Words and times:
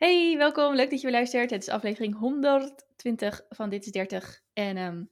Hey, 0.00 0.36
welkom. 0.36 0.74
Leuk 0.74 0.90
dat 0.90 1.00
je 1.00 1.06
weer 1.06 1.16
luistert. 1.16 1.50
Het 1.50 1.62
is 1.62 1.68
aflevering 1.68 2.18
120 2.18 3.40
van 3.48 3.70
Dit 3.70 3.84
is 3.84 3.92
30. 3.92 4.42
En 4.52 4.76
ehm, 4.76 5.04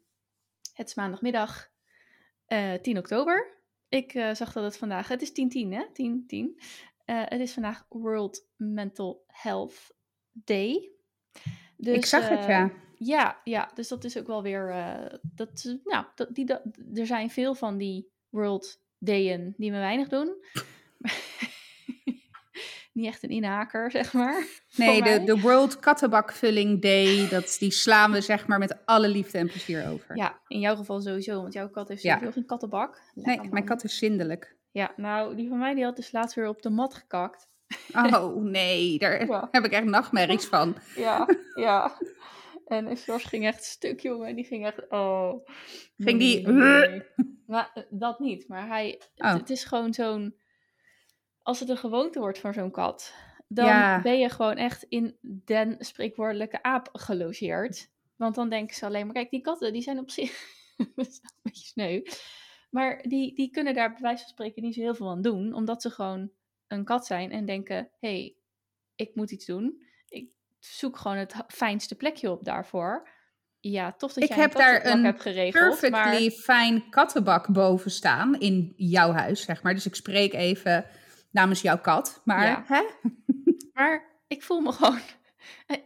het 0.72 0.88
is 0.88 0.94
maandagmiddag, 0.94 1.70
eh 2.46 2.74
10 2.74 2.98
oktober. 2.98 3.58
Ik 3.88 4.14
eh, 4.14 4.34
zag 4.34 4.52
dat 4.52 4.64
het 4.64 4.76
vandaag... 4.76 5.08
Het 5.08 5.22
is 5.22 5.30
10-10, 5.30 5.68
hè? 5.68 5.84
10-10. 5.84 6.62
Eh, 7.04 7.22
het 7.24 7.40
is 7.40 7.52
vandaag 7.52 7.86
World 7.88 8.46
Mental 8.56 9.24
Health 9.26 9.94
Day. 10.32 10.90
Dus, 11.76 11.96
ik 11.96 12.06
zag 12.06 12.28
het, 12.28 12.40
eh, 12.40 12.48
ja. 12.48 12.72
Ja, 12.98 13.40
ja, 13.44 13.70
dus 13.74 13.88
dat 13.88 14.04
is 14.04 14.18
ook 14.18 14.26
wel 14.26 14.42
weer... 14.42 14.70
eh, 14.70 15.18
dat, 15.22 15.76
nou, 15.84 16.06
dat, 16.14 16.34
die, 16.34 16.44
dat, 16.44 16.62
er 16.94 17.06
zijn 17.06 17.30
veel 17.30 17.54
van 17.54 17.78
die 17.78 18.10
World 18.28 18.82
Dayen 18.98 19.54
die 19.56 19.70
me 19.70 19.78
weinig 19.78 20.08
doen. 20.08 20.36
Niet 22.98 23.06
echt 23.06 23.22
een 23.22 23.30
inhaker, 23.30 23.90
zeg 23.98 24.12
maar. 24.12 24.46
Nee, 24.76 25.02
de, 25.02 25.24
de 25.24 25.40
World 25.40 25.78
Kattenbakvulling 25.78 26.82
Day, 26.82 27.28
dat, 27.28 27.56
die 27.58 27.70
slaan 27.70 28.12
we 28.12 28.20
zeg 28.20 28.46
maar 28.46 28.58
met 28.58 28.76
alle 28.84 29.08
liefde 29.08 29.38
en 29.38 29.46
plezier 29.46 29.88
over. 29.88 30.16
Ja, 30.16 30.38
in 30.46 30.60
jouw 30.60 30.76
geval 30.76 31.00
sowieso, 31.00 31.40
want 31.40 31.52
jouw 31.52 31.68
kat 31.68 31.88
heeft 31.88 32.02
Ja. 32.02 32.16
geen 32.18 32.46
kattenbak. 32.46 33.00
nee, 33.14 33.40
mijn 33.50 33.64
kat 33.64 33.84
is 33.84 33.98
zindelijk. 33.98 34.56
Ja, 34.70 34.92
nou, 34.96 35.36
die 35.36 35.48
van 35.48 35.58
mij 35.58 35.74
die 35.74 35.84
had 35.84 35.96
dus 35.96 36.12
laatst 36.12 36.34
weer 36.34 36.48
op 36.48 36.62
de 36.62 36.70
mat 36.70 36.94
gekakt. 36.94 37.48
Oh 37.94 38.36
nee, 38.58 38.98
daar 38.98 39.26
Ja. 39.26 39.48
heb 39.50 39.64
ik 39.64 39.72
echt 39.72 39.84
nachtmerries 39.84 40.44
van. 40.44 40.76
Ja, 40.96 41.26
ja. 41.54 41.98
En 42.66 42.96
Jos 43.06 43.24
ging 43.24 43.46
echt 43.46 43.64
stuk, 43.64 44.00
jongen. 44.00 44.36
Die 44.36 44.44
ging 44.44 44.66
echt, 44.66 44.88
oh. 44.88 45.46
Ging 45.98 46.18
die- 46.18 46.46
Nou, 47.46 47.66
eh, 47.74 47.82
dat 47.90 48.18
niet, 48.18 48.48
maar 48.48 48.66
hij, 48.66 49.00
Oh. 49.16 49.30
het, 49.30 49.40
het 49.40 49.50
is 49.50 49.64
gewoon 49.64 49.94
zo'n, 49.94 50.34
als 51.48 51.60
het 51.60 51.68
een 51.68 51.76
gewoonte 51.76 52.18
wordt 52.18 52.38
van 52.38 52.52
zo'n 52.52 52.70
kat, 52.70 53.14
dan 53.46 53.66
Ja. 53.66 54.02
ben 54.02 54.18
je 54.18 54.28
gewoon 54.28 54.56
echt 54.56 54.82
in 54.88 55.16
den 55.20 55.76
spreekwoordelijke 55.78 56.62
aap 56.62 56.88
gelogeerd. 56.92 57.90
Want 58.16 58.34
dan 58.34 58.48
denken 58.48 58.76
ze 58.76 58.86
alleen 58.86 59.04
maar, 59.04 59.14
kijk, 59.14 59.30
die 59.30 59.40
katten, 59.40 59.72
die 59.72 59.82
zijn 59.82 59.98
op 59.98 60.10
zich, 60.10 60.42
een 60.76 61.08
beetje 61.42 61.66
sneu, 61.66 62.02
maar 62.70 63.02
die, 63.02 63.34
die 63.34 63.50
kunnen 63.50 63.74
daar 63.74 63.90
bij 63.92 64.00
wijze 64.00 64.22
van 64.22 64.30
spreken 64.32 64.62
niet 64.62 64.74
zo 64.74 64.80
heel 64.80 64.94
veel 64.94 65.10
aan 65.10 65.22
doen, 65.22 65.52
omdat 65.52 65.82
ze 65.82 65.90
gewoon 65.90 66.30
een 66.66 66.84
kat 66.84 67.06
zijn 67.06 67.30
en 67.30 67.44
denken, 67.46 67.76
hé, 67.76 68.08
hey, 68.08 68.36
ik 68.96 69.14
moet 69.14 69.30
iets 69.30 69.46
doen. 69.46 69.82
Ik 70.08 70.30
zoek 70.58 70.96
gewoon 70.96 71.16
het 71.16 71.34
fijnste 71.46 71.94
plekje 71.94 72.30
op 72.30 72.44
daarvoor. 72.44 73.08
Ja, 73.60 73.92
tof 73.92 74.12
dat 74.12 74.22
Ik 74.22 74.28
jij 74.28 74.38
heb 74.38 74.50
een 74.54 74.60
daar 74.60 74.86
een 74.86 75.04
hebt 75.04 75.22
geregeld, 75.22 75.80
maar... 75.80 75.90
Perfectly 75.90 76.30
fijn 76.30 76.90
kattenbak 76.90 77.52
boven 77.52 77.90
staan 77.90 78.40
in 78.40 78.72
jouw 78.76 79.12
huis, 79.12 79.42
zeg 79.42 79.62
maar. 79.62 79.74
Dus 79.74 79.86
ik 79.86 79.94
spreek 79.94 80.32
even 80.32 80.86
namens 81.30 81.62
jouw 81.62 81.78
kat. 81.78 82.20
Maar 82.24 82.46
Ja. 82.46 82.64
hè? 82.66 82.82
Maar 83.74 84.20
ik 84.28 84.42
voel 84.42 84.60
me 84.60 84.72
gewoon. 84.72 84.98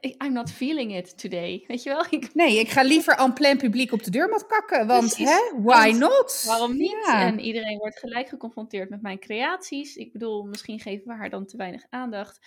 I- 0.01 0.15
I'm 0.25 0.33
not 0.33 0.51
feeling 0.51 0.97
it 0.97 1.19
today. 1.19 1.65
Weet 1.67 1.83
je 1.83 1.91
wel? 1.91 2.05
Ik, 2.21 2.35
nee, 2.35 2.59
ik 2.59 2.69
ga 2.69 2.83
liever 2.83 3.15
en 3.17 3.33
plein 3.33 3.57
publiek 3.59 3.93
op 3.93 4.03
de 4.03 4.11
deurmat 4.11 4.47
kakken. 4.47 4.87
Want 4.87 5.01
Precies, 5.15 5.29
hè, 5.29 5.61
why 5.63 5.95
not? 5.99 6.45
waarom 6.47 6.77
niet? 6.77 6.91
Ja. 7.07 7.27
En 7.27 7.41
iedereen 7.41 7.79
wordt 7.79 7.99
gelijk 7.99 8.29
geconfronteerd 8.29 8.91
met 8.91 9.03
mijn 9.03 9.19
creaties. 9.19 9.97
Ik 9.97 10.13
bedoel, 10.13 10.45
misschien 10.45 10.81
geven 10.81 11.07
we 11.07 11.15
haar 11.15 11.31
dan 11.31 11.47
te 11.47 11.57
weinig 11.57 11.85
aandacht. 11.91 12.39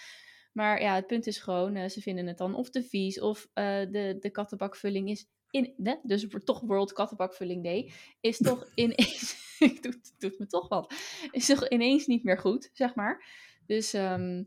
Maar 0.54 0.82
ja, 0.82 0.96
het 0.96 1.08
punt 1.08 1.28
is 1.28 1.38
gewoon, 1.38 1.76
eh, 1.76 1.90
ze 1.90 2.02
vinden 2.02 2.28
het 2.28 2.38
dan 2.38 2.56
of 2.56 2.70
te 2.70 2.84
vies 2.84 3.20
of 3.20 3.48
eh, 3.54 3.66
de, 3.92 4.18
de 4.20 4.30
kattenbakvulling 4.32 5.10
is 5.10 5.26
in, 5.50 5.74
ne, 5.78 6.00
dus 6.04 6.28
toch 6.44 6.62
World 6.62 6.94
Kattenbakvulling 6.94 7.64
Day, 7.64 7.92
is 8.22 8.38
toch 8.38 8.68
ineens, 8.76 9.45
het 9.82 10.14
doet 10.18 10.40
me 10.40 10.48
toch 10.48 10.68
wat, 10.68 10.94
is 11.32 11.46
toch 11.46 11.70
ineens 11.70 12.06
niet 12.06 12.24
meer 12.24 12.38
goed, 12.38 12.70
zeg 12.74 12.96
maar. 12.96 13.26
Dus 13.66 13.94
ehm, 13.94 14.44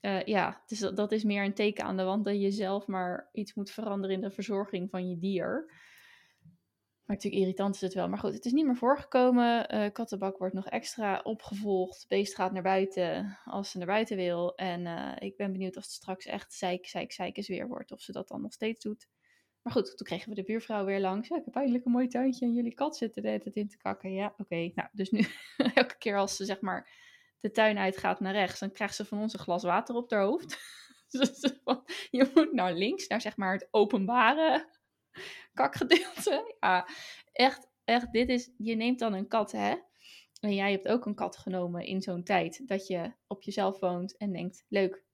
eh, 0.00 0.24
ja, 0.24 0.62
dus 0.66 0.78
dat, 0.78 0.96
dat 0.96 1.12
is 1.12 1.24
meer 1.24 1.44
een 1.44 1.54
teken 1.54 1.84
aan 1.84 1.96
de 1.96 2.02
wand 2.02 2.24
dat 2.24 2.40
je 2.40 2.50
zelf 2.50 2.86
maar 2.86 3.28
iets 3.32 3.54
moet 3.54 3.70
veranderen 3.70 4.16
in 4.16 4.22
de 4.22 4.30
verzorging 4.30 4.90
van 4.90 5.08
je 5.08 5.18
dier. 5.18 5.70
Maar 7.06 7.16
natuurlijk 7.16 7.42
irritant 7.42 7.74
is 7.74 7.80
het 7.80 7.94
wel. 7.94 8.08
Maar 8.08 8.18
goed, 8.18 8.32
het 8.32 8.44
is 8.44 8.52
niet 8.52 8.66
meer 8.66 8.76
voorgekomen. 8.76 9.68
Eh, 9.68 9.92
kattenbak 9.92 10.38
wordt 10.38 10.54
nog 10.54 10.66
extra 10.66 11.20
opgevolgd. 11.22 12.04
Beest 12.08 12.34
gaat 12.34 12.52
naar 12.52 12.62
buiten 12.62 13.38
als 13.44 13.70
ze 13.70 13.78
naar 13.78 13.86
buiten 13.86 14.16
wil. 14.16 14.54
En 14.54 14.86
eh, 14.86 15.28
ik 15.28 15.36
ben 15.36 15.52
benieuwd 15.52 15.76
of 15.76 15.82
het 15.82 15.92
straks 15.92 16.26
echt 16.26 16.52
zeik, 16.52 16.86
zeik, 16.86 17.12
zeikes 17.12 17.48
weer 17.48 17.68
wordt. 17.68 17.92
Of 17.92 18.00
ze 18.00 18.12
dat 18.12 18.28
dan 18.28 18.42
nog 18.42 18.52
steeds 18.52 18.82
doet. 18.82 19.08
Maar 19.66 19.74
goed, 19.74 19.96
toen 19.96 20.06
kregen 20.06 20.28
we 20.28 20.34
de 20.34 20.42
buurvrouw 20.42 20.84
weer 20.84 21.00
langs. 21.00 21.28
Ik 21.28 21.44
heb 21.44 21.54
eindelijk 21.54 21.84
een 21.84 21.92
mooi 21.92 22.08
tuintje 22.08 22.46
en 22.46 22.54
jullie 22.54 22.74
kat 22.74 22.96
zit 22.96 23.16
er 23.16 23.22
tijd 23.22 23.56
in 23.56 23.68
te 23.68 23.76
kakken. 23.76 24.12
Ja, 24.12 24.34
oké. 24.38 24.70
Nou, 24.74 24.88
dus 24.92 25.10
nu 25.10 25.26
elke 25.74 25.98
keer 25.98 26.16
als 26.16 26.36
ze 26.36 26.44
zeg 26.44 26.60
maar 26.60 26.88
de 27.40 27.50
tuin 27.50 27.78
uitgaat 27.78 28.20
naar 28.20 28.32
rechts, 28.32 28.60
dan 28.60 28.72
krijgt 28.72 28.94
ze 28.94 29.04
van 29.04 29.18
ons 29.18 29.32
een 29.32 29.38
glas 29.38 29.62
water 29.62 29.94
op 29.94 30.10
haar 30.10 30.22
hoofd. 30.22 30.58
Dus 31.10 31.40
je 32.10 32.30
moet 32.34 32.52
naar 32.52 32.72
links, 32.72 33.06
naar 33.06 33.20
zeg 33.20 33.36
maar 33.36 33.52
het 33.52 33.68
openbare 33.70 34.68
kakgedeelte. 35.54 36.54
Ja, 36.60 36.88
echt, 37.32 37.68
echt, 37.84 38.12
dit 38.12 38.28
is, 38.28 38.50
je 38.58 38.74
neemt 38.74 38.98
dan 38.98 39.12
een 39.12 39.28
kat, 39.28 39.52
hè? 39.52 39.74
En 40.40 40.54
jij 40.54 40.70
hebt 40.70 40.88
ook 40.88 41.06
een 41.06 41.14
kat 41.14 41.36
genomen 41.36 41.84
in 41.84 42.02
zo'n 42.02 42.22
tijd 42.22 42.68
dat 42.68 42.86
je 42.86 43.12
op 43.26 43.42
jezelf 43.42 43.80
woont 43.80 44.16
en 44.16 44.32
denkt, 44.32 44.64
leuk, 44.68 45.04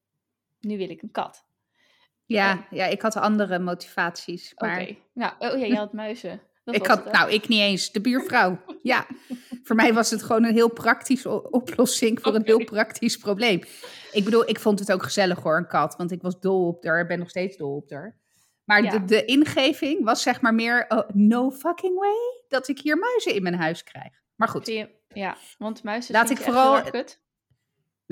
nu 0.61 0.77
wil 0.77 0.91
ik 0.91 1.03
een 1.03 1.11
kat. 1.11 1.47
Ja, 2.33 2.67
ja, 2.71 2.87
ik 2.87 3.03
had 3.03 3.17
andere 3.17 3.59
motivaties. 3.59 4.53
Oké, 4.55 4.67
Maar 4.67 4.89
nou, 5.15 5.33
oh 5.39 5.59
ja, 5.59 5.65
je 5.67 5.77
had 5.77 5.93
muizen. 5.93 6.41
Dat 6.65 6.75
ik 6.75 6.87
had, 6.87 7.05
het, 7.05 7.13
nou, 7.13 7.31
ik 7.31 7.49
niet 7.49 7.61
eens, 7.61 7.93
de 7.93 8.01
buurvrouw. 8.01 8.59
Ja, 8.83 9.07
voor 9.63 9.77
mij 9.77 9.95
was 9.95 10.11
het 10.11 10.23
gewoon 10.23 10.45
een 10.45 10.53
heel 10.55 10.71
praktische 10.71 11.51
oplossing 11.51 12.21
voor 12.21 12.35
een 12.35 12.41
Oké. 12.41 12.51
heel 12.51 12.65
praktisch 12.65 13.17
probleem. 13.17 13.61
Ik 14.13 14.25
bedoel, 14.25 14.49
ik 14.49 14.59
vond 14.61 14.79
het 14.79 14.93
ook 14.93 15.03
gezellig 15.03 15.39
hoor, 15.43 15.57
een 15.57 15.67
kat, 15.67 15.97
want 15.97 16.11
ik 16.13 16.23
was 16.23 16.41
dol 16.41 16.67
op 16.67 16.85
haar, 16.85 17.07
ben 17.07 17.19
nog 17.19 17.29
steeds 17.31 17.57
dol 17.57 17.77
op 17.77 17.91
haar. 17.91 18.19
Maar 18.65 18.83
Ja. 18.83 18.91
de, 18.91 19.05
de 19.05 19.25
ingeving 19.25 20.05
was 20.05 20.23
zeg 20.23 20.41
maar 20.41 20.55
meer, 20.55 20.85
oh, 20.89 21.09
no 21.13 21.51
fucking 21.51 21.99
way, 21.99 22.45
dat 22.49 22.69
ik 22.69 22.79
hier 22.81 22.97
muizen 22.99 23.35
in 23.35 23.43
mijn 23.43 23.55
huis 23.55 23.85
krijg. 23.85 24.13
Maar 24.37 24.49
goed, 24.49 24.67
je- 24.67 24.91
ja, 25.09 25.37
want 25.59 25.83
muizen 25.83 26.15
Laat 26.15 26.31
ik 26.31 26.39
vooral- 26.39 26.83
kut. 26.83 27.21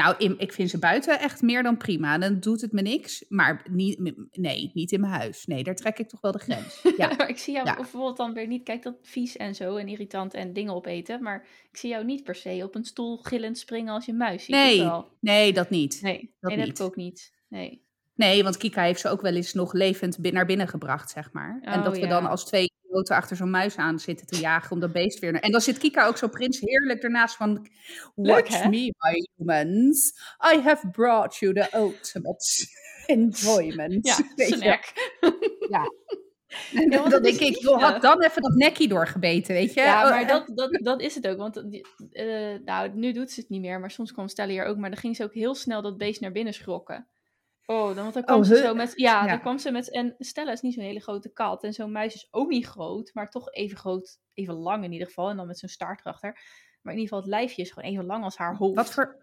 Nou, 0.03 0.35
ik 0.39 0.53
vind 0.53 0.71
ze 0.71 0.79
buiten 0.79 1.21
echt 1.21 1.43
meer 1.43 1.63
dan 1.63 1.77
prima. 1.77 2.19
Dan 2.19 2.41
doet 2.41 2.61
het 2.61 2.73
me 2.73 2.83
niks, 2.83 3.25
maar 3.29 3.65
niet, 3.71 4.13
nee, 4.31 4.71
niet 4.75 4.93
in 4.93 5.01
mijn 5.01 5.13
huis. 5.13 5.47
Nee, 5.47 5.63
daar 5.65 5.75
trek 5.75 5.99
ik 5.99 6.09
toch 6.09 6.21
wel 6.21 6.33
de 6.33 6.39
grens. 6.39 6.83
Ja. 6.97 7.13
maar 7.17 7.29
ik 7.29 7.39
zie 7.39 7.53
jou 7.55 7.67
Ja. 7.67 7.75
bijvoorbeeld 7.75 8.17
dan 8.17 8.33
weer 8.33 8.47
niet, 8.47 8.63
kijk 8.63 8.83
dat 8.83 8.95
vies 9.03 9.37
en 9.37 9.55
zo 9.55 9.77
en 9.77 9.89
irritant 9.89 10.35
en 10.35 10.53
dingen 10.53 10.75
opeten, 10.75 11.23
maar 11.23 11.47
ik 11.71 11.77
zie 11.77 11.91
jou 11.91 12.05
niet 12.05 12.25
per 12.25 12.35
se 12.35 12.61
op 12.65 12.75
een 12.75 12.85
stoel 12.85 13.17
gillend 13.17 13.59
springen 13.59 13.95
als 13.95 14.05
je 14.07 14.13
muis 14.13 14.45
ziet. 14.45 14.55
Nee, 14.55 14.79
wel? 14.81 15.09
nee, 15.21 15.53
dat 15.53 15.71
niet. 15.71 15.99
Nee, 16.03 16.13
dat 16.41 16.51
nee, 16.51 16.59
dat 16.59 16.67
heb 16.67 16.77
ik 16.77 16.83
ook 16.85 16.97
niet. 16.97 17.33
Nee. 17.49 17.89
Nee, 18.15 18.43
want 18.43 18.57
Kika 18.57 18.83
heeft 18.83 19.01
ze 19.01 19.09
ook 19.09 19.21
wel 19.21 19.35
eens 19.35 19.53
nog 19.55 19.73
levend 19.73 20.33
naar 20.33 20.47
binnen 20.47 20.69
gebracht, 20.69 21.11
zeg 21.11 21.33
maar. 21.33 21.59
en 21.63 21.79
Oh, 21.79 21.85
dat 21.85 21.95
we 21.95 22.01
ja. 22.01 22.09
dan 22.09 22.27
als 22.27 22.45
twee 22.45 22.71
idioten 22.91 23.17
achter 23.17 23.37
zo'n 23.37 23.51
muis 23.51 23.77
aan 23.77 23.99
zitten 23.99 24.27
te 24.27 24.39
jagen 24.41 24.71
om 24.73 24.81
dat 24.81 24.93
beest 24.93 25.19
weer... 25.19 25.33
naar- 25.33 25.41
En 25.41 25.51
dan 25.53 25.61
zit 25.61 25.79
Kika 25.79 26.07
ook 26.07 26.17
zo 26.17 26.29
prins 26.29 26.61
heerlijk 26.61 27.03
ernaast 27.03 27.37
van... 27.37 27.67
Watch 28.15 28.65
me, 28.69 28.95
my 28.99 29.29
humans. 29.37 30.13
I 30.55 30.59
have 30.61 30.89
brought 30.91 31.37
you 31.37 31.55
the 31.55 31.69
ultimate 31.77 32.67
enjoyment. 33.07 34.07
Ja, 34.07 34.15
snack. 34.47 34.93
En 36.75 36.91
Ja, 36.91 36.99
want 36.99 37.11
dan 37.11 37.23
denk 37.23 37.39
ik, 37.41 37.59
joh, 37.61 37.83
had 37.83 38.03
dan 38.03 38.23
even 38.23 38.43
dat 38.43 38.55
nekje 38.55 38.89
doorgebeten, 38.89 39.55
weet 39.55 39.75
je? 39.75 39.81
Ja, 39.81 40.05
Oh, 40.05 40.11
maar 40.11 40.23
eh, 40.23 40.29
dat, 40.29 40.51
dat, 40.55 40.79
dat 40.83 41.01
is 41.01 41.15
het 41.15 41.27
ook. 41.29 41.37
Want 41.39 41.57
eh, 42.13 42.55
nou, 42.65 42.91
nu 42.95 43.13
doet 43.13 43.31
ze 43.31 43.41
het 43.41 43.49
niet 43.49 43.61
meer, 43.61 43.81
maar 43.81 43.91
soms 43.91 44.13
kwam 44.13 44.29
Stella 44.29 44.51
hier 44.53 44.65
ook. 44.65 44.77
Maar 44.77 44.91
dan 44.91 44.99
ging 44.99 45.17
ze 45.17 45.25
ook 45.25 45.35
heel 45.35 45.55
snel 45.55 45.83
dat 45.83 45.99
beest 45.99 46.21
naar 46.21 46.33
binnen 46.33 46.55
schrokken. 46.55 47.07
Oh, 47.71 47.87
dan, 47.95 48.03
want 48.03 48.15
dan 48.15 48.25
kwam 48.25 48.39
Oh, 48.39 48.45
ze 48.45 48.57
zo 48.57 48.75
met... 48.75 48.93
Ja, 48.97 49.25
Ja. 49.25 49.27
dan 49.31 49.41
kwam 49.41 49.59
ze 49.59 49.71
met... 49.71 49.91
En 49.91 50.15
Stella 50.19 50.53
is 50.53 50.61
niet 50.61 50.75
zo'n 50.75 50.83
hele 50.85 51.01
grote 51.01 51.33
kat. 51.33 51.65
En 51.65 51.73
zo'n 51.73 51.93
muis 51.93 52.15
is 52.15 52.29
ook 52.31 52.49
niet 52.49 52.67
groot, 52.67 53.11
maar 53.15 53.31
toch 53.31 53.53
even 53.53 53.77
groot. 53.77 54.19
Even 54.35 54.55
lang 54.55 54.85
in 54.85 54.93
ieder 54.93 55.07
geval. 55.07 55.31
En 55.31 55.37
dan 55.37 55.47
met 55.47 55.59
zo'n 55.59 55.69
staart 55.69 56.01
erachter. 56.01 56.33
Maar 56.83 56.93
in 56.95 57.01
ieder 57.01 57.03
geval, 57.03 57.19
het 57.19 57.29
lijfje 57.41 57.63
is 57.63 57.71
gewoon 57.71 57.91
even 57.91 58.05
lang 58.05 58.25
als 58.25 58.37
haar 58.37 58.57
hoofd. 58.57 58.75
Wat 58.77 58.93
voor... 58.93 59.17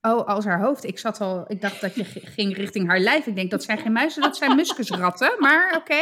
Oh, 0.00 0.26
als 0.26 0.44
haar 0.44 0.60
hoofd. 0.60 0.84
Ik 0.84 0.98
zat 0.98 1.20
al... 1.20 1.44
Ik 1.46 1.60
dacht 1.60 1.80
dat 1.80 1.94
je 1.94 2.04
ging 2.04 2.56
richting 2.56 2.88
haar 2.88 2.98
lijf. 3.00 3.26
Ik 3.26 3.34
denk, 3.34 3.50
dat 3.50 3.62
zijn 3.62 3.78
geen 3.78 3.92
muizen, 3.92 4.22
dat 4.22 4.36
zijn 4.36 4.56
muskusratten. 4.56 5.34
Maar 5.38 5.76
oké. 5.76 6.00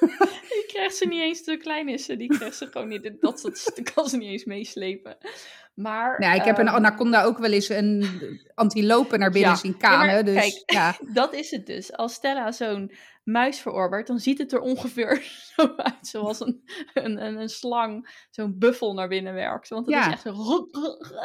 Die 0.52 0.64
krijgt 0.66 0.96
ze 0.96 1.06
niet 1.06 1.20
eens 1.20 1.44
te 1.44 1.56
klein 1.56 1.88
is 1.88 2.04
ze. 2.04 2.16
Die 2.16 2.28
krijgt 2.36 2.56
ze 2.56 2.68
gewoon 2.70 2.88
niet. 2.88 3.02
Dat, 3.02 3.20
dat, 3.20 3.42
dat 3.74 3.92
kan 3.94 4.08
ze 4.08 4.16
niet 4.16 4.30
eens 4.30 4.44
meeslepen. 4.44 5.16
Maar... 5.74 6.22
Ja, 6.22 6.32
ik 6.32 6.44
heb 6.44 6.58
een 6.58 6.66
ehm, 6.66 6.76
anaconda 6.76 7.22
ook 7.22 7.38
wel 7.38 7.52
eens 7.52 7.68
een 7.68 8.04
antilopen 8.54 9.18
naar 9.18 9.30
binnen 9.30 9.50
Ja. 9.50 9.56
zien 9.56 9.74
Ja, 9.78 9.88
kanen. 9.88 10.24
dus 10.24 10.34
kijk. 10.34 10.62
ja. 10.66 10.96
Dat 11.12 11.34
is 11.34 11.50
het 11.50 11.66
dus. 11.66 11.92
Als 11.92 12.14
Stella 12.14 12.52
zo'n 12.52 12.92
muis 13.24 13.60
verorbert, 13.60 14.06
dan 14.06 14.18
ziet 14.18 14.38
het 14.38 14.52
er 14.52 14.60
ongeveer 14.60 15.22
zo 15.56 15.72
uit. 15.76 16.06
Zoals 16.06 16.40
een, 16.40 16.62
een, 16.94 17.24
een, 17.24 17.36
een 17.40 17.48
slang 17.48 18.24
zo'n 18.30 18.58
buffel 18.58 18.94
naar 18.94 19.08
binnen 19.08 19.34
werkt. 19.34 19.68
Want 19.68 19.86
het 19.86 19.94
Ja. 19.94 20.06
is 20.06 20.12
echt 20.12 20.22
zo... 20.22 20.66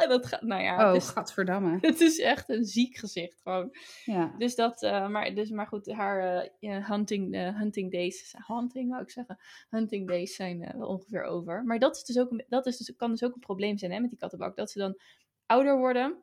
Dat 0.08 0.26
gaat, 0.26 0.42
nou 0.42 0.62
ja, 0.62 0.74
Oh, 0.86 0.92
het, 0.92 1.02
is, 1.02 1.08
gadverdamme. 1.08 1.78
het 1.90 2.00
is 2.00 2.18
echt 2.18 2.48
een 2.48 2.64
ziek 2.64 2.96
gezicht 2.96 3.40
gewoon. 3.42 3.76
Ja. 4.04 4.34
Dus 4.38 4.54
dat, 4.54 4.82
eh, 4.82 5.08
maar, 5.08 5.34
dus, 5.34 5.50
maar 5.50 5.66
goed, 5.66 5.92
haar 5.92 6.44
eh, 6.60 6.88
hunting, 6.88 7.34
eh, 7.34 7.58
hunting 7.58 7.92
days, 7.92 8.34
hunting 8.46 8.90
wou 8.90 9.02
ik 9.02 9.10
zeggen, 9.10 9.38
hunting 9.70 10.08
days 10.08 10.34
zijn 10.34 10.74
ongeveer 10.84 11.22
over. 11.22 11.64
Maar 11.64 11.78
dat, 11.78 11.96
is 11.96 12.04
dus 12.04 12.18
ook, 12.18 12.44
dat 12.48 12.66
is 12.66 12.76
dus, 12.76 12.96
kan 12.96 13.10
dus 13.10 13.24
ook 13.24 13.34
een 13.34 13.40
probleem 13.40 13.78
zijn 13.78 13.92
hè, 13.92 14.00
met 14.00 14.10
die 14.10 14.18
kattenbak. 14.18 14.56
Dat 14.56 14.70
ze 14.70 14.78
dan 14.78 15.00
ouder 15.46 15.76
worden, 15.78 16.16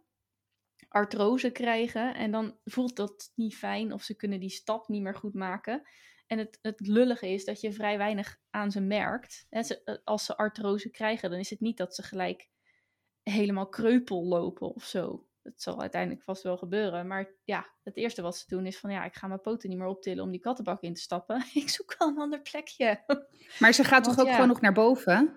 artrose 0.94 1.52
krijgen. 1.52 2.16
En 2.16 2.32
dan 2.32 2.58
voelt 2.64 2.96
dat 2.96 3.32
niet 3.36 3.56
fijn 3.56 3.94
of 3.94 4.04
ze 4.04 4.16
kunnen 4.16 4.40
die 4.40 4.50
stap 4.50 4.88
niet 4.88 5.02
meer 5.02 5.16
goed 5.16 5.34
maken. 5.34 5.82
En 6.28 6.38
het, 6.38 6.60
het 6.62 6.88
lullige 6.88 7.30
is 7.30 7.46
dat 7.46 7.62
je 7.62 7.74
vrij 7.74 7.98
weinig 7.98 8.40
aan 8.50 8.72
ze 8.72 8.82
merkt. 8.82 9.46
En 9.50 9.64
ze, 9.64 9.84
eh, 9.84 9.96
als 10.04 10.26
ze 10.26 10.38
artrose 10.38 10.90
krijgen, 10.90 11.30
dan 11.30 11.40
is 11.40 11.50
het 11.50 11.60
niet 11.60 11.78
dat 11.78 11.96
ze 11.96 12.04
gelijk 12.04 12.50
helemaal 13.24 13.70
kreupel 13.70 14.24
lopen 14.24 14.74
of 14.74 14.84
zo. 14.84 15.28
Dat 15.42 15.62
zal 15.62 15.82
uiteindelijk 15.82 16.24
vast 16.24 16.44
wel 16.44 16.58
gebeuren. 16.58 17.08
Maar 17.08 17.32
ja, 17.44 17.68
het 17.84 17.98
eerste 17.98 18.22
wat 18.22 18.38
ze 18.38 18.46
doen 18.48 18.66
is 18.66 18.80
van 18.80 18.92
ja, 18.92 19.06
ik 19.06 19.16
ga 19.16 19.28
mijn 19.28 19.42
poten 19.42 19.70
niet 19.70 19.78
meer 19.78 19.88
optillen 19.88 20.24
om 20.24 20.32
die 20.32 20.40
kattenbak 20.40 20.82
in 20.82 20.94
te 20.94 21.02
stappen. 21.02 21.46
ik 21.54 21.70
zoek 21.70 21.96
wel 21.98 22.08
een 22.08 22.20
ander 22.20 22.42
plekje. 22.42 23.04
Maar 23.60 23.74
ze 23.74 23.84
gaat 23.84 24.06
Want 24.06 24.18
toch 24.18 24.20
ook 24.20 24.30
ja. 24.30 24.34
gewoon 24.34 24.50
nog 24.50 24.62
naar 24.62 24.74
boven? 24.74 25.36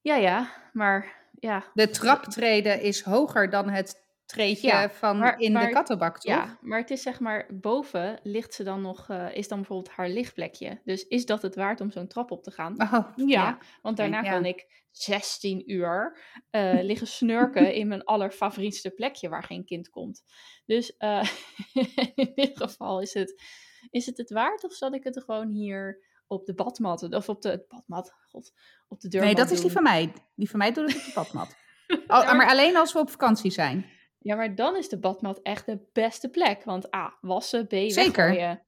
Ja, 0.00 0.16
ja, 0.16 0.70
maar 0.72 1.28
ja. 1.40 1.64
De 1.74 1.90
traptreden 1.90 2.80
is 2.80 3.02
hoger 3.02 3.50
dan 3.50 3.68
het 3.68 4.01
Ja, 4.36 4.90
van 4.90 5.18
maar- 5.18 5.38
in 5.38 5.54
de 5.54 5.68
kattenbak, 5.68 6.18
toch? 6.18 6.34
Ja, 6.34 6.58
maar 6.60 6.78
het 6.78 6.90
is 6.90 7.02
zeg 7.02 7.20
maar, 7.20 7.46
boven 7.50 8.20
ligt 8.22 8.54
ze 8.54 8.62
dan 8.62 8.80
nog, 8.80 9.08
eh, 9.08 9.34
is 9.34 9.48
dan 9.48 9.58
bijvoorbeeld 9.58 9.94
haar 9.96 10.08
lichtplekje. 10.08 10.80
Dus 10.84 11.06
is 11.06 11.26
dat 11.26 11.42
het 11.42 11.54
waard 11.54 11.80
om 11.80 11.90
zo'n 11.90 12.06
trap 12.06 12.30
op 12.30 12.42
te 12.42 12.50
gaan? 12.50 12.82
Oh, 12.82 13.08
Ja, 13.16 13.58
want 13.82 13.96
daarna 13.96 14.22
ja. 14.22 14.30
kan 14.30 14.44
ik 14.44 14.86
16 14.90 15.72
uur 15.72 16.18
eh, 16.50 16.82
liggen 16.90 17.06
snurken 17.06 17.74
in 17.74 17.88
mijn 17.88 18.04
allerfavorietste 18.04 18.90
plekje 18.90 19.28
waar 19.28 19.44
geen 19.44 19.64
kind 19.64 19.88
komt. 19.88 20.22
Dus 20.66 20.96
eh, 20.96 21.28
in 22.14 22.32
dit 22.34 22.56
geval 22.56 23.00
is 23.00 23.14
het, 23.14 23.42
is 23.90 24.06
het 24.06 24.16
het 24.16 24.30
waard 24.30 24.64
of 24.64 24.72
zal 24.72 24.92
ik 24.92 25.04
het 25.04 25.22
gewoon 25.24 25.48
hier 25.48 26.10
op 26.26 26.46
de 26.46 26.54
badmat, 26.54 27.02
of 27.14 27.28
op 27.28 27.42
de 27.42 27.64
badmat, 27.68 28.14
god, 28.30 28.52
op 28.88 29.00
de 29.00 29.08
deurmat 29.08 29.34
Nee, 29.34 29.44
dat 29.44 29.54
is 29.54 29.60
die 29.60 29.70
van 29.70 29.82
mij. 29.82 30.12
Die 30.34 30.50
van 30.50 30.58
mij 30.58 30.72
doet 30.72 30.92
het 30.92 30.96
op 30.96 31.04
de 31.04 31.12
badmat. 31.14 31.56
Oh, 32.06 32.32
maar 32.32 32.48
alleen 32.48 32.76
als 32.76 32.92
we 32.92 32.98
op 32.98 33.10
vakantie 33.10 33.50
zijn. 33.50 33.86
Ja, 34.22 34.36
maar 34.36 34.54
dan 34.54 34.76
is 34.76 34.88
de 34.88 34.98
badmat 34.98 35.40
echt 35.42 35.66
de 35.66 35.78
beste 35.92 36.28
plek. 36.28 36.64
Want 36.64 36.94
A, 36.94 37.14
wassen, 37.20 37.66
B, 37.66 37.70
Zeker. 37.72 37.94
weggooien. 38.26 38.62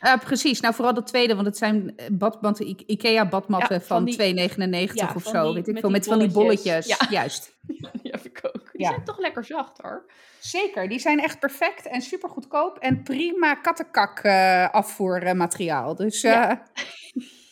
Eh, 0.00 0.18
precies, 0.18 0.60
nou 0.60 0.74
vooral 0.74 0.94
de 0.94 1.02
tweede, 1.02 1.34
want 1.34 1.46
het 1.46 1.56
zijn 1.56 1.96
eh, 1.96 2.06
badmatten, 2.12 2.66
I- 2.68 2.82
Ikea-badmatten 2.86 3.74
Ja, 3.74 3.80
van 3.80 3.96
van, 3.96 4.04
die- 4.04 4.14
2,99 4.14 4.94
ja, 4.94 5.12
of 5.14 5.22
zo. 5.22 5.44
die- 5.44 5.54
weet 5.54 5.66
ik 5.68 5.72
met 5.72 5.80
veel, 5.82 5.90
met 5.90 6.06
van 6.06 6.18
die 6.18 6.30
bolletjes. 6.30 6.86
Ja. 6.86 6.96
Juist. 7.10 7.56
Die 7.62 7.88
heb 8.02 8.24
ik 8.24 8.40
ook. 8.42 8.68
Die 8.72 8.86
zijn 8.86 9.04
toch 9.04 9.18
lekker 9.18 9.44
zacht 9.44 9.78
hoor. 9.82 10.10
Zeker, 10.40 10.88
die 10.88 10.98
zijn 10.98 11.20
echt 11.20 11.38
perfect 11.38 11.86
en 11.86 12.00
super 12.02 12.28
goedkoop 12.28 12.78
en 12.78 13.02
prima 13.02 13.54
kattenkak 13.54 14.18
eh, 14.18 14.68
afvoermateriaal. 14.70 15.94
Dus, 15.94 16.22
eh, 16.22 16.32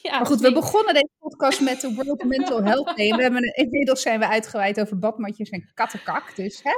Ja. 0.03 0.17
Maar 0.19 0.27
goed, 0.27 0.41
we 0.41 0.53
begonnen 0.53 0.95
deze 0.95 1.11
podcast 1.19 1.61
met 1.61 1.81
de 1.81 1.95
World 1.95 2.25
Mental 2.25 2.63
Health 2.63 2.97
Day. 2.97 3.11
We 3.17 3.23
hebben, 3.23 3.55
inmiddels 3.55 4.03
zijn 4.03 4.19
we 4.21 4.29
uitgeweid 4.29 4.81
over 4.81 4.99
badmatjes 4.99 5.49
en 5.51 5.71
kattenkak. 5.75 6.37
Dus 6.37 6.61
hè? 6.63 6.73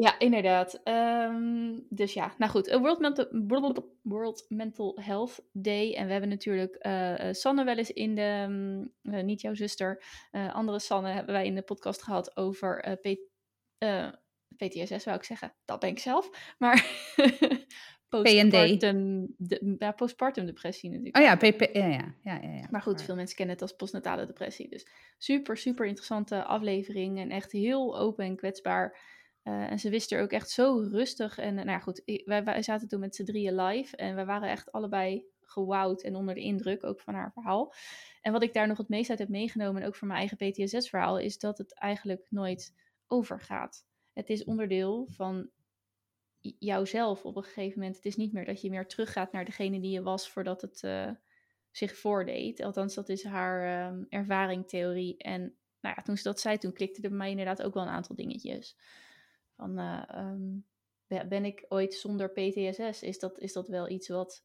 Ja, 0.00 0.18
inderdaad. 0.18 0.80
Ehm, 0.84 1.78
dus 1.88 2.12
ja, 2.12 2.34
nou 2.38 2.50
goed. 2.50 2.70
World 2.70 2.98
Mental, 2.98 3.26
World 4.02 4.44
Mental 4.48 4.98
Health 5.00 5.40
Day. 5.52 5.94
En 5.94 6.06
we 6.06 6.12
hebben 6.12 6.30
natuurlijk 6.30 6.74
eh, 6.74 7.28
eh, 7.28 7.34
Sanne 7.34 7.64
wel 7.64 7.76
eens 7.76 7.92
in 7.92 8.14
de, 8.14 8.44
mm, 8.48 8.92
eh, 9.14 9.22
niet 9.24 9.40
jouw 9.40 9.54
zuster, 9.54 10.02
andere 10.52 10.78
Sanne 10.78 11.08
hebben 11.08 11.34
wij 11.34 11.46
in 11.46 11.54
de 11.54 11.62
podcast 11.62 12.02
gehad 12.02 12.36
over 12.36 12.98
P- 13.00 13.18
PTSS, 14.56 15.04
wou 15.04 15.16
ik 15.16 15.24
zeggen. 15.24 15.54
Dat 15.64 15.80
ben 15.80 15.90
ik 15.90 15.98
zelf. 15.98 16.54
Maar 16.58 16.86
postpartum, 18.08 19.34
de, 19.36 19.76
ja, 19.78 19.92
postpartum 19.92 20.46
depressie 20.46 20.90
natuurlijk. 20.90 21.16
Oh 21.16 21.22
ja, 21.22 21.36
PP, 21.36 21.60
ja, 21.72 22.14
ja, 22.22 22.40
ja. 22.42 22.66
Maar 22.70 22.82
goed, 22.82 23.02
veel 23.02 23.14
mensen 23.14 23.36
kennen 23.36 23.54
het 23.54 23.62
als 23.64 23.76
postnatale 23.76 24.26
depressie. 24.26 24.68
Dus 24.68 24.86
super, 25.18 25.56
super 25.56 25.86
interessante 25.86 26.44
aflevering. 26.44 27.18
En 27.18 27.30
echt 27.30 27.52
heel 27.52 27.98
open 27.98 28.24
en 28.24 28.36
kwetsbaar. 28.36 29.16
Eh, 29.48 29.70
en 29.70 29.78
ze 29.78 29.90
wist 29.90 30.12
er 30.12 30.22
ook 30.22 30.30
echt 30.30 30.50
zo 30.50 30.88
rustig. 30.90 31.38
En 31.38 31.54
nou 31.54 31.68
ja, 31.68 31.78
goed, 31.78 32.02
wij, 32.24 32.62
zaten 32.62 32.88
toen 32.88 33.00
met 33.00 33.14
z'n 33.14 33.24
drieën 33.24 33.54
live. 33.54 33.96
En 33.96 34.16
we 34.16 34.24
waren 34.24 34.48
echt 34.48 34.72
allebei 34.72 35.26
gewauwd 35.40 36.02
en 36.02 36.16
onder 36.16 36.34
de 36.34 36.40
indruk 36.40 36.84
ook 36.84 37.00
van 37.00 37.14
haar 37.14 37.32
verhaal. 37.32 37.74
En 38.20 38.32
wat 38.32 38.42
ik 38.42 38.52
daar 38.52 38.66
nog 38.66 38.78
het 38.78 38.88
meest 38.88 39.10
uit 39.10 39.18
heb 39.18 39.28
meegenomen, 39.28 39.82
en 39.82 39.88
ook 39.88 39.94
voor 39.94 40.06
mijn 40.08 40.18
eigen 40.18 40.36
PTSS-verhaal, 40.36 41.18
is 41.18 41.38
dat 41.38 41.58
het 41.58 41.74
eigenlijk 41.74 42.26
nooit 42.28 42.74
overgaat. 43.06 43.86
Het 44.12 44.28
is 44.28 44.44
onderdeel 44.44 45.06
van 45.10 45.50
jouzelf 46.40 47.24
op 47.24 47.36
een 47.36 47.42
gegeven 47.42 47.78
moment. 47.78 47.96
Het 47.96 48.04
is 48.04 48.16
niet 48.16 48.32
meer 48.32 48.44
dat 48.44 48.60
je 48.60 48.70
meer 48.70 48.86
teruggaat 48.86 49.32
naar 49.32 49.44
degene 49.44 49.80
die 49.80 49.90
je 49.90 50.02
was 50.02 50.30
voordat 50.30 50.60
het 50.60 50.82
eh, 50.82 51.10
zich 51.70 51.96
voordeed. 51.96 52.62
Althans, 52.62 52.94
dat 52.94 53.08
is 53.08 53.24
haar 53.24 53.86
ehm 53.86 54.04
ervaring, 54.08 54.68
theorie. 54.68 55.16
En 55.16 55.40
nou 55.80 55.94
ja, 55.96 56.02
toen 56.02 56.16
ze 56.16 56.22
dat 56.22 56.40
zei, 56.40 56.58
toen 56.58 56.72
klikte 56.72 57.02
er 57.02 57.08
bij 57.08 57.18
mij 57.18 57.30
inderdaad 57.30 57.62
ook 57.62 57.74
wel 57.74 57.82
een 57.82 57.88
aantal 57.88 58.16
dingetjes. 58.16 58.76
Van, 59.58 59.78
eh, 59.78 60.02
ehm, 60.08 61.28
ben- 61.28 61.44
ik 61.44 61.64
ooit 61.68 61.94
zonder 61.94 62.30
PTSS? 62.32 63.02
Is 63.02 63.18
dat, 63.18 63.38
is 63.38 63.52
dat 63.52 63.68
wel 63.68 63.88
iets 63.88 64.08
wat, 64.08 64.44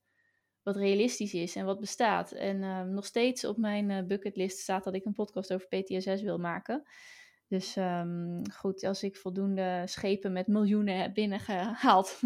wat 0.63 0.75
realistisch 0.75 1.33
is 1.33 1.56
en 1.56 1.65
wat 1.65 1.80
bestaat? 1.80 2.31
En 2.31 2.63
ehm, 2.63 2.94
nog 2.94 3.06
steeds 3.06 3.45
op 3.45 3.57
mijn 3.57 3.92
eh, 3.92 4.04
bucketlist 4.06 4.57
staat 4.60 4.83
dat 4.83 4.94
ik 4.94 5.06
een 5.06 5.13
podcast 5.13 5.54
over 5.54 5.68
PTSS 5.68 6.21
wil 6.21 6.38
maken. 6.38 6.83
Dus 7.48 7.75
ehm, 7.75 8.44
goed, 8.51 8.83
als 8.83 9.04
ik 9.04 9.18
voldoende 9.18 9.83
schepen 9.86 10.31
met 10.31 10.48
miljoenen 10.48 10.98
heb 10.98 11.13
binnengehaald, 11.13 12.19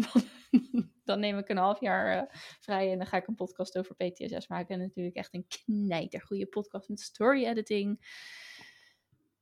dan 1.04 1.20
neem 1.20 1.38
ik 1.38 1.48
een 1.48 1.56
half 1.56 1.80
jaar 1.80 2.16
eh, 2.16 2.34
vrij 2.60 2.92
en 2.92 2.98
dan 2.98 3.06
ga 3.06 3.16
ik 3.16 3.26
een 3.26 3.34
podcast 3.34 3.78
over 3.78 3.94
PTSS 3.94 4.48
maken. 4.48 4.74
En 4.74 4.80
natuurlijk 4.80 5.16
echt 5.16 5.34
een 5.34 5.46
knijtergoede 5.46 6.46
podcast 6.46 6.88
met 6.88 7.00
story 7.00 7.44
editing 7.44 8.00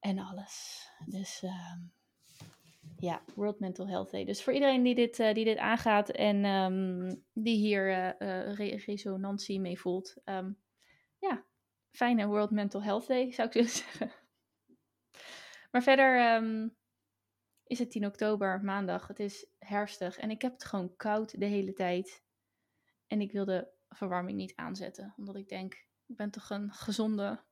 en 0.01 0.19
alles. 0.19 0.87
Dus 1.07 1.45
ja, 2.99 3.23
World 3.35 3.61
Mental 3.61 3.89
Health 3.89 4.11
Day. 4.11 4.25
Dus 4.25 4.43
voor 4.43 4.53
iedereen 4.53 4.83
die 4.83 4.95
dit, 4.95 5.19
eh, 5.19 5.35
die 5.35 5.45
dit 5.45 5.59
aangaat 5.59 6.09
en 6.09 6.45
ehm, 6.45 7.15
die 7.33 7.57
hier 7.57 7.89
eh, 7.91 8.09
eh, 8.49 8.55
re- 8.55 8.83
resonantie 8.87 9.61
mee 9.61 9.81
voelt. 9.81 10.17
ehm, 10.25 10.53
ja, 11.19 11.45
fijne 11.91 12.27
World 12.27 12.51
Mental 12.51 12.83
Health 12.83 13.07
Day 13.07 13.33
zou 13.33 13.49
ik 13.49 13.55
willen 13.55 13.71
zeggen. 13.85 14.13
Maar 15.71 15.83
verder 15.83 16.19
ehm, 16.21 16.69
is 17.65 17.79
het 17.79 17.91
10 17.91 18.07
oktober, 18.07 18.61
maandag. 18.65 19.07
Het 19.07 19.21
is 19.21 19.47
herfstig 19.59 20.19
en 20.19 20.31
ik 20.31 20.43
heb 20.43 20.53
het 20.53 20.65
gewoon 20.65 20.97
koud 20.97 21.41
de 21.41 21.47
hele 21.47 21.73
tijd. 21.73 22.25
En 23.07 23.21
ik 23.21 23.33
wil 23.33 23.45
de 23.45 23.69
verwarming 23.89 24.37
niet 24.37 24.57
aanzetten, 24.57 25.15
omdat 25.17 25.37
ik 25.37 25.49
denk, 25.49 25.75
ik 26.07 26.17
ben 26.17 26.31
toch 26.31 26.51
een 26.51 26.73
gezonde 26.73 27.45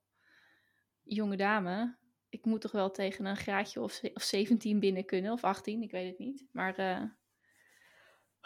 jonge 1.02 1.36
dame. 1.36 1.96
Ik 2.34 2.44
moet 2.44 2.60
toch 2.60 2.72
wel 2.72 2.90
tegen 2.90 3.24
een 3.24 3.36
graadje 3.36 3.80
of, 3.80 4.00
of 4.14 4.22
17 4.22 4.80
binnen 4.80 5.04
kunnen, 5.04 5.32
of 5.32 5.44
18, 5.44 5.82
ik 5.82 5.90
weet 5.90 6.08
het 6.08 6.18
niet. 6.18 6.44
Maar 6.52 6.74
eh, 6.74 7.02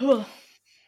oh, 0.08 0.24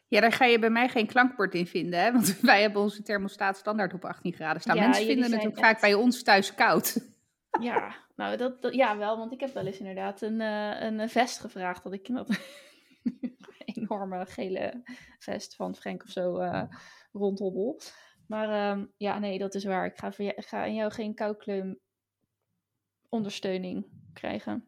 Ja, 0.08 0.20
daar 0.20 0.32
ga 0.32 0.44
je 0.44 0.58
bij 0.58 0.70
mij 0.70 0.88
geen 0.88 1.06
klankbord 1.06 1.54
in 1.54 1.66
vinden, 1.66 2.00
hè? 2.00 2.12
Want 2.12 2.40
wij 2.40 2.60
hebben 2.60 2.82
onze 2.82 3.02
thermostaat 3.02 3.56
standaard 3.56 3.94
op 3.94 4.04
18 4.04 4.32
graden 4.32 4.60
staan. 4.62 4.76
Ja, 4.76 4.82
Mensen 4.82 5.06
vinden 5.06 5.32
het 5.32 5.46
ook 5.46 5.58
vaak 5.58 5.80
bij 5.80 5.94
ons 5.94 6.22
thuis 6.22 6.54
koud. 6.54 7.10
ja, 7.60 7.96
nou 8.16 8.36
dat, 8.36 8.62
dat- 8.62 8.74
ja 8.74 8.96
wel, 8.98 9.18
want 9.18 9.32
ik 9.32 9.40
heb 9.40 9.54
wel 9.54 9.66
eens 9.66 9.78
inderdaad 9.78 10.20
een, 10.20 10.40
eh, 10.40 10.80
een 10.80 11.08
vest 11.08 11.40
gevraagd. 11.40 11.82
Dat 11.82 11.92
ik 11.92 12.06
dat 12.14 12.28
enorme 13.74 14.26
gele 14.26 14.82
vest 15.18 15.56
van 15.56 15.74
Frank 15.74 16.02
of 16.02 16.10
zo 16.10 16.36
eh 16.36 16.62
rondhobbel. 17.12 17.80
Maar 18.26 18.48
ehm, 18.48 18.86
ja, 18.96 19.18
nee, 19.18 19.38
dat 19.38 19.54
is 19.54 19.64
waar. 19.64 19.86
Ik 19.86 19.98
ga, 19.98 20.12
voor 20.12 20.32
ga 20.36 20.62
aan 20.62 20.74
jou 20.74 20.92
geen 20.92 21.14
koukleum 21.14 21.78
ondersteuning 23.10 23.86
krijgen. 24.12 24.64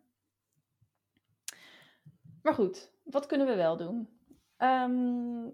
Maar 2.43 2.55
goed, 2.55 2.91
wat 3.03 3.27
kunnen 3.27 3.47
we 3.47 3.55
wel 3.55 3.77
doen? 3.77 4.09
Ehm, 4.57 5.49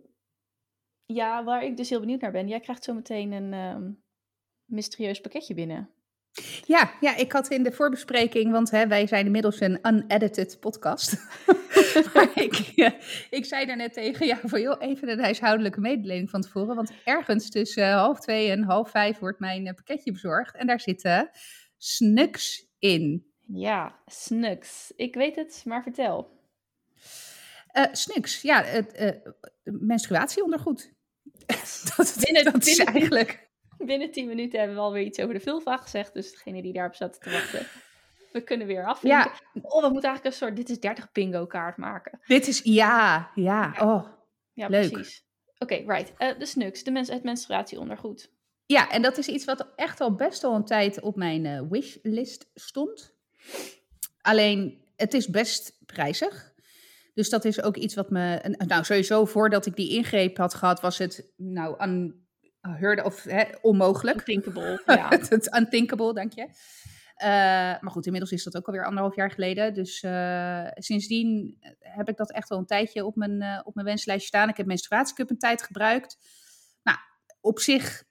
ja, 1.06 1.44
waar 1.44 1.64
ik 1.64 1.76
dus 1.76 1.90
heel 1.90 2.00
benieuwd 2.00 2.20
naar 2.20 2.32
ben. 2.32 2.48
Jij 2.48 2.60
krijgt 2.60 2.84
zo 2.84 2.94
meteen 2.94 3.32
een 3.32 3.52
ehm, 3.52 3.90
mysterieus 4.64 5.20
pakketje 5.20 5.54
binnen. 5.54 5.90
Ja, 6.66 6.92
ja, 7.00 7.16
ik 7.16 7.32
had 7.32 7.48
in 7.48 7.62
de 7.62 7.72
voorbespreking, 7.72 8.52
want 8.52 8.70
hè, 8.70 8.86
wij 8.86 9.06
zijn 9.06 9.26
inmiddels 9.26 9.60
een 9.60 9.78
unedited 9.82 10.60
podcast. 10.60 11.12
maar 12.14 12.30
ik, 12.34 12.54
ja, 12.54 12.94
ik 13.30 13.44
zei 13.44 13.66
daarnet 13.66 13.92
tegen 13.92 14.26
jou 14.26 14.48
van, 14.48 14.60
joh, 14.60 14.82
even 14.82 15.08
een 15.08 15.20
huishoudelijke 15.20 15.80
mededeling 15.80 16.30
van 16.30 16.40
tevoren. 16.40 16.74
Want 16.74 16.92
ergens 17.04 17.50
tussen 17.50 17.84
eh, 17.84 17.94
half 17.94 18.20
twee 18.20 18.50
en 18.50 18.62
half 18.62 18.90
vijf 18.90 19.18
wordt 19.18 19.38
mijn 19.38 19.66
eh, 19.66 19.74
pakketje 19.74 20.12
bezorgd. 20.12 20.56
En 20.56 20.66
daar 20.66 20.80
zitten 20.80 21.30
snuks 21.76 22.67
in. 22.78 23.32
Ja, 23.46 23.98
snuks. 24.06 24.92
Ik 24.96 25.14
weet 25.14 25.36
het, 25.36 25.62
maar 25.64 25.82
vertel. 25.82 26.36
Eh 27.68 27.84
snuks, 27.92 28.42
ja, 28.42 28.62
het 28.62 28.92
eh, 28.92 29.10
menstruatieondergoed. 29.62 30.92
dat 31.96 32.16
Binnen- 32.24 32.44
dat 32.52 32.66
is 32.66 32.76
binnen- 32.76 32.94
eigenlijk... 32.94 33.46
Binnen 33.78 34.10
10 34.10 34.26
minuten 34.28 34.58
hebben 34.58 34.76
we 34.76 34.82
alweer 34.82 35.04
iets 35.04 35.18
over 35.20 35.34
de 35.34 35.40
vulva 35.40 35.76
gezegd. 35.76 36.14
Dus 36.14 36.30
degene 36.32 36.62
die 36.62 36.72
daarop 36.72 36.94
zat 36.94 37.20
te 37.22 37.30
wachten, 37.30 37.66
we 38.32 38.40
kunnen 38.42 38.66
weer 38.66 38.86
afvinken. 38.86 39.18
Ja, 39.20 39.60
Oh, 39.62 39.82
we 39.82 39.88
moeten 39.92 40.08
eigenlijk 40.10 40.24
een 40.24 40.32
soort 40.32 40.56
dit 40.56 40.68
is 40.68 40.80
30 40.80 41.12
bingo 41.12 41.46
kaart 41.46 41.76
maken. 41.76 42.20
dit 42.26 42.46
is, 42.46 42.60
ja, 42.64 43.30
ja, 43.34 43.74
oh. 43.80 44.06
Ja, 44.52 44.68
Leuk. 44.68 44.90
precies. 44.92 45.26
Oké, 45.58 45.74
right. 45.74 46.12
Eh, 46.16 46.38
de 46.38 46.46
snuks, 46.46 46.82
de 46.84 46.90
mens, 46.90 47.08
het 47.08 47.22
menstruatieondergoed. 47.22 48.30
Ja, 48.68 48.90
en 48.90 49.02
dat 49.02 49.18
is 49.18 49.28
iets 49.28 49.44
wat 49.44 49.66
echt 49.76 50.00
al 50.00 50.14
best 50.14 50.44
al 50.44 50.54
een 50.54 50.64
tijd 50.64 51.00
op 51.00 51.16
mijn 51.16 51.46
eh, 51.46 51.60
wishlist 51.68 52.50
stond. 52.54 53.14
Alleen, 54.20 54.84
het 54.96 55.14
is 55.14 55.28
best 55.28 55.78
prijzig. 55.86 56.52
Dus 57.14 57.28
dat 57.30 57.44
is 57.44 57.62
ook 57.62 57.76
iets 57.76 57.94
wat 57.94 58.10
me. 58.10 58.56
Nou, 58.66 58.84
sowieso 58.84 59.24
voordat 59.24 59.66
ik 59.66 59.76
die 59.76 59.90
ingreep 59.90 60.36
had 60.36 60.54
gehad, 60.54 60.80
was 60.80 60.98
het 60.98 61.32
nou 61.36 61.82
unheard 61.82 63.04
of 63.04 63.22
hè, 63.22 63.44
onmogelijk. 63.60 64.16
Unthinkable. 64.16 64.82
Ja. 64.96 65.08
het 65.08 65.56
unthinkable, 65.56 66.14
dank 66.14 66.32
je. 66.32 66.42
Uh, 66.42 67.28
maar 67.80 67.90
goed, 67.90 68.04
inmiddels 68.04 68.32
is 68.32 68.44
dat 68.44 68.56
ook 68.56 68.66
alweer 68.66 68.86
anderhalf 68.86 69.16
jaar 69.16 69.30
geleden. 69.30 69.74
Dus 69.74 70.02
uh, 70.02 70.66
sindsdien 70.74 71.58
heb 71.78 72.08
ik 72.08 72.16
dat 72.16 72.32
echt 72.32 72.48
wel 72.48 72.58
een 72.58 72.66
tijdje 72.66 73.04
op 73.04 73.16
mijn, 73.16 73.42
uh, 73.42 73.60
op 73.64 73.74
mijn 73.74 73.86
wenslijstje 73.86 74.28
staan. 74.28 74.48
Ik 74.48 74.56
heb 74.56 74.66
menstruatiecup 74.66 75.30
een 75.30 75.38
tijd 75.38 75.62
gebruikt. 75.62 76.16
Nou, 76.82 76.98
op 77.40 77.58
zich 77.58 78.06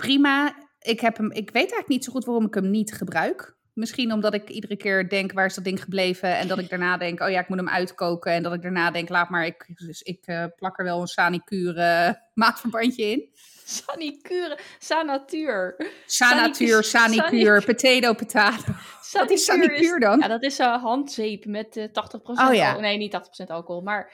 prima. 0.00 0.54
Ik, 0.78 1.00
heb 1.00 1.16
hem, 1.16 1.30
ik 1.30 1.50
weet 1.50 1.54
eigenlijk 1.54 1.88
niet 1.88 2.04
zo 2.04 2.12
goed 2.12 2.24
waarom 2.24 2.46
ik 2.46 2.54
hem 2.54 2.70
niet 2.70 2.92
gebruik. 2.92 3.58
Misschien 3.74 4.12
omdat 4.12 4.34
ik 4.34 4.48
iedere 4.48 4.76
keer 4.76 5.08
denk, 5.08 5.32
waar 5.32 5.46
is 5.46 5.54
dat 5.54 5.64
ding 5.64 5.82
gebleven? 5.82 6.36
En 6.36 6.48
dat 6.48 6.58
ik 6.58 6.68
daarna 6.68 6.96
denk, 6.96 7.20
oh 7.20 7.30
ja, 7.30 7.40
ik 7.40 7.48
moet 7.48 7.58
hem 7.58 7.68
uitkoken. 7.68 8.32
En 8.32 8.42
dat 8.42 8.52
ik 8.52 8.62
daarna 8.62 8.90
denk, 8.90 9.08
laat 9.08 9.28
maar, 9.28 9.46
ik, 9.46 9.66
dus 9.74 10.02
ik 10.02 10.26
uh, 10.26 10.44
plak 10.56 10.78
er 10.78 10.84
wel 10.84 11.00
een 11.00 11.06
sanicure 11.06 12.20
maatverbandje 12.34 13.04
in. 13.04 13.28
Sanicure, 13.64 14.58
sanatuur. 14.78 15.90
Sanatuur, 16.06 16.84
sanicure, 16.84 17.60
potato, 17.60 18.12
potato. 18.12 18.72
Wat 19.12 19.30
is 19.30 19.44
sanicure 19.44 20.00
dan? 20.00 20.18
Ja, 20.18 20.28
dat 20.28 20.42
is 20.42 20.58
een 20.58 20.78
handzeep 20.78 21.44
met 21.44 21.76
uh, 21.76 21.84
80% 21.84 21.90
oh, 22.22 22.54
ja. 22.54 22.78
Nee, 22.78 22.96
niet 22.96 23.20
80% 23.44 23.46
alcohol, 23.46 23.82
maar 23.82 24.12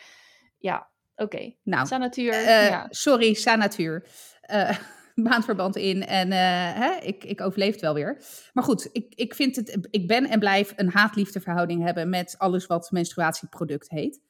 ja, 0.58 0.88
oké. 1.14 1.22
Okay. 1.36 1.56
Nou, 1.62 1.86
sanatuur. 1.86 2.32
Uh, 2.32 2.68
ja. 2.68 2.86
Sorry, 2.90 3.34
sanatuur. 3.34 4.06
Maandverband 5.28 5.76
in 5.76 6.06
en 6.06 6.26
uh, 6.26 6.36
hè, 6.80 6.96
ik, 7.00 7.24
ik 7.24 7.40
overleef 7.40 7.72
het 7.72 7.80
wel 7.80 7.94
weer. 7.94 8.22
Maar 8.52 8.64
goed, 8.64 8.88
ik, 8.92 9.12
ik, 9.14 9.34
vind 9.34 9.56
het, 9.56 9.88
ik 9.90 10.06
ben 10.06 10.28
en 10.28 10.38
blijf 10.38 10.72
een 10.76 10.90
haat-liefde 10.90 11.40
verhouding 11.40 11.84
hebben 11.84 12.08
met 12.08 12.34
alles 12.38 12.66
wat 12.66 12.90
menstruatieproduct 12.90 13.88
heet. 13.88 14.20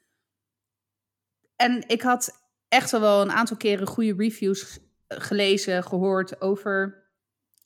En 1.56 1.84
ik 1.88 2.02
had 2.02 2.44
echt 2.68 2.90
wel 2.90 3.20
een 3.20 3.30
aantal 3.30 3.56
keren 3.56 3.86
goede 3.86 4.14
reviews 4.16 4.78
gelezen, 5.08 5.82
gehoord 5.82 6.40
over 6.40 7.04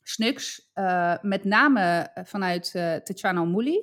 Snux. 0.03 0.69
Uh, 0.75 1.15
met 1.21 1.43
name 1.43 2.11
vanuit 2.23 2.73
uh, 2.75 2.95
Tatjana 2.95 3.43
Mouli. 3.43 3.81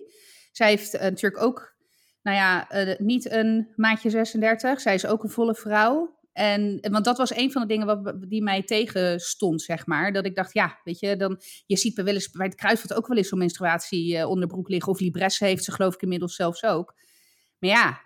Zij 0.52 0.68
heeft 0.68 1.00
natuurlijk 1.00 1.42
ook, 1.42 1.76
nou 2.22 2.36
ja, 2.36 2.68
niet 2.98 3.30
een 3.30 3.72
maatje 3.76 4.10
36. 4.10 4.80
Zij 4.80 4.94
is 4.94 5.06
ook 5.06 5.22
een 5.22 5.30
volle 5.30 5.54
vrouw. 5.54 6.17
En, 6.38 6.78
want 6.90 7.04
dat 7.04 7.18
was 7.18 7.36
een 7.36 7.52
van 7.52 7.62
de 7.62 7.68
dingen 7.68 7.86
wat, 7.86 8.14
die 8.28 8.42
mij 8.42 8.62
tegenstond, 8.62 9.62
zeg 9.62 9.86
maar. 9.86 10.12
Dat 10.12 10.26
ik 10.26 10.34
dacht, 10.34 10.52
ja, 10.52 10.80
weet 10.84 10.98
je, 10.98 11.16
dan, 11.16 11.40
je 11.66 11.76
ziet 11.76 11.94
bij, 11.94 12.04
wel 12.04 12.14
eens, 12.14 12.30
bij 12.30 12.46
het 12.46 12.54
kruidvat 12.54 12.94
ook 12.94 13.06
wel 13.06 13.16
eens 13.16 13.28
zo'n 13.28 13.38
menstruatieonderbroek 13.38 14.66
uh, 14.66 14.72
liggen. 14.72 14.92
Of 14.92 15.00
Libresse 15.00 15.44
heeft 15.44 15.64
ze 15.64 15.72
geloof 15.72 15.94
ik 15.94 16.02
inmiddels 16.02 16.34
zelfs 16.34 16.64
ook. 16.64 16.94
Maar 17.58 17.70
ja, 17.70 18.00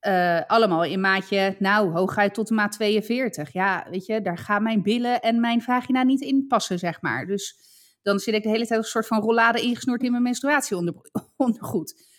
uh, 0.00 0.46
allemaal 0.46 0.84
in 0.84 1.00
maatje, 1.00 1.56
nou, 1.58 1.90
hooguit 1.92 2.34
tot 2.34 2.48
de 2.48 2.54
maat 2.54 2.72
42. 2.72 3.52
Ja, 3.52 3.86
weet 3.90 4.06
je, 4.06 4.22
daar 4.22 4.38
gaan 4.38 4.62
mijn 4.62 4.82
billen 4.82 5.20
en 5.20 5.40
mijn 5.40 5.62
vagina 5.62 6.02
niet 6.02 6.20
in 6.20 6.46
passen, 6.46 6.78
zeg 6.78 7.02
maar. 7.02 7.26
Dus 7.26 7.56
dan 8.02 8.18
zit 8.18 8.34
ik 8.34 8.42
de 8.42 8.48
hele 8.48 8.66
tijd 8.66 8.80
een 8.80 8.86
soort 8.86 9.06
van 9.06 9.20
rollade 9.20 9.60
ingesnoerd 9.60 10.02
in 10.02 10.10
mijn 10.10 10.22
menstruatieondergoed 10.22 11.94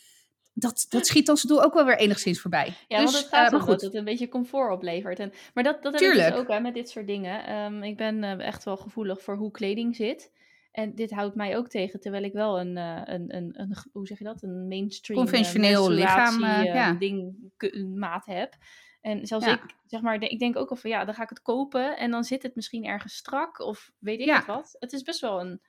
dat, 0.59 0.85
dat 0.89 1.07
schiet 1.07 1.29
als 1.29 1.41
doel 1.41 1.63
ook 1.63 1.73
wel 1.73 1.85
weer 1.85 1.97
enigszins 1.97 2.41
voorbij. 2.41 2.73
Ja, 2.87 3.01
dus, 3.01 3.11
want 3.11 3.23
het 3.23 3.33
gaat 3.33 3.53
uh, 3.53 3.65
dat 3.65 3.81
het 3.81 3.93
een 3.93 4.03
beetje 4.03 4.29
comfort 4.29 4.71
oplevert. 4.71 5.19
En, 5.19 5.33
maar 5.53 5.63
dat, 5.63 5.83
dat 5.83 5.93
heb 5.93 6.01
ik 6.01 6.13
dus 6.13 6.31
ook 6.31 6.47
hè, 6.47 6.59
met 6.59 6.73
dit 6.73 6.89
soort 6.89 7.07
dingen. 7.07 7.55
Um, 7.55 7.83
ik 7.83 7.97
ben 7.97 8.23
uh, 8.23 8.39
echt 8.39 8.63
wel 8.63 8.77
gevoelig 8.77 9.21
voor 9.21 9.35
hoe 9.35 9.51
kleding 9.51 9.95
zit. 9.95 10.31
En 10.71 10.95
dit 10.95 11.11
houdt 11.11 11.35
mij 11.35 11.57
ook 11.57 11.67
tegen, 11.67 11.99
terwijl 11.99 12.23
ik 12.23 12.33
wel 12.33 12.59
een, 12.59 12.77
uh, 12.77 13.01
een, 13.03 13.35
een, 13.35 13.53
een, 13.53 13.75
hoe 13.91 14.07
zeg 14.07 14.17
je 14.17 14.23
dat, 14.23 14.43
een 14.43 14.67
mainstream 14.67 15.19
conventioneel 15.19 15.89
lichaam 15.89 16.39
ja. 16.63 16.93
ding 16.93 17.35
maat 17.95 18.25
heb. 18.25 18.55
En 19.01 19.27
zelfs 19.27 19.45
ja. 19.45 19.53
ik, 19.53 19.75
zeg 19.85 20.01
maar, 20.01 20.23
ik 20.23 20.39
denk 20.39 20.57
ook 20.57 20.69
al 20.69 20.75
van 20.75 20.89
ja, 20.89 21.05
dan 21.05 21.13
ga 21.13 21.23
ik 21.23 21.29
het 21.29 21.41
kopen 21.41 21.97
en 21.97 22.11
dan 22.11 22.23
zit 22.23 22.43
het 22.43 22.55
misschien 22.55 22.85
ergens 22.85 23.15
strak 23.15 23.59
of 23.59 23.91
weet 23.99 24.19
ik 24.19 24.25
ja. 24.25 24.43
wat. 24.45 24.75
Het 24.79 24.93
is 24.93 25.01
best 25.01 25.19
wel 25.19 25.39
een 25.39 25.61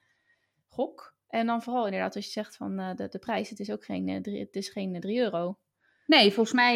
gok. 0.67 1.13
En 1.31 1.45
dan 1.45 1.61
vooral 1.61 1.85
inderdaad 1.85 2.15
als 2.15 2.25
je 2.25 2.31
zegt 2.31 2.55
van 2.55 2.79
uh, 2.79 2.95
de, 2.95 3.07
de 3.07 3.19
prijs, 3.19 3.49
het 3.49 3.59
is 3.59 3.71
ook 3.71 3.85
geen, 3.85 4.07
uh, 4.07 4.21
drie, 4.21 4.39
het 4.39 4.55
is 4.55 4.69
geen 4.69 4.99
3 4.99 5.17
uh, 5.17 5.23
euro. 5.23 5.57
Nee, 6.05 6.33
volgens 6.33 6.55
mij 6.55 6.75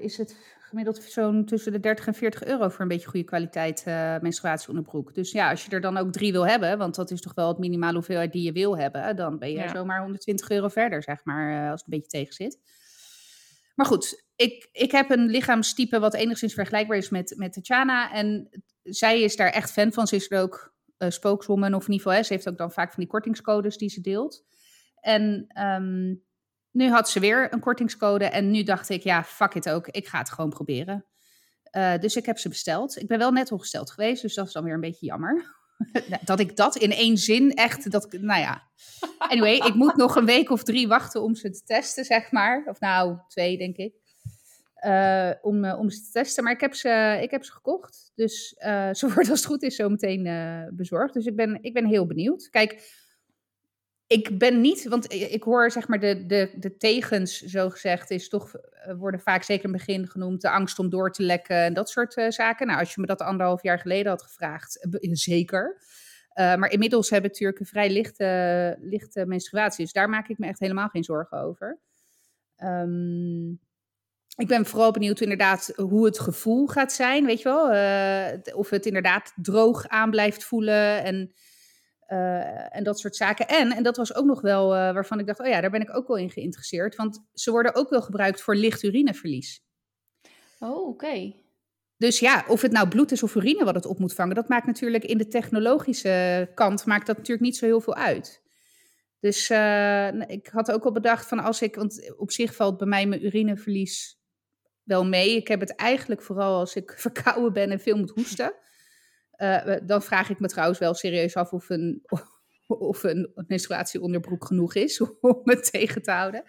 is 0.00 0.16
het 0.16 0.36
gemiddeld 0.60 1.02
zo'n 1.02 1.44
tussen 1.44 1.72
de 1.72 1.80
30 1.80 2.06
en 2.06 2.14
40 2.14 2.44
euro 2.44 2.68
voor 2.68 2.80
een 2.80 2.88
beetje 2.88 3.08
goede 3.08 3.26
kwaliteit 3.26 3.84
menstruatieonderbroek. 4.20 5.14
Dus 5.14 5.32
ja, 5.32 5.50
als 5.50 5.64
je 5.64 5.70
er 5.70 5.80
dan 5.80 5.96
ook 5.96 6.12
drie 6.12 6.32
wil 6.32 6.46
hebben, 6.46 6.78
want 6.78 6.94
dat 6.94 7.10
is 7.10 7.20
toch 7.20 7.34
wel 7.34 7.48
het 7.48 7.58
minimale 7.58 7.94
hoeveelheid 7.94 8.32
die 8.32 8.42
je 8.42 8.52
wil 8.52 8.78
hebben, 8.78 9.16
dan 9.16 9.38
ben 9.38 9.50
je 9.50 9.56
ja. 9.56 9.68
zomaar 9.68 10.00
120 10.00 10.50
euro 10.50 10.68
verder, 10.68 11.02
zeg 11.02 11.24
maar, 11.24 11.70
als 11.70 11.80
het 11.80 11.92
een 11.92 11.98
beetje 11.98 12.18
tegen 12.18 12.34
zit. 12.34 12.58
Maar 13.74 13.86
goed, 13.86 14.24
ik, 14.36 14.68
ik 14.72 14.90
heb 14.90 15.10
een 15.10 15.26
lichaamstype 15.26 15.98
wat 15.98 16.14
enigszins 16.14 16.54
vergelijkbaar 16.54 16.96
is 16.96 17.10
met, 17.10 17.34
met 17.36 17.52
Tatjana. 17.52 18.12
En 18.12 18.48
zij 18.82 19.22
is 19.22 19.36
daar 19.36 19.50
echt 19.50 19.72
fan 19.72 19.92
van. 19.92 20.06
Ze 20.06 20.16
is 20.16 20.30
er 20.30 20.40
ook 20.40 20.73
uh, 21.04 21.74
of 21.74 22.04
hè, 22.04 22.22
ze 22.22 22.32
heeft 22.32 22.48
ook 22.48 22.58
dan 22.58 22.72
vaak 22.72 22.92
van 22.92 23.02
die 23.02 23.12
kortingscodes 23.12 23.76
die 23.76 23.88
ze 23.88 24.00
deelt. 24.00 24.44
En 25.00 25.46
um, 25.58 26.22
nu 26.70 26.90
had 26.90 27.10
ze 27.10 27.20
weer 27.20 27.52
een 27.52 27.60
kortingscode 27.60 28.24
en 28.24 28.50
nu 28.50 28.62
dacht 28.62 28.88
ik, 28.88 29.02
ja, 29.02 29.24
fuck 29.24 29.54
it 29.54 29.68
ook, 29.68 29.88
ik 29.88 30.06
ga 30.06 30.18
het 30.18 30.30
gewoon 30.30 30.50
proberen. 30.50 31.06
Uh, 31.76 31.98
dus 31.98 32.16
ik 32.16 32.26
heb 32.26 32.38
ze 32.38 32.48
besteld. 32.48 33.00
Ik 33.00 33.08
ben 33.08 33.18
wel 33.18 33.30
net 33.30 33.52
ongesteld 33.52 33.90
geweest, 33.90 34.22
dus 34.22 34.34
dat 34.34 34.46
is 34.46 34.52
dan 34.52 34.64
weer 34.64 34.74
een 34.74 34.80
beetje 34.80 35.06
jammer. 35.06 35.56
dat 36.24 36.40
ik 36.40 36.56
dat 36.56 36.76
in 36.76 36.92
één 36.92 37.16
zin 37.16 37.50
echt, 37.50 37.90
dat, 37.90 38.12
nou 38.12 38.40
ja. 38.40 38.62
Anyway, 39.18 39.54
ik 39.54 39.74
moet 39.74 39.96
nog 39.96 40.16
een 40.16 40.24
week 40.24 40.50
of 40.50 40.62
drie 40.62 40.88
wachten 40.88 41.22
om 41.22 41.34
ze 41.34 41.50
te 41.50 41.62
testen, 41.64 42.04
zeg 42.04 42.30
maar. 42.30 42.64
Of 42.66 42.80
nou, 42.80 43.18
twee 43.28 43.58
denk 43.58 43.76
ik. 43.76 44.03
Uh, 44.86 45.30
om, 45.42 45.64
uh, 45.64 45.78
om 45.78 45.90
ze 45.90 46.02
te 46.02 46.10
testen. 46.10 46.44
Maar 46.44 46.52
ik 46.52 46.60
heb 46.60 46.74
ze, 46.74 47.18
ik 47.22 47.30
heb 47.30 47.44
ze 47.44 47.52
gekocht. 47.52 48.12
Dus 48.14 48.54
uh, 48.66 48.88
ze 48.92 49.06
worden 49.06 49.30
als 49.30 49.40
het 49.40 49.44
goed 49.44 49.62
is 49.62 49.76
zo 49.76 49.88
meteen 49.88 50.70
bezorgd. 50.76 51.14
Dus 51.14 51.26
ik 51.26 51.36
ben, 51.36 51.58
ik 51.62 51.72
ben 51.72 51.86
heel 51.86 52.06
benieuwd. 52.06 52.50
Kijk, 52.50 53.02
ik 54.06 54.38
ben 54.38 54.60
niet, 54.60 54.88
want 54.88 55.12
ik 55.12 55.42
hoor 55.42 55.70
zeg 55.70 55.88
maar 55.88 56.00
de, 56.00 56.26
de, 56.26 56.54
de 56.56 56.76
tegens, 56.76 57.40
zo 57.40 57.70
gezegd, 57.70 58.10
is 58.10 58.28
toch, 58.28 58.52
worden 58.98 59.20
vaak 59.20 59.42
zeker 59.42 59.64
in 59.64 59.72
begin 59.72 60.08
genoemd, 60.08 60.40
de 60.40 60.50
angst 60.50 60.78
om 60.78 60.90
door 60.90 61.12
te 61.12 61.22
lekken 61.22 61.56
en 61.56 61.74
dat 61.74 61.90
soort 61.90 62.24
zaken. 62.28 62.66
Nou, 62.66 62.78
als 62.78 62.94
je 62.94 63.00
me 63.00 63.06
dat 63.06 63.20
anderhalf 63.20 63.62
jaar 63.62 63.78
geleden 63.78 64.10
had 64.10 64.22
gevraagd, 64.22 64.86
zeker. 65.00 65.82
maar 66.34 66.70
inmiddels 66.70 67.10
heb 67.10 67.24
ik 67.24 67.30
natuurlijk 67.30 67.60
een 67.60 67.66
vrij 67.66 67.90
lichte, 67.90 68.76
lichte 68.80 69.26
menstruatie, 69.26 69.84
dus 69.84 69.92
daar 69.92 70.08
maak 70.08 70.28
ik 70.28 70.38
me 70.38 70.46
echt 70.46 70.60
helemaal 70.60 70.88
geen 70.88 71.04
zorgen 71.04 71.38
over. 71.38 71.80
Um, 72.62 73.60
ik 74.36 74.46
ben 74.46 74.66
vooral 74.66 74.90
benieuwd 74.90 75.20
inderdaad 75.20 75.72
hoe 75.76 76.04
het 76.04 76.18
gevoel 76.18 76.66
gaat 76.66 76.92
zijn, 76.92 77.26
weet 77.26 77.42
je 77.42 77.48
wel. 77.48 77.74
Uh, 77.74 78.56
of 78.56 78.70
het 78.70 78.86
inderdaad 78.86 79.32
droog 79.36 79.88
aan 79.88 80.10
blijft 80.10 80.44
voelen 80.44 81.04
en, 81.04 81.32
uh, 82.08 82.76
en 82.76 82.84
dat 82.84 82.98
soort 82.98 83.16
zaken. 83.16 83.48
En, 83.48 83.72
en 83.72 83.82
dat 83.82 83.96
was 83.96 84.14
ook 84.14 84.24
nog 84.24 84.40
wel 84.40 84.74
uh, 84.74 84.92
waarvan 84.92 85.18
ik 85.18 85.26
dacht, 85.26 85.40
oh 85.40 85.46
ja, 85.46 85.60
daar 85.60 85.70
ben 85.70 85.80
ik 85.80 85.96
ook 85.96 86.08
wel 86.08 86.16
in 86.16 86.30
geïnteresseerd. 86.30 86.96
Want 86.96 87.24
ze 87.32 87.50
worden 87.50 87.74
ook 87.74 87.90
wel 87.90 88.02
gebruikt 88.02 88.42
voor 88.42 88.56
licht 88.56 88.82
urineverlies. 88.82 89.62
Oh, 90.58 90.70
oké. 90.70 90.88
Okay. 90.88 91.42
Dus 91.96 92.18
ja, 92.18 92.44
of 92.48 92.62
het 92.62 92.72
nou 92.72 92.88
bloed 92.88 93.12
is 93.12 93.22
of 93.22 93.34
urine 93.34 93.64
wat 93.64 93.74
het 93.74 93.86
op 93.86 93.98
moet 93.98 94.14
vangen, 94.14 94.34
dat 94.34 94.48
maakt 94.48 94.66
natuurlijk 94.66 95.04
in 95.04 95.18
de 95.18 95.28
technologische 95.28 96.50
kant 96.54 96.86
maakt 96.86 97.06
dat 97.06 97.16
natuurlijk 97.16 97.46
niet 97.46 97.56
zo 97.56 97.66
heel 97.66 97.80
veel 97.80 97.94
uit. 97.94 98.42
Dus 99.20 99.50
ik 100.26 100.46
had 100.46 100.70
ook 100.70 100.84
al 100.84 100.92
bedacht 100.92 101.28
van 101.28 101.38
als 101.38 101.62
ik, 101.62 101.74
want 101.74 102.14
op 102.16 102.30
zich 102.30 102.54
valt 102.54 102.78
bij 102.78 102.86
mij 102.86 103.06
mijn 103.06 103.24
urineverlies 103.24 104.23
wel 104.84 105.04
mee. 105.04 105.36
Ik 105.36 105.48
heb 105.48 105.60
het 105.60 105.74
eigenlijk 105.74 106.22
vooral 106.22 106.58
als 106.58 106.74
ik 106.74 106.94
verkouden 107.06 107.52
ben 107.52 107.70
en 107.70 107.80
veel 107.80 107.96
moet 107.96 108.10
hoesten. 108.10 108.54
Uh, 109.36 109.76
dan 109.86 110.02
vraag 110.02 110.30
ik 110.30 110.40
me 110.40 110.48
trouwens 110.48 110.78
wel 110.78 110.94
serieus 110.94 111.36
af 111.36 111.52
of 111.52 111.68
een, 111.68 112.02
of 112.66 113.02
een 113.02 113.32
menstruatieonderbroek 113.46 114.44
genoeg 114.44 114.74
is 114.74 115.00
om 115.20 115.40
het 115.44 115.70
tegen 115.72 116.02
te 116.02 116.10
houden. 116.10 116.42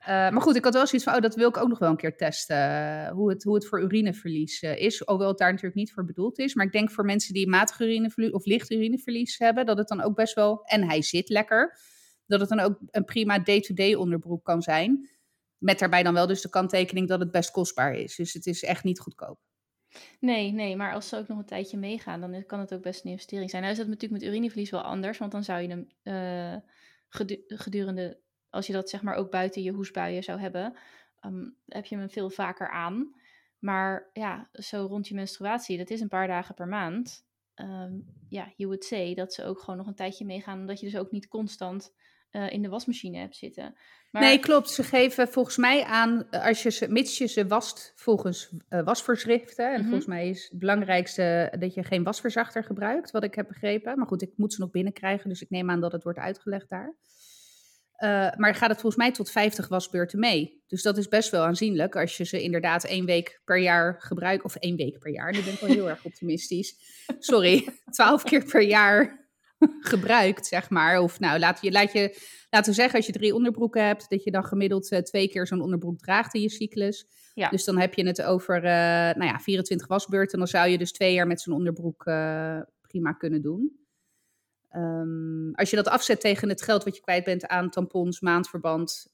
Uh, 0.00 0.06
maar 0.06 0.40
goed, 0.40 0.56
ik 0.56 0.64
had 0.64 0.74
wel 0.74 0.86
zoiets 0.86 1.08
van, 1.08 1.16
oh, 1.16 1.22
dat 1.22 1.34
wil 1.34 1.48
ik 1.48 1.56
ook 1.56 1.68
nog 1.68 1.78
wel 1.78 1.90
een 1.90 1.96
keer 1.96 2.16
testen. 2.16 2.56
Uh, 2.56 3.08
hoe, 3.08 3.30
het, 3.30 3.42
hoe 3.42 3.54
het 3.54 3.66
voor 3.66 3.82
urineverlies 3.82 4.62
is. 4.62 5.02
Hoewel 5.04 5.28
het 5.28 5.38
daar 5.38 5.50
natuurlijk 5.50 5.76
niet 5.76 5.92
voor 5.92 6.04
bedoeld 6.04 6.38
is. 6.38 6.54
Maar 6.54 6.66
ik 6.66 6.72
denk 6.72 6.90
voor 6.90 7.04
mensen 7.04 7.34
die 7.34 7.48
matig 7.48 7.80
urineverlies 7.80 8.32
of 8.32 8.44
licht 8.44 8.70
urineverlies 8.70 9.38
hebben, 9.38 9.66
dat 9.66 9.78
het 9.78 9.88
dan 9.88 10.00
ook 10.00 10.14
best 10.14 10.34
wel, 10.34 10.64
en 10.64 10.84
hij 10.84 11.02
zit 11.02 11.28
lekker, 11.28 11.78
dat 12.26 12.40
het 12.40 12.48
dan 12.48 12.60
ook 12.60 12.78
een 12.90 13.04
prima 13.04 13.38
day-to-day 13.38 13.94
onderbroek 13.94 14.44
kan 14.44 14.62
zijn. 14.62 15.08
Met 15.64 15.78
daarbij 15.78 16.02
dan 16.02 16.14
wel 16.14 16.26
dus 16.26 16.40
de 16.40 16.48
kanttekening 16.48 17.08
dat 17.08 17.20
het 17.20 17.30
best 17.30 17.50
kostbaar 17.50 17.94
is. 17.94 18.16
Dus 18.16 18.32
het 18.32 18.46
is 18.46 18.62
echt 18.62 18.84
niet 18.84 19.00
goedkoop. 19.00 19.38
Nee, 20.20 20.52
nee, 20.52 20.76
maar 20.76 20.92
als 20.92 21.08
ze 21.08 21.16
ook 21.16 21.28
nog 21.28 21.38
een 21.38 21.44
tijdje 21.44 21.78
meegaan, 21.78 22.20
dan 22.20 22.46
kan 22.46 22.60
het 22.60 22.74
ook 22.74 22.82
best 22.82 23.04
een 23.04 23.10
investering 23.10 23.50
zijn. 23.50 23.62
Nou 23.62 23.74
is 23.74 23.80
dat 23.80 23.88
natuurlijk 23.88 24.22
met 24.22 24.30
urineverlies 24.30 24.70
wel 24.70 24.82
anders, 24.82 25.18
want 25.18 25.32
dan 25.32 25.44
zou 25.44 25.60
je 25.60 25.68
hem 25.68 25.88
uh, 26.02 26.56
gedurende, 27.46 28.20
als 28.50 28.66
je 28.66 28.72
dat 28.72 28.90
zeg 28.90 29.02
maar 29.02 29.14
ook 29.14 29.30
buiten 29.30 29.62
je 29.62 29.72
hoesbuien 29.72 30.22
zou 30.22 30.40
hebben, 30.40 30.76
um, 31.26 31.56
heb 31.66 31.84
je 31.84 31.96
hem 31.96 32.10
veel 32.10 32.30
vaker 32.30 32.68
aan. 32.70 33.14
Maar 33.58 34.10
ja, 34.12 34.48
zo 34.52 34.86
rond 34.86 35.08
je 35.08 35.14
menstruatie, 35.14 35.78
dat 35.78 35.90
is 35.90 36.00
een 36.00 36.08
paar 36.08 36.26
dagen 36.26 36.54
per 36.54 36.68
maand. 36.68 37.26
Um, 37.54 38.06
ja, 38.28 38.52
you 38.56 38.68
would 38.68 38.84
say 38.84 39.14
dat 39.14 39.34
ze 39.34 39.44
ook 39.44 39.60
gewoon 39.60 39.76
nog 39.76 39.86
een 39.86 39.94
tijdje 39.94 40.24
meegaan, 40.24 40.60
omdat 40.60 40.80
je 40.80 40.86
dus 40.86 40.96
ook 40.96 41.10
niet 41.10 41.28
constant 41.28 41.94
eh, 42.34 42.52
in 42.52 42.62
de 42.62 42.68
wasmachine 42.68 43.18
hebt 43.18 43.36
zitten. 43.36 43.74
Maar... 44.10 44.22
Nee, 44.22 44.38
klopt. 44.38 44.70
Ze 44.70 44.82
geven 44.82 45.28
volgens 45.28 45.56
mij 45.56 45.84
aan, 45.84 46.30
als 46.30 46.62
je 46.62 46.70
ze, 46.70 46.88
mits 46.88 47.18
je 47.18 47.26
ze 47.26 47.46
wast 47.46 47.92
volgens 47.94 48.50
uh, 48.70 48.82
wasvoorschriften. 48.84 49.66
En 49.66 49.72
Mhm. 49.80 49.84
volgens 49.84 50.06
mij 50.06 50.28
is 50.28 50.48
het 50.50 50.58
belangrijkste 50.58 51.52
dat 51.58 51.74
je 51.74 51.82
geen 51.84 52.02
wasverzachter 52.02 52.64
gebruikt, 52.64 53.10
wat 53.10 53.24
ik 53.24 53.34
heb 53.34 53.48
begrepen. 53.48 53.98
Maar 53.98 54.06
goed, 54.06 54.22
ik 54.22 54.32
moet 54.36 54.52
ze 54.52 54.60
nog 54.60 54.70
binnenkrijgen, 54.70 55.28
dus 55.28 55.42
ik 55.42 55.50
neem 55.50 55.70
aan 55.70 55.80
dat 55.80 55.92
het 55.92 56.02
wordt 56.02 56.18
uitgelegd 56.18 56.68
daar. 56.68 56.94
Uh, 57.98 58.30
maar 58.36 58.54
gaat 58.54 58.68
het 58.70 58.80
volgens 58.80 59.02
mij 59.02 59.12
tot 59.12 59.30
50 59.30 59.68
wasbeurten 59.68 60.18
mee. 60.18 60.62
Dus 60.66 60.82
dat 60.82 60.96
is 60.98 61.08
best 61.08 61.30
wel 61.30 61.44
aanzienlijk 61.44 61.96
als 61.96 62.16
je 62.16 62.24
ze 62.24 62.42
inderdaad 62.42 62.84
één 62.84 63.04
week 63.04 63.40
per 63.44 63.58
jaar 63.58 63.96
gebruikt. 63.98 64.44
Of 64.44 64.56
één 64.56 64.76
week 64.76 64.98
per 64.98 65.12
jaar, 65.12 65.32
nu 65.32 65.42
ben 65.42 65.52
ik 65.52 65.58
wel 65.60 65.70
heel 65.70 65.88
erg 65.94 66.04
optimistisch. 66.04 66.76
Sorry, 67.18 67.68
twaalf 67.90 68.22
keer 68.22 68.44
per 68.44 68.62
jaar 68.62 69.23
gebruikt, 69.80 70.46
zeg 70.46 70.70
maar. 70.70 71.00
Of 71.00 71.20
nou, 71.20 71.38
laat 71.38 71.60
je, 71.62 71.72
laat 71.72 71.92
je, 71.92 72.18
laten 72.50 72.70
we 72.70 72.76
zeggen, 72.76 72.96
als 72.96 73.06
je 73.06 73.12
drie 73.12 73.34
onderbroeken 73.34 73.86
hebt, 73.86 74.08
dat 74.08 74.24
je 74.24 74.30
dan 74.30 74.44
gemiddeld 74.44 74.92
uh, 74.92 74.98
twee 74.98 75.28
keer 75.28 75.46
zo'n 75.46 75.60
onderbroek 75.60 75.98
draagt 75.98 76.34
in 76.34 76.40
je 76.40 76.50
cyclus. 76.50 77.06
Ja. 77.34 77.48
Dus 77.48 77.64
dan 77.64 77.78
heb 77.78 77.94
je 77.94 78.06
het 78.06 78.22
over, 78.22 78.56
uh, 78.56 78.62
nou 79.14 79.24
ja, 79.24 79.38
24 79.38 79.86
wasbeurten. 79.86 80.38
Dan 80.38 80.48
zou 80.48 80.68
je 80.68 80.78
dus 80.78 80.92
twee 80.92 81.12
jaar 81.12 81.26
met 81.26 81.40
zo'n 81.40 81.54
onderbroek 81.54 82.06
uh, 82.06 82.60
prima 82.80 83.12
kunnen 83.12 83.42
doen. 83.42 83.82
Um, 84.76 85.54
als 85.54 85.70
je 85.70 85.76
dat 85.76 85.88
afzet 85.88 86.20
tegen 86.20 86.48
het 86.48 86.62
geld 86.62 86.84
wat 86.84 86.96
je 86.96 87.02
kwijt 87.02 87.24
bent 87.24 87.46
aan 87.46 87.70
tampons, 87.70 88.20
maandverband, 88.20 89.12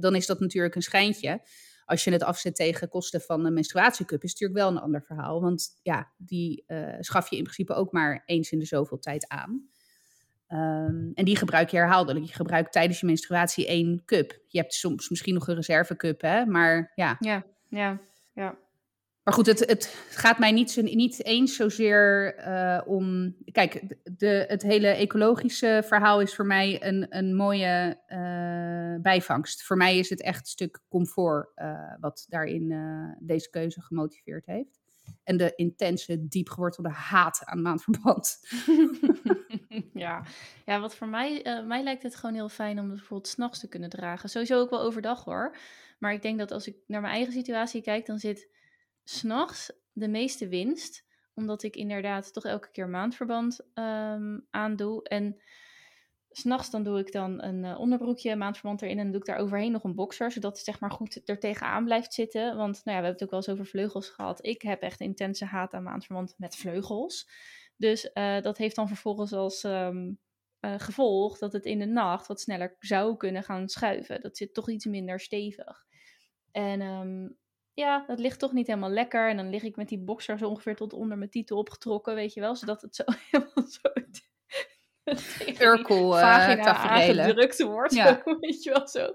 dan 0.00 0.14
is 0.14 0.26
dat 0.26 0.40
natuurlijk 0.40 0.74
een 0.74 0.82
schijntje. 0.82 1.40
Als 1.86 2.04
je 2.04 2.10
het 2.10 2.22
afzet 2.22 2.56
tegen 2.56 2.88
kosten 2.88 3.20
van 3.20 3.44
een 3.44 3.52
menstruatiecup, 3.52 4.22
is 4.22 4.30
het 4.30 4.40
natuurlijk 4.40 4.68
wel 4.68 4.76
een 4.76 4.82
ander 4.82 5.02
verhaal. 5.02 5.40
Want 5.40 5.78
ja, 5.82 6.12
die 6.16 6.64
uh, 6.66 6.96
schaf 7.00 7.30
je 7.30 7.36
in 7.36 7.42
principe 7.42 7.74
ook 7.74 7.92
maar 7.92 8.22
eens 8.26 8.52
in 8.52 8.58
de 8.58 8.64
zoveel 8.64 8.98
tijd 8.98 9.28
aan. 9.28 9.68
Um, 10.48 11.10
en 11.14 11.24
die 11.24 11.36
gebruik 11.36 11.70
je 11.70 11.76
herhaaldelijk. 11.76 12.24
Je 12.26 12.32
gebruikt 12.32 12.72
tijdens 12.72 13.00
je 13.00 13.06
menstruatie 13.06 13.66
één 13.66 14.02
cup. 14.04 14.38
Je 14.46 14.58
hebt 14.58 14.74
soms 14.74 15.08
misschien 15.08 15.34
nog 15.34 15.48
een 15.48 15.54
reservecup, 15.54 16.20
hè? 16.20 16.46
Maar 16.46 16.92
ja. 16.94 17.16
Ja, 17.20 17.44
ja, 17.68 18.00
ja. 18.32 18.58
Maar 19.24 19.34
goed, 19.34 19.46
het, 19.46 19.58
het 19.58 19.86
gaat 20.10 20.38
mij 20.38 20.52
niet, 20.52 20.76
niet 20.82 21.24
eens 21.24 21.56
zozeer 21.56 22.34
uh, 22.38 22.80
om. 22.86 23.36
Kijk, 23.52 23.96
de, 24.18 24.44
het 24.48 24.62
hele 24.62 24.86
ecologische 24.86 25.82
verhaal 25.84 26.20
is 26.20 26.34
voor 26.34 26.46
mij 26.46 26.82
een, 26.82 27.06
een 27.08 27.36
mooie 27.36 28.00
uh, 28.08 29.02
bijvangst. 29.02 29.62
Voor 29.62 29.76
mij 29.76 29.98
is 29.98 30.10
het 30.10 30.22
echt 30.22 30.40
een 30.40 30.46
stuk 30.46 30.80
comfort 30.88 31.52
uh, 31.56 31.94
wat 32.00 32.26
daarin 32.28 32.74
deze 33.20 33.50
keuze 33.50 33.80
gemotiveerd 33.80 34.46
heeft. 34.46 34.82
En 35.22 35.36
de 35.36 35.52
intense, 35.54 36.28
diep 36.28 36.48
gewortelde 36.48 36.90
haat 36.90 37.42
aan 37.44 37.62
maandverband. 37.62 38.38
ja. 40.04 40.22
ja, 40.64 40.80
wat 40.80 40.94
voor 40.94 41.08
mij, 41.08 41.62
mij 41.66 41.82
lijkt 41.82 42.02
het 42.02 42.16
gewoon 42.16 42.34
heel 42.34 42.48
fijn 42.48 42.78
om 42.78 42.84
het 42.84 42.96
bijvoorbeeld 42.96 43.28
s'nachts 43.28 43.60
te 43.60 43.68
kunnen 43.68 43.90
dragen. 43.90 44.28
Sowieso 44.28 44.60
ook 44.60 44.70
wel 44.70 44.80
overdag 44.80 45.24
hoor. 45.24 45.56
Maar 45.98 46.12
ik 46.12 46.22
denk 46.22 46.38
dat 46.38 46.50
als 46.50 46.66
ik 46.66 46.76
naar 46.86 47.00
mijn 47.00 47.14
eigen 47.14 47.32
situatie 47.32 47.82
kijk, 47.82 48.06
dan 48.06 48.18
zit 48.18 48.53
s'nachts 49.04 49.72
de 49.92 50.08
meeste 50.08 50.48
winst. 50.48 51.04
Omdat 51.34 51.62
ik 51.62 51.76
inderdaad 51.76 52.32
toch 52.32 52.44
elke 52.44 52.70
keer 52.70 52.88
maandverband 52.88 53.60
um, 53.74 54.46
aandoe. 54.50 55.02
En 55.02 55.42
s'nachts 56.30 56.70
dan 56.70 56.82
doe 56.82 56.98
ik 56.98 57.12
dan 57.12 57.42
een 57.42 57.64
uh, 57.64 57.78
onderbroekje, 57.78 58.36
maandverband 58.36 58.82
erin. 58.82 58.98
En 58.98 59.10
doe 59.10 59.20
ik 59.20 59.26
daar 59.26 59.38
overheen 59.38 59.72
nog 59.72 59.84
een 59.84 59.94
boxer. 59.94 60.32
Zodat 60.32 60.56
het 60.56 60.64
zeg 60.64 60.80
maar 60.80 60.90
goed 60.90 61.28
er 61.28 61.38
tegenaan 61.38 61.84
blijft 61.84 62.14
zitten. 62.14 62.56
Want 62.56 62.84
nou 62.84 62.96
ja, 62.96 63.02
we 63.02 63.06
hebben 63.06 63.12
het 63.12 63.22
ook 63.22 63.30
wel 63.30 63.38
eens 63.38 63.48
over 63.48 63.66
vleugels 63.66 64.08
gehad. 64.08 64.46
Ik 64.46 64.62
heb 64.62 64.82
echt 64.82 65.00
intense 65.00 65.44
haat 65.44 65.74
aan 65.74 65.82
maandverband 65.82 66.34
met 66.38 66.56
vleugels. 66.56 67.28
Dus 67.76 68.10
uh, 68.14 68.40
dat 68.40 68.58
heeft 68.58 68.76
dan 68.76 68.88
vervolgens 68.88 69.32
als 69.32 69.62
um, 69.62 70.18
uh, 70.60 70.74
gevolg 70.78 71.38
dat 71.38 71.52
het 71.52 71.64
in 71.64 71.78
de 71.78 71.86
nacht 71.86 72.26
wat 72.26 72.40
sneller 72.40 72.76
zou 72.78 73.16
kunnen 73.16 73.42
gaan 73.42 73.68
schuiven. 73.68 74.20
Dat 74.20 74.36
zit 74.36 74.54
toch 74.54 74.70
iets 74.70 74.84
minder 74.84 75.20
stevig. 75.20 75.84
En 76.52 76.80
um, 76.80 77.36
ja, 77.74 78.04
dat 78.06 78.18
ligt 78.18 78.38
toch 78.38 78.52
niet 78.52 78.66
helemaal 78.66 78.90
lekker. 78.90 79.28
En 79.28 79.36
dan 79.36 79.50
lig 79.50 79.62
ik 79.62 79.76
met 79.76 79.88
die 79.88 79.98
boxer 79.98 80.38
zo 80.38 80.48
ongeveer 80.48 80.76
tot 80.76 80.92
onder 80.92 81.18
mijn 81.18 81.30
titel 81.30 81.58
opgetrokken, 81.58 82.14
weet 82.14 82.34
je 82.34 82.40
wel. 82.40 82.56
Zodat 82.56 82.82
het 82.82 82.96
zo 82.96 83.04
helemaal 83.30 83.66
zo... 83.66 83.92
Urkel 85.70 86.16
uh, 86.16 86.22
aangedrukt 86.22 87.62
wordt, 87.62 87.94
ja. 87.94 88.22
weet 88.40 88.62
je 88.62 88.70
wel 88.70 88.88
zo. 88.88 89.12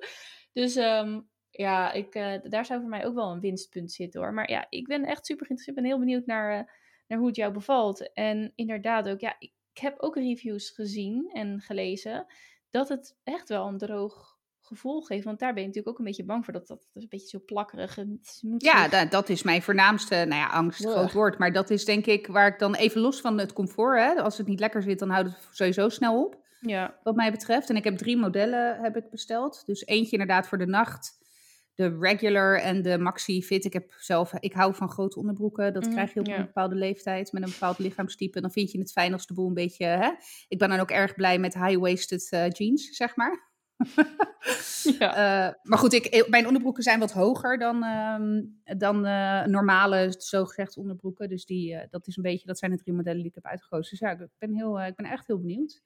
Dus 0.54 0.76
um, 0.76 1.30
ja, 1.50 1.91
ik, 1.91 2.15
uh, 2.15 2.34
daar 2.43 2.65
zou 2.65 2.80
voor 2.80 2.89
mij 2.89 3.06
ook 3.06 3.15
wel 3.15 3.32
een 3.32 3.39
winstpunt 3.39 3.91
zitten 3.91 4.22
hoor. 4.22 4.34
Maar 4.34 4.50
ja, 4.50 4.65
ik 4.69 4.88
ben 4.88 5.06
echt 5.06 5.26
super 5.26 5.45
geïnteresseerd. 5.45 5.78
Ik 5.78 5.84
ben 5.84 5.91
heel 5.91 6.00
benieuwd 6.00 6.26
naar, 6.26 6.60
uh, 6.60 6.63
naar 7.08 7.17
hoe 7.17 7.28
het 7.28 7.36
jou 7.36 7.54
bevalt. 7.54 8.13
En 8.13 8.52
inderdaad 8.56 9.10
ook, 9.10 9.19
ja, 9.19 9.36
ik 9.39 9.54
heb 9.74 10.00
ook 10.00 10.15
reviews 10.15 10.69
gezien 10.69 11.30
en 11.34 11.62
gelezen 11.62 12.26
dat 12.69 12.89
het 12.89 13.17
echt 13.24 13.50
wel 13.50 13.67
een 13.67 13.78
droog 13.78 14.38
gevoel 14.70 15.02
geeft. 15.02 15.24
Want 15.24 15.40
daar 15.40 15.54
ben 15.54 15.62
je 15.62 15.68
natuurlijk 15.68 15.94
ook 15.94 16.00
een 16.00 16.10
beetje 16.10 16.26
bang 16.26 16.44
voor 16.44 16.54
dat 16.54 16.68
dat, 16.68 16.88
dat 16.94 17.04
een 17.04 17.10
beetje 17.10 17.28
zo 17.28 17.40
plakkerig 17.46 17.98
moet 18.42 18.64
Ja, 18.64 18.88
dat, 18.88 19.12
dat 19.12 19.30
is 19.30 19.44
mijn 19.44 19.62
voornaamste, 19.62 20.16
nou 20.16 20.42
ja, 20.42 20.48
angst, 20.48 20.86
groot 20.86 21.12
woord. 21.14 21.38
Maar 21.38 21.52
dat 21.52 21.70
is 21.70 21.86
denk 21.86 22.06
ik 22.06 22.28
waar 22.28 22.48
ik 22.48 22.60
dan 22.60 22.76
even 22.76 23.02
los 23.02 23.22
van 23.22 23.38
het 23.38 23.54
comfort, 23.54 24.00
hè, 24.00 24.14
als 24.22 24.38
het 24.38 24.48
niet 24.48 24.60
lekker 24.60 24.82
zit, 24.82 25.00
dan 25.00 25.10
houdt 25.10 25.30
het 25.30 25.38
sowieso 25.52 25.90
snel 25.90 26.24
op. 26.24 26.38
Ja, 26.62 26.96
wat 27.04 27.16
mij 27.16 27.32
betreft. 27.32 27.70
En 27.70 27.76
ik 27.76 27.84
heb 27.84 27.98
drie 27.98 28.18
modellen 28.18 28.80
heb 28.82 28.96
ik 28.96 29.10
besteld. 29.10 29.64
Dus 29.66 29.86
eentje 29.86 30.12
inderdaad 30.12 30.48
voor 30.48 30.58
de 30.58 30.66
nacht. 30.68 31.18
De 31.76 31.98
regular 32.00 32.56
en 32.60 32.82
de 32.82 32.98
maxi 32.98 33.44
fit. 33.44 33.66
Ik 33.66 33.74
heb 33.74 33.94
zelf, 33.98 34.34
ik 34.40 34.54
hou 34.54 34.76
van 34.76 34.90
grote 34.90 35.20
onderbroeken. 35.20 35.74
Dat 35.74 35.84
Mhm, 35.84 35.92
krijg 35.94 36.14
je 36.14 36.20
op 36.20 36.26
ja. 36.26 36.38
een 36.38 36.46
bepaalde 36.46 36.76
leeftijd 36.76 37.32
met 37.32 37.44
een 37.44 37.50
bepaald 37.50 37.80
lichaamstype. 37.80 38.42
Dan 38.42 38.52
vind 38.52 38.72
je 38.72 38.80
het 38.80 38.92
fijn 38.92 39.14
als 39.14 39.28
de 39.28 39.34
boel 39.34 39.48
een 39.48 39.54
beetje. 39.54 39.86
Hè? 39.86 40.10
Ik 40.48 40.58
ben 40.58 40.70
dan 40.70 40.80
ook 40.80 40.92
erg 40.92 41.16
blij 41.16 41.40
met 41.40 41.54
high-waisted 41.54 42.28
eh, 42.30 42.50
jeans, 42.50 42.90
zeg 42.90 43.16
maar. 43.16 43.49
ja. 45.00 45.15
Eh, 45.15 45.54
maar 45.63 45.78
goed, 45.78 45.94
ik, 45.94 46.28
mijn 46.30 46.46
onderbroeken 46.46 46.84
zijn 46.84 47.00
wat 47.00 47.12
hoger 47.12 47.58
dan, 47.58 47.84
ehm, 47.84 48.42
dan 48.78 49.06
eh, 49.06 49.46
normale, 49.46 50.15
zogezegd 50.18 50.78
onderbroeken. 50.78 51.30
Dus 51.30 51.46
die, 51.46 51.76
eh, 51.76 51.88
dat, 51.89 52.08
is 52.08 52.18
een 52.18 52.24
beetje, 52.24 52.48
dat 52.48 52.58
zijn 52.58 52.72
de 52.72 52.78
drie 52.78 52.94
modellen 52.94 53.20
die 53.20 53.30
ik 53.30 53.36
heb 53.36 53.46
uitgekozen. 53.46 53.89
Dus 53.89 54.00
ja, 54.00 54.12
ik 54.12 54.28
ben, 54.38 54.56
heel, 54.56 54.80
eh, 54.80 54.88
ik 54.88 54.96
ben 54.96 55.06
echt 55.06 55.28
heel 55.28 55.39
benieuwd. 55.39 55.82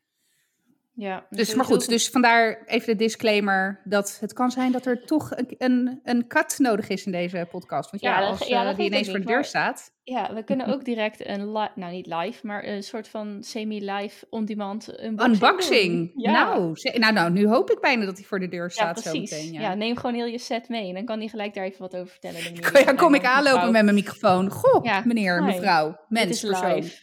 Ja. 0.95 1.25
Dus, 1.29 1.55
maar 1.55 1.65
goed, 1.65 1.89
dus 1.89 2.09
vandaar 2.09 2.63
even 2.65 2.87
de 2.87 2.95
disclaimer 3.03 3.81
dat 3.83 4.17
het 4.19 4.33
kan 4.33 4.51
zijn 4.51 4.71
dat 4.71 4.85
er 4.85 5.05
toch 5.05 5.31
een, 5.37 5.47
een, 5.57 5.99
een 6.03 6.27
cut 6.27 6.55
nodig 6.57 6.87
is 6.87 7.05
in 7.05 7.11
deze 7.11 7.47
podcast. 7.51 7.91
Want 7.91 8.03
ja, 8.03 8.19
als 8.27 8.47
ja, 8.47 8.59
eh, 8.61 8.65
dat 8.67 8.75
die 8.75 8.85
ineens 8.85 9.09
voor 9.09 9.19
de 9.19 9.25
deur 9.25 9.43
staat. 9.43 9.91
Ja, 10.03 10.33
we 10.33 10.43
kunnen 10.43 10.67
ook 10.73 10.85
direct 10.85 11.27
een, 11.27 11.51
li- 11.51 11.69
nou 11.75 11.91
niet 11.91 12.05
live, 12.07 12.47
maar 12.47 12.63
een 12.67 12.83
soort 12.83 13.07
van 13.07 13.37
semi-live 13.43 14.25
on-demand 14.29 14.99
unboxing. 15.03 15.33
Unboxing. 15.43 16.11
Ja. 16.15 16.31
Nou, 16.31 16.75
ze- 16.75 16.95
nou, 16.99 17.13
nou, 17.13 17.31
nu 17.31 17.47
hoop 17.47 17.69
ik 17.71 17.79
bijna 17.81 18.05
dat 18.05 18.17
hij 18.17 18.25
voor 18.25 18.39
de 18.39 18.47
deur 18.47 18.63
ja, 18.63 18.69
staat 18.69 19.01
precies. 19.01 19.29
zo 19.29 19.35
meteen. 19.35 19.53
ja. 19.53 19.61
Ja. 19.61 19.73
neem 19.73 19.95
gewoon 19.95 20.15
heel 20.15 20.25
je 20.25 20.37
set 20.39 20.69
mee 20.69 20.87
en 20.87 20.93
dan 20.93 21.05
kan 21.05 21.19
hij 21.19 21.27
gelijk 21.27 21.53
daar 21.53 21.65
even 21.65 21.79
wat 21.81 21.95
over 21.95 22.07
vertellen. 22.07 22.53
die 22.53 22.93
kom 23.03 23.13
ik 23.15 23.25
aanlopen 23.25 23.71
met 23.71 23.83
mijn 23.83 23.95
microfoon. 23.95 24.49
Goh, 24.49 25.03
meneer, 25.05 25.43
mevrouw, 25.43 25.97
mens, 26.07 26.41
persoon. 26.41 26.75
live. 26.75 27.01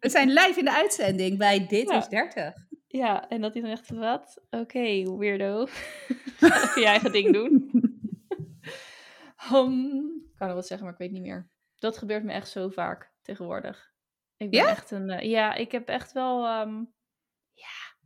We 0.00 0.08
zijn 0.08 0.28
live 0.28 0.58
in 0.58 0.64
de 0.64 0.72
uitzending 0.74 1.38
bij 1.38 1.66
Dit 1.66 1.88
Ja. 1.90 1.96
is 1.98 2.08
30. 2.08 2.54
Ja, 2.86 3.28
en 3.28 3.40
dat 3.40 3.52
hij 3.52 3.62
dan 3.62 3.70
echt, 3.70 3.90
wat? 3.90 4.42
Oké, 4.50 5.16
weirdo. 5.16 5.66
Ga 6.40 6.80
je 6.80 6.86
eigen 6.86 7.12
ding 7.12 7.32
doen. 7.32 7.70
Um, 9.52 10.06
ik 10.30 10.36
kan 10.38 10.46
nog 10.46 10.56
wat 10.56 10.66
zeggen, 10.66 10.86
maar 10.86 10.94
ik 10.94 11.00
weet 11.00 11.10
niet 11.12 11.22
meer. 11.22 11.50
Dat 11.76 11.98
gebeurt 11.98 12.24
me 12.24 12.32
echt 12.32 12.48
zo 12.50 12.68
vaak 12.68 13.12
tegenwoordig. 13.22 13.92
Ik 14.36 14.50
ben 14.50 14.60
Ja? 14.60 14.68
echt 14.68 14.90
een... 14.90 15.10
eh, 15.10 15.30
ja, 15.30 15.54
ik 15.54 15.72
heb 15.72 15.88
echt 15.88 16.12
wel... 16.12 16.46
ehm, 16.46 16.84
ja, 17.52 17.98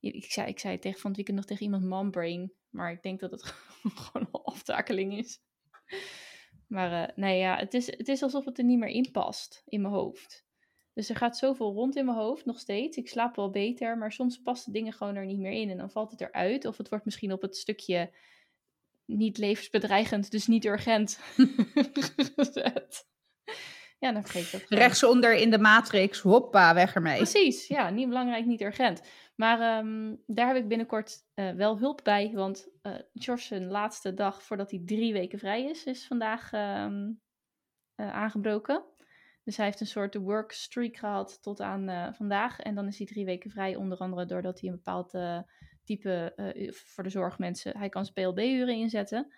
ik 0.00 0.32
zei, 0.32 0.48
ik 0.48 0.58
zei 0.58 0.78
tegen, 0.78 0.98
van 1.00 1.06
het 1.06 1.16
weekend 1.16 1.36
nog 1.36 1.46
tegen 1.46 1.62
iemand 1.64 1.84
mombrain. 1.84 2.52
Maar 2.70 2.90
ik 2.92 3.02
denk 3.02 3.20
dat 3.20 3.30
het 3.30 3.42
gewoon 3.82 4.28
een 4.32 4.40
aftakeling 4.42 5.18
is. 5.18 5.40
Maar 6.68 7.02
eh, 7.08 7.16
nee, 7.16 7.38
ja, 7.38 7.56
het 7.56 7.74
is, 7.74 7.86
het 7.86 8.08
is 8.08 8.22
alsof 8.22 8.44
het 8.44 8.58
er 8.58 8.64
niet 8.64 8.78
meer 8.78 8.88
in 8.88 9.10
past 9.12 9.62
in 9.64 9.80
mijn 9.80 9.94
hoofd. 9.94 10.43
Dus 10.94 11.08
er 11.08 11.16
gaat 11.16 11.36
zoveel 11.36 11.72
rond 11.72 11.96
in 11.96 12.04
mijn 12.04 12.16
hoofd 12.16 12.44
nog 12.44 12.58
steeds. 12.58 12.96
Ik 12.96 13.08
slaap 13.08 13.36
wel 13.36 13.50
beter, 13.50 13.98
maar 13.98 14.12
soms 14.12 14.42
passen 14.42 14.72
dingen 14.72 14.92
gewoon 14.92 15.16
er 15.16 15.26
niet 15.26 15.38
meer 15.38 15.52
in. 15.52 15.70
En 15.70 15.76
dan 15.76 15.90
valt 15.90 16.10
het 16.10 16.20
eruit. 16.20 16.64
Of 16.64 16.76
het 16.76 16.88
wordt 16.88 17.04
misschien 17.04 17.32
op 17.32 17.42
het 17.42 17.56
stukje 17.56 18.10
niet 19.04 19.38
levensbedreigend, 19.38 20.30
dus 20.30 20.46
niet 20.46 20.64
urgent 20.64 21.18
gezet. 22.36 23.06
Ja, 23.98 24.12
dan 24.12 24.22
vergeet 24.22 24.44
ik 24.44 24.50
dat. 24.50 24.60
gewoon. 24.60 24.82
Rechtsonder 24.82 25.34
in 25.34 25.50
de 25.50 25.58
matrix, 25.58 26.20
hoppa, 26.20 26.74
weg 26.74 26.94
ermee. 26.94 27.16
Precies, 27.16 27.66
ja, 27.66 27.90
niet 27.90 28.08
belangrijk, 28.08 28.46
niet 28.46 28.60
urgent. 28.60 29.02
Maar 29.36 29.60
ehm, 29.60 30.14
daar 30.26 30.46
heb 30.46 30.56
ik 30.56 30.68
binnenkort 30.68 31.24
eh, 31.34 31.50
wel 31.50 31.78
hulp 31.78 32.00
bij, 32.04 32.30
want 32.34 32.68
George 33.14 33.44
zijn 33.44 33.66
laatste 33.66 34.14
dag 34.14 34.42
voordat 34.42 34.70
hij 34.70 34.82
drie 34.84 35.12
weken 35.12 35.38
vrij 35.38 35.64
is, 35.64 35.84
is 35.84 36.06
vandaag 36.06 36.52
ehm, 36.52 37.12
eh, 37.94 38.12
aangebroken. 38.12 38.84
Dus 39.44 39.56
hij 39.56 39.66
heeft 39.66 39.80
een 39.80 39.86
soort 39.86 40.14
work 40.14 40.52
streak 40.52 40.96
gehad 40.96 41.42
tot 41.42 41.60
aan 41.60 41.88
eh, 41.88 42.12
vandaag. 42.12 42.60
En 42.60 42.74
dan 42.74 42.86
is 42.86 42.98
hij 42.98 43.06
drie 43.06 43.24
weken 43.24 43.50
vrij, 43.50 43.76
onder 43.76 43.98
andere 43.98 44.26
doordat 44.26 44.60
hij 44.60 44.68
een 44.68 44.76
bepaald 44.76 45.14
eh, 45.14 45.38
type 45.84 46.32
eh, 46.36 46.72
voor 46.72 47.04
de 47.04 47.10
zorgmensen, 47.10 47.78
hij 47.78 47.88
kan 47.88 48.12
PLB-uren 48.12 48.74
inzetten. 48.74 49.32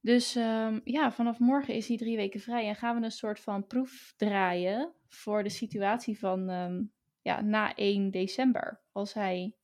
Dus 0.00 0.36
ehm, 0.36 0.80
ja, 0.84 1.12
vanaf 1.12 1.38
morgen 1.38 1.74
is 1.74 1.88
hij 1.88 1.96
drie 1.96 2.16
weken 2.16 2.40
vrij 2.40 2.68
en 2.68 2.76
gaan 2.76 2.98
we 2.98 3.04
een 3.04 3.10
soort 3.10 3.40
van 3.40 3.66
proef 3.66 4.14
draaien 4.16 4.92
voor 5.08 5.42
de 5.42 5.48
situatie 5.48 6.18
van 6.18 6.48
ehm, 6.48 6.82
ja, 7.22 7.40
na 7.40 7.74
1 7.74 8.10
december. 8.10 8.80
Als 8.92 9.14
hij 9.14 9.54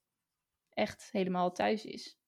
echt 0.70 1.08
helemaal 1.12 1.52
thuis 1.52 1.84
is. 1.84 2.18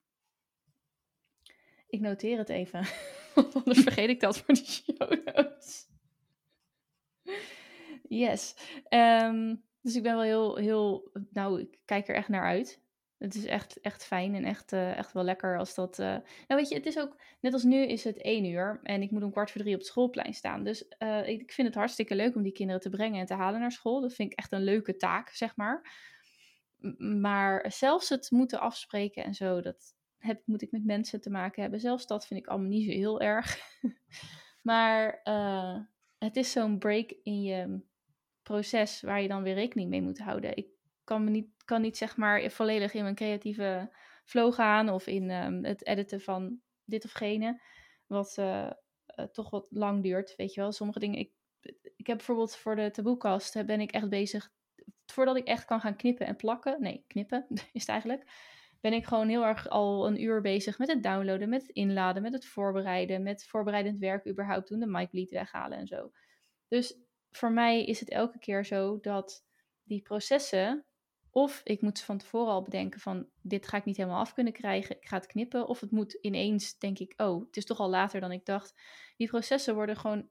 Ik 1.87 2.01
noteer 2.01 2.39
het 2.39 2.49
even, 2.49 2.87
want 3.35 3.55
anders 3.55 3.81
vergeet 3.81 4.09
ik 4.09 4.21
dat 4.21 4.39
voor 4.39 4.55
de 4.55 4.65
show 4.65 5.11
notes. 5.25 5.92
Yes. 8.13 8.55
Ehm, 8.89 9.55
dus 9.81 9.97
ik 9.97 10.03
ben 10.03 10.15
wel 10.15 10.23
heel, 10.23 10.57
heel, 10.57 11.11
nou, 11.31 11.61
ik 11.61 11.79
kijk 11.85 12.09
er 12.09 12.15
echt 12.15 12.29
naar 12.29 12.45
uit. 12.45 12.81
Het 13.19 13.35
is 13.35 13.45
echt, 13.45 13.81
echt 13.81 14.05
fijn 14.05 14.35
en 14.35 14.45
echt, 14.45 14.73
eh, 14.73 14.97
echt 14.97 15.13
wel 15.13 15.25
lekker 15.25 15.59
als 15.59 15.75
dat. 15.75 15.99
Uh... 15.99 16.07
Nou, 16.07 16.61
weet 16.61 16.69
je, 16.69 16.75
het 16.75 16.87
is 16.87 16.99
ook, 16.99 17.17
net 17.41 17.53
als 17.53 17.63
nu 17.63 17.87
is 17.87 18.05
het 18.05 18.21
één 18.21 18.45
uur 18.45 18.81
en 18.83 19.03
ik 19.03 19.11
moet 19.11 19.23
om 19.23 19.31
kwart 19.31 19.51
voor 19.51 19.61
drie 19.61 19.73
op 19.73 19.81
het 19.81 19.89
schoolplein 19.89 20.35
staan. 20.35 20.65
Dus 20.65 20.85
uh, 20.99 21.29
ik 21.29 21.53
vind 21.53 21.67
het 21.67 21.77
hartstikke 21.77 22.15
leuk 22.15 22.35
om 22.35 22.43
die 22.43 22.53
kinderen 22.53 22.81
te 22.81 22.91
brengen 22.91 23.21
en 23.21 23.27
te 23.27 23.35
halen 23.35 23.61
naar 23.61 23.73
school. 23.73 24.01
Dat 24.01 24.15
vind 24.15 24.33
ik 24.33 24.39
echt 24.39 24.53
een 24.53 24.65
leuke 24.65 24.97
taak, 24.97 25.29
zeg 25.29 25.57
maar. 25.57 25.93
Maar 26.99 27.73
zelfs 27.73 28.09
het 28.09 28.31
moeten 28.31 28.61
afspreken 28.61 29.25
en 29.25 29.35
zo, 29.35 29.61
dat 29.61 29.95
heb, 30.19 30.43
moet 30.45 30.63
ik 30.63 30.71
met 30.71 30.85
mensen 30.85 31.21
te 31.21 31.31
maken 31.31 31.63
hebben. 31.63 31.81
Zelfs 31.81 32.07
dat 32.07 32.27
vind 32.27 32.41
ik 32.41 32.47
allemaal 32.47 32.69
niet 32.69 32.85
zo 32.85 32.91
heel 32.91 33.21
erg. 33.21 33.59
maar 34.71 35.21
het 36.19 36.37
is 36.37 36.53
zo'n 36.53 36.79
break 36.79 37.15
in 37.23 37.43
je 37.43 37.81
proces 38.43 39.01
waar 39.01 39.23
je 39.23 39.29
dan 39.29 39.43
weer 39.43 39.55
rekening 39.55 39.91
mee 39.91 40.03
moet 40.03 40.19
houden. 40.19 40.57
Ik 40.57 40.67
kan, 41.05 41.25
me 41.25 41.31
niet, 41.31 41.49
kan 41.65 41.81
niet 41.81 41.97
zeg 41.97 42.17
maar 42.17 42.51
volledig 42.51 42.95
in 42.95 43.03
mijn 43.03 43.15
creatieve 43.15 43.93
flow 44.25 44.55
gaan 44.55 44.89
of 44.89 45.07
in 45.07 45.31
um, 45.31 45.65
het 45.65 45.87
editen 45.87 46.21
van 46.21 46.61
dit 46.85 47.05
of 47.05 47.13
gene, 47.13 47.61
wat 48.07 48.37
uh, 48.39 48.71
uh, 49.17 49.25
toch 49.27 49.51
wat 49.51 49.67
lang 49.71 50.03
duurt, 50.03 50.37
weet 50.37 50.55
je 50.55 50.61
wel. 50.61 50.73
Sommige 50.73 50.99
dingen, 50.99 51.19
ik, 51.19 51.33
ik 51.97 52.07
heb 52.07 52.17
bijvoorbeeld 52.17 52.57
voor 52.57 52.77
de 52.77 52.91
taboekast, 52.91 53.67
ben 53.67 53.81
ik 53.81 53.93
echt 53.93 54.09
bezig, 54.09 54.53
voordat 55.07 55.37
ik 55.37 55.47
echt 55.47 55.65
kan 55.65 55.81
gaan 55.81 55.97
knippen 55.97 56.27
en 56.27 56.37
plakken, 56.37 56.77
nee, 56.81 57.05
knippen 57.07 57.47
is 57.73 57.81
het 57.81 57.89
eigenlijk, 57.89 58.31
ben 58.81 58.93
ik 58.93 59.07
gewoon 59.07 59.29
heel 59.29 59.45
erg 59.45 59.69
al 59.69 60.07
een 60.07 60.23
uur 60.23 60.41
bezig 60.41 60.79
met 60.79 60.89
het 60.89 61.03
downloaden, 61.03 61.49
met 61.49 61.63
het 61.63 61.71
inladen, 61.71 62.23
met 62.23 62.33
het 62.33 62.47
voorbereiden, 62.47 63.23
met 63.23 63.45
voorbereidend 63.45 63.99
werk 63.99 64.29
überhaupt 64.29 64.69
doen, 64.69 64.81
de 64.81 64.87
mic 64.87 65.31
weghalen 65.31 65.79
en 65.79 65.87
zo. 65.87 66.11
Dus 66.69 66.99
voor 67.33 67.53
mij 67.53 67.85
is 67.85 68.01
het 68.01 68.11
elke 68.11 68.39
keer 68.39 68.65
zo 68.65 69.01
dat 69.01 69.45
die 69.83 70.03
processen, 70.03 70.85
of 71.31 71.61
ik 71.65 71.81
moet 71.81 72.01
van 72.01 72.19
tevoren 72.19 72.53
al 72.53 72.63
bedenken 72.63 73.01
van 73.01 73.27
dit 73.43 73.69
ga 73.69 73.77
ik 73.77 73.85
niet 73.85 73.97
helemaal 73.97 74.21
af 74.21 74.35
kunnen 74.35 74.53
krijgen, 74.53 74.97
ik 74.97 75.09
ga 75.09 75.17
het 75.17 75.27
knippen, 75.27 75.69
of 75.69 75.81
het 75.81 75.91
moet 75.91 76.13
ineens, 76.13 76.79
denk 76.79 76.99
ik, 76.99 77.15
oh, 77.17 77.47
het 77.47 77.57
is 77.57 77.65
toch 77.65 77.81
al 77.81 77.91
later 77.91 78.21
dan 78.21 78.33
ik 78.33 78.45
dacht. 78.45 78.81
Die 79.17 79.29
processen 79.29 79.75
worden 79.75 79.97
gewoon 79.97 80.29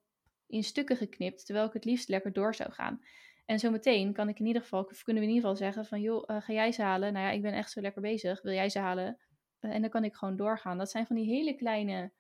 in 0.47 0.63
stukken 0.63 0.97
geknipt, 0.97 1.45
terwijl 1.45 1.67
ik 1.67 1.73
het 1.73 1.85
liefst 1.85 2.09
lekker 2.09 2.33
door 2.33 2.55
zou 2.55 2.71
gaan. 2.71 3.01
En 3.45 3.59
zometeen 3.59 4.13
kan 4.13 4.29
ik 4.29 4.39
in 4.39 4.45
ieder 4.45 4.61
geval, 4.61 4.83
of 4.83 5.03
kunnen 5.03 5.23
we 5.23 5.29
in 5.29 5.35
ieder 5.35 5.49
geval 5.49 5.67
zeggen 5.67 5.85
van, 5.85 6.01
joh, 6.01 6.23
uh, 6.29 6.41
ga 6.41 6.53
jij 6.53 6.71
ze 6.71 6.81
halen? 6.81 7.13
Nou 7.13 7.25
ja, 7.25 7.31
ik 7.31 7.41
ben 7.41 7.53
echt 7.53 7.71
zo 7.71 7.81
lekker 7.81 8.01
bezig, 8.01 8.41
wil 8.41 8.53
jij 8.53 8.69
ze 8.69 8.79
halen? 8.79 9.17
Uh, 9.61 9.73
en 9.73 9.81
dan 9.81 9.89
kan 9.89 10.03
ik 10.03 10.15
gewoon 10.15 10.35
doorgaan. 10.35 10.77
Dat 10.77 10.91
zijn 10.91 11.05
van 11.05 11.15
die 11.15 11.25
hele 11.25 11.55
kleine 11.55 12.11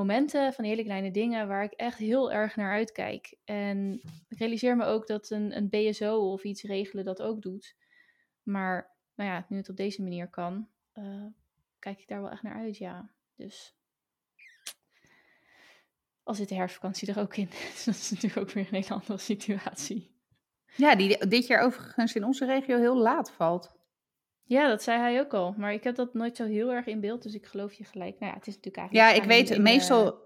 momenten, 0.00 0.52
van 0.52 0.64
hele 0.64 0.84
kleine 0.84 1.10
dingen 1.10 1.48
waar 1.48 1.64
ik 1.64 1.72
echt 1.72 1.98
heel 1.98 2.32
erg 2.32 2.56
naar 2.56 2.72
uitkijk. 2.72 3.36
En 3.44 4.00
ik 4.28 4.38
realiseer 4.38 4.76
me 4.76 4.84
ook 4.84 5.06
dat 5.06 5.30
een, 5.30 5.56
een 5.56 5.68
BSO 5.68 6.32
of 6.32 6.44
iets 6.44 6.62
regelen 6.62 7.04
dat 7.04 7.22
ook 7.22 7.42
doet. 7.42 7.76
Maar 8.42 8.96
nou 9.14 9.30
ja, 9.30 9.46
nu 9.48 9.56
het 9.56 9.68
op 9.68 9.76
deze 9.76 10.02
manier 10.02 10.28
kan, 10.28 10.68
uh, 10.94 11.26
kijk 11.78 12.00
ik 12.00 12.08
daar 12.08 12.20
wel 12.20 12.30
echt 12.30 12.42
naar 12.42 12.54
uit, 12.54 12.76
ja. 12.76 13.10
Dus 13.36 13.74
al 16.22 16.34
zit 16.34 16.48
de 16.48 16.54
herfstvakantie 16.54 17.12
er 17.12 17.20
ook 17.20 17.36
in, 17.36 17.48
dus 17.72 17.84
dat 17.84 17.94
is 17.94 18.10
natuurlijk 18.10 18.40
ook 18.40 18.50
weer 18.50 18.66
een 18.70 18.82
hele 18.82 18.94
andere 18.94 19.18
situatie. 19.18 20.18
Ja, 20.76 20.94
die 20.94 21.26
dit 21.26 21.46
jaar 21.46 21.62
overigens 21.62 22.14
in 22.14 22.24
onze 22.24 22.46
regio 22.46 22.78
heel 22.78 22.96
laat 22.96 23.30
valt. 23.30 23.78
Ja, 24.50 24.68
dat 24.68 24.82
zei 24.82 24.98
hij 24.98 25.20
ook 25.20 25.34
al. 25.34 25.54
Maar 25.56 25.72
ik 25.72 25.84
heb 25.84 25.94
dat 25.94 26.14
nooit 26.14 26.36
zo 26.36 26.44
heel 26.44 26.72
erg 26.72 26.86
in 26.86 27.00
beeld, 27.00 27.22
dus 27.22 27.34
ik 27.34 27.46
geloof 27.46 27.72
je 27.72 27.84
gelijk. 27.84 28.18
Nou 28.18 28.32
ja, 28.32 28.38
het 28.38 28.46
is 28.46 28.54
natuurlijk 28.54 28.76
eigenlijk... 28.76 29.16
Ja, 29.16 29.22
ik 29.22 29.28
weet, 29.28 29.50
in, 29.50 29.62
meestal, 29.62 30.06
uh... 30.06 30.18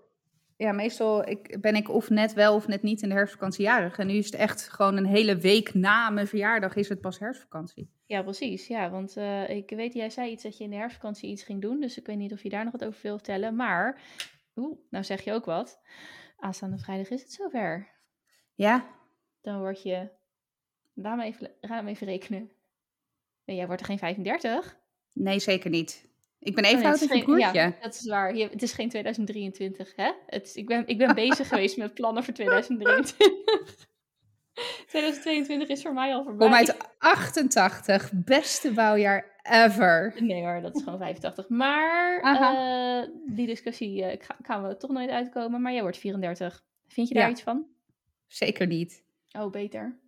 ja, 0.56 0.72
meestal 0.72 1.28
ik, 1.28 1.60
ben 1.60 1.74
ik 1.74 1.88
of 1.88 2.10
net 2.10 2.32
wel 2.32 2.54
of 2.54 2.66
net 2.66 2.82
niet 2.82 3.02
in 3.02 3.08
de 3.08 3.14
herfstvakantie 3.14 3.64
jarig. 3.64 3.98
En 3.98 4.06
nu 4.06 4.12
is 4.12 4.24
het 4.24 4.34
echt 4.34 4.68
gewoon 4.68 4.96
een 4.96 5.06
hele 5.06 5.36
week 5.36 5.74
na 5.74 6.10
mijn 6.10 6.26
verjaardag 6.26 6.76
is 6.76 6.88
het 6.88 7.00
pas 7.00 7.18
herfstvakantie. 7.18 7.90
Ja, 8.06 8.22
precies. 8.22 8.66
Ja, 8.66 8.90
want 8.90 9.16
uh, 9.16 9.48
ik 9.48 9.70
weet, 9.70 9.94
jij 9.94 10.10
zei 10.10 10.30
iets 10.30 10.42
dat 10.42 10.58
je 10.58 10.64
in 10.64 10.70
de 10.70 10.76
herfstvakantie 10.76 11.30
iets 11.30 11.42
ging 11.42 11.60
doen. 11.62 11.80
Dus 11.80 11.98
ik 11.98 12.06
weet 12.06 12.18
niet 12.18 12.32
of 12.32 12.42
je 12.42 12.48
daar 12.48 12.64
nog 12.64 12.72
wat 12.72 12.84
over 12.84 13.00
wil 13.02 13.14
vertellen. 13.14 13.56
Maar, 13.56 14.02
oeh, 14.56 14.78
nou 14.90 15.04
zeg 15.04 15.20
je 15.20 15.32
ook 15.32 15.44
wat. 15.44 15.80
Aanstaande 16.36 16.78
vrijdag 16.78 17.10
is 17.10 17.22
het 17.22 17.32
zover. 17.32 17.88
Ja. 18.54 18.86
Dan 19.42 19.58
word 19.58 19.82
je, 19.82 20.10
laat 20.94 21.16
me 21.16 21.24
even, 21.24 21.50
ga 21.60 21.82
me 21.82 21.90
even 21.90 22.06
rekenen. 22.06 22.50
Nee, 23.44 23.56
jij 23.56 23.66
wordt 23.66 23.80
er 23.80 23.86
geen 23.86 23.98
35? 23.98 24.76
Nee, 25.12 25.38
zeker 25.38 25.70
niet. 25.70 26.12
Ik 26.44 26.54
ben 26.54 26.64
even 26.64 26.78
oh, 26.78 26.84
oud 26.84 27.00
als 27.00 27.10
een 27.10 27.22
broertje. 27.22 27.52
Ja, 27.52 27.76
dat 27.80 27.94
is 27.94 28.06
waar. 28.06 28.36
Je, 28.36 28.48
het 28.48 28.62
is 28.62 28.72
geen 28.72 28.88
2023, 28.88 29.92
hè? 29.96 30.12
Het 30.26 30.46
is, 30.46 30.54
ik 30.54 30.66
ben, 30.66 30.86
ik 30.86 30.98
ben 30.98 31.14
bezig 31.14 31.48
geweest 31.52 31.76
met 31.76 31.94
plannen 31.94 32.24
voor 32.24 32.34
2023. 32.34 33.88
2022 34.86 35.68
is 35.76 35.82
voor 35.82 35.92
mij 35.92 36.14
al 36.14 36.24
voorbij. 36.24 36.46
Kom 36.46 36.56
uit 36.56 36.76
88. 36.98 38.10
Beste 38.14 38.72
bouwjaar 38.72 39.40
ever. 39.42 40.14
Nee 40.18 40.42
hoor, 40.42 40.60
dat 40.60 40.76
is 40.76 40.82
gewoon 40.82 40.98
85. 40.98 41.48
Maar 41.48 42.22
uh, 42.22 43.34
die 43.34 43.46
discussie 43.46 44.02
uh, 44.02 44.12
gaan 44.42 44.68
we 44.68 44.76
toch 44.76 44.90
nooit 44.90 45.10
uitkomen. 45.10 45.62
Maar 45.62 45.72
jij 45.72 45.82
wordt 45.82 45.98
34. 45.98 46.64
Vind 46.88 47.08
je 47.08 47.14
daar 47.14 47.24
ja. 47.24 47.30
iets 47.30 47.42
van? 47.42 47.66
Zeker 48.26 48.66
niet. 48.66 49.04
Oh, 49.38 49.50
beter. 49.50 49.98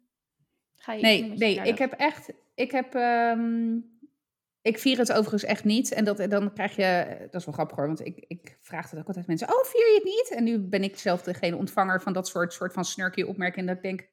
Ga 0.77 0.93
je 0.93 1.03
nee, 1.03 1.23
nee 1.23 1.57
ik 1.57 1.79
heb 1.79 1.93
echt 1.93 2.33
ik 2.57 2.71
heb. 2.71 2.95
Um, 2.95 3.95
ik 4.63 4.79
vier 4.79 4.99
het 4.99 5.13
overigens 5.13 5.45
echt 5.45 5.65
niet. 5.65 5.93
En 5.93 6.05
dat, 6.05 6.31
dan 6.31 6.53
krijg 6.53 6.77
je. 6.77 7.17
Dat 7.31 7.41
is 7.41 7.45
wel 7.47 7.55
grappig 7.55 7.77
hoor, 7.77 7.87
want 7.87 8.07
ik, 8.07 8.25
ik 8.29 8.59
vraag 8.61 8.91
het 8.91 9.01
ook 9.01 9.07
altijd 9.07 9.27
mensen. 9.27 9.49
Oh, 9.49 9.65
vier 9.65 9.87
je 9.87 9.95
het 9.95 10.05
niet? 10.05 10.33
En 10.39 10.45
nu 10.45 10.59
ben 10.59 10.83
ik 10.83 10.99
zelf 10.99 11.23
degene 11.23 11.57
ontvanger 11.57 12.03
van 12.03 12.13
dat 12.13 12.29
soort, 12.29 12.53
soort 12.53 12.73
van 12.73 12.85
snurky 12.85 13.23
opmerkingen. 13.23 13.67
Dat 13.67 13.77
ik 13.77 13.83
denk. 13.83 14.09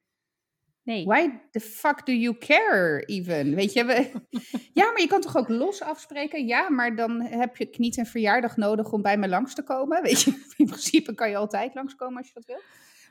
Nee. 0.83 1.05
Why 1.05 1.29
the 1.51 1.59
fuck 1.59 2.05
do 2.05 2.11
you 2.11 2.37
care 2.37 3.05
even? 3.05 3.55
Weet 3.55 3.73
je, 3.73 3.85
we, 3.85 4.11
ja, 4.79 4.91
maar 4.91 5.01
je 5.01 5.07
kan 5.07 5.21
toch 5.21 5.37
ook 5.37 5.49
los 5.49 5.81
afspreken? 5.81 6.47
Ja, 6.47 6.69
maar 6.69 6.95
dan 6.95 7.21
heb 7.21 7.57
je 7.57 7.73
niet 7.77 7.97
een 7.97 8.05
verjaardag 8.05 8.57
nodig 8.57 8.91
om 8.91 9.01
bij 9.01 9.17
me 9.17 9.27
langs 9.27 9.55
te 9.55 9.63
komen. 9.63 10.01
Weet 10.01 10.21
je, 10.21 10.31
in 10.57 10.65
principe 10.65 11.15
kan 11.15 11.29
je 11.29 11.35
altijd 11.35 11.73
langskomen 11.73 12.17
als 12.17 12.27
je 12.27 12.33
dat 12.33 12.45
wil. 12.45 12.61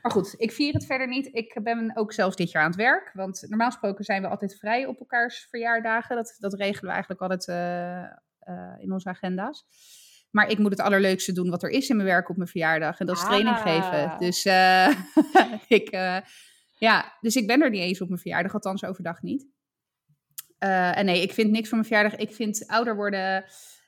Maar 0.02 0.12
goed, 0.12 0.34
ik 0.36 0.52
vier 0.52 0.72
het 0.72 0.86
verder 0.86 1.08
niet. 1.08 1.28
Ik 1.32 1.60
ben 1.62 1.96
ook 1.96 2.12
zelfs 2.12 2.36
dit 2.36 2.50
jaar 2.50 2.62
aan 2.62 2.70
het 2.70 2.78
werk. 2.78 3.10
Want 3.14 3.44
normaal 3.48 3.70
gesproken 3.70 4.04
zijn 4.04 4.22
we 4.22 4.28
altijd 4.28 4.58
vrij 4.58 4.86
op 4.86 4.98
elkaars 4.98 5.46
verjaardagen. 5.50 6.16
Dat, 6.16 6.36
dat 6.38 6.54
regelen 6.54 6.84
we 6.84 6.90
eigenlijk 6.90 7.20
altijd 7.20 7.48
uh, 7.48 8.54
uh, 8.54 8.74
in 8.78 8.92
onze 8.92 9.08
agenda's. 9.08 9.64
Maar 10.30 10.50
ik 10.50 10.58
moet 10.58 10.70
het 10.70 10.80
allerleukste 10.80 11.32
doen 11.32 11.50
wat 11.50 11.62
er 11.62 11.70
is 11.70 11.88
in 11.88 11.96
mijn 11.96 12.08
werk 12.08 12.28
op 12.28 12.36
mijn 12.36 12.48
verjaardag. 12.48 13.00
En 13.00 13.06
dat 13.06 13.16
is 13.16 13.22
ah. 13.22 13.28
training 13.28 13.56
geven. 13.56 14.18
Dus, 14.18 14.46
uh, 14.46 14.88
ik, 15.78 15.90
ja, 16.78 17.16
dus 17.20 17.36
ik 17.36 17.46
ben 17.46 17.62
er 17.62 17.70
niet 17.70 17.82
eens 17.82 18.00
op 18.00 18.08
mijn 18.08 18.20
verjaardag. 18.20 18.54
Althans 18.54 18.84
overdag 18.84 19.22
niet. 19.22 19.46
en 20.58 21.04
nee, 21.04 21.22
ik 21.22 21.32
vind 21.32 21.50
niks 21.50 21.68
van 21.68 21.78
mijn 21.78 21.90
verjaardag. 21.90 22.20
Ik 22.20 22.34
vind 22.34 22.66
ouder 22.66 22.96
worden 22.96 23.44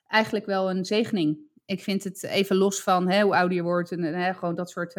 eigenlijk 0.06 0.46
wel 0.46 0.70
een 0.70 0.84
zegening. 0.84 1.38
Ik 1.64 1.82
vind 1.82 2.04
het 2.04 2.22
even 2.22 2.56
los 2.56 2.82
van 2.82 3.10
hè, 3.10 3.22
hoe 3.22 3.36
ouder 3.36 3.56
je 3.56 3.62
wordt. 3.62 3.92
En 3.92 4.02
hè, 4.02 4.34
gewoon 4.34 4.54
dat 4.54 4.70
soort 4.70 4.94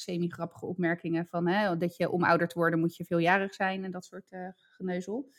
semi-grappige 0.00 0.66
opmerkingen 0.66 1.26
van 1.26 1.48
hè, 1.48 1.76
dat 1.76 1.96
je 1.96 2.10
om 2.10 2.24
ouder 2.24 2.48
te 2.48 2.58
worden 2.58 2.80
moet 2.80 2.96
je 2.96 3.04
veeljarig 3.04 3.54
zijn 3.54 3.84
en 3.84 3.90
dat 3.90 4.04
soort 4.04 4.26
uh, 4.30 4.48
geneuzel. 4.54 5.30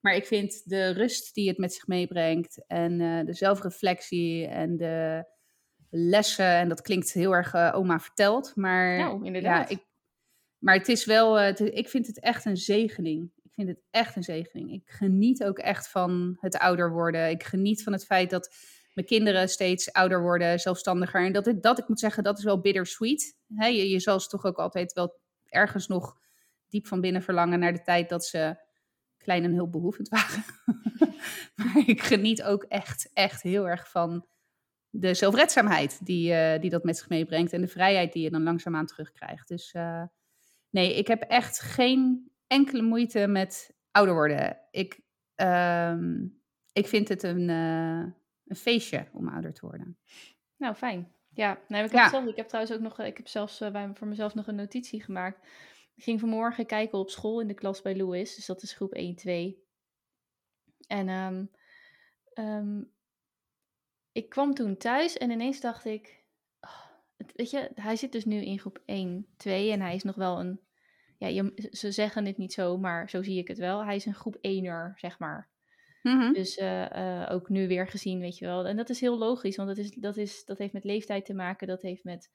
Maar 0.00 0.14
ik 0.14 0.26
vind 0.26 0.62
de 0.64 0.88
rust 0.88 1.34
die 1.34 1.48
het 1.48 1.58
met 1.58 1.72
zich 1.72 1.86
meebrengt 1.86 2.66
en 2.66 3.00
uh, 3.00 3.24
de 3.24 3.34
zelfreflectie 3.34 4.46
en 4.46 4.76
de 4.76 5.24
lessen, 5.90 6.46
en 6.46 6.68
dat 6.68 6.80
klinkt 6.80 7.12
heel 7.12 7.34
erg 7.34 7.54
uh, 7.54 7.72
oma 7.74 7.98
verteld, 7.98 8.56
maar 8.56 8.98
nou, 8.98 9.24
inderdaad. 9.24 9.70
Ja, 9.70 9.76
ik, 9.76 9.86
maar 10.58 10.74
het 10.74 10.88
is 10.88 11.04
wel, 11.04 11.40
ik 11.58 11.88
vind 11.88 12.06
het 12.06 12.20
echt 12.20 12.44
een 12.44 12.56
zegening. 12.56 13.32
Ik 13.42 13.52
vind 13.54 13.68
het 13.68 13.82
echt 13.90 14.16
een 14.16 14.22
zegening. 14.22 14.72
Ik 14.72 14.90
geniet 14.90 15.44
ook 15.44 15.58
echt 15.58 15.88
van 15.88 16.36
het 16.40 16.58
ouder 16.58 16.92
worden. 16.92 17.30
Ik 17.30 17.42
geniet 17.42 17.82
van 17.82 17.92
het 17.92 18.04
feit 18.04 18.30
dat 18.30 18.54
mijn 18.98 19.10
kinderen 19.10 19.48
steeds 19.48 19.92
ouder 19.92 20.22
worden, 20.22 20.60
zelfstandiger. 20.60 21.24
En 21.24 21.32
dat, 21.32 21.54
dat 21.60 21.78
ik 21.78 21.88
moet 21.88 22.00
zeggen, 22.00 22.22
dat 22.22 22.38
is 22.38 22.44
wel 22.44 22.60
bittersweet. 22.60 23.36
He, 23.54 23.66
je, 23.66 23.88
je 23.88 24.00
zal 24.00 24.20
ze 24.20 24.28
toch 24.28 24.44
ook 24.44 24.58
altijd 24.58 24.92
wel 24.92 25.20
ergens 25.48 25.86
nog 25.86 26.16
diep 26.68 26.86
van 26.86 27.00
binnen 27.00 27.22
verlangen 27.22 27.58
naar 27.58 27.72
de 27.72 27.82
tijd 27.82 28.08
dat 28.08 28.24
ze 28.24 28.56
klein 29.16 29.44
en 29.44 29.54
hulpbehoevend 29.54 30.08
waren. 30.08 30.44
maar 31.56 31.82
ik 31.86 32.02
geniet 32.02 32.42
ook 32.42 32.62
echt, 32.62 33.10
echt 33.12 33.42
heel 33.42 33.68
erg 33.68 33.90
van 33.90 34.26
de 34.90 35.14
zelfredzaamheid 35.14 36.06
die, 36.06 36.32
uh, 36.32 36.60
die 36.60 36.70
dat 36.70 36.84
met 36.84 36.96
zich 36.96 37.08
meebrengt. 37.08 37.52
En 37.52 37.60
de 37.60 37.68
vrijheid 37.68 38.12
die 38.12 38.22
je 38.22 38.30
dan 38.30 38.42
langzaamaan 38.42 38.86
terugkrijgt. 38.86 39.48
Dus 39.48 39.74
uh, 39.74 40.04
nee, 40.70 40.94
ik 40.94 41.06
heb 41.06 41.22
echt 41.22 41.60
geen 41.60 42.30
enkele 42.46 42.82
moeite 42.82 43.26
met 43.26 43.74
ouder 43.90 44.14
worden. 44.14 44.58
Ik, 44.70 45.00
uh, 45.36 45.94
ik 46.72 46.86
vind 46.86 47.08
het 47.08 47.22
een, 47.22 47.48
uh, 47.48 48.04
een 48.48 48.56
feestje 48.56 49.08
om 49.12 49.28
ouder 49.28 49.54
te 49.54 49.66
worden. 49.66 49.98
Nou, 50.56 50.74
fijn. 50.74 51.12
Ja, 51.28 51.58
nee, 51.68 51.84
ik, 51.84 51.90
heb 51.90 52.00
ja. 52.00 52.08
Zelf, 52.08 52.26
ik 52.26 52.36
heb 52.36 52.48
trouwens 52.48 52.76
ook 52.76 52.82
nog, 52.82 53.00
ik 53.00 53.16
heb 53.16 53.28
zelfs 53.28 53.60
uh, 53.60 53.90
voor 53.94 54.06
mezelf 54.06 54.34
nog 54.34 54.46
een 54.46 54.54
notitie 54.54 55.02
gemaakt. 55.02 55.46
Ik 55.94 56.02
ging 56.02 56.20
vanmorgen 56.20 56.66
kijken 56.66 56.98
op 56.98 57.10
school 57.10 57.40
in 57.40 57.48
de 57.48 57.54
klas 57.54 57.82
bij 57.82 57.96
Louis, 57.96 58.34
dus 58.34 58.46
dat 58.46 58.62
is 58.62 58.72
groep 58.72 58.92
1, 58.92 59.16
2. 59.16 59.66
En 60.86 61.08
um, 61.08 61.50
ehm, 62.32 62.82
ik 64.12 64.28
kwam 64.28 64.54
toen 64.54 64.76
thuis 64.76 65.16
en 65.16 65.30
ineens 65.30 65.60
dacht 65.60 65.84
ik, 65.84 66.24
oh, 66.60 66.86
het, 67.16 67.32
weet 67.34 67.50
je, 67.50 67.70
hij 67.74 67.96
zit 67.96 68.12
dus 68.12 68.24
nu 68.24 68.44
in 68.44 68.58
groep 68.58 68.82
1, 68.84 69.26
2 69.36 69.72
en 69.72 69.80
hij 69.80 69.94
is 69.94 70.02
nog 70.02 70.16
wel 70.16 70.40
een, 70.40 70.60
ja, 71.18 71.26
je, 71.26 71.68
ze 71.70 71.92
zeggen 71.92 72.24
het 72.24 72.36
niet 72.36 72.52
zo, 72.52 72.78
maar 72.78 73.10
zo 73.10 73.22
zie 73.22 73.38
ik 73.38 73.48
het 73.48 73.58
wel. 73.58 73.84
Hij 73.84 73.96
is 73.96 74.06
een 74.06 74.14
groep 74.14 74.36
1er, 74.36 74.98
zeg 74.98 75.18
maar. 75.18 75.48
Mhm. 76.02 76.32
Dus 76.32 76.56
eh, 76.56 77.22
eh, 77.22 77.30
ook 77.32 77.48
nu 77.48 77.68
weer 77.68 77.88
gezien, 77.88 78.20
weet 78.20 78.38
je 78.38 78.44
wel. 78.46 78.66
En 78.66 78.76
dat 78.76 78.90
is 78.90 79.00
heel 79.00 79.18
logisch, 79.18 79.56
want 79.56 79.68
dat, 79.68 79.78
is, 79.78 79.90
dat, 79.90 80.16
is, 80.16 80.44
dat 80.44 80.58
heeft 80.58 80.72
met 80.72 80.84
leeftijd 80.84 81.24
te 81.24 81.34
maken, 81.34 81.66
dat 81.66 81.82
heeft 81.82 82.04
met 82.04 82.30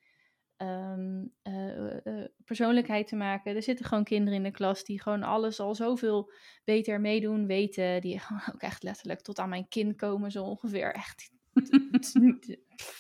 eh, 0.58 2.24
persoonlijkheid 2.46 3.08
te 3.08 3.16
maken. 3.16 3.56
Er 3.56 3.64
zitten 3.64 3.86
gewoon 3.86 4.04
kinderen 4.04 4.38
in 4.38 4.44
de 4.44 4.52
klas 4.52 4.84
die 4.84 5.02
gewoon 5.02 5.24
alles 5.24 5.60
al 5.60 5.76
zoveel 5.76 6.32
beter 6.64 7.02
meedoen, 7.02 7.48
weten. 7.48 8.02
Die 8.02 8.22
ook 8.54 8.62
echt 8.62 8.84
letterlijk 8.84 9.22
tot 9.22 9.40
aan 9.40 9.50
mijn 9.50 9.68
kin 9.68 9.96
komen, 9.96 10.32
zo 10.32 10.44
ongeveer. 10.44 10.94
Echt, 10.94 11.32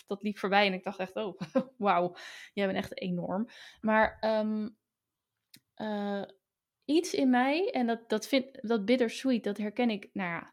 dat 0.07 0.23
liep 0.23 0.37
voorbij 0.37 0.67
en 0.67 0.73
ik 0.73 0.83
dacht 0.83 0.99
echt, 0.99 1.15
oh, 1.15 1.39
wauw, 1.77 2.15
jij 2.53 2.65
bent 2.65 2.77
echt 2.77 2.99
enorm. 3.01 3.47
Maar 3.81 4.17
ehm, 4.19 4.69
eh, 5.73 6.23
iets 6.85 7.13
in 7.13 7.29
mij, 7.29 7.71
en 7.71 7.87
dat, 7.87 8.09
dat, 8.09 8.27
vind, 8.27 8.67
dat 8.67 8.85
bittersweet, 8.85 9.43
dat 9.43 9.57
herken 9.57 9.89
ik, 9.89 10.09
nou 10.13 10.29
ja, 10.29 10.51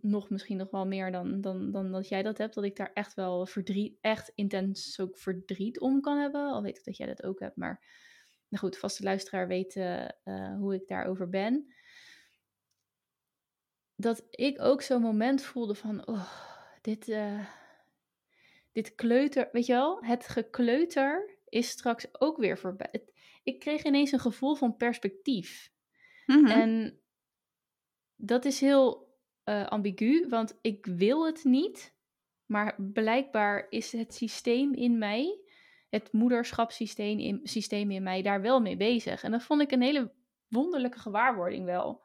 nog 0.00 0.30
misschien 0.30 0.56
nog 0.56 0.70
wel 0.70 0.86
meer 0.86 1.12
dan, 1.12 1.40
dan, 1.40 1.70
dan 1.70 1.92
dat 1.92 2.08
jij 2.08 2.22
dat 2.22 2.38
hebt. 2.38 2.54
Dat 2.54 2.64
ik 2.64 2.76
daar 2.76 2.90
echt 2.92 3.14
wel 3.14 3.46
verdriet, 3.46 3.98
echt 4.00 4.32
intens 4.34 5.00
ook 5.00 5.18
verdriet 5.18 5.80
om 5.80 6.00
kan 6.00 6.18
hebben. 6.18 6.50
Al 6.50 6.62
weet 6.62 6.78
ik 6.78 6.84
dat 6.84 6.96
jij 6.96 7.06
dat 7.06 7.22
ook 7.22 7.40
hebt, 7.40 7.56
maar 7.56 7.84
nou 8.48 8.64
goed, 8.64 8.78
vaste 8.78 9.02
luisteraar 9.02 9.48
weet 9.48 9.76
eh, 9.76 10.04
eh, 10.04 10.56
hoe 10.56 10.74
ik 10.74 10.88
daarover 10.88 11.28
ben. 11.28 11.74
Dat 13.94 14.26
ik 14.30 14.60
ook 14.60 14.82
zo'n 14.82 15.02
moment 15.02 15.42
voelde 15.42 15.74
van, 15.74 16.06
oh, 16.06 16.32
dit, 16.80 17.08
eh, 17.08 17.46
dit 18.72 18.94
kleuter, 18.94 19.48
weet 19.52 19.66
je 19.66 19.72
wel, 19.72 20.04
het 20.04 20.28
gekleuter 20.28 21.38
is 21.48 21.68
straks 21.68 22.06
ook 22.20 22.36
weer 22.36 22.58
voorbij. 22.58 23.11
Ik 23.42 23.58
kreeg 23.58 23.84
ineens 23.84 24.12
een 24.12 24.20
gevoel 24.20 24.54
van 24.54 24.76
perspectief. 24.76 25.72
Mhm. 26.26 26.46
En 26.46 27.00
dat 28.16 28.44
is 28.44 28.60
heel 28.60 29.10
eh, 29.44 29.66
ambigu, 29.66 30.26
want 30.28 30.58
ik 30.60 30.86
wil 30.86 31.26
het 31.26 31.44
niet. 31.44 31.94
Maar 32.46 32.82
blijkbaar 32.92 33.66
is 33.68 33.92
het 33.92 34.14
systeem 34.14 34.74
in 34.74 34.98
mij, 34.98 35.40
het 35.88 36.12
moederschapssysteem 36.12 37.18
in, 37.18 37.40
systeem 37.42 37.90
in 37.90 38.02
mij, 38.02 38.22
daar 38.22 38.40
wel 38.40 38.60
mee 38.60 38.76
bezig. 38.76 39.22
En 39.22 39.30
dat 39.30 39.42
vond 39.42 39.60
ik 39.60 39.72
een 39.72 39.82
hele 39.82 40.12
wonderlijke 40.48 40.98
gewaarwording 40.98 41.64
wel. 41.64 42.04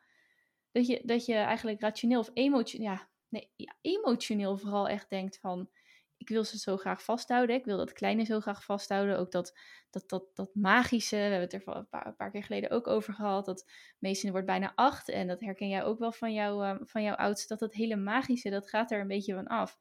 Dat 0.71 0.87
je, 0.87 1.01
dat 1.03 1.25
je 1.25 1.33
eigenlijk 1.33 1.81
rationeel 1.81 2.19
of 2.19 2.31
emotioneel, 2.33 2.87
ja, 2.87 3.09
nee, 3.27 3.51
ja, 3.55 3.75
emotioneel 3.81 4.57
vooral 4.57 4.87
echt 4.87 5.09
denkt 5.09 5.39
van... 5.39 5.69
Ik 6.17 6.29
wil 6.29 6.43
ze 6.43 6.57
zo 6.57 6.77
graag 6.77 7.03
vasthouden. 7.03 7.55
Ik 7.55 7.65
wil 7.65 7.77
dat 7.77 7.93
kleine 7.93 8.23
zo 8.23 8.39
graag 8.39 8.63
vasthouden. 8.63 9.19
Ook 9.19 9.31
dat, 9.31 9.57
dat, 9.89 10.09
dat, 10.09 10.23
dat 10.33 10.55
magische. 10.55 11.15
We 11.15 11.21
hebben 11.21 11.39
het 11.41 11.53
er 11.53 11.61
een 11.65 11.89
paar, 11.89 12.07
een 12.07 12.15
paar 12.15 12.31
keer 12.31 12.43
geleden 12.43 12.69
ook 12.69 12.87
over 12.87 13.13
gehad. 13.13 13.45
Dat 13.45 13.69
Mason 13.99 14.31
wordt 14.31 14.45
bijna 14.45 14.71
acht. 14.75 15.09
En 15.09 15.27
dat 15.27 15.39
herken 15.39 15.67
jij 15.67 15.83
ook 15.83 15.99
wel 15.99 16.11
van, 16.11 16.33
jou, 16.33 16.65
eh, 16.65 16.75
van 16.81 17.03
jouw 17.03 17.15
oudste. 17.15 17.47
Dat 17.47 17.59
dat 17.59 17.73
hele 17.73 17.95
magische, 17.95 18.49
dat 18.49 18.69
gaat 18.69 18.91
er 18.91 18.99
een 18.99 19.07
beetje 19.07 19.33
van 19.33 19.47
af. 19.47 19.77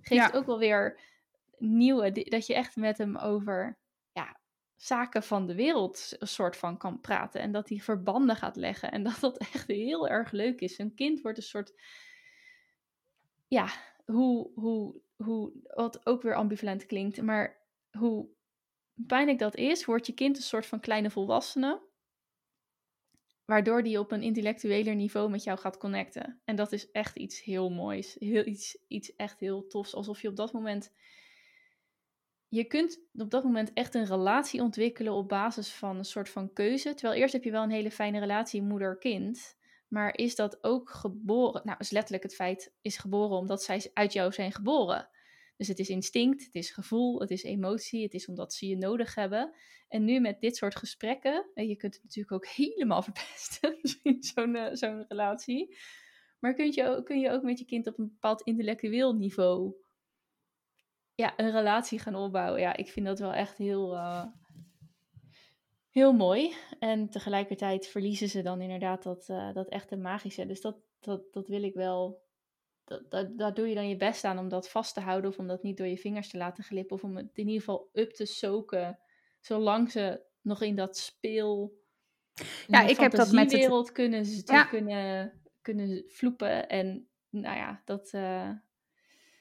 Geeft 0.00 0.32
Ja. 0.32 0.38
ook 0.38 0.46
wel 0.46 0.58
weer 0.58 1.00
nieuwe... 1.58 2.12
Dat 2.12 2.46
je 2.46 2.54
echt 2.54 2.76
met 2.76 2.98
hem 2.98 3.16
over 3.16 3.78
ja, 4.12 4.40
zaken 4.76 5.22
van 5.22 5.46
de 5.46 5.54
wereld 5.54 6.16
een 6.18 6.28
soort 6.28 6.56
van 6.56 6.76
kan 6.76 7.00
praten. 7.00 7.40
En 7.40 7.52
dat 7.52 7.68
hij 7.68 7.78
verbanden 7.78 8.36
gaat 8.36 8.56
leggen. 8.56 8.90
En 8.90 9.02
dat 9.02 9.20
dat 9.20 9.38
echt 9.38 9.66
heel 9.66 10.08
erg 10.08 10.30
leuk 10.30 10.60
is. 10.60 10.78
Een 10.78 10.94
kind 10.94 11.20
wordt 11.20 11.38
een 11.38 11.44
soort... 11.44 11.72
Ja, 13.48 13.68
hoe, 14.10 14.50
hoe, 14.54 15.00
hoe, 15.16 15.52
wat 15.62 16.06
ook 16.06 16.22
weer 16.22 16.34
ambivalent 16.34 16.86
klinkt, 16.86 17.22
maar 17.22 17.66
hoe 17.98 18.28
pijnlijk 19.06 19.38
dat 19.38 19.56
is, 19.56 19.84
wordt 19.84 20.06
je 20.06 20.12
kind 20.12 20.36
een 20.36 20.42
soort 20.42 20.66
van 20.66 20.80
kleine 20.80 21.10
volwassene, 21.10 21.82
waardoor 23.44 23.82
die 23.82 23.98
op 23.98 24.12
een 24.12 24.22
intellectueler 24.22 24.94
niveau 24.94 25.30
met 25.30 25.44
jou 25.44 25.58
gaat 25.58 25.76
connecten. 25.76 26.40
En 26.44 26.56
dat 26.56 26.72
is 26.72 26.90
echt 26.90 27.16
iets 27.16 27.42
heel 27.42 27.70
moois, 27.70 28.16
heel, 28.18 28.46
iets, 28.46 28.78
iets 28.86 29.16
echt 29.16 29.40
heel 29.40 29.66
tofs, 29.66 29.94
alsof 29.94 30.22
je 30.22 30.28
op 30.28 30.36
dat 30.36 30.52
moment, 30.52 30.92
je 32.48 32.64
kunt 32.64 33.00
op 33.12 33.30
dat 33.30 33.44
moment 33.44 33.72
echt 33.72 33.94
een 33.94 34.06
relatie 34.06 34.62
ontwikkelen 34.62 35.12
op 35.12 35.28
basis 35.28 35.72
van 35.72 35.96
een 35.96 36.04
soort 36.04 36.28
van 36.28 36.52
keuze, 36.52 36.94
terwijl 36.94 37.20
eerst 37.20 37.32
heb 37.32 37.44
je 37.44 37.50
wel 37.50 37.62
een 37.62 37.70
hele 37.70 37.90
fijne 37.90 38.18
relatie 38.18 38.62
moeder-kind, 38.62 39.58
maar 39.90 40.16
is 40.16 40.34
dat 40.34 40.64
ook 40.64 40.90
geboren? 40.90 41.62
Nou, 41.64 41.76
is 41.78 41.90
letterlijk 41.90 42.22
het 42.22 42.34
feit 42.34 42.74
is 42.80 42.96
geboren 42.96 43.36
omdat 43.36 43.62
zij 43.62 43.90
uit 43.94 44.12
jou 44.12 44.32
zijn 44.32 44.52
geboren. 44.52 45.08
Dus 45.56 45.68
het 45.68 45.78
is 45.78 45.88
instinct, 45.88 46.44
het 46.44 46.54
is 46.54 46.70
gevoel, 46.70 47.20
het 47.20 47.30
is 47.30 47.42
emotie, 47.42 48.02
het 48.02 48.14
is 48.14 48.28
omdat 48.28 48.54
ze 48.54 48.66
je 48.66 48.76
nodig 48.76 49.14
hebben. 49.14 49.54
En 49.88 50.04
nu 50.04 50.20
met 50.20 50.40
dit 50.40 50.56
soort 50.56 50.76
gesprekken, 50.76 51.50
en 51.54 51.68
je 51.68 51.76
kunt 51.76 51.94
het 51.94 52.02
natuurlijk 52.02 52.34
ook 52.34 52.46
helemaal 52.64 53.02
verpesten, 53.02 53.76
misschien 53.82 54.22
zo'n 54.22 54.56
eh, 54.56 54.74
zo'n 54.74 55.04
relatie. 55.08 55.76
Maar 56.38 56.54
kun 56.54 56.72
je, 56.72 56.88
ook, 56.88 57.04
kun 57.04 57.20
je 57.20 57.30
ook 57.30 57.42
met 57.42 57.58
je 57.58 57.64
kind 57.64 57.86
op 57.86 57.98
een 57.98 58.08
bepaald 58.08 58.42
intellectueel 58.42 59.14
niveau 59.14 59.74
ja, 61.20 61.32
een 61.36 61.50
relatie 61.50 61.98
gaan 61.98 62.14
opbouwen. 62.14 62.60
Ja, 62.60 62.76
ik 62.76 62.88
vind 62.88 63.06
dat 63.06 63.18
wel 63.18 63.32
echt 63.32 63.56
heel, 63.56 63.94
eh, 63.96 64.26
heel 65.90 66.12
mooi. 66.12 66.54
En 66.78 67.08
tegelijkertijd 67.10 67.86
verliezen 67.86 68.28
ze 68.28 68.42
dan 68.42 68.60
inderdaad 68.60 69.02
dat, 69.02 69.28
eh, 69.28 69.52
dat 69.52 69.68
echte 69.68 69.96
magische. 69.96 70.46
Dus 70.46 70.60
dat, 70.60 70.76
dat, 71.00 71.32
dat 71.32 71.48
wil 71.48 71.62
ik 71.62 71.74
wel. 71.74 72.22
Dat, 72.84 73.10
dat, 73.10 73.38
daar 73.38 73.54
doe 73.54 73.68
je 73.68 73.74
dan 73.74 73.88
je 73.88 73.96
best 73.96 74.24
aan 74.24 74.38
om 74.38 74.48
dat 74.48 74.70
vast 74.70 74.94
te 74.94 75.00
houden. 75.00 75.30
Of 75.30 75.38
om 75.38 75.46
dat 75.46 75.62
niet 75.62 75.76
door 75.76 75.86
je 75.86 75.96
vingers 75.98 76.28
te 76.28 76.36
laten 76.36 76.64
glippen. 76.64 76.96
Of 76.96 77.02
om 77.04 77.16
het 77.16 77.30
in 77.38 77.46
ieder 77.46 77.60
geval 77.60 77.88
up 77.92 78.12
te 78.12 78.24
soken. 78.26 78.98
Zolang 79.40 79.90
ze 79.90 80.22
nog 80.40 80.62
in 80.62 80.76
dat 80.76 80.96
speel. 80.96 81.78
Ja, 82.66 82.82
ik 82.86 82.96
heb 82.96 83.10
dat 83.12 83.18
met 83.20 83.28
het- 83.30 83.38
fantasiewereld 83.38 83.92
kunnen, 83.92 84.24
ze- 84.26 84.42
Ja. 84.52 84.64
kunnen, 84.64 85.32
kunnen 85.62 86.04
vloepen. 86.06 86.68
En 86.68 87.08
nou 87.30 87.56
ja, 87.56 87.82
dat. 87.84 88.10
eh, 88.12 88.50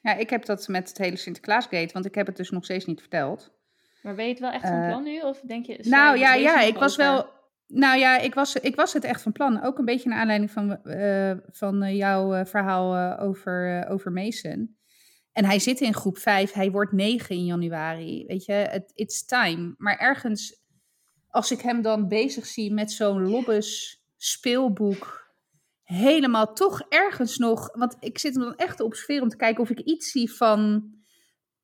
Ja, 0.02 0.16
ik 0.16 0.30
heb 0.30 0.46
dat 0.46 0.68
met 0.68 0.88
het 0.90 0.98
hele 0.98 1.16
Sinterklaasgate, 1.16 1.94
want 1.94 2.06
ik 2.06 2.16
heb 2.16 2.28
het 2.28 2.36
dus 2.38 2.50
nog 2.50 2.64
steeds 2.64 2.86
niet 2.86 3.00
verteld. 3.00 3.58
Maar 4.02 4.16
ben 4.16 4.26
je 4.26 4.32
het 4.32 4.40
wel 4.40 4.52
echt 4.52 4.68
van 4.68 4.82
Eh, 4.82 4.88
plan 4.88 5.04
nu? 5.04 5.20
Of 5.20 5.40
denk 5.40 5.66
je. 5.66 5.80
Nou 5.82 6.18
ja, 6.18 6.34
ja, 6.34 6.62
ik 6.62 6.78
was 6.78 7.00
over? 7.00 7.14
wel. 7.14 7.30
Nou 7.68 8.00
ja, 8.00 8.18
ik 8.18 8.34
was, 8.34 8.56
ik 8.56 8.76
was 8.76 8.94
het 8.94 9.04
echt 9.04 9.22
van 9.22 9.32
plan. 9.32 9.64
Ook 9.64 9.78
een 9.78 9.86
beetje 9.86 10.10
naar 10.10 10.20
aanleiding 10.20 10.52
van, 10.52 10.84
eh, 10.84 11.32
van 11.52 11.84
eh, 11.84 11.96
jouw 11.96 12.46
verhaal 12.46 13.20
over, 13.20 13.86
over 13.90 14.12
Mason. 14.12 14.78
En 15.32 15.46
hij 15.46 15.60
zit 15.60 15.80
in 15.80 15.94
groep 15.94 16.18
5, 16.18 16.52
hij 16.52 16.72
wordt 16.72 16.92
9 16.92 17.36
in 17.36 17.46
januari. 17.46 18.26
Weet 18.28 18.46
je, 18.46 18.54
het 18.54 18.92
it's 18.96 19.26
time. 19.26 19.74
Maar 19.78 19.98
ergens, 19.98 20.62
als 21.28 21.52
ik 21.52 21.62
hem 21.62 21.82
dan 21.82 22.08
bezig 22.08 22.46
zie 22.46 22.74
met 22.74 22.92
zo'n 22.92 23.30
lobbes 23.30 24.00
speelboek. 24.18 25.28
Helemaal 25.84 26.54
toch 26.54 26.82
ergens 26.90 27.38
nog. 27.38 27.70
Want 27.78 27.98
ik 28.00 28.20
zit 28.20 28.34
hem 28.34 28.44
dan 28.44 28.56
echt 28.56 28.78
te 28.78 28.84
observeren 28.84 29.24
om 29.24 29.30
te 29.30 29.36
kijken 29.36 29.64
of 29.64 29.70
ik 29.70 29.80
iets 29.80 30.12
zie 30.12 30.32
van 30.32 30.92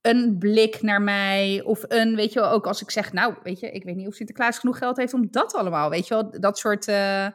een 0.06 0.38
blik 0.39 0.82
naar 0.82 1.02
mij. 1.02 1.62
Of 1.63 1.84
een, 1.88 2.15
weet 2.15 2.34
je 2.34 2.39
wel, 2.39 2.50
ook 2.50 2.68
als 2.68 2.82
ik 2.82 2.91
zeg, 2.91 3.13
nou, 3.13 3.36
weet 3.44 3.60
je, 3.60 3.72
ik 3.72 3.84
weet 3.84 3.96
niet 3.96 4.08
of 4.08 4.13
Sinterklaas 4.15 4.60
genoeg 4.60 4.78
geld 4.78 4.98
heeft 4.98 5.13
om 5.13 5.28
dat 5.32 5.54
allemaal, 5.54 5.89
weet 5.89 6.08
je 6.08 6.13
wel, 6.13 6.39
dat 6.39 6.58
soort. 6.58 6.88
eh, 6.88 7.28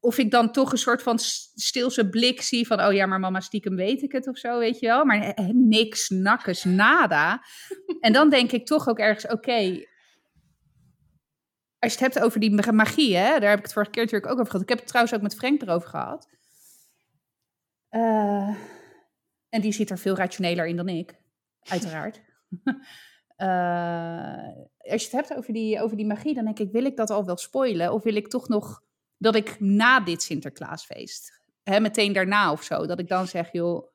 of 0.00 0.18
ik 0.18 0.30
dan 0.30 0.52
toch 0.52 0.72
een 0.72 0.78
soort 0.78 1.02
van 1.02 1.18
stilse 1.54 2.08
blik 2.08 2.42
zie 2.42 2.66
van, 2.66 2.82
oh 2.82 2.92
ja, 2.92 3.06
maar 3.06 3.20
mama, 3.20 3.40
stiekem 3.40 3.76
weet 3.76 4.02
ik 4.02 4.12
het 4.12 4.28
of 4.28 4.38
zo, 4.38 4.58
weet 4.58 4.78
je 4.78 4.86
wel. 4.86 5.04
Maar 5.04 5.20
eh, 5.22 5.46
niks, 5.52 6.08
nakkes, 6.08 6.64
nada. 6.64 7.42
En 8.00 8.12
dan 8.12 8.30
denk 8.30 8.52
ik 8.52 8.66
toch 8.66 8.88
ook 8.88 8.98
ergens, 8.98 9.26
oké. 9.32 9.84
als 11.78 11.92
je 11.92 11.98
het 11.98 12.14
hebt 12.14 12.20
over 12.20 12.40
die 12.40 12.50
ma- 12.50 12.72
magie, 12.72 13.16
hè, 13.16 13.38
daar 13.38 13.48
heb 13.48 13.58
ik 13.58 13.64
het 13.64 13.72
vorige 13.72 13.90
keer 13.90 14.02
natuurlijk 14.02 14.32
ook 14.32 14.38
over 14.38 14.46
gehad. 14.50 14.62
Ik 14.62 14.68
heb 14.68 14.78
het 14.78 14.86
trouwens 14.86 15.14
ook 15.16 15.22
met 15.22 15.34
Frank 15.34 15.62
erover 15.62 15.88
gehad. 15.88 16.28
Eh, 17.88 18.56
en 19.48 19.60
die 19.60 19.72
zit 19.72 19.90
er 19.90 19.98
veel 19.98 20.16
rationeler 20.16 20.66
in 20.66 20.76
dan 20.76 20.88
ik, 20.88 21.14
uiteraard. 21.68 22.20
Eh, 23.36 24.48
als 24.92 25.02
je 25.02 25.08
het 25.08 25.12
hebt 25.12 25.36
over 25.36 25.52
die, 25.52 25.80
over 25.80 25.96
die 25.96 26.06
magie, 26.06 26.34
dan 26.34 26.44
denk 26.44 26.58
ik, 26.58 26.72
wil 26.72 26.84
ik 26.84 26.96
dat 26.96 27.10
al 27.10 27.24
wel 27.24 27.36
spoilen? 27.36 27.92
Of 27.92 28.02
wil 28.02 28.14
ik 28.14 28.28
toch 28.28 28.48
nog 28.48 28.82
dat 29.16 29.34
ik 29.34 29.60
na 29.60 30.00
dit 30.00 30.22
Sinterklaasfeest, 30.22 31.42
hè, 31.62 31.80
meteen 31.80 32.12
daarna 32.12 32.52
of 32.52 32.62
zo, 32.62 32.86
dat 32.86 32.98
ik 32.98 33.08
dan 33.08 33.26
zeg, 33.26 33.52
joh... 33.52 33.90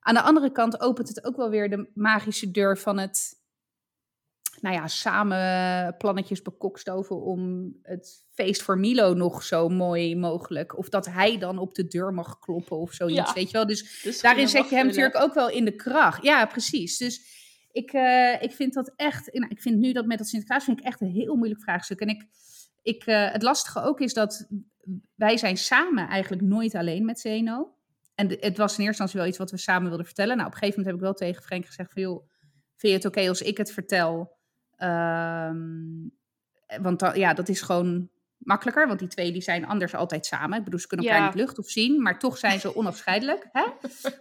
Aan 0.00 0.14
de 0.14 0.22
andere 0.22 0.52
kant 0.52 0.80
opent 0.80 1.08
het 1.08 1.24
ook 1.24 1.36
wel 1.36 1.50
weer 1.50 1.70
de 1.70 1.90
magische 1.94 2.50
deur 2.50 2.78
van 2.78 2.98
het, 2.98 3.37
nou 4.62 4.74
ja, 4.74 4.86
samen 4.86 5.96
plannetjes 5.96 6.42
bekokstoven 6.42 7.20
om 7.22 7.72
het 7.82 8.24
feest 8.30 8.62
voor 8.62 8.78
Milo 8.78 9.14
nog 9.14 9.42
zo 9.42 9.68
mooi 9.68 10.16
mogelijk. 10.16 10.78
Of 10.78 10.88
dat 10.88 11.06
hij 11.06 11.38
dan 11.38 11.58
op 11.58 11.74
de 11.74 11.86
deur 11.86 12.14
mag 12.14 12.38
kloppen 12.38 12.76
of 12.76 12.92
zoiets, 12.92 13.16
Ja. 13.28 13.32
weet 13.32 13.46
je 13.50 13.56
wel. 13.56 13.66
Dus 13.66 14.00
Dus 14.02 14.20
daarin 14.20 14.48
zet 14.48 14.68
je 14.68 14.74
hem 14.76 14.86
natuurlijk 14.86 15.20
ook 15.22 15.34
wel 15.34 15.50
in 15.50 15.64
de 15.64 15.74
kracht. 15.76 16.22
Ja, 16.22 16.46
precies. 16.46 16.96
Dus 16.96 17.36
ik, 17.72 17.92
eh, 17.92 18.42
ik 18.42 18.52
vind 18.52 18.74
dat 18.74 18.92
echt, 18.96 19.32
nou, 19.32 19.50
ik 19.50 19.60
vind 19.60 19.78
nu 19.78 19.92
dat 19.92 20.06
met 20.06 20.18
dat 20.18 20.26
Sinterklaas 20.26 20.64
vind 20.64 20.78
ik 20.78 20.84
echt 20.84 21.00
een 21.00 21.10
heel 21.10 21.34
moeilijk 21.36 21.60
vraagstuk. 21.62 22.00
En 22.00 22.08
ik, 22.08 22.24
ik, 22.82 23.06
eh, 23.06 23.32
het 23.32 23.42
lastige 23.42 23.82
ook 23.82 24.00
is 24.00 24.14
dat 24.14 24.48
wij 25.14 25.36
zijn 25.36 25.56
samen 25.56 26.08
eigenlijk 26.08 26.42
nooit 26.42 26.74
alleen 26.74 27.04
met 27.04 27.20
Zeno. 27.20 27.72
en 28.14 28.28
het 28.28 28.56
was 28.56 28.78
in 28.78 28.84
eerste 28.84 28.84
instantie 28.86 29.18
wel 29.18 29.28
iets 29.28 29.38
wat 29.38 29.50
we 29.50 29.56
samen 29.56 29.88
wilden 29.88 30.06
vertellen. 30.06 30.36
Nou, 30.36 30.46
op 30.48 30.52
een 30.52 30.58
gegeven 30.58 30.80
moment 30.82 31.02
heb 31.02 31.10
ik 31.12 31.18
wel 31.18 31.28
tegen 31.28 31.42
Frank 31.42 31.66
gezegd 31.66 31.92
van, 31.92 32.02
joh, 32.02 32.28
vind 32.76 32.92
je 32.92 32.98
het 32.98 33.04
oké 33.16 33.28
als 33.28 33.42
ik 33.42 33.56
het 33.56 33.72
vertel? 33.72 34.37
Ehm, 34.78 35.56
want 36.82 36.98
dan, 36.98 37.18
ja, 37.18 37.34
dat 37.34 37.48
is 37.48 37.60
gewoon 37.60 38.10
makkelijker, 38.38 38.86
want 38.86 38.98
die 38.98 39.08
twee 39.08 39.32
die 39.32 39.42
zijn 39.42 39.66
anders 39.66 39.94
altijd 39.94 40.26
samen. 40.26 40.58
Ik 40.58 40.64
bedoel, 40.64 40.80
ze 40.80 40.86
kunnen 40.86 41.06
elkaar 41.06 41.20
Ja. 41.22 41.28
niet 41.28 41.38
lucht 41.38 41.58
of 41.58 41.68
zien, 41.68 42.02
maar 42.02 42.18
toch 42.18 42.38
zijn 42.38 42.60
ze 42.60 42.76
onafscheidelijk. 42.76 43.48
Hè? 43.52 43.64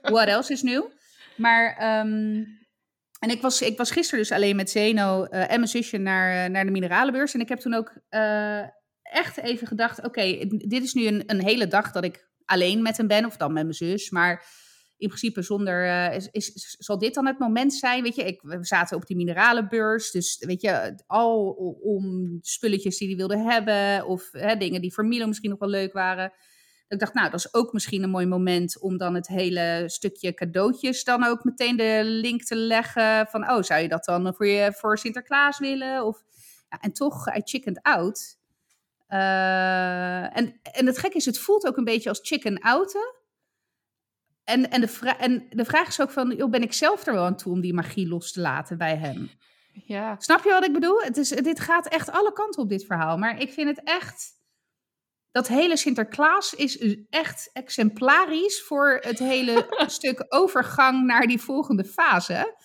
What 0.01 0.27
else 0.27 0.53
is 0.53 0.61
nieuw? 0.61 0.91
Maar, 1.35 1.75
ehm, 1.77 2.43
en 3.19 3.29
ik 3.29 3.41
was, 3.41 3.61
ik 3.61 3.77
was 3.77 3.91
gisteren 3.91 4.19
dus 4.19 4.31
alleen 4.31 4.55
met 4.55 4.69
Zeno 4.69 5.23
eh, 5.23 5.41
en 5.41 5.47
mijn 5.59 5.67
zusje 5.67 5.97
naar, 5.97 6.45
eh, 6.45 6.51
naar 6.51 6.65
de 6.65 6.71
mineralenbeurs. 6.71 7.33
En 7.33 7.39
ik 7.39 7.49
heb 7.49 7.59
toen 7.59 7.73
ook 7.73 7.93
eh, 8.09 8.61
echt 9.01 9.37
even 9.37 9.67
gedacht, 9.67 10.03
oké, 10.05 10.45
dit 10.47 10.83
is 10.83 10.93
nu 10.93 11.07
een, 11.07 11.23
een 11.25 11.41
hele 11.43 11.67
dag 11.67 11.91
dat 11.91 12.03
ik 12.03 12.27
alleen 12.45 12.81
met 12.81 12.97
hem 12.97 13.07
ben, 13.07 13.25
of 13.25 13.37
dan 13.37 13.53
met 13.53 13.63
mijn 13.63 13.75
zus. 13.75 14.09
Maar 14.09 14.45
in 14.97 15.07
principe 15.07 15.41
zonder, 15.41 15.87
eh, 15.87 16.15
is, 16.15 16.29
is, 16.31 16.75
zal 16.79 16.97
dit 16.97 17.13
dan 17.13 17.25
het 17.25 17.39
moment 17.39 17.73
zijn? 17.73 18.03
Weet 18.03 18.15
je, 18.15 18.23
ik, 18.23 18.41
we 18.41 18.57
zaten 18.61 18.97
op 18.97 19.05
die 19.05 19.15
mineralenbeurs, 19.15 20.11
dus 20.11 20.37
weet 20.39 20.61
je, 20.61 21.03
al 21.07 21.49
om 21.81 22.37
spulletjes 22.41 22.97
die 22.97 23.07
hij 23.07 23.17
wilde 23.17 23.37
hebben, 23.37 24.05
of 24.05 24.29
hè, 24.31 24.55
dingen 24.55 24.81
die 24.81 24.93
voor 24.93 25.05
Milo 25.05 25.27
misschien 25.27 25.49
nog 25.49 25.59
wel 25.59 25.69
leuk 25.69 25.93
waren. 25.93 26.33
Ik 26.87 26.99
dacht, 26.99 27.13
nou, 27.13 27.29
dat 27.29 27.39
is 27.39 27.53
ook 27.53 27.73
misschien 27.73 28.03
een 28.03 28.09
mooi 28.09 28.25
moment 28.25 28.79
om 28.81 28.97
dan 28.97 29.15
het 29.15 29.27
hele 29.27 29.83
stukje 29.85 30.33
cadeautjes 30.33 31.03
dan 31.03 31.23
ook 31.23 31.43
meteen 31.43 31.77
de 31.77 32.01
link 32.03 32.43
te 32.43 32.55
leggen 32.55 33.27
van, 33.27 33.49
oh, 33.49 33.61
zou 33.61 33.81
je 33.81 33.87
dat 33.87 34.05
dan 34.05 34.33
voor, 34.35 34.47
je, 34.47 34.73
voor 34.73 34.97
Sinterklaas 34.97 35.59
willen? 35.59 36.05
Of, 36.05 36.23
ja, 36.69 36.79
en 36.79 36.93
toch, 36.93 37.35
I 37.35 37.41
chickened 37.43 37.81
out. 37.81 38.37
Eh, 39.07 40.37
en, 40.37 40.59
en 40.61 40.85
het 40.85 40.97
gekke 40.97 41.17
is, 41.17 41.25
het 41.25 41.39
voelt 41.39 41.67
ook 41.67 41.77
een 41.77 41.83
beetje 41.83 42.09
als 42.09 42.19
chicken 42.21 42.59
outen. 42.59 43.15
En, 44.47 44.69
en, 44.69 44.81
de 44.81 44.87
vra- 44.87 45.19
en 45.19 45.47
de 45.49 45.65
vraag 45.65 45.87
is 45.87 46.01
ook 46.01 46.11
van, 46.11 46.35
joh, 46.35 46.49
ben 46.49 46.61
ik 46.61 46.73
zelf 46.73 47.05
er 47.05 47.13
wel 47.13 47.25
aan 47.25 47.37
toe 47.37 47.51
om 47.51 47.61
die 47.61 47.73
magie 47.73 48.07
los 48.07 48.31
te 48.31 48.41
laten 48.41 48.77
bij 48.77 48.95
hem? 48.95 49.29
Ja. 49.85 50.15
Snap 50.19 50.43
je 50.43 50.49
wat 50.49 50.65
ik 50.65 50.73
bedoel? 50.73 50.99
Het 50.99 51.17
is, 51.17 51.29
dit 51.29 51.59
gaat 51.59 51.87
echt 51.87 52.11
alle 52.11 52.33
kanten 52.33 52.61
op 52.61 52.69
dit 52.69 52.85
verhaal. 52.85 53.17
Maar 53.17 53.41
ik 53.41 53.53
vind 53.53 53.67
het 53.69 53.81
echt... 53.83 54.35
Dat 55.31 55.47
hele 55.47 55.77
Sinterklaas 55.77 56.53
is 56.53 56.97
echt 57.09 57.49
exemplarisch 57.53 58.63
voor 58.63 58.97
het 59.01 59.19
hele 59.19 59.67
stuk 59.87 60.25
overgang 60.29 61.05
naar 61.05 61.27
die 61.27 61.41
volgende 61.41 61.85
fase. 61.85 62.55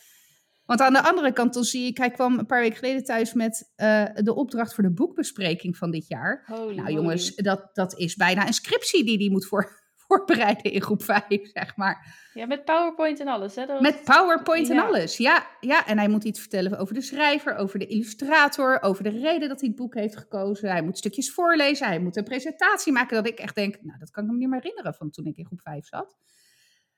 Want 0.65 0.81
aan 0.81 0.93
de 0.93 1.03
andere 1.03 1.33
kant, 1.33 1.55
dan 1.55 1.65
zie 1.65 1.87
ik, 1.87 1.97
hij 1.97 2.11
kwam 2.11 2.39
een 2.39 2.47
paar 2.47 2.61
weken 2.61 2.79
geleden 2.79 3.05
thuis 3.05 3.33
met 3.33 3.73
eh, 3.75 4.05
de 4.15 4.35
opdracht 4.35 4.75
voor 4.75 4.85
de 4.85 4.93
boekbespreking 4.93 5.77
van 5.77 5.91
dit 5.91 6.09
jaar. 6.09 6.43
Holy 6.47 6.77
Nou 6.77 6.93
jongens, 6.93 7.35
dat, 7.35 7.71
dat 7.73 7.99
is 7.99 8.17
bijna 8.17 8.47
een 8.47 8.53
scriptie 8.53 9.05
die 9.05 9.19
hij 9.19 9.29
moet 9.29 9.47
voor, 9.47 9.82
voorbereiden 10.17 10.73
in 10.73 10.83
groep 10.83 11.03
5, 11.03 11.23
zeg 11.53 11.77
maar. 11.77 12.21
Ja, 12.35 12.47
met 12.47 12.65
PowerPoint 12.65 13.21
en 13.21 13.29
alles, 13.29 13.55
hè? 13.55 13.67
Dat 13.67 13.81
was- 13.81 13.93
Met 13.93 14.05
PowerPoint 14.05 14.71
en 14.71 14.79
alles. 14.79 15.17
Ja, 15.17 15.47
ja, 15.61 15.87
en 15.87 15.99
hij 15.99 16.09
moet 16.09 16.25
iets 16.25 16.41
vertellen 16.41 16.79
over 16.79 16.95
de 16.95 17.01
schrijver, 17.03 17.55
over 17.57 17.79
de 17.79 17.87
illustrator, 17.87 18.83
over 18.83 19.03
de 19.03 19.11
reden 19.11 19.49
dat 19.49 19.61
hij 19.61 19.69
het 19.69 19.79
boek 19.79 19.95
heeft 19.95 20.17
gekozen. 20.17 20.71
Hij 20.71 20.83
moet 20.83 20.99
stukjes 20.99 21.33
voorlezen, 21.33 21.87
hij 21.87 21.99
moet 22.01 22.17
een 22.17 22.25
presentatie 22.25 22.93
maken. 22.93 23.17
Dat 23.17 23.27
ik 23.33 23.39
echt 23.39 23.55
denk, 23.55 23.83
nou, 23.83 23.99
dat 23.99 24.11
kan 24.11 24.25
ik 24.25 24.31
me 24.31 24.37
niet 24.37 24.49
meer 24.49 24.61
herinneren 24.61 24.95
van 24.95 25.11
toen 25.11 25.25
ik 25.27 25.37
in 25.37 25.47
groep 25.47 25.61
5 25.61 25.87
zat. 25.87 26.17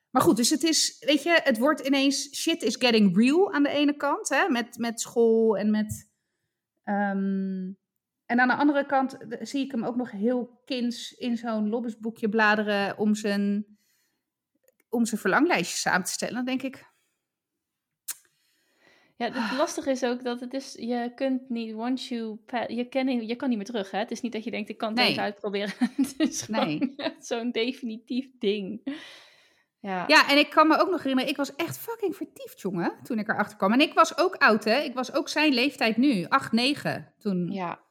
Maar 0.09 0.21
goed, 0.23 0.35
dus 0.37 0.49
het 0.49 0.63
is, 0.63 0.97
weet 1.05 1.23
je, 1.23 1.39
het 1.43 1.57
wordt 1.57 1.79
ineens, 1.87 2.35
shit 2.41 2.63
is 2.63 2.75
getting 2.75 3.17
real 3.17 3.53
aan 3.53 3.63
de 3.63 3.69
ene 3.69 3.95
kant, 3.95 4.29
hè, 4.29 4.49
met, 4.49 4.77
met 4.77 4.99
school 5.01 5.57
en 5.57 5.71
met... 5.71 6.09
ehm, 6.83 7.71
en 8.25 8.39
aan 8.39 8.47
de 8.47 8.55
andere 8.55 8.85
kant 8.85 9.17
eh, 9.17 9.37
zie 9.41 9.65
ik 9.65 9.71
hem 9.71 9.85
ook 9.85 9.95
nog 9.95 10.11
heel 10.11 10.61
kinds 10.65 11.11
in 11.11 11.37
zo'n 11.37 11.69
lobbesboekje 11.69 12.29
bladeren 12.29 12.97
om 12.97 13.15
zijn, 13.15 13.65
om 14.89 15.05
zijn 15.05 15.21
verlanglijstje 15.21 15.77
samen 15.77 16.03
te 16.05 16.11
stellen. 16.11 16.35
Dan 16.35 16.45
denk 16.45 16.61
ik, 16.61 16.93
Ja, 19.17 19.31
het 19.31 19.57
lastige 19.57 19.89
is 19.91 20.03
ook 20.03 20.23
dat 20.23 20.39
het 20.39 20.53
is, 20.53 20.73
je 20.79 21.11
kunt 21.15 21.49
niet, 21.49 21.73
once 21.73 22.13
you, 22.15 22.39
je, 22.67 22.87
kan 22.89 23.05
niet, 23.05 23.27
je 23.29 23.35
kan 23.35 23.47
niet 23.49 23.57
meer 23.57 23.67
terug, 23.67 23.91
hè? 23.91 23.97
Het 23.99 24.11
is 24.11 24.21
niet 24.21 24.31
dat 24.31 24.43
je 24.43 24.51
denkt, 24.51 24.69
ik 24.69 24.77
kan 24.77 24.89
het 24.89 24.97
Nee. 24.97 25.09
even 25.09 25.23
uitproberen. 25.23 25.73
het 25.97 26.13
is 26.17 26.41
gewoon 26.41 26.65
Nee. 26.67 26.95
zo'n 27.19 27.51
definitief 27.51 28.27
ding. 28.39 28.97
Ja. 29.79 30.03
Ja, 30.07 30.29
en 30.29 30.37
ik 30.37 30.49
kan 30.49 30.67
me 30.67 30.77
ook 30.79 30.89
nog 30.89 30.97
herinneren, 31.01 31.29
ik 31.31 31.37
was 31.37 31.55
echt 31.55 31.77
fucking 31.77 32.15
vertiefd, 32.15 32.61
jongen, 32.61 32.93
toen 33.03 33.19
ik 33.19 33.27
erachter 33.29 33.57
kwam. 33.57 33.71
En 33.73 33.79
ik 33.81 33.93
was 33.93 34.17
ook 34.17 34.35
oud, 34.35 34.63
hè. 34.63 34.79
Ik 34.79 34.93
was 34.93 35.13
ook 35.13 35.29
zijn 35.29 35.53
leeftijd 35.53 35.97
nu, 35.97 36.25
8, 36.25 36.51
9, 36.51 37.13
toen. 37.19 37.51
ja. 37.51 37.83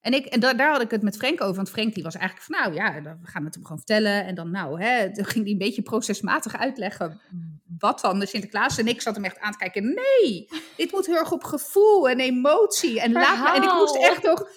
En, 0.00 0.12
ik, 0.12 0.26
en 0.26 0.40
da- 0.40 0.54
daar 0.54 0.70
had 0.72 0.80
ik 0.82 0.90
het 0.90 1.02
met 1.02 1.16
Frank 1.16 1.40
over, 1.40 1.54
want 1.54 1.70
Frank 1.70 1.94
die 1.94 2.02
was 2.02 2.14
eigenlijk 2.16 2.46
van, 2.46 2.60
nou 2.60 2.74
ja, 2.74 3.00
dan- 3.00 3.18
we 3.22 3.26
gaan 3.28 3.44
het 3.44 3.54
hem 3.54 3.62
gewoon 3.62 3.78
vertellen. 3.78 4.24
En 4.24 4.34
dan, 4.34 4.50
nou, 4.50 4.82
hè, 4.82 5.04
toen 5.14 5.24
ging 5.24 5.44
hij 5.44 5.52
een 5.52 5.58
beetje 5.58 5.82
procesmatig 5.82 6.56
uitleggen 6.58 7.20
wat 7.78 8.00
dan 8.00 8.18
de 8.18 8.26
Sinterklaas. 8.26 8.78
En 8.78 8.86
ik 8.88 9.00
zat 9.00 9.14
hem 9.14 9.24
echt 9.24 9.38
aan 9.38 9.52
te 9.52 9.58
kijken, 9.58 9.84
nee, 9.94 10.48
dit 10.76 10.92
moet 10.92 11.06
heel 11.06 11.16
erg 11.16 11.32
op 11.32 11.44
gevoel 11.44 12.08
en 12.08 12.20
emotie. 12.20 13.00
En, 13.00 13.12
laat 13.12 13.42
me, 13.42 13.50
en 13.56 13.62
ik 13.62 13.72
moest 13.72 13.96
echt 13.96 14.22
nog... 14.22 14.48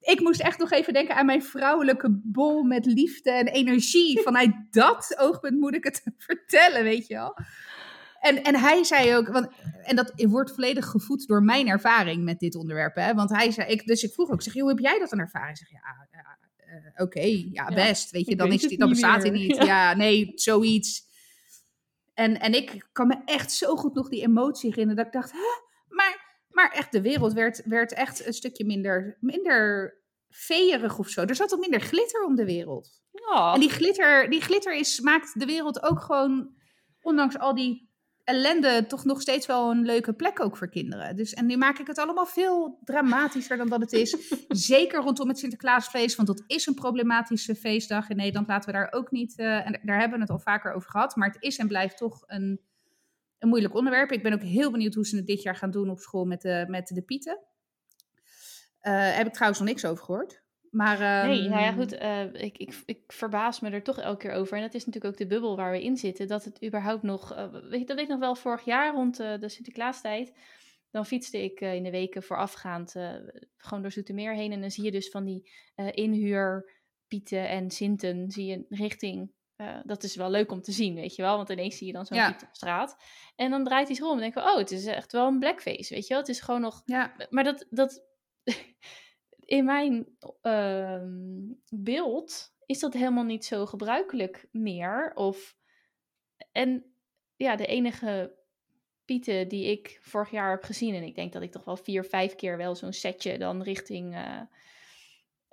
Ik 0.00 0.20
moest 0.20 0.40
echt 0.40 0.58
nog 0.58 0.70
even 0.70 0.92
denken 0.92 1.14
aan 1.16 1.26
mijn 1.26 1.42
vrouwelijke 1.42 2.20
bol 2.24 2.62
met 2.62 2.86
liefde 2.86 3.30
en 3.30 3.46
energie. 3.46 4.20
Vanuit 4.22 4.50
dat 4.70 5.14
oogpunt 5.18 5.58
moet 5.60 5.74
ik 5.74 5.84
het 5.84 6.02
vertellen, 6.18 6.82
weet 6.82 7.06
je 7.06 7.14
wel. 7.14 7.36
En, 8.18 8.42
en 8.42 8.54
hij 8.56 8.84
zei 8.84 9.16
ook, 9.16 9.28
want, 9.28 9.48
en 9.82 9.96
dat 9.96 10.12
wordt 10.16 10.54
volledig 10.54 10.86
gevoed 10.86 11.26
door 11.26 11.42
mijn 11.42 11.68
ervaring 11.68 12.24
met 12.24 12.38
dit 12.38 12.54
onderwerp. 12.54 12.94
Hè? 12.94 13.14
Want 13.14 13.30
hij 13.30 13.50
zei, 13.50 13.70
ik, 13.70 13.86
dus 13.86 14.02
ik 14.02 14.12
vroeg 14.12 14.28
ook, 14.28 14.34
ik 14.34 14.42
zeg, 14.42 14.54
joh, 14.54 14.62
hoe 14.62 14.72
heb 14.72 14.80
jij 14.80 14.98
dat 14.98 15.12
een 15.12 15.18
ervaring? 15.18 15.50
Ik 15.50 15.66
zeg, 15.66 15.70
ja, 15.70 16.08
ja 16.10 16.38
eh, 16.68 17.04
oké, 17.04 17.20
ja, 17.20 17.48
Ja, 17.52 17.74
best. 17.74 18.10
Weet 18.10 18.26
je, 18.26 18.36
dan, 18.36 18.52
is 18.52 18.76
dan 18.76 18.88
bestaat 18.88 19.22
hij 19.22 19.30
niet. 19.30 19.56
Ja. 19.56 19.64
Ja. 19.64 19.96
nee, 19.96 20.32
zoiets. 20.34 21.06
En, 22.14 22.40
en 22.40 22.54
ik 22.54 22.88
kan 22.92 23.06
me 23.06 23.16
echt 23.24 23.52
zo 23.52 23.76
goed 23.76 23.94
nog 23.94 24.08
die 24.08 24.22
emotie 24.22 24.70
herinneren, 24.70 24.96
dat 24.96 25.06
ik 25.06 25.20
dacht, 25.20 25.32
hè? 25.32 25.66
Maar, 25.88 26.44
maar 26.50 26.70
echt, 26.70 26.92
de 26.92 27.00
wereld 27.00 27.32
werd, 27.32 27.62
werd 27.64 27.92
echt 27.92 28.26
een 28.26 28.32
stukje 28.32 28.64
minder, 28.64 29.16
minder 29.20 29.94
veerig 30.28 30.98
of 30.98 31.08
zo. 31.08 31.24
Er 31.24 31.34
zat 31.34 31.54
ook 31.54 31.60
minder 31.60 31.80
glitter 31.80 32.24
om 32.24 32.34
de 32.34 32.44
wereld. 32.44 33.02
En 33.54 33.60
die 33.60 33.70
glitter, 33.70 34.30
die 34.30 34.40
glitter 34.40 34.74
is, 34.74 35.00
maakt 35.00 35.38
de 35.38 35.46
wereld 35.46 35.82
ook 35.82 36.00
gewoon, 36.00 36.54
ondanks 37.00 37.38
al 37.38 37.54
die 37.54 37.87
ellende, 38.28 38.86
toch 38.86 39.04
nog 39.04 39.20
steeds 39.20 39.46
wel 39.46 39.70
een 39.70 39.84
leuke 39.84 40.12
plek 40.12 40.40
ook 40.40 40.56
voor 40.56 40.68
kinderen. 40.68 41.16
Dus, 41.16 41.34
en 41.34 41.46
nu 41.46 41.56
maak 41.56 41.78
ik 41.78 41.86
het 41.86 41.98
allemaal 41.98 42.26
veel 42.26 42.78
dramatischer 42.84 43.56
dan 43.56 43.68
dat 43.68 43.80
het 43.80 43.92
is. 43.92 44.16
Zeker 44.72 45.00
rondom 45.00 45.28
het 45.28 45.38
Sinterklaasfeest, 45.38 46.16
want 46.16 46.28
dat 46.28 46.42
is 46.46 46.66
een 46.66 46.74
problematische 46.74 47.54
feestdag 47.54 48.08
in 48.08 48.16
Nederland. 48.16 48.48
Laten 48.48 48.72
we 48.72 48.78
daar 48.78 48.92
ook 48.92 49.10
niet, 49.10 49.38
eh, 49.38 49.66
en 49.66 49.80
daar 49.82 49.98
hebben 49.98 50.18
we 50.18 50.24
het 50.24 50.32
al 50.32 50.38
vaker 50.38 50.72
over 50.72 50.90
gehad. 50.90 51.16
Maar 51.16 51.28
het 51.28 51.42
is 51.42 51.58
en 51.58 51.68
blijft 51.68 51.96
toch 51.96 52.22
een, 52.26 52.60
een 53.38 53.48
moeilijk 53.48 53.74
onderwerp. 53.74 54.12
Ik 54.12 54.22
ben 54.22 54.32
ook 54.32 54.42
heel 54.42 54.70
benieuwd 54.70 54.94
hoe 54.94 55.06
ze 55.06 55.16
het 55.16 55.26
dit 55.26 55.42
jaar 55.42 55.56
gaan 55.56 55.70
doen 55.70 55.90
op 55.90 55.98
school 55.98 56.24
met 56.24 56.40
de, 56.40 56.64
met 56.68 56.86
de 56.86 57.02
pieten. 57.02 57.38
Eh 58.78 59.16
heb 59.16 59.26
ik 59.26 59.32
trouwens 59.32 59.60
nog 59.60 59.68
niks 59.68 59.84
over 59.84 60.04
gehoord. 60.04 60.42
Maar, 60.70 61.26
Nee, 61.28 61.48
nou 61.48 61.60
ja, 61.60 61.66
ehm, 61.68 61.76
goed. 61.78 61.92
eh, 61.92 62.24
ik, 62.32 62.58
ik, 62.58 62.82
ik 62.86 63.00
verbaas 63.06 63.60
me 63.60 63.70
er 63.70 63.82
toch 63.82 63.98
elke 63.98 64.18
keer 64.28 64.32
over. 64.36 64.56
En 64.56 64.62
dat 64.62 64.74
is 64.74 64.86
natuurlijk 64.86 65.12
ook 65.14 65.18
de 65.20 65.26
bubbel 65.26 65.56
waar 65.56 65.70
we 65.72 65.82
in 65.82 65.96
zitten. 65.96 66.28
Dat 66.28 66.44
het 66.44 66.64
überhaupt 66.64 67.02
nog. 67.02 67.34
eh, 67.34 67.52
weet, 67.52 67.80
je, 67.80 67.86
dat 67.86 67.96
weet 67.96 68.04
ik 68.04 68.10
nog 68.10 68.18
wel 68.20 68.34
vorig 68.34 68.64
jaar 68.64 68.92
rond 68.94 69.20
eh, 69.20 69.38
de 69.38 69.48
Sinterklaastijd. 69.48 70.32
Dan 70.90 71.06
fietste 71.06 71.42
ik 71.44 71.60
in 71.60 71.82
de 71.82 71.90
weken 71.90 72.22
voorafgaand 72.22 72.90
gewoon 73.56 73.82
door 73.82 73.92
Zoetermeer 73.92 74.34
heen. 74.34 74.52
En 74.52 74.60
dan 74.60 74.70
zie 74.70 74.84
je 74.84 74.90
dus 74.90 75.10
van 75.10 75.24
die 75.24 75.50
eh 75.74 75.86
inhuur 75.90 76.76
Pieten 77.08 77.48
en 77.48 77.70
Sinten 77.70 78.30
zie 78.30 78.46
je 78.46 78.64
richting. 78.68 79.32
dat 79.84 80.02
is 80.02 80.16
wel 80.16 80.30
leuk 80.30 80.50
om 80.52 80.60
te 80.62 80.72
zien, 80.72 80.94
weet 80.94 81.14
je 81.14 81.22
wel. 81.22 81.36
Want 81.36 81.48
ineens 81.48 81.76
zie 81.76 81.86
je 81.86 81.92
dan 81.92 82.06
zo'n 82.06 82.16
Ja. 82.16 82.30
Piet 82.32 82.42
op 82.42 82.48
straat. 82.54 82.96
En 83.36 83.50
dan 83.50 83.64
draait 83.64 83.86
hij 83.86 83.96
zich 83.96 84.04
om 84.04 84.12
en 84.12 84.18
denken 84.18 84.42
we, 84.44 84.50
oh, 84.50 84.56
het 84.56 84.70
is 84.70 84.86
echt 84.86 85.12
wel 85.12 85.26
een 85.26 85.38
blackface, 85.38 85.94
weet 85.94 86.02
je 86.06 86.08
wel. 86.08 86.18
Het 86.18 86.28
is 86.28 86.40
gewoon 86.40 86.60
nog 86.60 86.82
Ja, 86.84 87.14
maar 87.30 87.44
dat, 87.44 87.66
dat 87.70 88.04
in 89.48 89.64
mijn 89.64 90.06
ehm, 90.42 91.52
beeld 91.70 92.54
is 92.66 92.78
dat 92.78 92.92
helemaal 92.92 93.24
niet 93.24 93.44
zo 93.44 93.66
gebruikelijk 93.66 94.48
meer. 94.52 95.12
Of, 95.14 95.56
en 96.52 96.84
ja, 97.36 97.56
de 97.56 97.66
enige 97.66 98.34
pieten 99.04 99.48
die 99.48 99.66
ik 99.66 99.98
vorig 100.02 100.30
jaar 100.30 100.50
heb 100.50 100.62
gezien, 100.62 100.94
en 100.94 101.02
ik 101.02 101.14
denk 101.14 101.32
dat 101.32 101.42
ik 101.42 101.52
toch 101.52 101.64
wel 101.64 101.76
vier, 101.76 102.04
vijf 102.04 102.34
keer 102.34 102.56
wel 102.56 102.74
zo'n 102.74 102.92
setje 102.92 103.38
dan 103.38 103.62
richting 103.62 104.14
eh, 104.14 104.40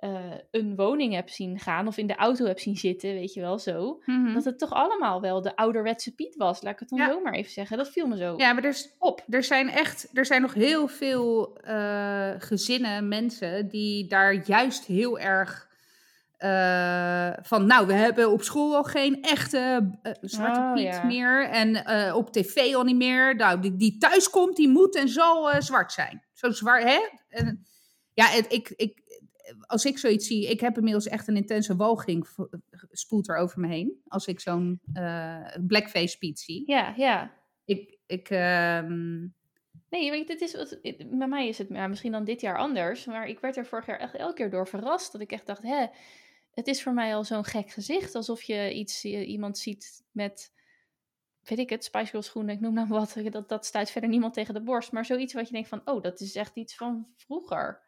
eh, 0.06 0.38
een 0.50 0.76
woning 0.76 1.14
heb 1.14 1.28
zien 1.28 1.58
gaan, 1.58 1.86
of 1.86 1.96
in 1.96 2.06
de 2.06 2.14
auto 2.16 2.44
heb 2.44 2.58
zien 2.58 2.76
zitten, 2.76 3.12
weet 3.14 3.32
je 3.32 3.40
wel 3.40 3.58
zo. 3.58 4.02
mhm. 4.04 4.34
Dat 4.34 4.44
het 4.44 4.58
toch 4.58 4.72
allemaal 4.72 5.20
wel 5.20 5.42
de 5.42 5.56
ouderwetse 5.56 6.14
Piet 6.14 6.36
was, 6.36 6.62
laat 6.62 6.72
ik 6.72 6.78
het 6.78 6.88
dan 6.88 6.98
Ja. 6.98 7.08
zo 7.08 7.20
maar 7.20 7.32
even 7.32 7.52
zeggen. 7.52 7.76
Dat 7.76 7.88
viel 7.90 8.06
me 8.06 8.16
zo 8.16 8.34
ja 8.36 8.52
maar 8.52 8.62
er, 8.62 8.68
is, 8.70 8.94
op. 8.98 9.24
er 9.28 9.44
zijn 9.44 9.68
echt, 9.68 10.08
er 10.12 10.26
zijn 10.26 10.42
nog 10.42 10.54
heel 10.54 10.88
veel 10.88 11.56
eh, 11.56 12.30
gezinnen, 12.38 13.08
mensen 13.08 13.68
die 13.68 14.06
daar 14.06 14.32
juist 14.46 14.84
heel 14.84 15.18
erg 15.18 15.68
eh, 16.36 17.32
van, 17.42 17.66
nou, 17.66 17.86
we 17.86 17.92
hebben 17.92 18.30
op 18.30 18.42
school 18.42 18.76
al 18.76 18.82
geen 18.84 19.22
echte 19.22 19.90
zwarte 20.20 20.60
Oh, 20.60 20.72
Piet 20.72 20.82
ja. 20.84 21.04
meer 21.04 21.48
en 21.48 21.86
op 22.14 22.32
tv 22.32 22.74
al 22.74 22.82
niet 22.84 22.96
meer. 22.96 23.36
Nou, 23.36 23.60
die, 23.60 23.76
die 23.76 23.98
thuis 23.98 24.30
komt, 24.30 24.56
die 24.56 24.68
moet 24.68 24.96
en 24.96 25.08
zal 25.08 25.62
zwart 25.62 25.92
zijn. 25.92 26.22
Zo 26.32 26.50
zwart, 26.50 26.82
hè? 26.82 26.98
En, 27.28 27.66
ja, 28.14 28.26
het, 28.26 28.52
ik, 28.52 28.72
ik, 28.76 28.98
als 29.66 29.84
ik 29.84 29.98
zoiets 29.98 30.26
zie, 30.26 30.50
ik 30.50 30.60
heb 30.60 30.76
inmiddels 30.76 31.06
echt 31.06 31.28
een 31.28 31.36
intense 31.36 31.76
walging 31.76 32.28
v- 32.28 32.38
spoelt 32.90 33.28
er 33.28 33.36
over 33.36 33.60
me 33.60 33.66
heen. 33.68 34.00
Als 34.08 34.26
ik 34.26 34.40
zo'n 34.40 34.80
eh, 34.92 35.46
blackface 35.66 36.18
Piet 36.18 36.38
zie. 36.40 36.62
Ja, 36.66 36.94
ja. 36.96 37.32
Ik, 37.64 37.98
ik, 38.06 38.30
ehm, 38.30 39.18
Nee, 39.90 40.10
weet 40.10 40.26
dit 40.26 40.40
is, 40.40 40.54
wat- 40.54 40.78
bij 41.10 41.28
mij 41.28 41.48
is 41.48 41.58
het 41.58 41.68
ja, 41.68 41.86
misschien 41.86 42.12
dan 42.12 42.24
dit 42.24 42.40
jaar 42.40 42.58
anders. 42.58 43.04
Maar 43.04 43.28
ik 43.28 43.40
werd 43.40 43.56
er 43.56 43.66
vorig 43.66 43.86
jaar 43.86 43.98
echt 43.98 44.14
elke 44.14 44.34
keer 44.34 44.50
door 44.50 44.68
verrast. 44.68 45.12
Dat 45.12 45.20
ik 45.20 45.32
echt 45.32 45.46
dacht, 45.46 45.62
hè, 45.62 45.86
het 46.50 46.66
is 46.66 46.82
voor 46.82 46.92
mij 46.94 47.14
al 47.14 47.24
zo'n 47.24 47.44
gek 47.44 47.70
gezicht. 47.70 48.14
Alsof 48.14 48.42
je 48.42 48.72
iets, 48.74 49.04
iemand 49.04 49.58
ziet 49.58 50.04
met, 50.10 50.52
weet 51.42 51.58
ik 51.58 51.70
het, 51.70 51.84
Spice 51.84 52.06
Girls 52.10 52.26
schoenen, 52.26 52.54
ik 52.54 52.60
noem 52.60 52.74
nou 52.74 52.88
wat. 52.88 53.16
Dat, 53.30 53.48
dat 53.48 53.66
stuit 53.66 53.90
verder 53.90 54.10
niemand 54.10 54.34
tegen 54.34 54.54
de 54.54 54.62
borst. 54.62 54.92
Maar 54.92 55.04
zoiets 55.04 55.32
wat 55.34 55.46
je 55.46 55.52
denkt 55.52 55.68
van, 55.68 55.82
oh, 55.84 56.02
dat 56.02 56.20
is 56.20 56.34
echt 56.34 56.56
iets 56.56 56.76
van 56.76 57.06
vroeger. 57.16 57.82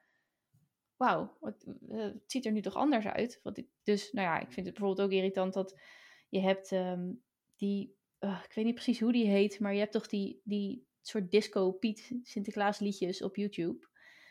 Wauw, 0.99 1.36
eh, 1.42 1.99
het 1.99 2.22
ziet 2.26 2.46
er 2.46 2.53
nu 2.53 2.61
toch 2.61 2.74
anders 2.74 3.07
uit. 3.07 3.40
Ik, 3.55 3.66
dus, 3.82 4.12
nou 4.12 4.26
ja, 4.26 4.40
ik 4.40 4.53
vind 4.53 4.66
het 4.66 4.74
bijvoorbeeld 4.74 5.07
ook 5.09 5.14
irritant 5.14 5.55
dat 5.55 5.80
je 6.28 6.40
hebt 6.40 6.72
ehm, 6.72 7.12
die, 7.57 7.96
eh, 8.18 8.40
ik 8.44 8.55
weet 8.55 8.64
niet 8.64 8.74
precies 8.74 9.01
hoe 9.01 9.12
die 9.12 9.26
heet, 9.26 9.61
maar 9.61 9.72
je 9.72 9.78
hebt 9.78 9.92
toch 9.92 10.07
die, 10.07 10.40
die 10.44 10.86
soort 11.03 11.30
disco 11.30 11.72
Piet 11.72 12.12
Sinterklaas 12.22 12.78
liedjes 12.78 13.22
op 13.22 13.36
YouTube. 13.36 13.86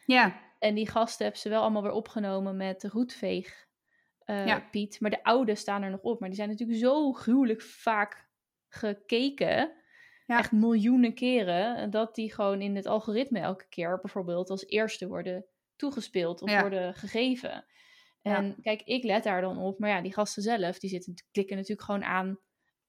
ja, 0.05 0.41
En 0.59 0.76
die 0.76 0.89
gasten 0.89 1.24
hebben 1.24 1.41
ze 1.41 1.49
wel 1.49 1.61
allemaal 1.61 1.82
weer 1.82 1.91
opgenomen 1.91 2.57
met 2.57 2.82
de 2.82 2.88
roetveeg 2.88 3.68
eh, 4.20 4.45
Ja. 4.45 4.59
Piet. 4.59 4.99
Maar 4.99 5.11
de 5.11 5.24
oude 5.24 5.55
staan 5.55 5.84
er 5.84 5.89
nog 5.89 6.01
op. 6.01 6.20
Maar 6.20 6.30
die 6.30 6.38
zijn 6.38 6.49
natuurlijk 6.49 6.80
zo 6.80 7.11
gruwelijk 7.11 7.61
vaak 7.61 8.30
gekeken. 8.68 9.72
Ja. 10.26 10.38
Echt 10.38 10.51
miljoenen 10.51 11.13
keren. 11.13 11.89
Dat 11.89 12.15
die 12.15 12.34
gewoon 12.34 12.61
in 12.61 12.76
het 12.76 12.86
algoritme 12.86 13.39
elke 13.39 13.65
keer 13.70 13.99
bijvoorbeeld 14.01 14.49
als 14.49 14.65
eerste 14.65 15.07
worden 15.07 15.45
toegespeeld 15.78 16.41
of 16.41 16.49
Ja. 16.49 16.61
worden 16.61 16.93
gegeven. 16.93 17.65
Ja. 18.21 18.36
En 18.36 18.57
kijk, 18.61 18.82
ik 18.82 19.03
let 19.03 19.23
daar 19.23 19.41
dan 19.41 19.57
op. 19.57 19.80
Maar 19.80 19.89
ja, 19.89 20.01
die 20.01 20.13
gasten 20.13 20.43
zelf, 20.43 20.80
die 20.80 20.89
zitten 20.89 21.13
klikken 21.32 21.55
natuurlijk 21.55 21.86
gewoon 21.88 22.03
aan 22.03 22.39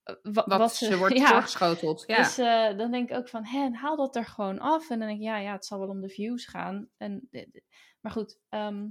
eh, 0.03 0.14
wa- 0.22 0.45
wat, 0.47 0.59
wat 0.59 0.74
ze 0.74 0.99
wordt 0.99 1.16
ja. 1.18 1.28
voorgeschoteld. 1.28 2.05
Ja. 2.07 2.16
Dus 2.16 2.39
eh, 2.39 2.76
dan 2.78 2.91
denk 2.91 3.11
ik 3.11 3.16
ook 3.16 3.28
van, 3.28 3.45
hè, 3.45 3.70
haal 3.70 3.97
dat 3.97 4.16
er 4.16 4.24
gewoon 4.24 4.59
af. 4.59 4.91
En 4.91 4.99
dan 4.99 5.09
denk 5.09 5.20
ik, 5.20 5.26
ja, 5.26 5.39
ja, 5.39 5.53
het 5.53 5.64
zal 5.66 5.78
wel 5.78 5.89
om 5.89 6.01
de 6.01 6.09
views 6.09 6.47
gaan. 6.47 6.89
En, 6.97 7.26
de- 7.30 7.62
maar 8.01 8.12
goed, 8.12 8.39
ehm, 8.49 8.86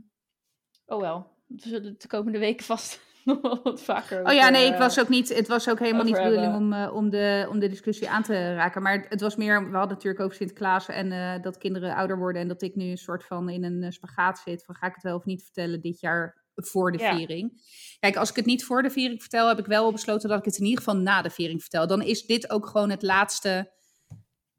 oh 0.85 0.99
wel. 1.01 1.35
We 1.47 1.61
zullen 1.69 1.95
de 1.97 2.07
komende 2.07 2.39
weken 2.39 2.65
vast 2.65 3.01
nog 3.27 3.41
wel 3.47 3.59
wat 3.63 3.81
vaker 3.81 4.25
Oh 4.25 4.33
ja, 4.33 4.49
nee, 4.49 4.65
ik 4.65 4.73
eh, 4.73 4.79
was 4.79 4.99
ook 4.99 5.09
niet, 5.09 5.35
het 5.35 5.47
was 5.47 5.69
ook 5.69 5.79
helemaal 5.79 6.03
niet 6.03 6.15
de 6.15 6.21
bedoeling 6.23 6.55
om, 6.55 6.73
eh, 6.73 6.93
om, 6.93 7.09
de, 7.09 7.47
om 7.49 7.59
de 7.59 7.69
discussie 7.69 8.09
aan 8.09 8.23
te 8.23 8.53
raken. 8.53 8.81
Maar 8.81 9.05
het 9.09 9.21
was 9.21 9.35
meer, 9.35 9.69
we 9.69 9.77
hadden 9.77 9.95
natuurlijk 9.95 10.23
over 10.23 10.35
Sinterklaas 10.35 10.87
en 10.87 11.11
eh, 11.11 11.41
dat 11.41 11.57
kinderen 11.57 11.95
ouder 11.95 12.17
worden. 12.17 12.41
En 12.41 12.47
dat 12.47 12.61
ik 12.61 12.75
nu 12.75 12.89
een 12.89 12.97
soort 12.97 13.25
van 13.25 13.49
in 13.49 13.63
een 13.63 13.91
spagaat 13.91 14.39
zit. 14.39 14.65
Van 14.65 14.75
ga 14.75 14.87
ik 14.87 14.93
het 14.93 15.03
wel 15.03 15.15
of 15.15 15.25
niet 15.25 15.43
vertellen 15.43 15.81
dit 15.81 15.99
jaar 15.99 16.45
voor 16.55 16.91
de 16.91 16.97
Ja. 16.97 17.15
viering? 17.15 17.61
Kijk, 17.99 18.15
als 18.15 18.29
ik 18.29 18.35
het 18.35 18.45
niet 18.45 18.65
voor 18.65 18.81
de 18.81 18.89
viering 18.89 19.21
vertel, 19.21 19.47
heb 19.47 19.59
ik 19.59 19.65
wel 19.65 19.91
besloten 19.91 20.29
dat 20.29 20.39
ik 20.39 20.45
het 20.45 20.57
in 20.57 20.65
ieder 20.65 20.83
geval 20.83 21.01
na 21.01 21.21
de 21.21 21.29
viering 21.29 21.61
vertel. 21.61 21.87
Dan 21.87 22.01
is 22.01 22.25
dit 22.25 22.49
ook 22.49 22.67
gewoon 22.67 22.89
het 22.89 23.01
laatste 23.01 23.71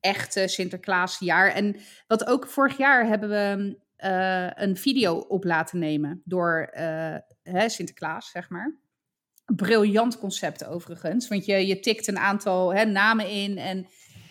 echte 0.00 0.48
Sinterklaasjaar. 0.48 1.50
En 1.50 1.76
wat 2.06 2.26
ook 2.26 2.46
vorig 2.46 2.76
jaar 2.76 3.06
hebben 3.06 3.28
we 3.28 3.78
eh, 3.96 4.50
een 4.54 4.76
video 4.76 5.16
op 5.18 5.44
laten 5.44 5.78
nemen 5.78 6.22
door 6.24 6.70
Sinterklaas, 7.66 8.30
zeg 8.30 8.50
maar. 8.50 8.76
Briljant 9.44 10.18
concept 10.18 10.64
overigens, 10.64 11.28
want 11.28 11.44
je, 11.44 11.66
je 11.66 11.80
tikt 11.80 12.06
een 12.06 12.18
aantal 12.18 12.74
hè, 12.74 12.84
namen 12.84 13.28
in 13.28 13.58
en 13.58 13.86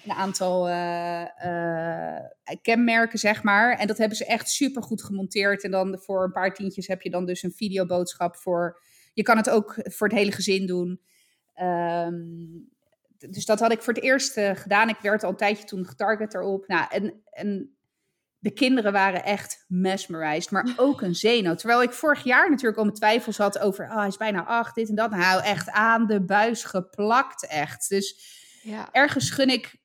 een 0.09 0.15
aantal 0.15 0.70
eh, 0.70 1.22
eh, 1.45 2.24
kenmerken, 2.61 3.20
zeg 3.20 3.43
maar. 3.43 3.78
En 3.78 3.88
dat 3.88 3.97
hebben 3.97 4.18
ze 4.18 4.26
echt 4.26 4.49
super 4.49 4.84
goed 4.84 5.03
gemonteerd. 5.03 5.63
En 5.63 5.72
dan 5.72 5.99
voor 5.99 6.24
een 6.24 6.32
paar 6.32 6.53
tientjes 6.53 6.88
heb 6.88 7.01
je 7.01 7.09
dan 7.09 7.26
dus 7.26 7.43
een 7.43 7.51
videoboodschap 7.51 8.36
voor. 8.36 8.82
Je 9.13 9.24
kan 9.24 9.38
het 9.38 9.49
ook 9.49 9.76
voor 9.84 10.07
het 10.07 10.18
hele 10.18 10.32
gezin 10.32 10.65
doen. 10.65 11.01
Ehm, 11.53 12.15
dus 13.18 13.45
dat 13.45 13.59
had 13.59 13.72
ik 13.72 13.82
voor 13.82 13.93
het 13.93 14.03
eerst 14.03 14.38
eh, 14.38 14.55
gedaan. 14.55 14.89
Ik 14.89 14.99
werd 15.01 15.24
al 15.24 15.30
een 15.30 15.36
tijdje 15.36 15.63
toen 15.63 15.86
getarget 15.86 16.34
erop. 16.34 16.68
Nou, 16.68 16.86
en, 16.89 17.22
en 17.30 17.76
de 18.40 18.52
kinderen 18.52 18.92
waren 18.92 19.24
echt 19.24 19.66
mesmerized, 19.68 20.52
maar 20.52 20.74
ook 20.76 21.02
een 21.02 21.16
zenuw. 21.16 21.56
Terwijl 21.56 21.82
ik 21.82 21.92
vorig 21.92 22.24
jaar 22.24 22.50
natuurlijk 22.50 22.78
al 22.78 22.84
mijn 22.84 22.96
twijfels 22.96 23.38
had 23.38 23.60
over, 23.60 23.90
ah, 23.90 23.98
hij 23.98 24.08
is 24.08 24.18
bijna 24.18 24.46
acht, 24.46 24.76
dit 24.76 24.90
en 24.90 24.96
dat. 24.96 25.12
Nou, 25.12 25.44
echt 25.44 25.70
aan 25.70 26.08
de 26.08 26.26
buis 26.26 26.64
geplakt, 26.64 27.48
echt. 27.48 27.90
Dus 27.90 28.36
Ja, 28.64 28.90
ergens 28.92 29.30
gun 29.30 29.50
ik 29.50 29.76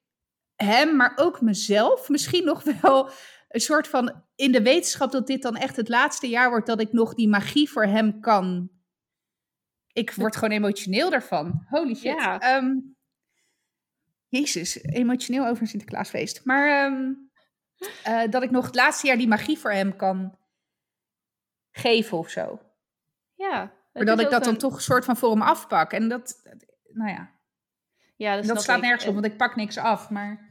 hem, 0.56 0.96
maar 0.96 1.12
ook 1.16 1.40
mezelf 1.40 2.08
misschien 2.08 2.44
nog 2.44 2.62
wel 2.80 3.10
een 3.48 3.60
soort 3.60 3.88
van 3.88 4.24
in 4.34 4.52
de 4.52 4.62
wetenschap 4.62 5.12
dat 5.12 5.26
dit 5.26 5.42
dan 5.42 5.56
echt 5.56 5.76
het 5.76 5.88
laatste 5.88 6.28
jaar 6.28 6.50
wordt 6.50 6.66
dat 6.66 6.80
ik 6.80 6.92
nog 6.92 7.14
die 7.14 7.28
magie 7.28 7.70
voor 7.70 7.84
hem 7.84 8.20
kan. 8.20 8.70
Ik 9.92 10.12
word 10.14 10.34
gewoon 10.36 10.50
emotioneel 10.50 11.10
daarvan. 11.10 11.66
Holy 11.68 11.94
shit. 11.94 12.02
Ja. 12.02 12.40
Ehm, 12.40 12.74
Jezus, 14.28 14.82
emotioneel 14.82 15.46
over 15.46 15.62
een 15.62 15.68
Sinterklaasfeest. 15.68 16.44
Maar 16.44 16.84
ehm, 16.84 17.12
eh, 18.04 18.22
dat 18.30 18.42
ik 18.42 18.50
nog 18.50 18.66
het 18.66 18.74
laatste 18.74 19.06
jaar 19.06 19.16
die 19.16 19.28
magie 19.28 19.58
voor 19.58 19.72
hem 19.72 19.96
kan 19.96 20.38
geven 21.70 22.18
of 22.18 22.28
zo. 22.28 22.60
ja. 23.34 23.72
Maar 23.92 24.04
dat 24.04 24.20
ik 24.20 24.30
dat 24.30 24.44
dan 24.44 24.56
toch 24.56 24.74
een 24.74 24.80
soort 24.80 25.04
van 25.04 25.16
voor 25.16 25.30
hem 25.30 25.42
afpak. 25.42 25.92
En 25.92 26.08
dat, 26.08 26.42
nou 26.92 27.10
ja, 27.10 27.30
Ja, 28.16 28.36
dat, 28.36 28.44
dat 28.46 28.62
slaat 28.62 28.76
ik. 28.76 28.82
nergens 28.82 29.06
op, 29.06 29.14
want 29.14 29.26
ik 29.26 29.36
pak 29.36 29.56
niks 29.56 29.78
af. 29.78 30.10
Maar 30.10 30.50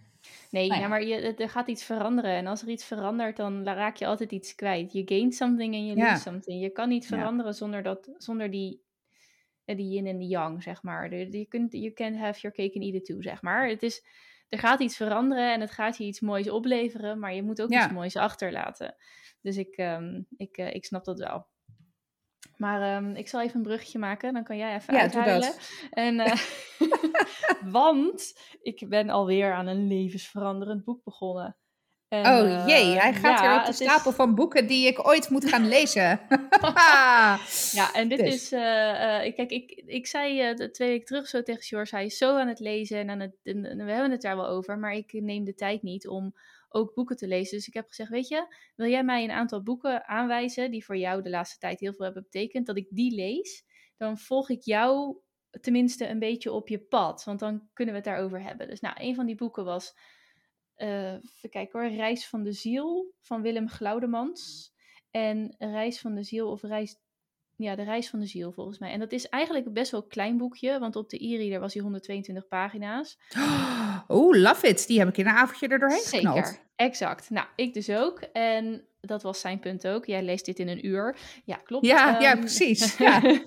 Nee, 0.50 0.68
Nou 0.68 0.80
ja. 0.80 0.86
ja, 0.86 0.90
maar 0.92 1.04
je, 1.04 1.36
er 1.36 1.50
gaat 1.50 1.68
iets 1.68 1.84
veranderen. 1.84 2.32
En 2.32 2.48
als 2.48 2.62
er 2.62 2.68
iets 2.70 2.86
verandert, 2.86 3.38
dan 3.38 3.64
raak 3.64 3.96
je 3.96 4.06
altijd 4.06 4.32
iets 4.32 4.56
kwijt. 4.56 4.94
Je 4.94 5.02
gain 5.06 5.32
something 5.32 5.74
en 5.74 5.86
je 5.86 5.96
Ja. 5.96 6.10
lose 6.10 6.22
something. 6.22 6.62
Je 6.62 6.70
kan 6.70 6.90
niet 6.90 7.08
Ja. 7.08 7.18
veranderen 7.18 7.54
zonder, 7.54 7.84
dat, 7.84 8.10
zonder 8.18 8.52
die, 8.52 8.84
eh, 9.66 9.76
die 9.76 9.90
yin 9.90 10.08
en 10.08 10.18
die 10.18 10.28
yang, 10.28 10.64
zeg 10.64 10.84
maar. 10.84 11.14
Je 11.16 11.46
kunt, 11.46 11.72
you 11.74 11.92
can't 11.94 12.18
have 12.18 12.40
your 12.40 12.56
cake 12.58 12.74
and 12.76 12.84
eat 12.84 12.94
it 12.94 13.06
too, 13.06 13.22
zeg 13.22 13.42
maar. 13.42 13.68
Het 13.68 13.84
is, 13.84 14.06
er 14.52 14.60
gaat 14.60 14.80
iets 14.80 14.96
veranderen 14.96 15.54
en 15.54 15.62
het 15.62 15.72
gaat 15.72 15.98
je 15.98 16.04
iets 16.04 16.20
moois 16.20 16.50
opleveren, 16.50 17.20
maar 17.20 17.34
je 17.34 17.44
moet 17.44 17.62
ook 17.62 17.70
Ja. 17.72 17.84
iets 17.84 17.94
moois 17.94 18.16
achterlaten. 18.16 18.96
Dus 19.42 19.58
ik, 19.58 19.76
ehm, 19.76 20.22
ik, 20.38 20.58
eh, 20.58 20.74
ik 20.74 20.86
snap 20.86 21.06
dat 21.06 21.20
wel. 21.20 21.48
Maar 22.58 22.82
ehm, 22.82 23.16
ik 23.16 23.28
zal 23.28 23.42
even 23.42 23.56
een 23.56 23.64
bruggetje 23.64 24.00
maken, 24.00 24.34
dan 24.34 24.44
kan 24.44 24.58
jij 24.58 24.76
even 24.76 24.94
Ja, 24.94 25.08
doe 25.08 25.16
uithuilen. 25.16 25.50
dat. 25.52 25.88
En, 25.90 26.20
eh, 26.20 26.36
want 27.72 28.34
ik 28.62 28.86
ben 28.90 29.10
alweer 29.10 29.54
aan 29.54 29.68
een 29.68 29.88
levensveranderend 29.88 30.84
boek 30.84 31.04
begonnen. 31.04 31.58
En, 32.12 32.26
oh 32.26 32.68
jee, 32.68 32.96
eh, 32.96 33.02
hij 33.02 33.14
gaat 33.14 33.40
ja, 33.40 33.48
weer 33.50 33.60
op 33.60 33.64
de 33.66 33.70
is- 33.72 33.76
stapel 33.90 34.12
van 34.12 34.36
boeken 34.36 34.68
die 34.68 34.88
ik 34.88 35.08
ooit 35.08 35.30
moet 35.30 35.50
gaan 35.50 35.68
lezen. 35.68 36.20
Ja, 37.80 37.94
en 37.94 38.08
dit 38.08 38.20
Dus. 38.20 38.34
is. 38.34 38.52
eh, 38.52 39.26
eh, 39.26 39.36
kijk, 39.36 39.52
ik, 39.52 39.72
ik 39.86 40.08
zei 40.08 40.56
twee 40.72 40.90
weken 40.90 41.06
terug 41.06 41.28
zo 41.28 41.44
tegen 41.44 41.62
George: 41.64 41.96
hij 41.96 42.06
is 42.06 42.18
zo 42.18 42.38
aan 42.38 42.48
het 42.48 42.60
lezen 42.60 42.98
en, 43.00 43.10
aan 43.10 43.20
het, 43.20 43.36
en, 43.44 43.66
en 43.66 43.86
we 43.86 43.92
hebben 43.92 44.12
het 44.12 44.22
daar 44.22 44.36
wel 44.36 44.48
over, 44.48 44.80
maar 44.80 44.94
ik 44.94 45.14
neem 45.14 45.44
de 45.44 45.54
tijd 45.56 45.82
niet 45.82 46.08
om 46.08 46.34
ook 46.70 46.94
boeken 46.94 47.16
te 47.16 47.28
lezen. 47.28 47.58
Dus 47.58 47.68
ik 47.68 47.74
heb 47.74 47.88
gezegd: 47.88 48.10
Weet 48.10 48.28
je, 48.28 48.56
wil 48.76 48.88
jij 48.90 49.04
mij 49.04 49.24
een 49.24 49.32
aantal 49.32 49.64
boeken 49.64 50.08
aanwijzen 50.08 50.72
die 50.72 50.86
voor 50.86 50.98
jou 50.98 51.22
de 51.22 51.30
laatste 51.30 51.58
tijd 51.58 51.80
heel 51.80 51.94
veel 51.94 52.06
hebben 52.06 52.24
betekend, 52.24 52.66
dat 52.66 52.78
ik 52.78 52.88
die 52.90 53.16
lees? 53.16 53.64
Dan 53.98 54.18
volg 54.18 54.50
ik 54.50 54.62
jou 54.62 55.18
tenminste 55.62 56.08
een 56.08 56.20
beetje 56.20 56.52
op 56.52 56.68
je 56.68 56.80
pad, 56.80 57.24
want 57.24 57.40
dan 57.40 57.70
kunnen 57.74 57.94
we 57.94 58.00
het 58.00 58.10
daarover 58.10 58.42
hebben. 58.44 58.68
Dus 58.68 58.80
nou, 58.80 58.96
een 59.00 59.16
van 59.16 59.26
die 59.26 59.36
boeken 59.36 59.66
was. 59.66 59.94
Eh 60.82 61.14
even 61.14 61.50
kijken 61.50 61.80
hoor, 61.80 61.90
Reis 61.90 62.28
van 62.28 62.44
de 62.44 62.52
Ziel 62.54 63.14
van 63.22 63.42
Willem 63.42 63.70
Glaudemans. 63.70 64.72
En 65.12 65.56
Reis 65.58 66.00
van 66.00 66.16
de 66.16 66.24
Ziel 66.24 66.50
of 66.52 66.62
Reis 66.62 66.96
ja, 67.56 67.76
de 67.76 67.84
reis 67.84 68.10
van 68.10 68.20
de 68.20 68.26
ziel 68.26 68.52
volgens 68.52 68.80
mij. 68.80 68.92
En 68.92 69.00
dat 69.00 69.12
is 69.12 69.30
eigenlijk 69.30 69.66
een 69.66 69.74
best 69.74 69.92
wel 69.92 70.04
klein 70.04 70.38
boekje, 70.38 70.80
want 70.80 70.96
op 70.96 71.10
de 71.10 71.26
e-reader 71.26 71.60
was 71.60 71.74
hij 71.74 71.82
122 71.84 72.48
pagina's. 72.48 73.18
Oeh, 74.10 74.38
love 74.42 74.68
it. 74.68 74.88
Die 74.88 75.00
heb 75.00 75.08
ik 75.08 75.18
in 75.18 75.28
een 75.28 75.36
avondje 75.36 75.68
er 75.68 75.80
doorheen 75.80 76.00
Zeker, 76.00 76.30
geknald. 76.32 76.62
exact. 76.76 77.30
Nou, 77.30 77.48
ik 77.56 77.74
dus 77.74 77.90
ook. 77.90 78.20
En 78.20 78.86
dat 79.02 79.24
was 79.24 79.40
zijn 79.40 79.60
punt 79.60 79.88
ook. 79.88 80.06
Jij 80.06 80.24
leest 80.24 80.46
dit 80.46 80.60
in 80.60 80.68
een 80.68 80.86
uur. 80.88 81.18
Ja, 81.46 81.56
klopt. 81.56 81.86
Ja, 81.86 82.20
ja, 82.20 82.32
Ehm, 82.32 82.40
precies. 82.40 82.98
Ja. 82.98 83.40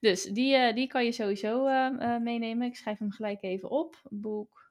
dus 0.00 0.24
die, 0.24 0.54
eh, 0.54 0.74
die 0.74 0.86
kan 0.86 1.04
je 1.04 1.12
sowieso 1.12 1.66
eh, 1.66 1.86
eh, 1.86 2.22
meenemen. 2.22 2.66
Ik 2.66 2.76
schrijf 2.76 2.98
hem 2.98 3.10
gelijk 3.10 3.42
even 3.42 3.70
op. 3.70 4.00
Boek 4.10 4.61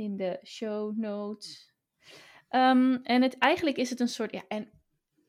in 0.00 0.16
de 0.16 0.40
show 0.44 0.96
notes. 0.96 1.74
Ehm, 2.48 2.98
en 3.02 3.22
het, 3.22 3.38
eigenlijk 3.38 3.76
is 3.76 3.90
het 3.90 4.00
een 4.00 4.08
soort... 4.08 4.32
Ja, 4.32 4.44
en 4.48 4.70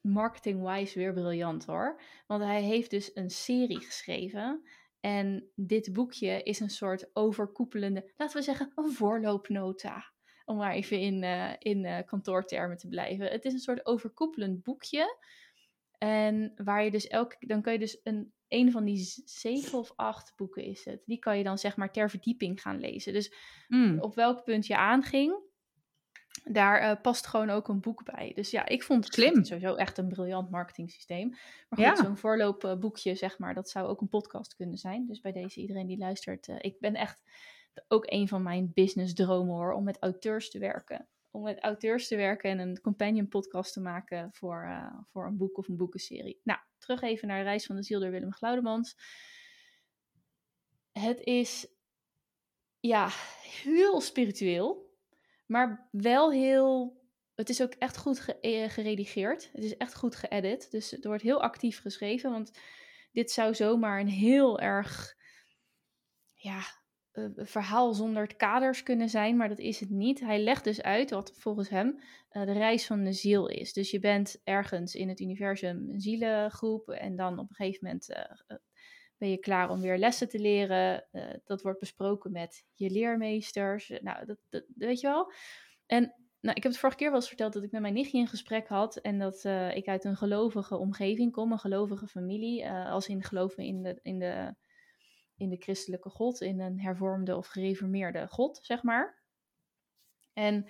marketing-wise 0.01 0.99
weer 0.99 1.13
briljant 1.13 1.65
hoor. 1.65 2.01
Want 2.27 2.43
hij 2.43 2.61
heeft 2.61 2.89
dus 2.89 3.11
een 3.13 3.29
serie 3.29 3.79
geschreven. 3.79 4.63
En 4.99 5.51
dit 5.55 5.93
boekje 5.93 6.43
is 6.43 6.59
een 6.59 6.69
soort 6.69 7.09
overkoepelende, 7.13 8.11
laten 8.17 8.37
we 8.37 8.43
zeggen, 8.43 8.71
een 8.75 8.91
voorloopnota. 8.91 10.13
Om 10.45 10.57
maar 10.57 10.73
even 10.73 10.99
in, 10.99 11.23
eh, 11.23 11.53
in 11.57 11.85
eh, 11.85 12.05
kantoortermen 12.05 12.77
te 12.77 12.87
blijven. 12.87 13.27
Het 13.27 13.45
is 13.45 13.53
een 13.53 13.59
soort 13.59 13.85
overkoepelend 13.85 14.63
boekje. 14.63 15.17
En 15.97 16.53
waar 16.55 16.83
je 16.83 16.91
dus 16.91 17.07
elke, 17.07 17.35
dan 17.39 17.61
kan 17.61 17.73
je 17.73 17.79
dus 17.79 17.99
een, 18.03 18.33
een 18.51 18.71
van 18.71 18.85
die 18.85 19.21
zeven 19.25 19.77
of 19.79 19.91
acht 19.95 20.33
boeken 20.35 20.63
is 20.63 20.85
het. 20.85 21.01
Die 21.05 21.19
kan 21.19 21.37
je 21.37 21.43
dan 21.43 21.57
zeg 21.57 21.75
maar 21.77 21.91
ter 21.91 22.09
verdieping 22.09 22.61
gaan 22.61 22.79
lezen. 22.79 23.13
Dus 23.13 23.33
Mm. 23.67 23.99
op 23.99 24.15
welk 24.15 24.43
punt 24.43 24.67
je 24.67 24.77
aanging. 24.77 25.49
daar 26.43 26.79
eh, 26.79 27.01
past 27.01 27.27
gewoon 27.27 27.49
ook 27.49 27.67
een 27.67 27.79
boek 27.79 28.03
bij. 28.03 28.31
Dus 28.35 28.51
ja, 28.51 28.65
ik 28.67 28.83
vond 28.83 29.03
het 29.05 29.13
Slim. 29.13 29.43
sowieso 29.43 29.75
echt 29.75 29.97
een 29.97 30.07
briljant 30.07 30.49
marketing 30.49 30.91
systeem. 30.91 31.29
Maar 31.29 31.39
goed, 31.69 31.79
Ja. 31.79 31.95
zo'n 32.03 32.17
voorloopboekje, 32.17 33.15
zeg 33.15 33.37
maar, 33.37 33.53
dat 33.53 33.69
zou 33.69 33.87
ook 33.87 34.01
een 34.01 34.09
podcast 34.09 34.55
kunnen 34.55 34.77
zijn. 34.77 35.07
Dus 35.07 35.21
bij 35.21 35.31
deze 35.31 35.59
iedereen 35.61 35.87
die 35.87 35.97
luistert, 35.97 36.47
eh, 36.47 36.55
ik 36.59 36.79
ben 36.79 36.95
echt 36.95 37.21
ook 37.87 38.03
een 38.11 38.27
van 38.27 38.43
mijn 38.43 38.71
business 38.73 39.13
dromen 39.13 39.53
hoor, 39.55 39.71
om 39.73 39.83
met 39.83 39.97
auteurs 39.99 40.49
te 40.49 40.59
werken. 40.59 41.07
Om 41.31 41.43
met 41.43 41.59
auteurs 41.59 42.07
te 42.07 42.15
werken 42.15 42.49
en 42.49 42.59
een 42.59 42.81
companion 42.81 43.27
podcast 43.27 43.73
te 43.73 43.81
maken 43.81 44.29
voor, 44.33 44.63
eh, 44.63 44.99
voor 45.05 45.25
een 45.25 45.37
boek 45.37 45.57
of 45.57 45.67
een 45.67 45.77
boekenserie. 45.77 46.39
Nou, 46.43 46.59
terug 46.77 47.01
even 47.01 47.27
naar 47.27 47.43
Reis 47.43 47.65
van 47.65 47.75
de 47.75 47.83
Ziel 47.83 47.99
door 47.99 48.11
Willem 48.11 48.33
Glaudemans. 48.33 48.95
Het 50.91 51.19
is 51.19 51.67
ja, 52.79 53.09
heel 53.63 54.01
spiritueel, 54.01 54.95
maar 55.45 55.87
wel 55.91 56.31
heel. 56.31 56.99
Het 57.35 57.49
is 57.49 57.61
ook 57.61 57.73
echt 57.73 57.97
goed 57.97 58.39
eh, 58.41 58.69
geredigeerd. 58.69 59.49
Het 59.53 59.63
is 59.63 59.77
echt 59.77 59.95
goed 59.95 60.15
geëdit. 60.15 60.71
Dus 60.71 60.91
het 60.91 61.05
wordt 61.05 61.23
heel 61.23 61.41
actief 61.41 61.81
geschreven. 61.81 62.31
Want 62.31 62.51
dit 63.11 63.31
zou 63.31 63.55
zomaar 63.55 63.99
een 63.99 64.07
heel 64.07 64.59
erg. 64.59 65.15
Ja, 66.33 66.80
eh, 67.11 67.25
verhaal 67.35 67.93
zonder 67.93 68.35
kaders 68.35 68.83
kunnen 68.83 69.09
zijn. 69.09 69.37
Maar 69.37 69.49
dat 69.49 69.59
is 69.59 69.79
het 69.79 69.89
niet. 69.89 70.19
Hij 70.19 70.39
legt 70.39 70.63
dus 70.63 70.81
uit 70.81 71.09
wat 71.09 71.33
volgens 71.35 71.69
hem 71.69 71.99
eh, 72.29 72.45
de 72.45 72.51
reis 72.51 72.85
van 72.85 73.03
de 73.03 73.13
ziel 73.13 73.47
is. 73.47 73.73
Dus 73.73 73.91
je 73.91 73.99
bent 73.99 74.41
ergens 74.43 74.95
in 74.95 75.09
het 75.09 75.19
universum 75.19 75.89
een 75.89 75.99
zielengroep. 75.99 76.89
En 76.89 77.15
dan 77.15 77.39
op 77.39 77.49
een 77.49 77.55
gegeven 77.55 77.79
moment. 77.87 78.09
eh, 78.13 78.57
ben 79.17 79.29
je 79.29 79.37
klaar 79.37 79.69
om 79.69 79.81
weer 79.81 79.97
lessen 79.97 80.29
te 80.29 80.39
leren? 80.39 81.07
Dat 81.43 81.61
wordt 81.61 81.79
besproken 81.79 82.31
met 82.31 82.65
je 82.73 82.89
leermeesters. 82.89 83.91
Nou, 84.01 84.25
dat, 84.25 84.37
dat 84.49 84.63
weet 84.75 84.99
je 84.99 85.07
wel. 85.07 85.31
En 85.85 86.01
nou, 86.39 86.55
ik 86.55 86.63
heb 86.63 86.71
het 86.71 86.77
vorige 86.77 86.97
keer 86.97 87.07
wel 87.09 87.19
eens 87.19 87.27
verteld 87.27 87.53
dat 87.53 87.63
ik 87.63 87.71
met 87.71 87.81
mijn 87.81 87.93
nichtje 87.93 88.19
een 88.19 88.27
gesprek 88.27 88.67
had. 88.67 88.97
En 88.97 89.19
dat 89.19 89.43
ik 89.73 89.87
uit 89.87 90.03
een 90.03 90.17
gelovige 90.17 90.77
omgeving 90.77 91.31
kom, 91.31 91.51
een 91.51 91.59
gelovige 91.59 92.07
familie. 92.07 92.69
als 92.69 93.07
in 93.07 93.23
geloven 93.23 93.63
in 93.63 93.83
de, 93.83 93.99
in, 94.01 94.19
de, 94.19 94.55
in 95.41 95.49
de 95.49 95.57
christelijke 95.59 96.09
God, 96.09 96.41
in 96.41 96.59
een 96.59 96.79
hervormde 96.79 97.37
of 97.37 97.47
gereformeerde 97.47 98.27
God, 98.27 98.59
zeg 98.61 98.83
maar. 98.83 99.19
En 100.33 100.65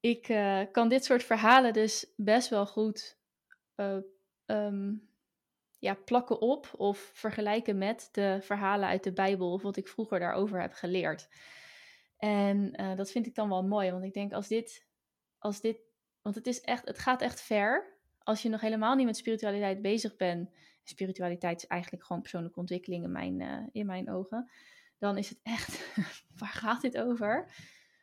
ik 0.00 0.28
eh, 0.28 0.60
kan 0.72 0.88
dit 0.88 1.04
soort 1.04 1.22
verhalen 1.22 1.72
dus 1.72 2.12
best 2.16 2.48
wel 2.48 2.66
goed 2.66 3.18
eh, 3.74 3.96
ehm, 4.46 4.94
ja, 5.78 5.94
plakken 5.94 6.40
op 6.40 6.70
of 6.76 7.10
vergelijken 7.14 7.78
met 7.78 8.08
de 8.12 8.38
verhalen 8.40 8.88
uit 8.88 9.04
de 9.04 9.12
Bijbel 9.12 9.52
of 9.52 9.62
wat 9.62 9.76
ik 9.76 9.88
vroeger 9.88 10.18
daarover 10.18 10.60
heb 10.60 10.72
geleerd. 10.72 11.28
En 12.16 12.72
eh, 12.72 12.96
dat 12.96 13.10
vind 13.10 13.26
ik 13.26 13.34
dan 13.34 13.48
wel 13.48 13.64
mooi, 13.64 13.90
want 13.90 14.04
ik 14.04 14.12
denk 14.14 14.32
als 14.32 14.48
dit, 14.48 14.86
als 15.38 15.60
dit, 15.60 15.78
want 16.22 16.34
het 16.34 16.46
is 16.46 16.60
echt, 16.60 16.86
het 16.86 16.98
gaat 16.98 17.22
echt 17.22 17.40
ver. 17.40 18.00
Als 18.18 18.42
je 18.42 18.48
nog 18.48 18.60
helemaal 18.60 18.94
niet 18.94 19.06
met 19.06 19.16
spiritualiteit 19.16 19.82
bezig 19.82 20.16
bent, 20.16 20.50
spiritualiteit 20.84 21.62
is 21.62 21.66
eigenlijk 21.68 22.04
gewoon 22.04 22.22
persoonlijke 22.22 22.60
ontwikkeling 22.60 23.04
in 23.04 23.12
mijn, 23.12 23.40
eh, 23.40 23.58
in 23.72 23.86
mijn 23.86 24.10
ogen, 24.10 24.50
dan 24.98 25.18
is 25.18 25.28
het 25.28 25.40
echt, 25.42 25.94
waar 26.38 26.48
gaat 26.48 26.80
dit 26.80 26.98
over? 26.98 27.50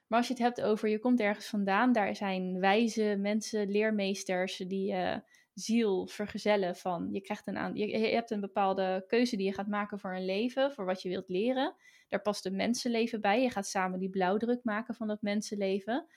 Maar 0.07 0.17
als 0.17 0.27
je 0.27 0.33
het 0.33 0.43
hebt 0.43 0.61
over, 0.61 0.89
je 0.89 0.99
komt 0.99 1.19
ergens 1.19 1.47
vandaan, 1.47 1.91
daar 1.91 2.15
zijn 2.15 2.59
wijze 2.59 3.15
mensen, 3.19 3.71
leermeesters 3.71 4.57
die 4.57 4.91
je 4.91 5.21
ziel 5.53 6.07
vergezellen 6.07 6.75
van, 6.75 7.09
je 7.11 7.21
krijgt 7.21 7.47
een 7.47 7.57
aan, 7.57 7.75
je, 7.75 7.97
hebt 7.97 8.31
een 8.31 8.39
bepaalde 8.39 9.03
keuze 9.07 9.35
die 9.35 9.45
je 9.45 9.53
gaat 9.53 9.67
maken 9.67 9.99
voor 9.99 10.15
een 10.15 10.25
leven, 10.25 10.71
voor 10.71 10.85
wat 10.85 11.01
je 11.01 11.09
wilt 11.09 11.29
leren. 11.29 11.75
Daar 12.09 12.21
past 12.21 12.45
een 12.45 12.55
mensenleven 12.55 13.21
bij. 13.21 13.41
Je 13.41 13.49
gaat 13.49 13.67
samen 13.67 13.99
die 13.99 14.09
blauwdruk 14.09 14.63
maken 14.63 14.95
van 14.95 15.07
dat 15.07 15.21
mensenleven. 15.21 16.07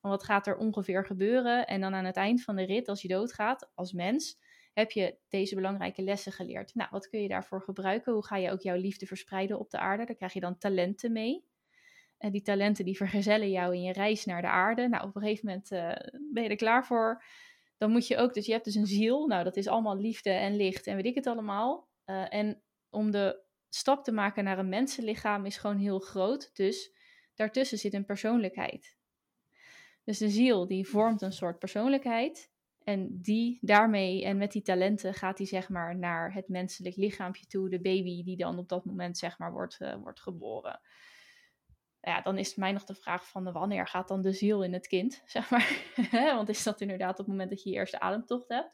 Wat 0.00 0.24
gaat 0.24 0.46
er 0.46 0.56
ongeveer 0.56 1.06
gebeuren? 1.06 1.66
En 1.66 1.80
dan 1.80 1.94
aan 1.94 2.04
het 2.04 2.16
eind 2.16 2.42
van 2.42 2.56
de 2.56 2.64
rit, 2.64 2.88
als 2.88 3.02
je 3.02 3.08
doodgaat 3.08 3.70
als 3.74 3.92
mens, 3.92 4.38
heb 4.72 4.90
je 4.90 5.16
deze 5.28 5.54
belangrijke 5.54 6.02
lessen 6.02 6.32
geleerd. 6.32 6.74
Nou, 6.74 6.88
wat 6.90 7.08
kun 7.08 7.22
je 7.22 7.28
daarvoor 7.28 7.62
gebruiken? 7.62 8.12
Hoe 8.12 8.26
ga 8.26 8.36
je 8.36 8.50
ook 8.50 8.60
jouw 8.60 8.76
liefde 8.76 9.06
verspreiden 9.06 9.58
op 9.58 9.70
de 9.70 9.78
aarde? 9.78 10.04
Daar 10.04 10.16
krijg 10.16 10.32
je 10.32 10.40
dan 10.40 10.58
talenten 10.58 11.12
mee. 11.12 11.44
En 12.18 12.32
die 12.32 12.42
talenten 12.42 12.84
die 12.84 12.96
vergezellen 12.96 13.50
jou 13.50 13.74
in 13.74 13.82
je 13.82 13.92
reis 13.92 14.24
naar 14.24 14.42
de 14.42 14.48
aarde. 14.48 14.88
Nou, 14.88 15.08
op 15.08 15.16
een 15.16 15.22
gegeven 15.22 15.46
moment 15.46 15.72
uh, 15.72 16.20
ben 16.32 16.42
je 16.42 16.48
er 16.48 16.56
klaar 16.56 16.86
voor. 16.86 17.24
Dan 17.76 17.90
moet 17.90 18.06
je 18.06 18.16
ook, 18.16 18.34
dus 18.34 18.46
je 18.46 18.52
hebt 18.52 18.64
dus 18.64 18.74
een 18.74 18.86
ziel. 18.86 19.26
Nou, 19.26 19.44
dat 19.44 19.56
is 19.56 19.68
allemaal 19.68 19.96
liefde 19.96 20.30
en 20.30 20.56
licht 20.56 20.86
en 20.86 20.96
weet 20.96 21.04
ik 21.04 21.14
het 21.14 21.26
allemaal. 21.26 21.88
Uh, 22.06 22.34
en 22.34 22.62
om 22.90 23.10
de 23.10 23.42
stap 23.68 24.04
te 24.04 24.12
maken 24.12 24.44
naar 24.44 24.58
een 24.58 24.68
mensenlichaam 24.68 25.46
is 25.46 25.56
gewoon 25.56 25.78
heel 25.78 25.98
groot. 25.98 26.50
Dus 26.56 26.94
daartussen 27.34 27.78
zit 27.78 27.94
een 27.94 28.04
persoonlijkheid. 28.04 28.96
Dus 30.04 30.18
de 30.18 30.28
ziel 30.28 30.66
die 30.66 30.88
vormt 30.88 31.22
een 31.22 31.32
soort 31.32 31.58
persoonlijkheid. 31.58 32.50
En 32.84 33.20
die 33.20 33.58
daarmee 33.60 34.24
en 34.24 34.36
met 34.36 34.52
die 34.52 34.62
talenten 34.62 35.14
gaat 35.14 35.38
hij 35.38 35.46
zeg 35.46 35.68
maar 35.68 35.98
naar 35.98 36.34
het 36.34 36.48
menselijk 36.48 36.96
lichaampje 36.96 37.46
toe. 37.46 37.68
De 37.68 37.80
baby 37.80 38.24
die 38.24 38.36
dan 38.36 38.58
op 38.58 38.68
dat 38.68 38.84
moment 38.84 39.18
zeg 39.18 39.38
maar 39.38 39.52
wordt, 39.52 39.78
uh, 39.80 39.94
wordt 39.94 40.20
geboren. 40.20 40.80
Ja, 42.00 42.20
dan 42.20 42.38
is 42.38 42.54
mij 42.54 42.72
nog 42.72 42.84
de 42.84 42.94
vraag 42.94 43.28
van 43.28 43.52
wanneer 43.52 43.86
gaat 43.86 44.08
dan 44.08 44.22
de 44.22 44.32
ziel 44.32 44.64
in 44.64 44.72
het 44.72 44.86
kind, 44.86 45.22
zeg 45.26 45.50
maar. 45.50 45.92
Want 46.36 46.48
is 46.48 46.62
dat 46.62 46.80
inderdaad 46.80 47.10
op 47.10 47.18
het 47.18 47.26
moment 47.26 47.50
dat 47.50 47.62
je 47.62 47.70
je 47.70 47.76
eerste 47.76 48.00
ademtocht 48.00 48.48
hebt. 48.48 48.72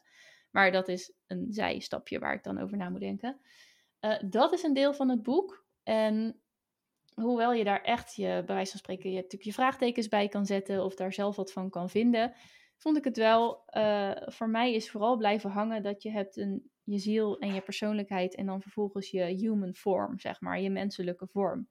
Maar 0.51 0.71
dat 0.71 0.87
is 0.87 1.13
een 1.27 1.47
zijstapje 1.49 2.19
waar 2.19 2.33
ik 2.33 2.43
dan 2.43 2.59
over 2.59 2.77
na 2.77 2.89
moet 2.89 2.99
denken. 2.99 3.39
Uh, 4.01 4.15
dat 4.25 4.53
is 4.53 4.63
een 4.63 4.73
deel 4.73 4.93
van 4.93 5.09
het 5.09 5.23
boek. 5.23 5.65
En 5.83 6.41
hoewel 7.13 7.53
je 7.53 7.63
daar 7.63 7.81
echt 7.81 8.15
je, 8.15 8.43
bij 8.45 8.55
wijze 8.55 8.71
van 8.71 8.79
spreken, 8.79 9.09
je, 9.09 9.15
natuurlijk 9.15 9.43
je 9.43 9.53
vraagtekens 9.53 10.07
bij 10.07 10.27
kan 10.27 10.45
zetten 10.45 10.83
of 10.83 10.95
daar 10.95 11.13
zelf 11.13 11.35
wat 11.35 11.51
van 11.51 11.69
kan 11.69 11.89
vinden, 11.89 12.33
vond 12.77 12.97
ik 12.97 13.03
het 13.03 13.17
wel, 13.17 13.63
uh, 13.77 14.11
voor 14.25 14.49
mij 14.49 14.73
is 14.73 14.89
vooral 14.89 15.17
blijven 15.17 15.49
hangen 15.49 15.83
dat 15.83 16.03
je 16.03 16.11
hebt 16.11 16.37
een, 16.37 16.71
je 16.83 16.97
ziel 16.97 17.39
en 17.39 17.53
je 17.53 17.61
persoonlijkheid 17.61 18.35
en 18.35 18.45
dan 18.45 18.61
vervolgens 18.61 19.11
je 19.11 19.23
human 19.23 19.73
form, 19.73 20.19
zeg 20.19 20.41
maar, 20.41 20.59
je 20.59 20.69
menselijke 20.69 21.27
vorm. 21.27 21.69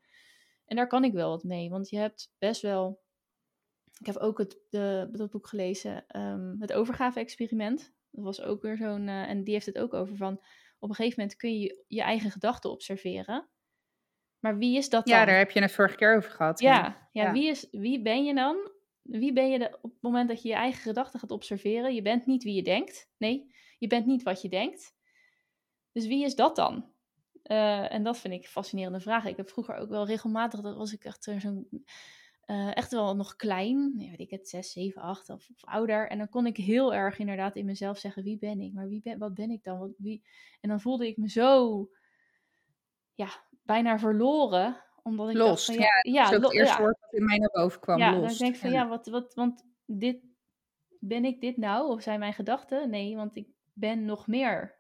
En 0.67 0.77
daar 0.77 0.87
kan 0.87 1.05
ik 1.05 1.13
wel 1.13 1.31
wat 1.31 1.45
mee, 1.45 1.71
want 1.71 1.89
je 1.89 1.99
hebt 1.99 2.33
best 2.39 2.63
wel, 2.63 3.01
ik 4.01 4.07
heb 4.07 4.17
ook 4.17 4.39
het, 4.39 4.59
de, 4.71 5.09
dat 5.13 5.31
boek 5.31 5.49
gelezen, 5.49 6.05
um, 6.21 6.57
het 6.61 6.73
overgave-experiment. 6.73 7.95
Dat 8.11 8.25
was 8.25 8.43
ook 8.43 8.63
weer 8.63 8.77
zo'n, 8.77 9.09
uh, 9.09 9.29
en 9.29 9.45
die 9.45 9.55
heeft 9.55 9.67
het 9.67 9.79
ook 9.79 9.95
over 9.95 10.17
van, 10.17 10.33
op 10.79 10.89
een 10.89 10.95
gegeven 10.95 11.21
moment 11.21 11.39
kun 11.39 11.59
je 11.59 11.85
je 11.87 12.03
eigen 12.03 12.31
gedachten 12.31 12.71
observeren. 12.71 13.49
Maar 14.39 14.59
wie 14.59 14.77
is 14.77 14.89
dat 14.89 15.07
dan? 15.07 15.19
Ja, 15.19 15.25
daar 15.25 15.39
heb 15.39 15.51
je 15.51 15.61
het 15.61 15.73
vorige 15.73 15.97
keer 15.97 16.17
over 16.17 16.31
gehad. 16.31 16.61
Ja, 16.61 16.75
ja, 17.13 17.25
ja. 17.25 17.33
Wie, 17.33 17.49
is, 17.49 17.69
wie 17.71 18.03
ben 18.03 18.25
je 18.25 18.35
dan? 18.35 18.71
Wie 19.09 19.33
ben 19.33 19.51
je 19.51 19.79
op 19.83 19.91
het 19.93 20.03
moment 20.03 20.29
dat 20.29 20.43
je 20.43 20.49
je 20.49 20.55
eigen 20.55 20.83
gedachten 20.83 21.21
gaat 21.21 21.31
observeren? 21.31 21.95
Je 21.95 22.03
bent 22.03 22.27
niet 22.27 22.45
wie 22.45 22.55
je 22.55 22.63
denkt. 22.63 23.11
Nee, 23.17 23.55
je 23.79 23.87
bent 23.87 24.07
niet 24.07 24.23
wat 24.23 24.43
je 24.43 24.49
denkt. 24.49 24.95
Dus 25.93 26.07
wie 26.07 26.25
is 26.25 26.35
dat 26.35 26.57
dan? 26.57 26.95
Uh, 27.45 27.93
en 27.93 28.03
dat 28.03 28.19
vind 28.19 28.35
ik 28.35 28.43
een 28.43 28.49
fascinerende 28.49 29.01
vraag. 29.01 29.25
Ik 29.25 29.37
heb 29.37 29.49
vroeger 29.49 29.75
ook 29.75 29.89
wel 29.89 30.07
regelmatig, 30.07 30.61
dat 30.61 30.77
was 30.77 30.93
ik 30.93 31.05
echt 31.05 31.25
zo'n, 31.25 31.85
uh, 32.47 32.77
echt 32.77 32.93
wel 32.93 33.17
nog 33.17 33.37
klein, 33.37 33.95
weet 33.97 34.21
ik 34.21 34.31
het, 34.31 34.49
6, 34.49 34.73
7, 34.73 35.03
8 35.03 35.31
of, 35.31 35.49
of, 35.51 35.65
ouder. 35.65 36.09
En 36.09 36.19
dan 36.19 36.29
kon 36.29 36.47
ik 36.47 36.57
heel 36.57 36.95
erg 36.95 37.19
inderdaad 37.19 37.57
in 37.57 37.65
mezelf 37.65 37.99
zeggen, 37.99 38.23
wie 38.23 38.39
ben 38.39 38.61
ik? 38.61 38.73
Maar 38.73 38.89
wie 38.89 39.01
ben, 39.03 39.19
wat 39.19 39.35
ben 39.35 39.51
ik 39.51 39.65
dan? 39.65 39.95
Wie? 39.99 40.23
En 40.61 40.69
dan 40.69 40.81
voelde 40.81 41.07
ik 41.07 41.17
me 41.17 41.29
zo, 41.29 41.89
ja, 43.15 43.29
bijna 43.63 43.99
verloren. 43.99 44.85
Omdat 45.07 45.29
ik 45.29 45.37
Los, 45.37 45.49
dacht 45.49 45.65
van, 45.65 45.75
ja, 45.75 46.13
ja, 46.13 46.31
dat 46.31 46.41
is 46.41 46.47
het 46.47 46.57
eerste 46.57 46.77
ja. 46.77 46.83
woord 46.83 47.01
dat 47.01 47.13
in 47.13 47.25
mij 47.25 47.39
naar 47.39 47.51
boven 47.51 47.81
kwam, 47.81 47.99
Ja, 47.99 48.19
los. 48.19 48.29
dan 48.29 48.37
denk 48.37 48.55
ik 48.55 48.61
van 48.61 48.71
ja, 48.71 48.89
wat, 48.89 49.07
wat, 49.07 49.35
want 49.35 49.65
dit, 49.85 50.19
ben 51.01 51.25
ik 51.25 51.41
dit 51.41 51.57
nou? 51.57 51.91
Of 51.91 52.03
zijn 52.03 52.19
mijn 52.19 52.33
gedachten? 52.33 52.91
Nee, 52.91 53.17
want 53.17 53.37
ik 53.37 53.49
ben 53.73 54.05
nog 54.05 54.27
meer 54.27 54.79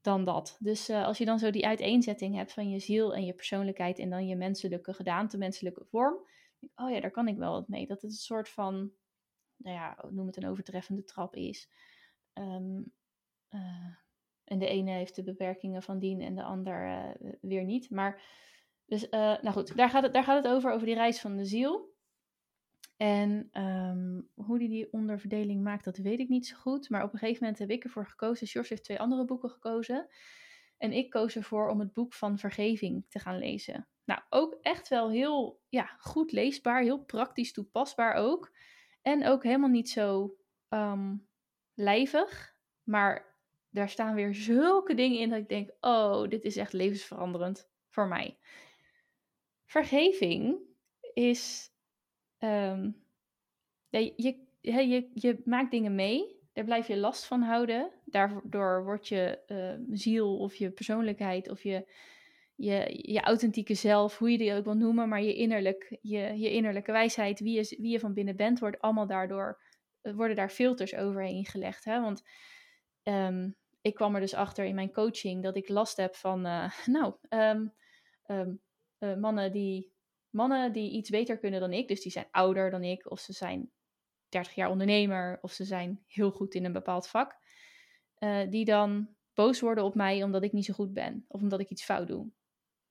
dan 0.00 0.24
dat. 0.24 0.56
Dus 0.60 0.88
eh, 0.88 1.04
als 1.04 1.18
je 1.18 1.24
dan 1.24 1.38
zo 1.38 1.50
die 1.50 1.66
uiteenzetting 1.66 2.36
hebt 2.36 2.52
van 2.52 2.70
je 2.70 2.78
ziel 2.78 3.14
en 3.14 3.24
je 3.24 3.32
persoonlijkheid 3.34 3.98
en 3.98 4.10
dan 4.10 4.26
je 4.26 4.36
menselijke 4.36 4.94
gedaante, 4.94 5.38
menselijke 5.38 5.84
vorm. 5.84 6.14
Oh 6.74 6.90
ja, 6.90 7.00
daar 7.00 7.10
kan 7.10 7.28
ik 7.28 7.36
wel 7.36 7.52
wat 7.52 7.68
mee. 7.68 7.86
Dat 7.86 8.02
het 8.02 8.10
een 8.10 8.16
soort 8.16 8.48
van, 8.48 8.92
nou 9.56 9.76
ja, 9.76 10.04
noem 10.10 10.26
het 10.26 10.36
een 10.36 10.48
overtreffende 10.48 11.04
trap 11.04 11.36
is. 11.36 11.70
Ehm, 12.32 12.82
eh, 13.48 13.94
en 14.44 14.58
de 14.58 14.68
ene 14.68 14.90
heeft 14.90 15.16
de 15.16 15.24
beperkingen 15.24 15.82
van 15.82 15.98
dien 15.98 16.20
en 16.20 16.34
de 16.34 16.42
ander 16.42 16.86
eh, 16.86 17.30
weer 17.40 17.64
niet. 17.64 17.90
Maar, 17.90 18.22
dus, 18.92 19.08
eh, 19.08 19.20
nou 19.20 19.50
goed, 19.50 19.76
daar 19.76 19.90
gaat, 19.90 20.02
het, 20.02 20.12
daar 20.12 20.24
gaat 20.24 20.44
het 20.44 20.52
over, 20.52 20.72
over 20.72 20.86
die 20.86 20.94
reis 20.94 21.20
van 21.20 21.36
de 21.36 21.44
ziel. 21.44 21.94
En 22.96 23.48
ehm, 23.52 24.20
hoe 24.34 24.58
die 24.58 24.68
die 24.68 24.92
onderverdeling 24.92 25.62
maakt, 25.62 25.84
dat 25.84 25.96
weet 25.96 26.18
ik 26.18 26.28
niet 26.28 26.46
zo 26.46 26.56
goed. 26.56 26.88
Maar 26.90 27.02
op 27.02 27.12
een 27.12 27.18
gegeven 27.18 27.42
moment 27.42 27.60
heb 27.60 27.70
ik 27.70 27.84
ervoor 27.84 28.06
gekozen. 28.06 28.46
George 28.46 28.68
heeft 28.68 28.84
twee 28.84 29.00
andere 29.00 29.24
boeken 29.24 29.50
gekozen. 29.50 30.08
En 30.78 30.92
ik 30.92 31.10
koos 31.10 31.36
ervoor 31.36 31.68
om 31.68 31.80
het 31.80 31.92
boek 31.92 32.14
van 32.14 32.38
vergeving 32.38 33.04
te 33.08 33.18
gaan 33.18 33.38
lezen. 33.38 33.88
Nou, 34.04 34.20
ook 34.30 34.58
echt 34.60 34.88
wel 34.88 35.10
heel 35.10 35.60
ja, 35.68 35.96
goed 35.98 36.32
leesbaar, 36.32 36.82
heel 36.82 37.04
praktisch 37.04 37.52
toepasbaar 37.52 38.14
ook. 38.14 38.52
En 39.02 39.26
ook 39.26 39.42
helemaal 39.42 39.68
niet 39.68 39.90
zo 39.90 40.36
ehm, 40.68 41.16
lijvig. 41.74 42.54
Maar 42.82 43.36
daar 43.70 43.88
staan 43.88 44.14
weer 44.14 44.34
zulke 44.34 44.94
dingen 44.94 45.18
in 45.18 45.28
dat 45.28 45.38
ik 45.38 45.48
denk: 45.48 45.70
oh, 45.80 46.28
dit 46.28 46.44
is 46.44 46.56
echt 46.56 46.72
levensveranderend 46.72 47.70
voor 47.88 48.08
mij. 48.08 48.38
Vergeving 49.72 50.58
is. 51.14 51.70
ehm, 52.38 52.90
je, 53.88 54.36
je, 54.60 55.10
je 55.14 55.42
maakt 55.44 55.70
dingen 55.70 55.94
mee, 55.94 56.40
daar 56.52 56.64
blijf 56.64 56.86
je 56.86 56.96
last 56.96 57.24
van 57.24 57.42
houden. 57.42 57.90
Daardoor 58.04 58.84
wordt 58.84 59.08
je 59.08 59.38
uh, 59.46 59.96
ziel 59.96 60.38
of 60.38 60.54
je 60.54 60.70
persoonlijkheid 60.70 61.48
of 61.48 61.62
je, 61.62 61.92
je, 62.54 62.98
je 63.12 63.20
authentieke 63.20 63.74
zelf, 63.74 64.18
hoe 64.18 64.30
je 64.30 64.38
die 64.38 64.54
ook 64.54 64.64
wil 64.64 64.74
noemen, 64.74 65.08
maar 65.08 65.22
je, 65.22 65.34
innerlijk, 65.34 65.98
je, 66.00 66.38
je 66.38 66.50
innerlijke 66.50 66.92
wijsheid, 66.92 67.40
wie 67.40 67.56
je, 67.56 67.76
wie 67.80 67.90
je 67.90 68.00
van 68.00 68.14
binnen 68.14 68.36
bent, 68.36 68.58
wordt 68.58 68.80
allemaal 68.80 69.06
daardoor, 69.06 69.60
worden 70.02 70.36
daar 70.36 70.50
filters 70.50 70.94
overheen 70.94 71.44
gelegd. 71.44 71.84
Hè? 71.84 72.00
Want 72.00 72.22
um, 73.02 73.56
ik 73.80 73.94
kwam 73.94 74.14
er 74.14 74.20
dus 74.20 74.34
achter 74.34 74.64
in 74.64 74.74
mijn 74.74 74.92
coaching 74.92 75.42
dat 75.42 75.56
ik 75.56 75.68
last 75.68 75.96
heb 75.96 76.14
van, 76.14 76.46
uh, 76.46 76.72
nou, 76.96 77.14
uh, 79.02 79.16
mannen, 79.16 79.52
die, 79.52 79.92
mannen 80.30 80.72
die 80.72 80.90
iets 80.90 81.10
beter 81.10 81.38
kunnen 81.38 81.60
dan 81.60 81.72
ik, 81.72 81.88
dus 81.88 82.02
die 82.02 82.12
zijn 82.12 82.28
ouder 82.30 82.70
dan 82.70 82.84
ik, 82.84 83.10
of 83.10 83.20
ze 83.20 83.32
zijn 83.32 83.70
30 84.28 84.54
jaar 84.54 84.70
ondernemer, 84.70 85.38
of 85.40 85.52
ze 85.52 85.64
zijn 85.64 86.04
heel 86.06 86.30
goed 86.30 86.54
in 86.54 86.64
een 86.64 86.72
bepaald 86.72 87.08
vak, 87.08 87.36
uh, 88.18 88.50
die 88.50 88.64
dan 88.64 89.08
boos 89.34 89.60
worden 89.60 89.84
op 89.84 89.94
mij 89.94 90.22
omdat 90.22 90.42
ik 90.42 90.52
niet 90.52 90.64
zo 90.64 90.72
goed 90.72 90.92
ben, 90.92 91.24
of 91.28 91.40
omdat 91.40 91.60
ik 91.60 91.68
iets 91.68 91.84
fout 91.84 92.08
doe. 92.08 92.30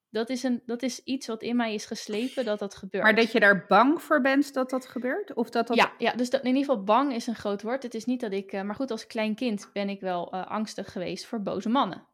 Dat 0.09 0.29
is, 0.29 0.43
een, 0.43 0.61
dat 0.65 0.81
is 0.81 1.03
iets 1.03 1.27
wat 1.27 1.41
in 1.41 1.55
mij 1.55 1.73
is 1.73 1.85
geslepen 1.85 2.45
dat 2.45 2.59
dat 2.59 2.75
gebeurt. 2.75 3.03
Maar 3.03 3.15
dat 3.15 3.31
je 3.31 3.39
daar 3.39 3.65
bang 3.67 4.01
voor 4.01 4.21
bent 4.21 4.53
dat 4.53 4.69
dat 4.69 4.85
gebeurt? 4.85 5.33
Of 5.33 5.49
dat 5.49 5.67
dat... 5.67 5.77
Ja, 5.77 5.93
ja, 5.97 6.13
dus 6.13 6.29
dat, 6.29 6.41
in 6.41 6.47
ieder 6.47 6.61
geval 6.61 6.83
bang 6.83 7.13
is 7.13 7.27
een 7.27 7.35
groot 7.35 7.61
woord. 7.61 7.83
Het 7.83 7.93
is 7.93 8.05
niet 8.05 8.19
dat 8.19 8.31
ik... 8.31 8.53
Uh, 8.53 8.61
maar 8.61 8.75
goed, 8.75 8.91
als 8.91 9.07
klein 9.07 9.35
kind 9.35 9.69
ben 9.73 9.89
ik 9.89 10.01
wel 10.01 10.35
uh, 10.35 10.47
angstig 10.47 10.91
geweest 10.91 11.25
voor 11.25 11.41
boze 11.41 11.69
mannen. 11.69 12.07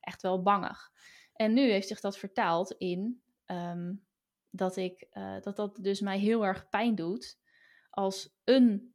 Echt 0.00 0.22
wel 0.22 0.42
bangig. 0.42 0.90
En 1.34 1.52
nu 1.52 1.70
heeft 1.70 1.88
zich 1.88 2.00
dat 2.00 2.18
vertaald 2.18 2.74
in 2.78 3.22
um, 3.46 4.06
dat, 4.50 4.76
ik, 4.76 5.06
uh, 5.12 5.40
dat 5.40 5.56
dat 5.56 5.78
dus 5.80 6.00
mij 6.00 6.18
heel 6.18 6.46
erg 6.46 6.68
pijn 6.68 6.94
doet 6.94 7.38
als 7.90 8.36
een 8.44 8.92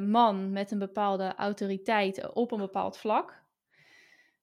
man 0.00 0.52
met 0.52 0.70
een 0.70 0.78
bepaalde 0.78 1.34
autoriteit 1.34 2.32
op 2.32 2.52
een 2.52 2.58
bepaald 2.58 2.98
vlak 2.98 3.40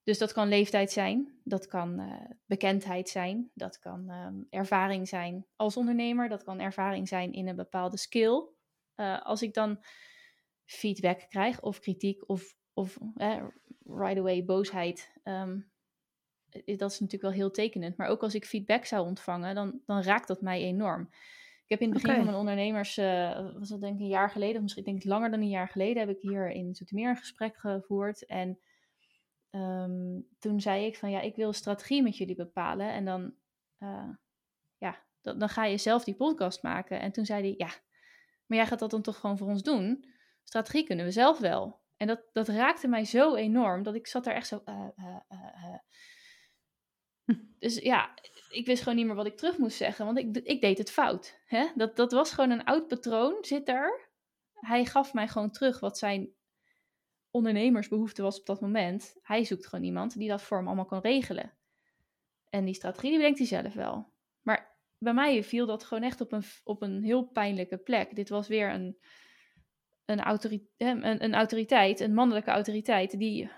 dus 0.07 0.17
dat 0.17 0.33
kan 0.33 0.47
leeftijd 0.47 0.91
zijn, 0.91 1.39
dat 1.43 1.67
kan 1.67 1.99
uh, 1.99 2.21
bekendheid 2.45 3.09
zijn, 3.09 3.51
dat 3.53 3.79
kan 3.79 4.09
um, 4.09 4.47
ervaring 4.49 5.07
zijn 5.07 5.45
als 5.55 5.77
ondernemer, 5.77 6.29
dat 6.29 6.43
kan 6.43 6.59
ervaring 6.59 7.07
zijn 7.07 7.33
in 7.33 7.47
een 7.47 7.55
bepaalde 7.55 7.97
skill. 7.97 8.43
Als 9.23 9.41
ik 9.41 9.53
dan 9.53 9.83
feedback 10.65 11.25
krijg 11.29 11.61
of 11.61 11.79
kritiek 11.79 12.29
of, 12.29 12.55
of 12.73 12.97
eh, 13.15 13.43
right 13.83 14.17
away 14.17 14.45
boosheid, 14.45 15.19
um, 15.23 15.71
dat 16.65 16.91
is 16.91 16.99
natuurlijk 16.99 17.21
wel 17.21 17.31
heel 17.31 17.51
tekenend. 17.51 17.97
Maar 17.97 18.07
ook 18.07 18.23
als 18.23 18.35
ik 18.35 18.45
feedback 18.45 18.85
zou 18.85 19.07
ontvangen, 19.07 19.55
dan, 19.55 19.81
dan 19.85 20.01
raakt 20.01 20.27
dat 20.27 20.41
mij 20.41 20.61
enorm. 20.61 21.09
Ik 21.67 21.79
heb 21.79 21.81
in 21.81 21.93
het 21.93 22.01
begin 22.01 22.09
okay. 22.09 22.23
van 22.23 22.25
mijn 22.25 22.47
ondernemers, 22.47 22.97
uh, 22.97 23.53
was 23.57 23.69
dat 23.69 23.81
denk 23.81 23.95
ik 23.95 23.99
een 23.99 24.07
jaar 24.07 24.29
geleden, 24.29 24.55
of 24.55 24.61
misschien 24.61 24.83
denk 24.83 24.97
ik 24.97 25.03
langer 25.03 25.31
dan 25.31 25.39
een 25.39 25.49
jaar 25.49 25.67
geleden, 25.67 26.07
heb 26.07 26.15
ik 26.15 26.21
hier 26.21 26.51
in 26.51 26.75
Zoetermeer 26.75 27.09
een 27.09 27.17
gesprek 27.17 27.57
gevoerd. 27.57 28.25
En 28.25 28.59
um, 29.51 30.27
toen 30.39 30.61
zei 30.61 30.85
ik 30.85 30.97
van 30.97 31.09
ja, 31.09 31.21
ik 31.21 31.35
wil 31.35 31.53
strategie 31.53 32.03
met 32.03 32.17
jullie 32.17 32.35
bepalen. 32.35 32.91
En 32.91 33.05
dan, 33.05 33.33
uh, 33.79 34.09
ja, 34.77 35.03
dan, 35.21 35.39
dan, 35.39 35.49
ga 35.49 35.65
je 35.65 35.77
zelf 35.77 36.03
die 36.03 36.15
podcast 36.15 36.63
maken. 36.63 36.99
En 36.99 37.11
toen 37.11 37.25
zei 37.25 37.41
hij, 37.41 37.53
ja, 37.57 37.73
maar 38.45 38.57
jij 38.57 38.67
gaat 38.67 38.79
dat 38.79 38.91
dan 38.91 39.01
toch 39.01 39.19
gewoon 39.19 39.37
voor 39.37 39.47
ons 39.47 39.63
doen? 39.63 40.05
Strategie 40.43 40.83
kunnen 40.83 41.05
we 41.05 41.11
zelf 41.11 41.39
wel. 41.39 41.79
En 41.97 42.07
dat, 42.07 42.21
dat 42.33 42.47
raakte 42.47 42.87
mij 42.87 43.05
zo 43.05 43.35
enorm 43.35 43.83
dat 43.83 43.95
ik 43.95 44.07
zat 44.07 44.23
daar 44.23 44.35
echt 44.35 44.47
zo. 44.47 44.61
Uh, 44.65 44.87
uh, 44.97 45.75
dus 47.59 47.75
ja, 47.75 48.13
ik 48.49 48.65
wist 48.65 48.83
gewoon 48.83 48.97
niet 48.97 49.05
meer 49.05 49.15
wat 49.15 49.25
ik 49.25 49.37
terug 49.37 49.57
moest 49.57 49.77
zeggen, 49.77 50.05
want 50.05 50.17
ik, 50.17 50.37
ik 50.37 50.61
deed 50.61 50.77
het 50.77 50.91
fout. 50.91 51.39
Hè? 51.45 51.67
Dat, 51.75 51.95
dat 51.95 52.11
was 52.11 52.31
gewoon 52.31 52.49
een 52.49 52.63
oud 52.63 52.87
patroon, 52.87 53.37
zit 53.41 53.65
daar. 53.65 54.09
Hij 54.53 54.85
gaf 54.85 55.13
mij 55.13 55.27
gewoon 55.27 55.51
terug 55.51 55.79
wat 55.79 55.97
zijn 55.97 56.29
ondernemersbehoefte 57.31 58.21
was 58.21 58.39
op 58.39 58.45
dat 58.45 58.61
moment. 58.61 59.15
Hij 59.21 59.43
zoekt 59.43 59.67
gewoon 59.67 59.85
iemand 59.85 60.17
die 60.17 60.29
dat 60.29 60.41
voor 60.41 60.57
hem 60.57 60.67
allemaal 60.67 60.85
kan 60.85 61.01
regelen. 61.01 61.53
En 62.49 62.65
die 62.65 62.73
strategie 62.73 63.09
die 63.09 63.17
bedenkt 63.17 63.37
hij 63.37 63.47
zelf 63.47 63.73
wel. 63.73 64.13
Maar 64.41 64.77
bij 64.97 65.13
mij 65.13 65.43
viel 65.43 65.65
dat 65.65 65.83
gewoon 65.83 66.03
echt 66.03 66.21
op 66.21 66.31
een, 66.31 66.43
op 66.63 66.81
een 66.81 67.03
heel 67.03 67.23
pijnlijke 67.23 67.77
plek. 67.77 68.15
Dit 68.15 68.29
was 68.29 68.47
weer 68.47 68.73
een, 68.73 68.97
een, 70.07 70.21
autoriteit, 70.21 70.69
een, 70.77 71.23
een 71.23 71.33
autoriteit, 71.33 71.99
een 71.99 72.13
mannelijke 72.13 72.51
autoriteit, 72.51 73.19
die 73.19 73.51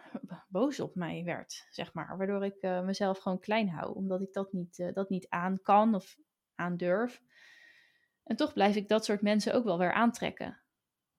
boos 0.49 0.79
op 0.79 0.95
mij 0.95 1.23
werd, 1.23 1.67
zeg 1.69 1.93
maar. 1.93 2.17
Waardoor 2.17 2.45
ik 2.45 2.57
uh, 2.61 2.81
mezelf 2.81 3.19
gewoon 3.19 3.39
klein 3.39 3.69
hou, 3.69 3.95
omdat 3.95 4.21
ik 4.21 4.33
dat 4.33 4.53
niet, 4.53 4.77
uh, 4.77 4.93
dat 4.93 5.09
niet 5.09 5.29
aan 5.29 5.61
kan 5.61 5.95
of 5.95 6.17
aan 6.55 6.77
durf. 6.77 7.21
En 8.23 8.35
toch 8.35 8.53
blijf 8.53 8.75
ik 8.75 8.87
dat 8.87 9.05
soort 9.05 9.21
mensen 9.21 9.53
ook 9.53 9.63
wel 9.63 9.77
weer 9.77 9.93
aantrekken. 9.93 10.61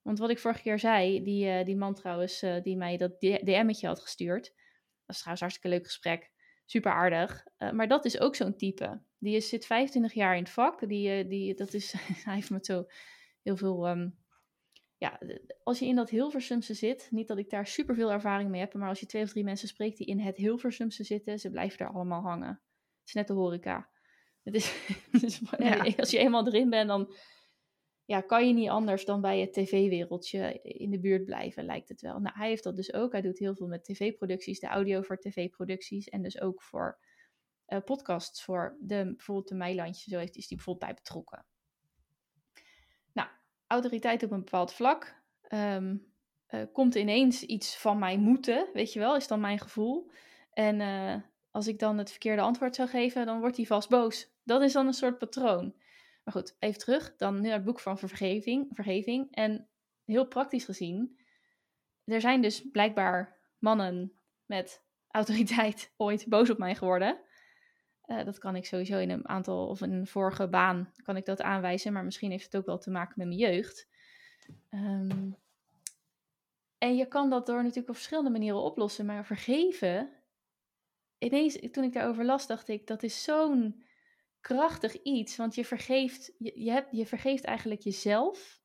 Want 0.02 0.18
wat 0.18 0.30
ik 0.30 0.38
vorige 0.38 0.62
keer 0.62 0.78
zei, 0.78 1.22
die, 1.22 1.46
uh, 1.46 1.64
die 1.64 1.76
man 1.76 1.94
trouwens, 1.94 2.44
die 2.62 2.76
mij 2.76 2.96
dat 2.96 3.20
DM'tje 3.20 3.86
had 3.86 4.00
gestuurd. 4.00 4.44
Dat 5.06 5.16
is 5.16 5.18
trouwens 5.18 5.40
hartstikke 5.40 5.68
leuk 5.68 5.86
gesprek. 5.86 6.30
Super 6.64 6.92
aardig. 6.92 7.44
Maar 7.72 7.88
dat 7.88 8.04
is 8.04 8.20
ook 8.20 8.34
zo'n 8.34 8.56
type. 8.56 9.02
Die 9.18 9.36
is, 9.36 9.48
zit 9.48 9.66
25 9.66 10.12
jaar 10.12 10.36
in 10.36 10.42
het 10.42 10.52
vak. 10.52 10.88
Die, 10.88 11.26
die, 11.26 11.54
dat 11.54 11.74
is, 11.74 11.92
hij 12.24 12.34
heeft 12.34 12.50
met 12.50 12.66
zo 12.66 12.86
heel 13.42 13.56
veel... 13.56 13.88
Um, 13.88 14.19
ja, 15.00 15.20
als 15.62 15.78
je 15.78 15.86
in 15.86 15.96
dat 15.96 16.10
Hilversumse 16.10 16.74
zit, 16.74 17.08
niet 17.10 17.28
dat 17.28 17.38
ik 17.38 17.50
daar 17.50 17.66
super 17.66 17.94
veel 17.94 18.12
ervaring 18.12 18.50
mee 18.50 18.60
heb, 18.60 18.74
maar 18.74 18.88
als 18.88 19.00
je 19.00 19.06
twee 19.06 19.22
of 19.22 19.30
drie 19.30 19.44
mensen 19.44 19.68
spreekt 19.68 19.96
die 19.96 20.06
in 20.06 20.18
het 20.18 20.36
Hilversumse 20.36 21.04
zitten, 21.04 21.38
ze 21.38 21.50
blijven 21.50 21.78
daar 21.78 21.92
allemaal 21.92 22.22
hangen. 22.22 22.48
Het 22.48 23.08
is 23.08 23.12
net 23.12 23.26
de 23.26 23.32
horeca. 23.32 23.90
Het 24.42 24.54
is, 24.54 24.88
het 25.10 25.22
is 25.22 25.40
ja. 25.58 25.84
Als 25.96 26.10
je 26.10 26.18
eenmaal 26.18 26.46
erin 26.46 26.70
bent, 26.70 26.88
dan 26.88 27.14
ja, 28.04 28.20
kan 28.20 28.46
je 28.46 28.54
niet 28.54 28.68
anders 28.68 29.04
dan 29.04 29.20
bij 29.20 29.40
het 29.40 29.52
tv-wereldje 29.52 30.60
in 30.62 30.90
de 30.90 31.00
buurt 31.00 31.24
blijven, 31.24 31.64
lijkt 31.64 31.88
het 31.88 32.00
wel. 32.00 32.18
Nou, 32.18 32.38
hij 32.38 32.48
heeft 32.48 32.64
dat 32.64 32.76
dus 32.76 32.92
ook. 32.92 33.12
Hij 33.12 33.20
doet 33.20 33.38
heel 33.38 33.54
veel 33.54 33.66
met 33.66 33.84
tv-producties, 33.84 34.60
de 34.60 34.66
audio 34.66 35.02
voor 35.02 35.18
tv-producties 35.18 36.08
en 36.08 36.22
dus 36.22 36.40
ook 36.40 36.62
voor 36.62 36.98
uh, 37.66 37.78
podcasts 37.84 38.44
voor 38.44 38.76
de, 38.80 39.04
bijvoorbeeld 39.04 39.48
de 39.48 39.54
Meilandje, 39.54 40.10
zo 40.10 40.18
heeft, 40.18 40.36
is 40.36 40.46
die 40.48 40.56
bijvoorbeeld 40.56 40.86
bij 40.86 40.94
betrokken. 40.94 41.46
Autoriteit 43.70 44.22
op 44.22 44.30
een 44.30 44.44
bepaald 44.44 44.72
vlak. 44.72 45.14
Um, 45.48 46.12
uh, 46.50 46.62
komt 46.72 46.94
ineens 46.94 47.42
iets 47.42 47.76
van 47.76 47.98
mij 47.98 48.18
moeten, 48.18 48.68
weet 48.72 48.92
je 48.92 48.98
wel, 48.98 49.16
is 49.16 49.26
dan 49.26 49.40
mijn 49.40 49.58
gevoel. 49.58 50.10
En 50.52 50.80
uh, 50.80 51.14
als 51.50 51.66
ik 51.66 51.78
dan 51.78 51.98
het 51.98 52.10
verkeerde 52.10 52.42
antwoord 52.42 52.74
zou 52.74 52.88
geven, 52.88 53.26
dan 53.26 53.40
wordt 53.40 53.56
hij 53.56 53.66
vast 53.66 53.88
boos. 53.88 54.30
Dat 54.44 54.62
is 54.62 54.72
dan 54.72 54.86
een 54.86 54.92
soort 54.92 55.18
patroon. 55.18 55.74
Maar 56.24 56.34
goed, 56.34 56.56
even 56.58 56.78
terug. 56.78 57.16
Dan 57.16 57.40
naar 57.40 57.52
het 57.52 57.64
boek 57.64 57.80
van 57.80 57.98
vergeving. 57.98 58.68
vergeving. 58.72 59.28
En 59.30 59.68
heel 60.04 60.26
praktisch 60.26 60.64
gezien, 60.64 61.18
er 62.04 62.20
zijn 62.20 62.42
dus 62.42 62.70
blijkbaar 62.70 63.40
mannen 63.58 64.12
met 64.46 64.82
autoriteit 65.10 65.92
ooit 65.96 66.26
boos 66.28 66.50
op 66.50 66.58
mij 66.58 66.74
geworden. 66.74 67.20
Uh, 68.10 68.24
dat 68.24 68.38
kan 68.38 68.56
ik 68.56 68.64
sowieso 68.64 68.98
in 68.98 69.10
een 69.10 69.28
aantal, 69.28 69.66
of 69.66 69.82
in 69.82 69.92
een 69.92 70.06
vorige 70.06 70.48
baan, 70.48 70.92
kan 71.02 71.16
ik 71.16 71.24
dat 71.24 71.42
aanwijzen. 71.42 71.92
Maar 71.92 72.04
misschien 72.04 72.30
heeft 72.30 72.44
het 72.44 72.56
ook 72.56 72.66
wel 72.66 72.78
te 72.78 72.90
maken 72.90 73.14
met 73.16 73.26
mijn 73.26 73.38
jeugd. 73.38 73.88
Um, 74.70 75.36
en 76.78 76.96
je 76.96 77.06
kan 77.06 77.30
dat 77.30 77.46
door 77.46 77.56
natuurlijk 77.56 77.88
op 77.88 77.94
verschillende 77.94 78.30
manieren 78.30 78.62
oplossen. 78.62 79.06
Maar 79.06 79.26
vergeven, 79.26 80.10
ineens 81.18 81.58
toen 81.70 81.84
ik 81.84 81.92
daarover 81.92 82.24
las, 82.24 82.46
dacht 82.46 82.68
ik, 82.68 82.86
dat 82.86 83.02
is 83.02 83.22
zo'n 83.22 83.82
krachtig 84.40 85.02
iets, 85.02 85.36
want 85.36 85.54
je 85.54 85.64
vergeeft, 85.64 86.34
je, 86.38 86.60
je, 86.64 86.70
hebt, 86.70 86.88
je 86.90 87.06
vergeeft 87.06 87.44
eigenlijk 87.44 87.80
jezelf 87.80 88.60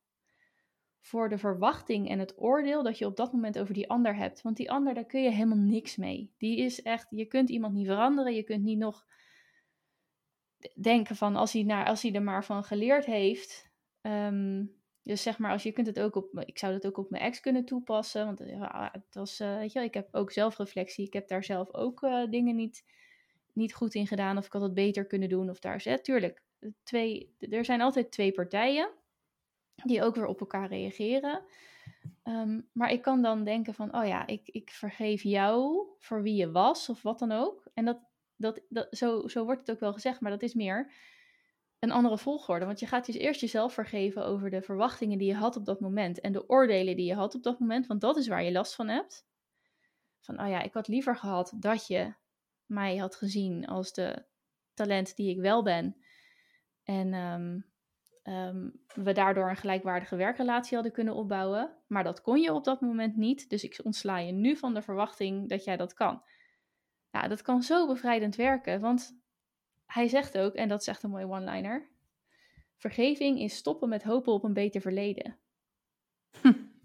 voor 1.00 1.28
de 1.28 1.38
verwachting 1.38 2.08
en 2.08 2.18
het 2.18 2.40
oordeel 2.40 2.82
dat 2.82 2.98
je 2.98 3.06
op 3.06 3.16
dat 3.16 3.32
moment 3.32 3.58
over 3.58 3.74
die 3.74 3.90
ander 3.90 4.16
hebt. 4.16 4.42
Want 4.42 4.56
die 4.56 4.70
ander, 4.70 4.94
daar 4.94 5.06
kun 5.06 5.22
je 5.22 5.30
helemaal 5.30 5.58
niks 5.58 5.96
mee. 5.96 6.34
Die 6.38 6.58
is 6.58 6.82
echt, 6.82 7.06
je 7.10 7.26
kunt 7.26 7.50
iemand 7.50 7.74
niet 7.74 7.86
veranderen, 7.86 8.34
je 8.34 8.42
kunt 8.42 8.62
niet 8.62 8.78
nog 8.78 9.06
denken 10.80 11.16
van 11.16 11.36
als 11.36 11.52
hij, 11.52 11.62
naar, 11.62 11.86
als 11.86 12.02
hij 12.02 12.12
er 12.12 12.22
maar 12.22 12.44
van 12.44 12.64
geleerd 12.64 13.04
heeft. 13.04 13.70
Um, 14.02 14.74
dus 15.02 15.22
zeg 15.22 15.38
maar, 15.38 15.52
als 15.52 15.62
je 15.62 15.72
kunt 15.72 15.86
het 15.86 16.00
ook 16.00 16.16
op, 16.16 16.42
ik 16.44 16.58
zou 16.58 16.72
dat 16.72 16.86
ook 16.86 16.98
op 16.98 17.10
mijn 17.10 17.22
ex 17.22 17.40
kunnen 17.40 17.64
toepassen, 17.64 18.24
want 18.24 18.42
ja, 18.44 18.88
het 18.92 19.14
was, 19.14 19.40
uh, 19.40 19.56
weet 19.56 19.72
je, 19.72 19.80
ik 19.80 19.94
heb 19.94 20.08
ook 20.12 20.32
zelfreflectie, 20.32 21.06
ik 21.06 21.12
heb 21.12 21.28
daar 21.28 21.44
zelf 21.44 21.74
ook 21.74 22.02
uh, 22.02 22.30
dingen 22.30 22.56
niet 22.56 22.84
niet 23.56 23.74
goed 23.74 23.94
in 23.94 24.06
gedaan 24.06 24.36
of 24.36 24.46
ik 24.46 24.52
had 24.52 24.62
het 24.62 24.74
beter 24.74 25.06
kunnen 25.06 25.28
doen 25.28 25.50
of 25.50 25.58
daar 25.58 25.80
zet. 25.80 26.04
Tuurlijk, 26.04 26.42
twee, 26.82 27.34
er 27.38 27.64
zijn 27.64 27.80
altijd 27.80 28.10
twee 28.10 28.32
partijen 28.32 28.90
die 29.84 30.02
ook 30.02 30.14
weer 30.14 30.26
op 30.26 30.40
elkaar 30.40 30.68
reageren. 30.68 31.42
Um, 32.24 32.68
maar 32.72 32.90
ik 32.90 33.02
kan 33.02 33.22
dan 33.22 33.44
denken 33.44 33.74
van, 33.74 33.96
oh 33.96 34.06
ja, 34.06 34.26
ik, 34.26 34.48
ik 34.48 34.70
vergeef 34.70 35.22
jou 35.22 35.86
voor 35.98 36.22
wie 36.22 36.34
je 36.34 36.50
was 36.50 36.88
of 36.88 37.02
wat 37.02 37.18
dan 37.18 37.32
ook. 37.32 37.66
En 37.74 37.84
dat, 37.84 37.98
dat, 38.36 38.60
dat, 38.68 38.86
zo, 38.90 39.28
zo 39.28 39.44
wordt 39.44 39.60
het 39.60 39.70
ook 39.70 39.80
wel 39.80 39.92
gezegd, 39.92 40.20
maar 40.20 40.30
dat 40.30 40.42
is 40.42 40.54
meer 40.54 40.92
een 41.78 41.90
andere 41.90 42.18
volgorde. 42.18 42.64
Want 42.64 42.80
je 42.80 42.86
gaat 42.86 43.06
dus 43.06 43.14
eerst 43.14 43.40
jezelf 43.40 43.72
vergeven 43.72 44.24
over 44.24 44.50
de 44.50 44.62
verwachtingen 44.62 45.18
die 45.18 45.28
je 45.28 45.34
had 45.34 45.56
op 45.56 45.64
dat 45.64 45.80
moment 45.80 46.20
en 46.20 46.32
de 46.32 46.48
oordelen 46.48 46.96
die 46.96 47.06
je 47.06 47.14
had 47.14 47.34
op 47.34 47.42
dat 47.42 47.58
moment, 47.58 47.86
want 47.86 48.00
dat 48.00 48.16
is 48.16 48.28
waar 48.28 48.42
je 48.42 48.52
last 48.52 48.74
van 48.74 48.88
hebt. 48.88 49.26
Van, 50.20 50.40
oh 50.40 50.48
ja, 50.48 50.62
ik 50.62 50.72
had 50.72 50.88
liever 50.88 51.16
gehad 51.16 51.52
dat 51.56 51.86
je 51.86 52.14
mij 52.66 52.96
had 52.96 53.16
gezien 53.16 53.66
als 53.66 53.92
de 53.92 54.24
talent 54.74 55.16
die 55.16 55.30
ik 55.30 55.40
wel 55.40 55.62
ben. 55.62 55.96
En 56.84 57.14
um, 57.14 57.66
ehm, 58.22 58.70
we 59.04 59.12
daardoor 59.12 59.48
een 59.48 59.56
gelijkwaardige 59.56 60.16
werkrelatie 60.16 60.74
hadden 60.74 60.92
kunnen 60.92 61.14
opbouwen. 61.14 61.76
Maar 61.86 62.04
dat 62.04 62.20
kon 62.20 62.40
je 62.40 62.52
op 62.52 62.64
dat 62.64 62.80
moment 62.80 63.16
niet. 63.16 63.48
Dus 63.50 63.64
ik 63.64 63.80
ontsla 63.82 64.18
je 64.18 64.32
nu 64.32 64.56
van 64.56 64.74
de 64.74 64.82
verwachting 64.82 65.48
dat 65.48 65.64
jij 65.64 65.76
dat 65.76 65.94
kan. 65.94 66.22
Ja, 67.16 67.28
dat 67.28 67.42
kan 67.42 67.62
zo 67.62 67.86
bevrijdend 67.86 68.36
werken. 68.36 68.80
Want 68.80 69.18
hij 69.86 70.08
zegt 70.08 70.38
ook, 70.38 70.54
en 70.54 70.68
dat 70.68 70.80
is 70.80 70.86
echt 70.86 71.02
een 71.02 71.10
mooie 71.10 71.28
one-liner. 71.28 71.88
Vergeving 72.76 73.40
is 73.40 73.56
stoppen 73.56 73.88
met 73.88 74.02
hopen 74.02 74.32
op 74.32 74.44
een 74.44 74.52
beter 74.52 74.80
verleden. 74.80 75.36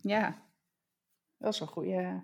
Ja, 0.01 0.41
dat 1.37 1.53
is 1.53 1.59
een 1.59 1.67
goede. 1.67 2.23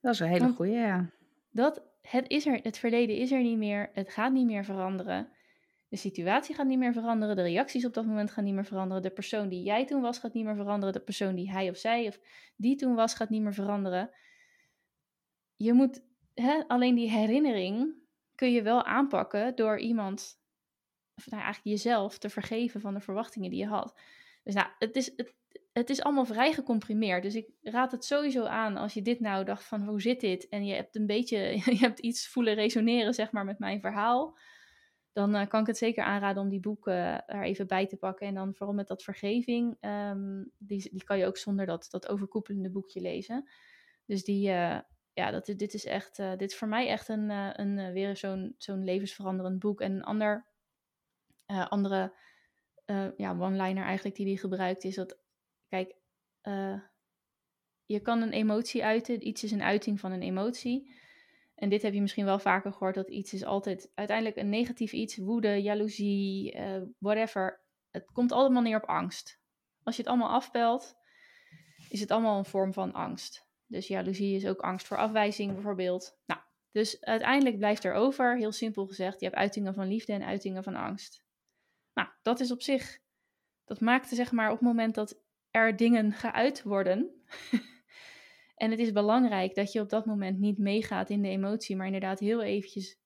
Dat 0.00 0.14
is 0.14 0.20
een 0.20 0.28
hele 0.28 0.52
goede, 0.52 0.72
ja. 0.72 1.10
Dat, 1.50 1.82
het, 2.00 2.28
is 2.28 2.46
er, 2.46 2.60
het 2.62 2.78
verleden 2.78 3.16
is 3.16 3.32
er 3.32 3.42
niet 3.42 3.58
meer, 3.58 3.90
het 3.92 4.10
gaat 4.10 4.32
niet 4.32 4.46
meer 4.46 4.64
veranderen. 4.64 5.28
De 5.88 5.96
situatie 5.96 6.54
gaat 6.54 6.66
niet 6.66 6.78
meer 6.78 6.92
veranderen, 6.92 7.36
de 7.36 7.42
reacties 7.42 7.84
op 7.84 7.94
dat 7.94 8.06
moment 8.06 8.30
gaan 8.30 8.44
niet 8.44 8.54
meer 8.54 8.64
veranderen. 8.64 9.02
De 9.02 9.10
persoon 9.10 9.48
die 9.48 9.62
jij 9.62 9.86
toen 9.86 10.00
was 10.00 10.18
gaat 10.18 10.34
niet 10.34 10.44
meer 10.44 10.56
veranderen. 10.56 10.94
De 10.94 11.00
persoon 11.00 11.34
die 11.34 11.50
hij 11.50 11.70
of 11.70 11.76
zij 11.76 12.06
of 12.06 12.18
die 12.56 12.76
toen 12.76 12.94
was 12.94 13.14
gaat 13.14 13.30
niet 13.30 13.42
meer 13.42 13.54
veranderen. 13.54 14.10
Je 15.56 15.72
moet, 15.72 16.02
alleen 16.66 16.94
die 16.94 17.10
herinnering 17.10 17.94
kun 18.34 18.52
je 18.52 18.62
wel 18.62 18.84
aanpakken 18.84 19.56
door 19.56 19.78
iemand, 19.78 20.40
of 21.14 21.30
nou 21.30 21.42
eigenlijk 21.42 21.76
jezelf, 21.76 22.18
te 22.18 22.30
vergeven 22.30 22.80
van 22.80 22.94
de 22.94 23.00
verwachtingen 23.00 23.50
die 23.50 23.58
je 23.58 23.66
had. 23.66 24.00
Dus 24.42 24.54
nou, 24.54 24.68
het 24.78 24.96
is, 24.96 25.12
het, 25.16 25.34
het 25.72 25.90
is 25.90 26.02
allemaal 26.02 26.24
vrij 26.24 26.52
gecomprimeerd. 26.52 27.22
Dus 27.22 27.34
ik 27.34 27.48
raad 27.62 27.92
het 27.92 28.04
sowieso 28.04 28.44
aan 28.44 28.76
als 28.76 28.94
je 28.94 29.02
dit 29.02 29.20
nou 29.20 29.44
dacht 29.44 29.64
van 29.64 29.82
hoe 29.82 30.00
zit 30.00 30.20
dit? 30.20 30.48
En 30.48 30.66
je 30.66 30.74
hebt 30.74 30.96
een 30.96 31.06
beetje, 31.06 31.38
je 31.70 31.76
hebt 31.78 31.98
iets 31.98 32.28
voelen 32.28 32.54
resoneren 32.54 33.14
zeg 33.14 33.32
maar 33.32 33.44
met 33.44 33.58
mijn 33.58 33.80
verhaal. 33.80 34.38
Dan 35.12 35.34
uh, 35.34 35.46
kan 35.46 35.60
ik 35.60 35.66
het 35.66 35.78
zeker 35.78 36.04
aanraden 36.04 36.42
om 36.42 36.48
die 36.48 36.60
boeken 36.60 36.94
uh, 36.94 37.18
er 37.26 37.42
even 37.42 37.66
bij 37.66 37.86
te 37.86 37.96
pakken. 37.96 38.26
En 38.26 38.34
dan 38.34 38.54
vooral 38.54 38.74
met 38.74 38.88
dat 38.88 39.02
vergeving. 39.02 39.76
Um, 39.80 40.50
die, 40.58 40.88
die 40.92 41.04
kan 41.04 41.18
je 41.18 41.26
ook 41.26 41.36
zonder 41.36 41.66
dat, 41.66 41.86
dat 41.90 42.08
overkoepelende 42.08 42.70
boekje 42.70 43.00
lezen. 43.00 43.48
Dus 44.06 44.24
die, 44.24 44.48
uh, 44.48 44.78
ja, 45.14 45.30
dat, 45.30 45.46
dit 45.46 45.74
is 45.74 45.84
echt, 45.84 46.16
dit 46.16 46.50
is 46.50 46.56
voor 46.56 46.68
mij 46.68 46.88
echt 46.88 47.08
een, 47.08 47.30
een, 47.60 47.92
weer 47.92 48.16
zo'n 48.16 48.54
zo'n 48.58 48.84
levensveranderend 48.84 49.58
boek. 49.58 49.80
En 49.80 49.92
een 49.92 50.04
ander, 50.04 50.46
andere 51.46 52.14
ja, 53.16 53.36
one-liner 53.38 53.84
eigenlijk 53.84 54.16
die 54.16 54.26
hij 54.26 54.36
gebruikt 54.36 54.84
is 54.84 54.94
dat 54.94 55.22
Kijk, 55.74 55.94
je 57.86 58.00
kan 58.02 58.22
een 58.22 58.32
emotie 58.32 58.84
uiten. 58.84 59.26
Iets 59.26 59.44
is 59.44 59.52
een 59.52 59.62
uiting 59.62 60.00
van 60.00 60.12
een 60.12 60.22
emotie. 60.22 60.94
En 61.54 61.68
dit 61.68 61.82
heb 61.82 61.92
je 61.92 62.00
misschien 62.00 62.24
wel 62.24 62.38
vaker 62.38 62.72
gehoord, 62.72 62.94
dat 62.94 63.10
iets 63.10 63.32
is 63.32 63.44
altijd 63.44 63.90
uiteindelijk 63.94 64.36
een 64.36 64.48
negatief 64.48 64.92
iets. 64.92 65.16
Woede, 65.16 65.62
jaloezie, 65.62 66.58
whatever. 66.98 67.60
Het 67.90 68.12
komt 68.12 68.32
allemaal 68.32 68.62
neer 68.62 68.76
op 68.76 68.88
angst. 68.88 69.40
Als 69.82 69.96
je 69.96 70.02
het 70.02 70.10
allemaal 70.10 70.30
afpelt, 70.30 70.94
is 71.88 72.00
het 72.00 72.10
allemaal 72.10 72.38
een 72.38 72.44
vorm 72.44 72.72
van 72.72 72.92
angst. 72.92 73.43
Dus 73.66 73.86
jaloezie 73.86 74.36
is 74.36 74.46
ook 74.46 74.60
angst 74.60 74.86
voor 74.86 74.96
afwijzing 74.96 75.52
bijvoorbeeld. 75.52 76.18
Nou, 76.26 76.40
dus 76.70 77.00
uiteindelijk 77.00 77.58
blijft 77.58 77.84
er 77.84 77.92
over, 77.92 78.36
heel 78.36 78.52
simpel 78.52 78.86
gezegd, 78.86 79.20
je 79.20 79.26
hebt 79.26 79.38
uitingen 79.38 79.74
van 79.74 79.88
liefde 79.88 80.12
en 80.12 80.24
uitingen 80.24 80.62
van 80.62 80.74
angst. 80.74 81.24
Nou, 81.92 82.08
dat 82.22 82.40
is 82.40 82.50
op 82.50 82.62
zich, 82.62 82.98
dat 83.64 83.80
maakte 83.80 84.14
zeg 84.14 84.32
maar 84.32 84.50
op 84.50 84.58
het 84.58 84.66
moment 84.66 84.94
dat 84.94 85.22
er 85.50 85.76
dingen 85.76 86.12
geuit 86.12 86.62
worden. 86.62 87.24
en 88.62 88.70
het 88.70 88.78
is 88.78 88.92
belangrijk 88.92 89.54
dat 89.54 89.72
je 89.72 89.80
op 89.80 89.88
dat 89.88 90.06
moment 90.06 90.38
niet 90.38 90.58
meegaat 90.58 91.10
in 91.10 91.22
de 91.22 91.28
emotie, 91.28 91.76
maar 91.76 91.86
inderdaad 91.86 92.18
heel 92.18 92.42
eventjes, 92.42 92.98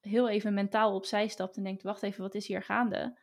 heel 0.00 0.28
even 0.28 0.54
mentaal 0.54 0.94
opzij 0.94 1.28
stapt 1.28 1.56
en 1.56 1.62
denkt, 1.62 1.82
wacht 1.82 2.02
even, 2.02 2.22
wat 2.22 2.34
is 2.34 2.46
hier 2.46 2.62
gaande? 2.62 3.18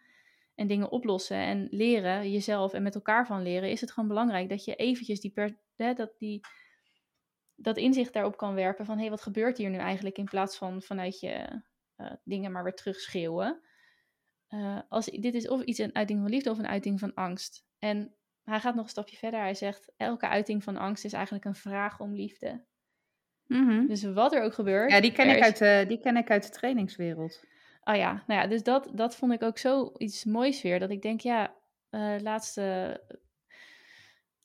En 0.55 0.67
dingen 0.67 0.91
oplossen 0.91 1.37
en 1.37 1.67
leren, 1.71 2.31
jezelf 2.31 2.73
en 2.73 2.83
met 2.83 2.95
elkaar 2.95 3.25
van 3.27 3.41
leren, 3.41 3.69
is 3.69 3.81
het 3.81 3.91
gewoon 3.91 4.09
belangrijk 4.09 4.49
dat 4.49 4.65
je 4.65 4.75
eventjes 4.75 5.19
die, 5.19 5.31
per, 5.31 5.57
hè, 5.75 5.93
dat, 5.93 6.13
die 6.17 6.41
dat 7.63 7.77
inzicht 7.77 8.13
daarop 8.13 8.37
kan 8.37 8.53
werpen 8.53 8.85
van, 8.85 8.95
hé, 8.95 9.01
hey, 9.01 9.09
wat 9.09 9.21
gebeurt 9.21 9.57
hier 9.57 9.69
nu 9.69 9.77
eigenlijk? 9.77 10.17
In 10.17 10.25
plaats 10.25 10.57
van 10.57 10.81
vanuit 10.81 11.19
je 11.19 11.61
uh, 11.97 12.11
dingen 12.23 12.51
maar 12.51 12.63
weer 12.63 12.75
terugschreeuwen. 12.75 13.61
Uh, 14.49 14.79
als, 14.89 15.05
dit 15.05 15.33
is 15.33 15.47
of 15.47 15.61
iets 15.61 15.79
een 15.79 15.95
uiting 15.95 16.21
van 16.21 16.29
liefde 16.29 16.49
of 16.49 16.57
een 16.57 16.67
uiting 16.67 16.99
van 16.99 17.13
angst. 17.13 17.65
En 17.79 18.15
hij 18.43 18.59
gaat 18.59 18.75
nog 18.75 18.83
een 18.83 18.89
stapje 18.89 19.17
verder. 19.17 19.39
Hij 19.39 19.53
zegt: 19.53 19.91
elke 19.97 20.27
uiting 20.27 20.63
van 20.63 20.77
angst 20.77 21.05
is 21.05 21.13
eigenlijk 21.13 21.45
een 21.45 21.55
vraag 21.55 21.99
om 21.99 22.13
liefde. 22.13 22.65
Mm 23.45 23.67
-hmm. 23.67 23.87
Dus 23.87 24.03
wat 24.03 24.33
er 24.33 24.43
ook 24.43 24.53
gebeurt. 24.53 24.91
Ja, 24.91 25.01
die 25.01 25.11
ken, 25.11 25.29
ik, 25.29 25.35
is... 25.35 25.41
uit 25.41 25.57
de, 25.57 25.85
die 25.87 25.99
ken 25.99 26.17
ik 26.17 26.29
uit 26.29 26.43
de 26.43 26.49
trainingswereld. 26.49 27.43
Oh 27.83 27.95
ja, 27.95 28.23
nou 28.27 28.41
ja, 28.41 28.47
dus 28.47 28.63
dat, 28.63 28.91
dat 28.93 29.15
vond 29.15 29.33
ik 29.33 29.43
ook 29.43 29.57
zo 29.57 29.91
iets 29.97 30.25
moois 30.25 30.61
weer. 30.61 30.79
Dat 30.79 30.89
ik 30.89 31.01
denk, 31.01 31.21
ja, 31.21 31.55
uh, 31.91 32.15
laatste 32.19 33.01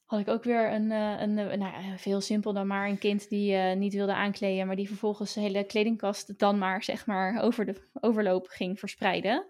had 0.09 0.21
ik 0.21 0.29
ook 0.29 0.45
weer 0.45 0.73
een, 0.73 0.91
uh, 0.91 1.21
een, 1.21 1.39
uh, 1.39 1.53
nou, 1.53 1.99
veel 1.99 2.21
simpel 2.21 2.53
dan 2.53 2.67
maar 2.67 2.89
een 2.89 2.99
kind 2.99 3.29
die 3.29 3.53
uh, 3.53 3.73
niet 3.73 3.95
wilde 3.95 4.15
aankleden, 4.15 4.67
maar 4.67 4.77
die 4.77 4.89
vervolgens 4.89 5.35
de 5.35 5.41
hele 5.41 5.65
kledingkast 5.65 6.39
dan 6.39 6.59
maar, 6.59 6.83
zeg 6.83 7.07
maar, 7.07 7.43
over 7.43 7.65
de 7.65 7.89
overloop 8.01 8.47
ging 8.47 8.79
verspreiden. 8.79 9.47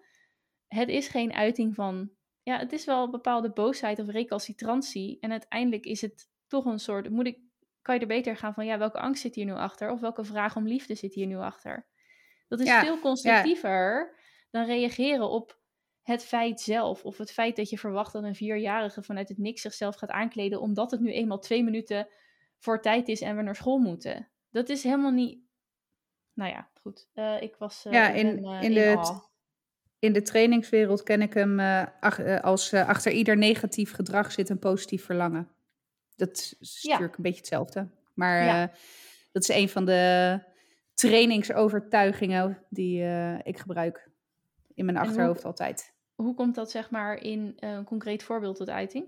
Het 0.66 0.88
is 0.88 1.08
geen 1.08 1.32
uiting 1.32 1.74
van 1.74 2.10
ja, 2.42 2.58
het 2.58 2.72
is 2.72 2.84
wel 2.84 3.04
een 3.04 3.10
bepaalde 3.10 3.50
boosheid 3.50 3.98
of 3.98 4.08
recalcitrantie. 4.08 5.16
En 5.20 5.30
uiteindelijk 5.30 5.84
is 5.84 6.00
het 6.00 6.28
toch 6.46 6.64
een 6.64 6.78
soort, 6.78 7.10
moet 7.10 7.26
ik, 7.26 7.38
kan 7.82 7.94
je 7.94 8.00
er 8.00 8.06
beter 8.06 8.36
gaan 8.36 8.54
van, 8.54 8.66
ja, 8.66 8.78
welke 8.78 8.98
angst 8.98 9.22
zit 9.22 9.34
hier 9.34 9.44
nu 9.44 9.52
achter? 9.52 9.90
Of 9.90 10.00
welke 10.00 10.24
vraag 10.24 10.56
om 10.56 10.66
liefde 10.66 10.94
zit 10.94 11.14
hier 11.14 11.26
nu 11.26 11.36
achter? 11.36 11.86
Dat 12.48 12.60
is 12.60 12.66
ja, 12.66 12.80
veel 12.80 13.00
constructiever 13.00 13.98
ja. 13.98 14.18
dan 14.50 14.64
reageren 14.64 15.30
op 15.30 15.58
het 16.08 16.24
feit 16.24 16.60
zelf. 16.60 17.04
Of 17.04 17.18
het 17.18 17.32
feit 17.32 17.56
dat 17.56 17.70
je 17.70 17.78
verwacht 17.78 18.12
dat 18.12 18.22
een 18.22 18.34
vierjarige 18.34 19.02
vanuit 19.02 19.28
het 19.28 19.38
niks 19.38 19.62
zichzelf 19.62 19.96
gaat 19.96 20.10
aankleden, 20.10 20.60
omdat 20.60 20.90
het 20.90 21.00
nu 21.00 21.12
eenmaal 21.12 21.38
twee 21.38 21.64
minuten 21.64 22.08
voor 22.58 22.80
tijd 22.82 23.08
is 23.08 23.20
en 23.20 23.36
we 23.36 23.42
naar 23.42 23.56
school 23.56 23.78
moeten. 23.78 24.28
Dat 24.50 24.68
is 24.68 24.82
helemaal 24.82 25.10
niet. 25.10 25.40
Nou 26.32 26.50
ja, 26.50 26.68
goed. 26.80 27.08
Uh, 27.14 27.42
ik 27.42 27.56
was. 27.56 27.86
Uh, 27.86 27.92
ja, 27.92 28.08
in, 28.08 28.34
ben, 28.34 28.44
uh, 28.44 28.62
in, 28.62 28.74
de, 28.74 29.20
in 29.98 30.12
de 30.12 30.22
trainingswereld 30.22 31.02
ken 31.02 31.22
ik 31.22 31.34
hem 31.34 31.60
ach, 32.00 32.40
als 32.42 32.74
achter 32.74 33.12
ieder 33.12 33.36
negatief 33.36 33.92
gedrag 33.92 34.32
zit 34.32 34.48
een 34.48 34.58
positief 34.58 35.04
verlangen. 35.04 35.48
Dat 36.16 36.56
is 36.60 36.78
ja. 36.82 36.90
natuurlijk 36.90 37.16
een 37.16 37.22
beetje 37.22 37.38
hetzelfde. 37.38 37.88
Maar 38.14 38.44
ja. 38.44 38.72
dat 39.32 39.42
is 39.42 39.48
een 39.56 39.68
van 39.68 39.84
de 39.84 40.40
trainingsovertuigingen 40.94 42.64
die 42.68 43.02
ik 43.42 43.58
gebruik 43.58 44.10
in 44.74 44.84
mijn 44.84 44.96
achterhoofd 44.96 45.44
altijd. 45.44 45.96
Hoe 46.22 46.34
komt 46.34 46.54
dat 46.54 46.70
zeg 46.70 46.90
maar 46.90 47.22
in 47.22 47.56
een 47.56 47.84
concreet 47.84 48.22
voorbeeld 48.22 48.56
tot 48.56 48.68
uiting? 48.68 49.06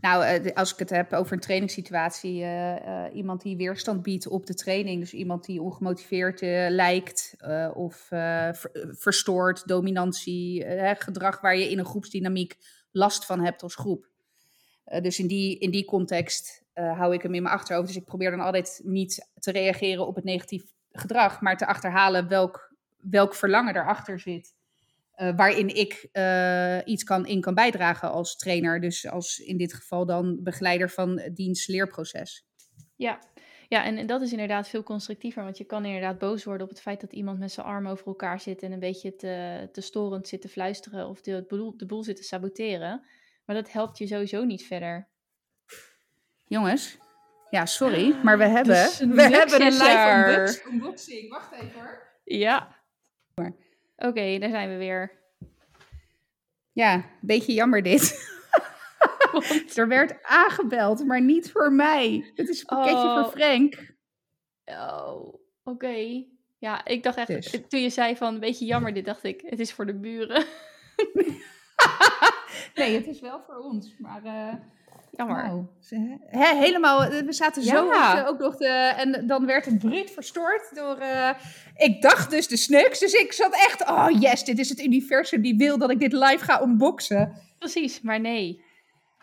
Nou, 0.00 0.40
uh, 0.40 0.52
als 0.54 0.72
ik 0.72 0.78
het 0.78 0.90
heb 0.90 1.12
over 1.12 1.32
een 1.32 1.40
trainingssituatie, 1.40 2.42
uh, 2.42 3.04
iemand 3.12 3.42
die 3.42 3.56
weerstand 3.56 4.02
biedt 4.02 4.26
op 4.26 4.46
de 4.46 4.54
training, 4.54 5.00
dus 5.00 5.12
iemand 5.12 5.44
die 5.44 5.62
ongemotiveerd 5.62 6.40
lijkt 6.70 7.36
of 7.74 7.96
ver 7.96 8.70
verstoord, 8.90 9.68
dominantie, 9.68 10.64
gedrag 10.98 11.40
waar 11.40 11.56
je 11.56 11.70
in 11.70 11.78
een 11.78 11.84
groepsdynamiek 11.84 12.56
last 12.90 13.26
van 13.26 13.44
hebt 13.44 13.62
als 13.62 13.74
groep. 13.74 14.08
dus 14.84 15.18
in 15.18 15.26
die, 15.26 15.58
in 15.58 15.70
die 15.70 15.84
context 15.84 16.64
hou 16.74 17.14
ik 17.14 17.22
hem 17.22 17.34
in 17.34 17.42
mijn 17.42 17.54
achterhoofd. 17.54 17.86
Dus 17.86 17.96
ik 17.96 18.04
probeer 18.04 18.30
dan 18.30 18.40
altijd 18.40 18.80
niet 18.84 19.30
te 19.38 19.52
reageren 19.52 20.06
op 20.06 20.14
het 20.14 20.24
negatief 20.24 20.64
gedrag, 20.92 21.40
maar 21.40 21.56
te 21.56 21.66
achterhalen 21.66 22.28
welk, 22.28 22.74
welk 22.96 23.34
verlangen 23.34 23.76
erachter 23.76 24.20
zit. 24.20 24.58
Uh, 25.20 25.36
waarin 25.36 25.68
ik 25.76 26.08
uh, 26.12 26.78
iets 26.84 27.04
kan, 27.04 27.26
in 27.26 27.40
kan 27.40 27.54
bijdragen 27.54 28.10
als 28.10 28.36
trainer. 28.36 28.80
Dus 28.80 29.08
als 29.08 29.38
in 29.38 29.56
dit 29.56 29.74
geval 29.74 30.06
dan 30.06 30.42
begeleider 30.42 30.90
van 30.90 31.30
dienst 31.34 31.68
leerproces. 31.68 32.46
Ja, 32.96 33.18
ja 33.68 33.84
en, 33.84 33.96
en, 33.96 34.06
dat 34.06 34.22
is 34.22 34.32
inderdaad 34.32 34.68
veel 34.68 34.82
constructiever. 34.82 35.42
Want 35.42 35.58
je 35.58 35.64
kan 35.64 35.84
inderdaad 35.84 36.18
boos 36.18 36.44
worden 36.44 36.66
op 36.66 36.72
het 36.72 36.80
feit 36.80 37.00
dat 37.00 37.12
iemand 37.12 37.38
met 37.38 37.52
zijn 37.52 37.66
arm 37.66 37.86
over 37.86 38.06
elkaar 38.06 38.40
zit... 38.40 38.62
en 38.62 38.72
een 38.72 38.78
beetje 38.78 39.16
te, 39.16 39.68
te 39.72 39.80
storend 39.80 40.28
zit 40.28 40.40
te 40.40 40.48
fluisteren 40.48 41.08
of 41.08 41.20
de, 41.20 41.30
de, 41.30 41.44
boel, 41.56 41.76
de 41.76 41.86
boel 41.86 42.02
zit 42.02 42.16
te 42.16 42.22
saboteren. 42.22 43.04
Maar 43.44 43.56
dat 43.56 43.72
helpt 43.72 43.98
je 43.98 44.06
sowieso 44.06 44.44
niet 44.44 44.66
verder. 44.66 45.08
Jongens, 46.46 46.98
ja, 47.50 47.66
sorry, 47.66 48.16
maar 48.22 48.38
we 48.38 48.44
hebben, 48.44 48.74
dus 48.74 48.98
we 48.98 49.22
hebben 49.22 49.62
een 49.62 49.72
live 49.72 50.62
unboxing. 50.70 51.30
Wacht 51.30 51.52
even 51.52 51.80
hoor. 51.80 52.08
Ja. 52.24 52.78
Oké, 54.00 54.08
okay, 54.08 54.38
daar 54.38 54.50
zijn 54.50 54.68
we 54.68 54.76
weer. 54.76 55.12
Ja, 56.72 56.94
een 56.94 57.04
beetje 57.20 57.52
jammer 57.52 57.82
dit. 57.82 58.28
er 59.74 59.88
werd 59.88 60.22
aangebeld, 60.22 61.06
maar 61.06 61.22
niet 61.22 61.50
voor 61.50 61.72
mij. 61.72 62.32
Het 62.34 62.48
is 62.48 62.60
een 62.60 62.66
pakketje 62.66 63.06
oh. 63.06 63.22
voor 63.22 63.32
Frank. 63.32 63.94
Oh, 64.64 65.18
oké. 65.18 65.38
Okay. 65.62 66.28
Ja, 66.58 66.84
ik 66.84 67.02
dacht 67.02 67.16
echt, 67.16 67.28
dus. 67.28 67.60
toen 67.68 67.80
je 67.80 67.90
zei 67.90 68.16
van 68.16 68.34
een 68.34 68.40
beetje 68.40 68.64
jammer 68.64 68.94
dit, 68.94 69.04
dacht 69.04 69.24
ik, 69.24 69.42
het 69.44 69.60
is 69.60 69.72
voor 69.72 69.86
de 69.86 69.94
buren. 69.94 70.44
nee, 72.74 72.94
het 72.94 73.06
is 73.06 73.20
wel 73.20 73.42
voor 73.46 73.56
ons, 73.56 73.94
maar... 73.98 74.24
Uh, 74.24 74.54
Jammer. 75.10 75.66
Helemaal, 76.58 77.04
eh, 77.04 77.22
we 77.22 77.32
zaten 77.32 77.62
zo 77.62 77.84
Ja. 77.86 78.20
eh, 78.22 78.28
ook 78.28 78.38
nog 78.38 78.56
de, 78.56 78.66
en 78.96 79.26
dan 79.26 79.46
werd 79.46 79.64
het 79.64 79.78
bruut 79.78 80.10
verstoord 80.10 80.74
door, 80.74 80.96
eh, 80.96 81.30
ik 81.76 82.02
dacht 82.02 82.30
dus 82.30 82.48
de 82.48 82.56
snuks, 82.56 82.98
dus 82.98 83.12
ik 83.12 83.32
zat 83.32 83.54
echt, 83.54 83.88
oh 83.88 84.06
yes, 84.20 84.44
dit 84.44 84.58
is 84.58 84.68
het 84.68 84.80
universum 84.84 85.42
die 85.42 85.56
wil 85.56 85.78
dat 85.78 85.90
ik 85.90 85.98
dit 85.98 86.12
live 86.12 86.44
ga 86.44 86.62
unboxen. 86.62 87.32
Precies, 87.58 88.00
maar 88.00 88.20
nee. 88.20 88.64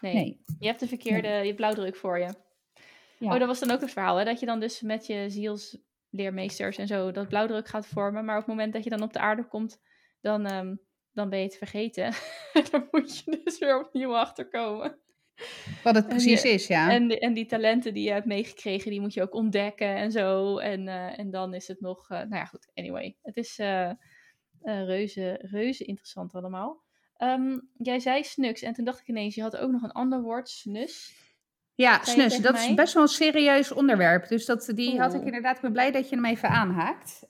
nee. 0.01 0.13
Nee. 0.13 0.41
Je 0.59 0.67
hebt 0.67 0.79
de 0.79 0.87
verkeerde, 0.87 1.27
je 1.27 1.33
hebt 1.45 1.55
blauwdruk 1.55 1.95
voor 1.95 2.19
je. 2.19 2.33
Ja. 3.19 3.33
Oh, 3.33 3.39
dat 3.39 3.47
was 3.47 3.59
dan 3.59 3.71
ook 3.71 3.81
het 3.81 3.91
verhaal, 3.91 4.17
hè? 4.17 4.25
Dat 4.25 4.39
je 4.39 4.45
dan 4.45 4.59
dus 4.59 4.81
met 4.81 5.05
je 5.05 5.25
zielsleermeesters 5.29 6.77
en 6.77 6.87
zo 6.87 7.11
dat 7.11 7.27
blauwdruk 7.27 7.67
gaat 7.67 7.87
vormen. 7.87 8.25
Maar 8.25 8.35
op 8.35 8.45
het 8.45 8.55
moment 8.55 8.73
dat 8.73 8.83
je 8.83 8.89
dan 8.89 9.01
op 9.01 9.13
de 9.13 9.19
aarde 9.19 9.47
komt, 9.47 9.81
dan, 10.21 10.45
ehm, 10.45 10.75
dan 11.13 11.29
ben 11.29 11.39
je 11.39 11.45
het 11.45 11.57
vergeten. 11.57 12.13
dan 12.71 12.87
moet 12.91 13.17
je 13.17 13.41
dus 13.43 13.57
weer 13.57 13.79
opnieuw 13.79 14.15
achterkomen. 14.15 14.97
Wat 15.83 15.95
het 15.95 16.07
precies 16.07 16.41
je- 16.41 16.49
is, 16.49 16.67
ja. 16.67 16.91
En, 16.91 17.07
die- 17.07 17.19
en 17.19 17.33
die 17.33 17.45
talenten 17.45 17.93
die 17.93 18.03
je 18.03 18.11
hebt 18.11 18.25
meegekregen, 18.25 18.91
die 18.91 19.01
moet 19.01 19.13
je 19.13 19.21
ook 19.21 19.33
ontdekken 19.33 19.95
en 19.95 20.11
zo. 20.11 20.57
En, 20.57 20.87
eh, 20.87 21.19
en 21.19 21.29
dan 21.29 21.53
is 21.53 21.67
het 21.67 21.81
nog, 21.81 22.09
eh, 22.09 22.17
nou 22.17 22.35
ja 22.35 22.45
goed, 22.45 22.67
anyway. 22.73 23.15
Het 23.21 23.37
is 23.37 23.59
eh, 23.59 23.91
reuze, 24.61 25.39
reuze 25.41 25.83
interessant 25.85 26.33
allemaal. 26.35 26.81
Ehm, 27.17 27.59
jij 27.77 27.99
zei 27.99 28.23
snuks 28.23 28.61
en 28.61 28.73
toen 28.73 28.85
dacht 28.85 28.99
ik 28.99 29.07
ineens, 29.07 29.35
je 29.35 29.41
had 29.41 29.57
ook 29.57 29.71
nog 29.71 29.81
een 29.83 29.91
ander 29.91 30.21
woord, 30.21 30.49
snus. 30.49 31.15
Ja, 31.75 32.03
snus, 32.03 32.37
dat 32.37 32.53
mij? 32.53 32.67
is 32.69 32.73
best 32.73 32.93
wel 32.93 33.03
een 33.03 33.09
serieus 33.09 33.71
onderwerp. 33.71 34.27
Dus 34.27 34.45
dat, 34.45 34.71
die 34.75 34.99
had 34.99 35.13
ik 35.13 35.23
inderdaad, 35.23 35.55
ik 35.55 35.61
ben 35.61 35.71
blij 35.71 35.91
dat 35.91 36.09
je 36.09 36.15
hem 36.15 36.25
even 36.25 36.49
aanhaakt. 36.49 37.27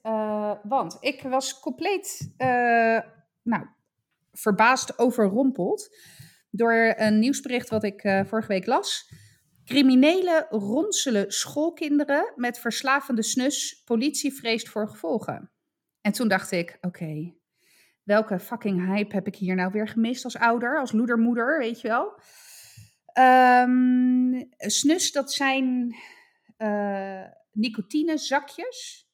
Want 0.64 0.97
ik 0.99 1.22
was 1.22 1.60
compleet, 1.60 2.34
nou, 3.43 3.66
verbaasd 4.34 4.99
overrompeld 4.99 5.95
door 6.52 6.93
een 6.98 7.20
nieuwsbericht 7.20 7.70
wat 7.70 7.84
ik 7.84 8.04
eh, 8.04 8.26
vorige 8.26 8.48
week 8.48 8.66
las. 8.66 9.12
Criminelen 9.66 10.45
ronselen 10.50 11.32
schoolkinderen 11.32 12.34
met 12.36 12.60
verslavende 12.60 13.24
snus. 13.24 13.82
Politie 13.86 14.34
vreest 14.34 14.70
voor 14.70 14.89
gevolgen. 14.89 15.52
En 16.02 16.12
toen 16.12 16.28
dacht 16.28 16.52
ik, 16.52 16.78
oké, 16.82 17.34
welke 18.04 18.39
fucking 18.39 18.86
hype 18.86 19.16
heb 19.16 19.28
ik 19.28 19.36
hier 19.36 19.56
nou 19.56 19.72
weer 19.72 19.88
gemist 19.88 20.24
als 20.24 20.38
ouder, 20.38 20.80
als 20.80 20.91
loedermoeder, 20.91 21.60
weet 21.60 21.82
je 21.82 21.88
wel? 21.88 22.20
Ehm, 23.06 24.43
snus, 24.58 25.12
dat 25.12 25.34
zijn 25.34 25.95
eh 26.58 27.24
nicotinezakjes. 27.58 29.07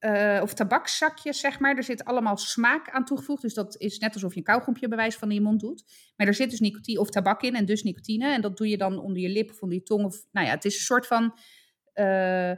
Eh, 0.00 0.38
of 0.42 0.54
tabakzakjes, 0.54 1.40
zeg 1.40 1.58
maar. 1.58 1.76
Er 1.76 1.82
zit 1.82 2.04
allemaal 2.04 2.36
smaak 2.36 2.90
aan 2.90 3.04
toegevoegd. 3.04 3.42
Dus 3.42 3.54
dat 3.54 3.76
is 3.78 3.98
net 3.98 4.14
alsof 4.14 4.32
je 4.32 4.38
een 4.38 4.44
kauwgompje 4.44 4.88
bewijs 4.88 5.16
van 5.16 5.28
in 5.28 5.34
je 5.34 5.40
mond 5.40 5.60
doet. 5.60 5.84
Maar 6.16 6.26
er 6.26 6.34
zit 6.34 6.50
dus 6.50 6.60
nicotine 6.60 7.00
of 7.00 7.10
tabak 7.10 7.42
in 7.42 7.54
en 7.54 7.64
dus 7.64 7.82
nicotine. 7.82 8.32
En 8.32 8.40
dat 8.40 8.56
doe 8.56 8.68
je 8.68 8.76
dan 8.78 8.98
onder 8.98 9.22
je 9.22 9.28
lip 9.28 9.50
of 9.50 9.60
onder 9.62 9.78
je 9.78 9.82
tong. 9.84 10.04
Of, 10.04 10.16
nou 10.32 10.46
ja, 10.46 10.52
het 10.52 10.64
is 10.64 10.74
een 10.74 10.80
soort 10.80 11.06
van... 11.06 11.38
eh, 11.92 12.52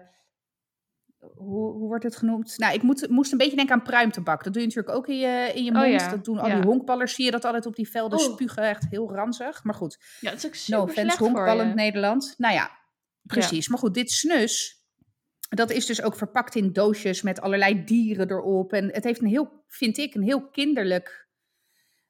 hoe, 1.37 1.73
hoe 1.73 1.87
wordt 1.89 2.05
het 2.05 2.17
genoemd? 2.17 2.59
Nou, 2.59 2.75
ik 2.75 2.83
moet, 2.83 3.09
moest 3.09 3.33
een 3.33 3.39
beetje 3.39 3.57
denken 3.57 3.75
aan 3.75 3.83
pruimtabak. 3.83 4.45
Dat 4.45 4.53
doe 4.53 4.63
je 4.63 4.69
natuurlijk 4.69 4.97
ook 4.97 5.09
in 5.09 5.19
je, 5.19 5.51
in 5.55 5.65
je 5.65 5.71
Oh 5.71 5.77
mond. 5.79 6.01
ja, 6.01 6.09
Dat 6.09 6.25
doen 6.25 6.39
al 6.39 6.49
ja. 6.49 6.55
die 6.55 6.65
honkballers. 6.65 7.15
Zie 7.15 7.25
je 7.25 7.31
dat 7.31 7.45
altijd 7.45 7.67
op 7.67 7.77
die 7.77 7.89
velden 7.91 8.21
Oeh. 8.21 8.33
spugen. 8.33 8.63
Echt 8.63 8.87
heel 8.91 9.15
ranzig. 9.15 9.65
Maar 9.65 9.75
goed, 9.75 9.99
Ja, 10.21 10.31
het 10.31 10.39
is 10.39 10.47
ook 10.47 10.53
no 10.53 10.59
super 10.59 10.81
offense, 10.81 11.01
slecht 11.01 11.17
voor 11.17 11.27
honkballend. 11.27 11.75
Nederland. 11.75 12.35
Nou 12.39 12.55
ja, 12.55 12.71
precies. 13.23 13.69
Maar 13.69 13.79
goed, 13.79 13.95
dit 13.95 14.11
snus, 14.11 14.82
dat 15.57 15.71
is 15.71 15.87
dus 15.87 16.03
ook 16.03 16.17
verpakt 16.17 16.55
in 16.55 16.73
doosjes 16.73 17.23
met 17.23 17.41
allerlei 17.41 17.85
dieren 17.85 18.31
erop. 18.31 18.73
En 18.73 18.93
het 18.93 19.05
heeft 19.05 19.21
een 19.21 19.27
heel, 19.27 19.65
vind 19.67 19.99
ik, 19.99 20.15
een 20.15 20.23
heel 20.23 20.49
kinderlijk 20.51 21.29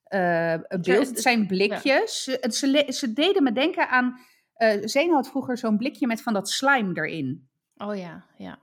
eh, 0.02 0.54
beeld. 0.80 1.08
het- 1.08 1.20
zijn 1.20 1.46
blikjes. 1.46 2.22
Ze, 2.48 3.12
deden 3.14 3.42
me 3.42 3.52
denken 3.52 3.88
aan... 3.88 4.20
eh 4.54 4.78
Zeno 4.82 5.14
had 5.14 5.28
vroeger 5.28 5.58
zo'n 5.58 5.76
blikje 5.76 6.06
met 6.06 6.22
van 6.22 6.32
dat 6.32 6.48
slime 6.48 6.90
erin. 6.94 7.48
Oh 7.76 7.96
ja, 7.96 8.26
ja. 8.38 8.58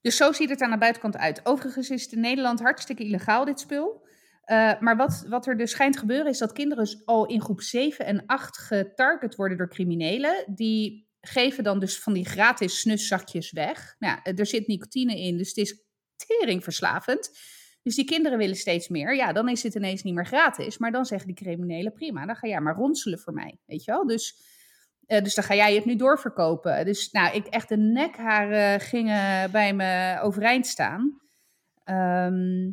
Dus 0.00 0.16
zo 0.16 0.32
ziet 0.32 0.50
het 0.50 0.60
aan 0.60 0.70
de 0.70 0.78
buitenkant 0.78 1.16
uit. 1.16 1.46
Overigens 1.46 1.90
is 1.90 2.02
het 2.02 2.12
in 2.12 2.20
Nederland 2.20 2.60
hartstikke 2.60 3.04
illegaal, 3.04 3.44
dit 3.44 3.60
spul. 3.60 4.06
Eh, 4.42 4.80
maar 4.80 4.96
wat, 4.96 5.24
wat 5.28 5.46
er 5.46 5.56
dus 5.56 5.70
schijnt 5.70 5.98
gebeuren, 5.98 6.26
is 6.30 6.38
dat 6.38 6.52
kinderen 6.52 7.02
al 7.04 7.26
in 7.26 7.40
groep 7.40 7.60
7 7.60 8.04
en 8.06 8.26
8 8.26 8.58
getarget 8.58 9.34
worden 9.34 9.56
door 9.58 9.68
criminelen. 9.68 10.44
Die 10.54 11.10
geven 11.22 11.64
dan 11.64 11.78
dus 11.78 11.98
van 11.98 12.12
die 12.12 12.24
gratis 12.24 12.80
snuszakjes 12.80 13.52
weg. 13.52 13.96
Nou, 13.98 14.20
ja, 14.24 14.32
er 14.32 14.46
zit 14.46 14.66
nicotine 14.66 15.20
in, 15.20 15.36
dus 15.36 15.48
het 15.48 15.56
is 15.56 15.82
teringverslavend. 16.16 17.30
Dus 17.82 17.94
die 17.94 18.04
kinderen 18.04 18.38
willen 18.38 18.56
steeds 18.56 18.88
meer. 18.88 19.14
Ja, 19.14 19.32
dan 19.32 19.48
is 19.48 19.62
het 19.62 19.74
ineens 19.74 20.02
niet 20.02 20.14
meer 20.14 20.26
gratis. 20.26 20.78
Maar 20.78 20.92
dan 20.92 21.04
zeggen 21.04 21.26
die 21.26 21.36
criminelen, 21.36 21.92
prima, 21.92 22.26
dan 22.26 22.36
ga 22.36 22.48
jij 22.48 22.60
maar 22.60 22.74
ronselen 22.74 23.18
voor 23.18 23.32
mij. 23.32 23.58
Weet 23.66 23.84
je 23.84 23.90
wel? 23.90 24.06
Dus, 24.06 24.36
eh, 25.06 25.22
dus 25.22 25.34
dan 25.34 25.44
ga 25.44 25.54
jij 25.54 25.74
het 25.74 25.84
nu 25.84 25.96
doorverkopen. 25.96 26.84
Dus 26.84 27.10
nou, 27.10 27.36
ik 27.36 27.46
echt 27.46 27.68
de 27.68 27.76
nekharen 27.76 28.80
gingen 28.80 29.50
bij 29.50 29.74
me 29.74 30.18
overeind 30.20 30.66
staan. 30.66 31.20
Ehm, 31.84 32.70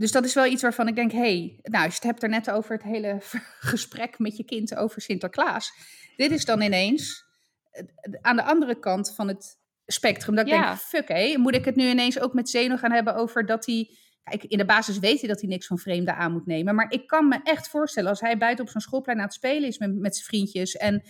dus 0.00 0.12
dat 0.12 0.24
is 0.24 0.34
wel 0.34 0.46
iets 0.46 0.62
waarvan 0.62 0.88
ik 0.88 0.94
denk, 0.94 1.12
hé, 1.12 1.18
hey, 1.18 1.58
nou, 1.62 1.84
als 1.84 1.92
je 1.94 2.00
het 2.00 2.10
hebt 2.10 2.22
er 2.22 2.28
net 2.28 2.50
over 2.50 2.72
het 2.72 2.82
hele 2.82 3.16
gesprek 3.72 4.18
met 4.18 4.36
je 4.36 4.44
kind 4.44 4.76
over 4.76 5.00
Sinterklaas. 5.00 5.72
Dit 6.16 6.30
is 6.30 6.44
dan 6.44 6.60
ineens 6.60 7.24
eh, 7.70 7.84
aan 8.20 8.36
de 8.36 8.42
andere 8.42 8.78
kant 8.78 9.14
van 9.14 9.28
het 9.28 9.58
spectrum. 9.86 10.34
Dat 10.34 10.46
ik 10.46 10.52
Ja. 10.52 10.66
denk, 10.66 10.78
fuck 10.78 11.08
hé, 11.08 11.38
moet 11.38 11.54
ik 11.54 11.64
het 11.64 11.76
nu 11.76 11.88
ineens 11.88 12.20
ook 12.20 12.34
met 12.34 12.48
Zeno 12.48 12.76
gaan 12.76 12.92
hebben 12.92 13.14
over 13.14 13.46
dat 13.46 13.66
hij... 13.66 13.90
Kijk, 14.22 14.44
in 14.44 14.58
de 14.58 14.64
basis 14.64 14.98
weet 14.98 15.20
hij 15.20 15.28
dat 15.28 15.40
hij 15.40 15.48
niks 15.48 15.66
van 15.66 15.78
vreemden 15.78 16.16
aan 16.16 16.32
moet 16.32 16.46
nemen. 16.46 16.74
Maar 16.74 16.92
ik 16.92 17.06
kan 17.06 17.28
me 17.28 17.40
echt 17.42 17.68
voorstellen, 17.68 18.10
als 18.10 18.20
hij 18.20 18.38
buiten 18.38 18.64
op 18.64 18.70
zo'n 18.70 18.80
schoolplein 18.80 19.18
aan 19.18 19.24
het 19.24 19.34
spelen 19.34 19.68
is 19.68 19.78
met, 19.78 19.98
met 19.98 20.14
zijn 20.14 20.26
vriendjes... 20.26 20.76
en 20.76 21.02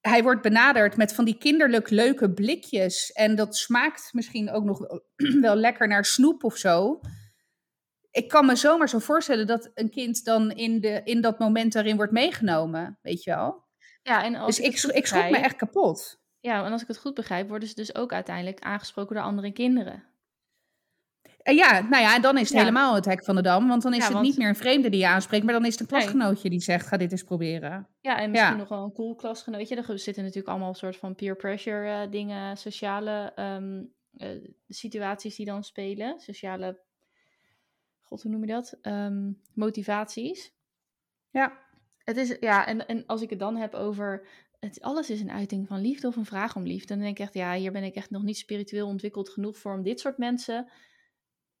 hij 0.00 0.22
wordt 0.22 0.42
benaderd 0.42 0.96
met 0.96 1.14
van 1.14 1.24
die 1.24 1.38
kinderlijk 1.38 1.90
leuke 1.90 2.32
blikjes... 2.32 3.12
en 3.12 3.34
dat 3.34 3.56
smaakt 3.56 4.08
misschien 4.12 4.50
ook 4.50 4.64
nog 4.64 4.78
wel, 4.78 5.02
wel 5.40 5.56
lekker 5.56 5.88
naar 5.88 6.04
snoep 6.04 6.44
of 6.44 6.56
zo... 6.56 7.00
Ik 8.16 8.28
kan 8.28 8.46
me 8.46 8.56
zomaar 8.56 8.88
zo 8.88 8.98
voorstellen 8.98 9.46
dat 9.46 9.70
een 9.74 9.90
kind 9.90 10.24
dan 10.24 10.50
in, 10.50 10.80
de, 10.80 11.00
in 11.04 11.20
dat 11.20 11.38
moment 11.38 11.72
daarin 11.72 11.96
wordt 11.96 12.12
meegenomen, 12.12 12.98
weet 13.02 13.22
je 13.22 13.30
wel. 13.30 13.64
Ja, 14.02 14.24
en 14.24 14.34
als 14.34 14.56
Dus 14.56 14.64
ik, 14.66 14.82
ik, 14.90 14.96
ik 14.96 15.06
schrok 15.06 15.30
me 15.30 15.36
echt 15.36 15.56
kapot. 15.56 16.20
Ja, 16.40 16.64
en 16.64 16.72
als 16.72 16.82
ik 16.82 16.88
het 16.88 16.98
goed 16.98 17.14
begrijp, 17.14 17.48
worden 17.48 17.68
ze 17.68 17.74
dus 17.74 17.94
ook 17.94 18.12
uiteindelijk 18.12 18.60
aangesproken 18.60 19.14
door 19.16 19.24
andere 19.24 19.52
kinderen. 19.52 20.04
En 21.42 21.54
ja, 21.54 21.80
nou 21.80 22.02
ja, 22.02 22.14
en 22.14 22.22
dan 22.22 22.34
is 22.34 22.40
het 22.42 22.52
Ja. 22.52 22.58
helemaal 22.58 22.94
het 22.94 23.04
hek 23.04 23.24
van 23.24 23.34
de 23.34 23.42
dam. 23.42 23.68
Want 23.68 23.82
dan 23.82 23.92
is 23.92 23.98
Ja, 23.98 24.04
het 24.04 24.12
want- 24.12 24.26
niet 24.26 24.36
meer 24.38 24.48
een 24.48 24.56
vreemde 24.56 24.88
die 24.88 25.00
je 25.00 25.06
aanspreekt, 25.06 25.44
maar 25.44 25.52
dan 25.54 25.64
is 25.64 25.70
het 25.72 25.80
een 25.80 25.86
klasgenootje 25.86 26.50
die 26.50 26.60
zegt, 26.60 26.86
ga 26.86 26.96
dit 26.96 27.10
eens 27.12 27.22
proberen. 27.22 27.88
Ja, 28.00 28.18
en 28.18 28.30
misschien 28.30 28.50
Ja. 28.52 28.56
nog 28.58 28.68
wel 28.68 28.84
een 28.84 28.92
cool 28.92 29.14
klasgenootje. 29.14 29.76
Er 29.76 29.98
zitten 29.98 30.22
natuurlijk 30.22 30.48
allemaal 30.48 30.68
een 30.68 30.74
soort 30.74 30.96
van 30.96 31.14
peer 31.14 31.36
pressure 31.36 31.88
eh, 32.02 32.10
dingen, 32.10 32.56
sociale 32.56 33.32
ehm, 33.34 33.82
eh, 34.16 34.28
situaties 34.68 35.36
die 35.36 35.46
dan 35.46 35.64
spelen. 35.64 36.20
Sociale, 36.20 36.78
god, 38.06 38.22
hoe 38.22 38.30
noem 38.30 38.40
je 38.40 38.46
dat? 38.52 38.78
Ehm, 38.82 39.32
motivaties. 39.54 40.54
Ja. 41.30 41.64
Het 41.98 42.16
is, 42.16 42.36
ja, 42.40 42.66
en, 42.66 42.86
en 42.86 43.06
als 43.06 43.22
ik 43.22 43.30
het 43.30 43.38
dan 43.38 43.56
heb 43.56 43.74
over, 43.74 44.26
het, 44.60 44.80
alles 44.80 45.10
is 45.10 45.20
een 45.20 45.30
uiting 45.30 45.66
van 45.66 45.80
liefde 45.80 46.06
of 46.06 46.16
een 46.16 46.24
vraag 46.24 46.56
om 46.56 46.66
liefde. 46.66 46.86
Dan 46.86 46.98
denk 46.98 47.18
ik 47.18 47.24
echt, 47.24 47.34
ja, 47.34 47.54
hier 47.54 47.72
ben 47.72 47.82
ik 47.82 47.94
echt 47.94 48.10
nog 48.10 48.22
niet 48.22 48.36
spiritueel 48.38 48.86
ontwikkeld 48.86 49.28
genoeg 49.28 49.56
voor 49.58 49.74
om 49.74 49.82
dit 49.82 50.00
soort 50.00 50.18
mensen 50.18 50.68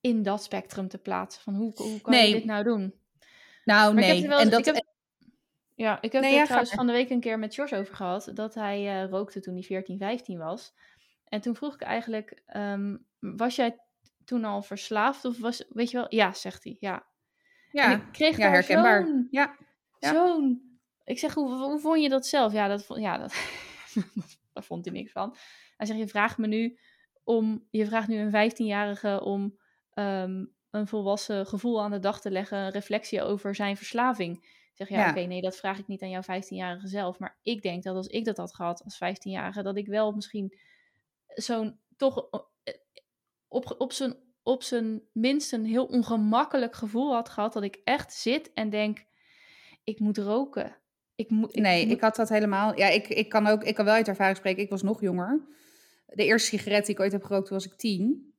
in 0.00 0.22
dat 0.22 0.42
spectrum 0.42 0.88
te 0.88 0.98
plaatsen. 0.98 1.42
Van 1.42 1.54
hoe, 1.54 1.72
hoe 1.74 2.00
kan 2.00 2.12
Nee. 2.12 2.28
je 2.28 2.34
dit 2.34 2.44
nou 2.44 2.64
doen? 2.64 2.94
Nou, 3.64 3.94
Maar 3.94 4.02
ik 4.02 4.08
heb 4.22 4.30
nee. 4.30 4.38
en 4.38 4.50
dat, 4.50 4.58
ik 4.66 4.74
heb- 4.74 4.86
Ja, 5.74 6.02
ik 6.02 6.12
heb 6.12 6.22
Nee, 6.22 6.30
het 6.30 6.38
ja, 6.40 6.44
trouwens 6.44 6.72
van 6.74 6.86
de 6.86 6.92
week 6.92 7.10
een 7.10 7.20
keer 7.20 7.38
met 7.38 7.54
George 7.54 7.76
over 7.76 7.94
gehad. 7.94 8.30
Dat 8.34 8.54
hij 8.54 9.02
eh, 9.02 9.08
rookte 9.10 9.40
toen 9.40 9.54
hij 9.54 9.62
14, 9.62 9.98
15 9.98 10.38
was. 10.38 10.74
En 11.24 11.40
toen 11.40 11.56
vroeg 11.56 11.74
ik 11.74 11.80
eigenlijk, 11.80 12.42
ehm, 12.46 12.96
was 13.18 13.56
jij 13.56 13.78
toen 14.26 14.44
al 14.44 14.62
verslaafd? 14.62 15.24
Of 15.24 15.38
was, 15.38 15.64
weet 15.68 15.90
je 15.90 15.96
wel, 15.96 16.06
ja, 16.08 16.32
zegt 16.32 16.64
hij, 16.64 16.76
ja. 16.80 16.94
En 17.72 17.90
ja, 17.90 17.96
ik 17.96 18.02
kreeg 18.12 18.36
ja, 18.36 18.50
herkenbaar. 18.50 19.02
zo'n, 19.06 19.28
Ja. 19.30 19.56
Ja. 19.98 20.12
zo'n... 20.12 20.64
Ik 21.04 21.18
zeg, 21.18 21.34
hoe, 21.34 21.52
hoe 21.54 21.78
vond 21.80 22.02
je 22.02 22.08
dat 22.08 22.26
zelf? 22.26 22.52
Ja, 22.52 22.68
dat, 22.68 22.84
vond- 22.84 23.00
ja 23.00 23.18
dat, 23.18 23.34
daar 24.52 24.64
vond 24.64 24.84
hij 24.84 24.94
niks 24.94 25.12
van. 25.12 25.36
Hij 25.76 25.86
zegt, 25.86 25.98
je 25.98 26.06
vraagt 26.08 26.38
me 26.38 26.46
nu 26.46 26.78
om, 27.24 27.66
je 27.70 27.86
vraagt 27.86 28.08
nu 28.08 28.16
een 28.18 28.50
15-jarige 28.50 29.20
om 29.22 29.58
ehm, 29.92 30.44
een 30.70 30.86
volwassen 30.88 31.46
gevoel 31.46 31.82
aan 31.82 31.90
de 31.90 31.98
dag 31.98 32.20
te 32.20 32.30
leggen, 32.30 32.58
een 32.58 32.70
reflectie 32.70 33.22
over 33.22 33.54
zijn 33.54 33.76
verslaving. 33.76 34.36
Ik 34.44 34.72
zeg, 34.74 34.88
ja, 34.88 35.04
Ja. 35.04 35.10
oké, 35.10 35.20
nee, 35.20 35.40
dat 35.40 35.56
vraag 35.56 35.78
ik 35.78 35.86
niet 35.86 36.02
aan 36.02 36.10
jouw 36.10 36.22
15-jarige 36.22 36.88
zelf. 36.88 37.18
Maar 37.18 37.38
ik 37.42 37.62
denk 37.62 37.82
dat 37.82 37.96
als 37.96 38.06
ik 38.06 38.24
dat 38.24 38.36
had 38.36 38.54
gehad 38.54 38.82
als 38.84 38.96
15-jarige, 39.04 39.62
dat 39.62 39.76
ik 39.76 39.86
wel 39.86 40.12
misschien 40.12 40.58
zo'n, 41.26 41.80
toch 41.96 42.28
op, 43.56 43.74
op 43.78 43.92
zijn 43.92 44.14
op 44.42 44.62
zijn 44.62 45.02
minst 45.12 45.52
een 45.52 45.64
heel 45.64 45.84
ongemakkelijk 45.84 46.74
gevoel 46.74 47.14
had 47.14 47.28
gehad. 47.28 47.52
Dat 47.52 47.62
ik 47.62 47.80
echt 47.84 48.12
zit 48.12 48.52
en 48.52 48.70
denk, 48.70 49.04
ik 49.84 50.00
moet 50.00 50.18
roken. 50.18 50.76
Ik 51.14 51.30
moet, 51.30 51.54
Nee, 51.54 51.84
moet- 51.84 51.94
ik 51.94 52.00
had 52.00 52.16
dat 52.16 52.28
helemaal. 52.28 52.78
Ja, 52.78 52.88
ik, 52.88 53.08
ik 53.08 53.28
kan 53.28 53.46
ook, 53.46 53.64
ik 53.64 53.74
kan 53.74 53.84
wel 53.84 53.94
uit 53.94 54.08
ervaring 54.08 54.36
spreken. 54.36 54.62
Ik 54.62 54.70
was 54.70 54.82
nog 54.82 55.00
jonger. 55.00 55.40
De 56.06 56.24
eerste 56.24 56.48
sigaret 56.48 56.86
die 56.86 56.94
ik 56.94 57.00
ooit 57.00 57.12
heb 57.12 57.22
gerookt, 57.24 57.46
toen 57.46 57.56
was 57.56 57.66
ik 57.66 57.74
tien. 57.74 58.34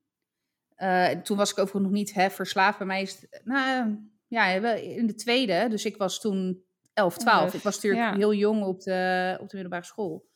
Eh, 0.74 1.08
toen 1.08 1.36
was 1.36 1.50
ik 1.50 1.58
overigens 1.58 1.84
nog 1.84 1.92
niet 1.92 2.14
hè, 2.14 2.30
verslaafd. 2.30 2.78
Bij 2.78 2.86
mij 2.86 3.02
is 3.02 3.20
het, 3.20 3.40
nou 3.44 3.96
ja, 4.28 4.46
in 4.74 5.06
de 5.06 5.14
tweede. 5.14 5.66
Dus 5.68 5.84
ik 5.84 5.96
was 5.96 6.20
toen 6.20 6.64
11, 6.92 7.18
12. 7.18 7.42
Elf, 7.42 7.54
Ik 7.54 7.62
was 7.62 7.74
natuurlijk 7.74 8.02
ja. 8.02 8.16
heel 8.16 8.34
jong 8.34 8.64
op 8.64 8.80
de, 8.80 9.32
op 9.40 9.48
de 9.48 9.54
middelbare 9.56 9.84
school. 9.84 10.26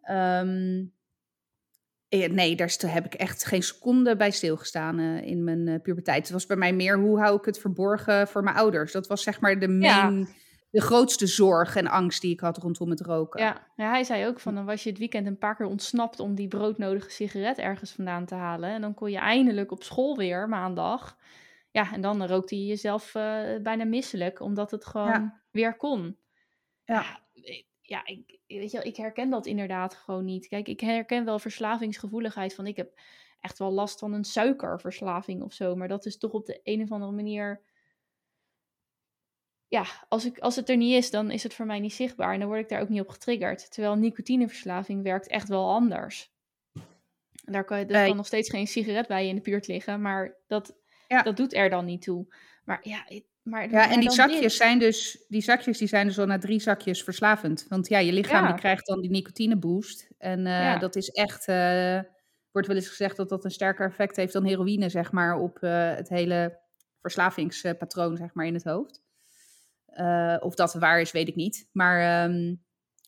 Ehm, 0.00 0.48
eh, 0.48 0.84
nee, 2.10 2.56
daar 2.56 2.76
heb 2.86 3.04
ik 3.04 3.14
echt 3.14 3.44
geen 3.44 3.62
seconde 3.62 4.16
bij 4.16 4.30
stilgestaan 4.30 4.98
eh, 4.98 5.22
in 5.22 5.44
mijn 5.44 5.68
eh, 5.68 5.80
puberteit. 5.82 6.22
Het 6.22 6.32
was 6.32 6.46
bij 6.46 6.56
mij 6.56 6.72
meer, 6.72 6.98
hoe 6.98 7.18
hou 7.18 7.36
ik 7.38 7.44
het 7.44 7.58
verborgen 7.58 8.28
voor 8.28 8.42
mijn 8.42 8.56
ouders? 8.56 8.92
Dat 8.92 9.06
was 9.06 9.22
zeg 9.22 9.40
maar 9.40 9.58
de, 9.58 9.78
Ja. 9.78 10.02
main, 10.10 10.28
de 10.70 10.80
grootste 10.80 11.26
zorg 11.26 11.76
en 11.76 11.86
angst 11.86 12.20
die 12.20 12.32
ik 12.32 12.40
had 12.40 12.56
rondom 12.58 12.90
het 12.90 13.00
roken. 13.00 13.40
Ja, 13.40 13.66
ja, 13.76 13.90
hij 13.90 14.04
zei 14.04 14.26
ook 14.26 14.40
van 14.40 14.54
dan 14.54 14.64
was 14.64 14.82
je 14.82 14.90
het 14.90 14.98
weekend 14.98 15.26
een 15.26 15.38
paar 15.38 15.56
keer 15.56 15.66
ontsnapt 15.66 16.20
om 16.20 16.34
die 16.34 16.48
broodnodige 16.48 17.10
sigaret 17.10 17.58
ergens 17.58 17.92
vandaan 17.92 18.26
te 18.26 18.34
halen. 18.34 18.70
En 18.70 18.80
dan 18.80 18.94
kon 18.94 19.10
je 19.10 19.18
eindelijk 19.18 19.72
op 19.72 19.82
school 19.82 20.16
weer 20.16 20.48
maandag. 20.48 21.16
Ja, 21.70 21.92
en 21.92 22.00
dan 22.00 22.26
rookte 22.26 22.56
je 22.58 22.66
jezelf 22.66 23.14
eh, 23.14 23.40
bijna 23.62 23.84
misselijk, 23.84 24.40
omdat 24.40 24.70
het 24.70 24.84
gewoon 24.84 25.08
Ja. 25.08 25.40
weer 25.50 25.76
kon. 25.76 26.16
Ja. 26.84 27.20
Ja, 27.90 28.06
ik- 28.06 28.38
weet 28.46 28.70
je, 28.70 28.76
wel, 28.76 28.86
ik 28.86 28.96
herken 28.96 29.30
dat 29.30 29.46
inderdaad 29.46 29.94
gewoon 29.94 30.24
niet. 30.24 30.48
Kijk, 30.48 30.68
ik 30.68 30.80
herken 30.80 31.24
wel 31.24 31.38
verslavingsgevoeligheid 31.38 32.54
van 32.54 32.66
ik 32.66 32.76
heb 32.76 33.00
echt 33.40 33.58
wel 33.58 33.70
last 33.70 33.98
van 33.98 34.12
een 34.12 34.24
suikerverslaving 34.24 35.42
of 35.42 35.52
zo. 35.52 35.76
Maar 35.76 35.88
dat 35.88 36.06
is 36.06 36.18
toch 36.18 36.32
op 36.32 36.46
de 36.46 36.60
een 36.64 36.82
of 36.82 36.92
andere 36.92 37.12
manier 37.12 37.62
ja, 39.68 39.84
als, 40.08 40.24
ik, 40.24 40.38
als 40.38 40.56
het 40.56 40.68
er 40.68 40.76
niet 40.76 40.94
is, 40.94 41.10
dan 41.10 41.30
is 41.30 41.42
het 41.42 41.54
voor 41.54 41.66
mij 41.66 41.80
niet 41.80 41.92
zichtbaar. 41.94 42.32
En 42.32 42.38
dan 42.38 42.48
word 42.48 42.60
ik 42.60 42.68
daar 42.68 42.80
ook 42.80 42.88
niet 42.88 43.00
op 43.00 43.08
getriggerd. 43.08 43.70
Terwijl 43.72 43.96
nicotineverslaving 43.96 45.02
werkt 45.02 45.28
echt 45.28 45.48
wel 45.48 45.70
anders. 45.70 46.32
Daar 47.44 47.64
kan, 47.64 47.78
er 47.78 48.06
kan 48.06 48.16
nog 48.16 48.26
steeds 48.26 48.50
geen 48.50 48.66
sigaret 48.66 49.06
bij 49.06 49.22
je 49.22 49.28
in 49.28 49.34
de 49.34 49.40
buurt 49.40 49.66
liggen. 49.66 50.00
Maar 50.00 50.36
dat, 50.46 50.76
Ja. 51.08 51.22
dat 51.22 51.36
doet 51.36 51.54
er 51.54 51.70
dan 51.70 51.84
niet 51.84 52.02
toe. 52.02 52.34
Maar 52.64 52.88
ja, 52.88 53.08
ik- 53.08 53.28
maar, 53.42 53.70
Ja, 53.70 53.90
en 53.90 54.00
die 54.00 54.10
zakjes 54.10 54.40
dit. 54.40 54.52
zijn 54.52 54.78
dus, 54.78 55.24
die 55.28 55.42
zakjes 55.42 55.78
die 55.78 55.88
zijn 55.88 56.06
dus 56.06 56.18
al 56.18 56.26
na 56.26 56.38
drie 56.38 56.60
zakjes 56.60 57.02
verslavend. 57.02 57.66
Want 57.68 57.88
ja, 57.88 57.98
je 57.98 58.12
lichaam 58.12 58.42
Ja. 58.44 58.50
die 58.50 58.60
krijgt 58.60 58.86
dan 58.86 59.00
die 59.00 59.10
nicotineboost. 59.10 60.08
En 60.18 60.46
eh, 60.46 60.52
Ja. 60.52 60.78
dat 60.78 60.96
is 60.96 61.08
echt, 61.08 61.48
eh, 61.48 62.00
wordt 62.52 62.68
wel 62.68 62.76
eens 62.76 62.88
gezegd 62.88 63.16
dat 63.16 63.28
dat 63.28 63.44
een 63.44 63.50
sterker 63.50 63.86
effect 63.86 64.16
heeft 64.16 64.32
dan 64.32 64.44
heroïne, 64.44 64.88
zeg 64.88 65.12
maar, 65.12 65.38
op 65.38 65.58
eh, 65.62 65.94
het 65.94 66.08
hele 66.08 66.58
verslavingspatroon, 67.00 68.16
zeg 68.16 68.34
maar, 68.34 68.46
in 68.46 68.54
het 68.54 68.64
hoofd. 68.64 69.00
Of 70.40 70.54
dat 70.54 70.74
waar 70.74 71.00
is, 71.00 71.10
weet 71.12 71.28
ik 71.28 71.34
niet. 71.34 71.68
Maar, 71.72 72.24
ehm, 72.28 72.54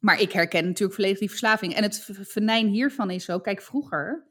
maar 0.00 0.20
ik 0.20 0.32
herken 0.32 0.64
natuurlijk 0.66 0.94
volledig 0.94 1.18
die 1.18 1.28
verslaving. 1.28 1.74
En 1.74 1.82
het 1.82 2.08
venijn 2.22 2.66
hiervan 2.68 3.10
is 3.10 3.24
zo, 3.24 3.40
kijk, 3.40 3.62
vroeger, 3.62 4.26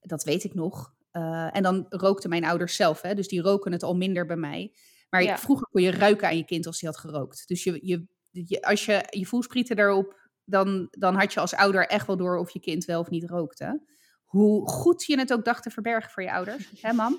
dat 0.00 0.24
weet 0.24 0.44
ik 0.44 0.54
nog. 0.54 0.93
Eh, 1.14 1.56
en 1.56 1.62
dan 1.62 1.86
rookten 1.88 2.30
mijn 2.30 2.44
ouders 2.44 2.76
zelf, 2.76 3.02
hè, 3.02 3.14
dus 3.14 3.28
die 3.28 3.40
roken 3.40 3.72
het 3.72 3.82
al 3.82 3.96
minder 3.96 4.26
bij 4.26 4.36
mij. 4.36 4.72
Maar 5.10 5.22
Ja. 5.22 5.38
vroeger 5.38 5.66
kon 5.70 5.82
je 5.82 5.90
ruiken 5.90 6.28
aan 6.28 6.36
je 6.36 6.44
kind 6.44 6.66
als 6.66 6.80
hij 6.80 6.90
had 6.90 6.98
gerookt. 6.98 7.48
Dus 7.48 7.64
je, 7.64 7.78
je, 7.82 8.06
je, 8.30 8.62
als 8.62 8.84
je 8.84 9.04
je 9.10 9.26
voelsprieten 9.26 9.76
daarop, 9.76 10.28
dan, 10.44 10.86
dan 10.90 11.14
had 11.14 11.32
je 11.32 11.40
als 11.40 11.54
ouder 11.54 11.86
echt 11.86 12.06
wel 12.06 12.16
door 12.16 12.36
of 12.38 12.50
je 12.50 12.60
kind 12.60 12.84
wel 12.84 13.00
of 13.00 13.10
niet 13.10 13.24
rookte. 13.30 13.82
Hoe 14.24 14.68
goed 14.68 15.04
je 15.04 15.18
het 15.18 15.32
ook 15.32 15.44
dacht 15.44 15.62
te 15.62 15.70
verbergen 15.70 16.10
voor 16.10 16.22
je 16.22 16.32
ouders, 16.32 16.70
hè 16.80 16.92
mam? 16.92 17.18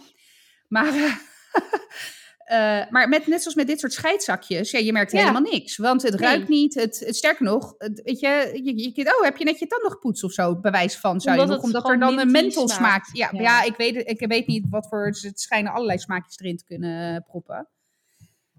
Maar, 0.68 0.93
eh, 0.96 1.16
eh, 2.46 2.89
maar 2.89 3.10
met, 3.10 3.28
net 3.28 3.39
zoals 3.41 3.56
met 3.56 3.68
dit 3.68 3.80
soort 3.80 3.93
scheidzakjes, 3.93 4.72
ja, 4.72 4.80
je 4.80 4.91
merkt 4.91 5.12
Ja. 5.12 5.20
helemaal 5.20 5.52
niks. 5.52 5.78
Want 5.78 6.02
het 6.02 6.20
Nee. 6.20 6.30
ruikt 6.30 6.48
niet. 6.48 6.74
Het, 6.74 7.00
het, 7.00 7.16
sterker 7.16 7.46
nog, 7.46 7.76
het, 7.78 8.02
weet 8.04 8.20
je, 8.20 8.60
je, 8.64 8.91
je 8.96 9.16
oh, 9.18 9.24
heb 9.24 9.38
je 9.38 9.43
net 9.46 9.60
je 9.60 9.68
tanden 9.68 9.91
gepoetst 9.91 10.24
of 10.24 10.32
zo? 10.32 10.56
Bewijs 10.60 10.98
van, 10.98 11.22
zou 11.22 11.36
Omdat 11.39 11.50
je 11.50 11.56
nog, 11.56 11.64
omdat 11.64 11.89
er 11.89 12.00
dan 12.00 12.20
een 12.20 12.32
menthol 12.32 12.68
smaakt. 12.70 13.10
Ja, 13.14 13.30
Ja. 13.32 13.41
ja. 13.41 13.64
ik, 13.64 13.76
weet, 13.76 14.10
ik 14.10 14.28
weet 14.28 14.48
niet 14.48 14.66
wat 14.70 14.88
voor, 14.88 15.06
het 15.06 15.39
schijnen 15.39 15.72
allerlei 15.72 16.00
smaakjes 16.00 16.39
erin 16.39 16.58
te 16.58 16.66
kunnen 16.66 17.24
proppen. 17.28 17.68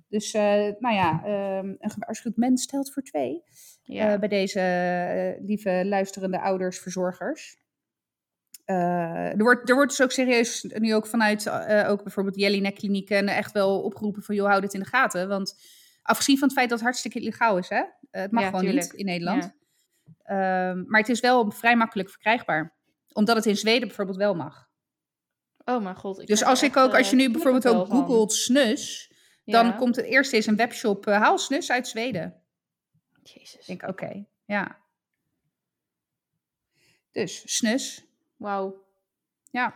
Dus, 0.09 0.33
eh, 0.35 0.43
nou 0.79 0.95
ja, 0.95 1.23
ehm, 1.25 1.67
een 1.79 1.91
gewaarschuwd 1.91 2.37
mens 2.37 2.63
stelt 2.63 2.93
voor 2.93 3.03
twee. 3.03 3.43
Ja. 3.83 4.13
eh, 4.13 4.19
bij 4.19 4.29
deze 4.29 5.37
lieve 5.41 5.83
luisterende 5.85 6.41
ouders, 6.41 6.79
verzorgers. 6.79 7.57
Eh, 8.67 9.31
er, 9.31 9.43
wordt, 9.43 9.69
er 9.69 9.75
wordt 9.75 9.91
dus 9.91 10.03
ook 10.03 10.13
serieus 10.13 10.63
nu 10.63 10.95
ook 10.95 11.07
vanuit 11.07 11.47
eh, 11.47 11.91
ook 11.91 12.03
bijvoorbeeld 12.03 12.37
Jellinek 12.37 12.75
klinieken 12.75 13.29
echt 13.29 13.53
wel 13.53 13.83
opgeroepen 13.83 14.23
van 14.23 14.35
joh, 14.35 14.49
hou 14.49 14.61
dit 14.61 14.75
in 14.75 14.81
de 14.81 14.87
gaten. 14.87 15.29
Want 15.29 15.55
afgezien 16.03 16.39
van 16.39 16.49
het 16.49 16.57
feit 16.57 16.69
dat 16.69 16.79
het 16.79 16.87
hartstikke 16.89 17.21
illegaal 17.21 17.59
is, 17.59 17.69
hè? 17.69 17.83
Het 18.11 18.31
mag 18.31 18.43
Ja, 18.43 18.49
gewoon 18.49 18.65
tuurlijk. 18.65 18.91
niet 18.91 19.01
in 19.01 19.07
Nederland. 19.07 19.43
Ja. 19.45 20.71
Ehm, 20.71 20.85
maar 20.87 21.01
het 21.01 21.09
is 21.09 21.21
wel 21.21 21.51
vrij 21.51 21.77
makkelijk 21.77 22.11
verkrijgbaar. 22.11 22.77
Omdat 23.13 23.37
het 23.37 23.47
in 23.47 23.57
Zweden 23.57 23.89
bijvoorbeeld 23.89 24.17
wel 24.17 24.35
mag. 24.35 24.69
Oh 25.65 25.83
mijn 25.83 25.97
god. 25.97 26.21
Ik 26.21 26.27
Dus 26.27 26.45
als 26.45 26.63
ik 26.63 26.77
ook, 26.77 26.95
als 26.95 27.11
je 27.11 27.17
eh, 27.17 27.23
nu 27.23 27.31
bijvoorbeeld 27.31 27.69
ook 27.69 27.87
googelt 27.87 28.33
snus, 28.33 29.13
dan 29.45 29.77
komt 29.77 29.97
het 29.97 30.05
eerste 30.05 30.37
is 30.37 30.47
een 30.47 30.57
webshop, 30.57 31.07
eh, 31.07 31.21
haal 31.21 31.39
snus 31.39 31.71
uit 31.71 31.89
Zweden. 31.89 32.43
Jezus. 33.23 33.55
Ik 33.55 33.67
denk, 33.67 33.83
oké, 33.83 34.25
ja. 34.45 34.85
Dus 37.13 37.43
snus, 37.57 38.05
Wauw. 38.37 38.85
ja. 39.51 39.75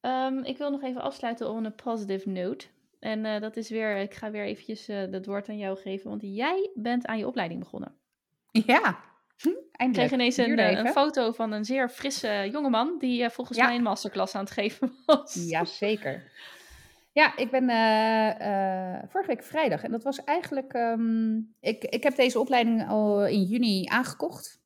Ehm, 0.00 0.38
ik 0.38 0.58
wil 0.58 0.70
nog 0.70 0.82
even 0.82 1.00
afsluiten 1.02 1.50
op 1.50 1.56
een 1.56 1.74
positive 1.74 2.28
note. 2.28 2.66
En 3.00 3.24
eh, 3.24 3.40
dat 3.40 3.56
is 3.56 3.70
weer, 3.70 3.96
ik 3.96 4.14
ga 4.14 4.30
weer 4.30 4.44
eventjes 4.44 4.88
eh 4.88 4.96
het 5.10 5.26
woord 5.26 5.48
aan 5.48 5.58
jou 5.58 5.76
geven, 5.78 6.08
want 6.10 6.20
jij 6.24 6.70
bent 6.74 7.06
aan 7.06 7.18
je 7.18 7.26
opleiding 7.26 7.60
begonnen. 7.60 7.94
Ja, 8.50 8.98
hm, 9.36 9.48
Ik 9.48 9.56
eindelijk. 9.72 10.08
kreeg 10.08 10.12
ineens 10.20 10.36
een, 10.36 10.58
eh, 10.58 10.78
een 10.78 10.86
foto 10.92 11.32
van 11.32 11.52
een 11.52 11.64
zeer 11.64 11.88
frisse 11.88 12.48
jongeman 12.52 12.98
die 12.98 13.28
volgens 13.30 13.58
Ja. 13.58 13.66
mij 13.66 13.76
een 13.76 13.82
masterclass 13.82 14.34
aan 14.34 14.44
het 14.44 14.52
geven 14.52 14.92
was. 15.06 15.34
Ja, 15.48 15.64
zeker. 15.64 16.32
Ja, 17.12 17.36
ik 17.36 17.50
ben 17.50 17.64
vorige 19.08 19.28
week 19.30 19.42
vrijdag 19.42 19.82
en 19.82 19.90
dat 19.90 20.02
was 20.02 20.24
eigenlijk. 20.24 20.72
ehm, 20.72 21.36
ik, 21.60 21.84
ik 21.84 22.02
heb 22.02 22.14
deze 22.16 22.38
opleiding 22.40 22.88
al 22.88 23.26
in 23.26 23.42
juni 23.42 23.86
aangekocht. 23.86 24.62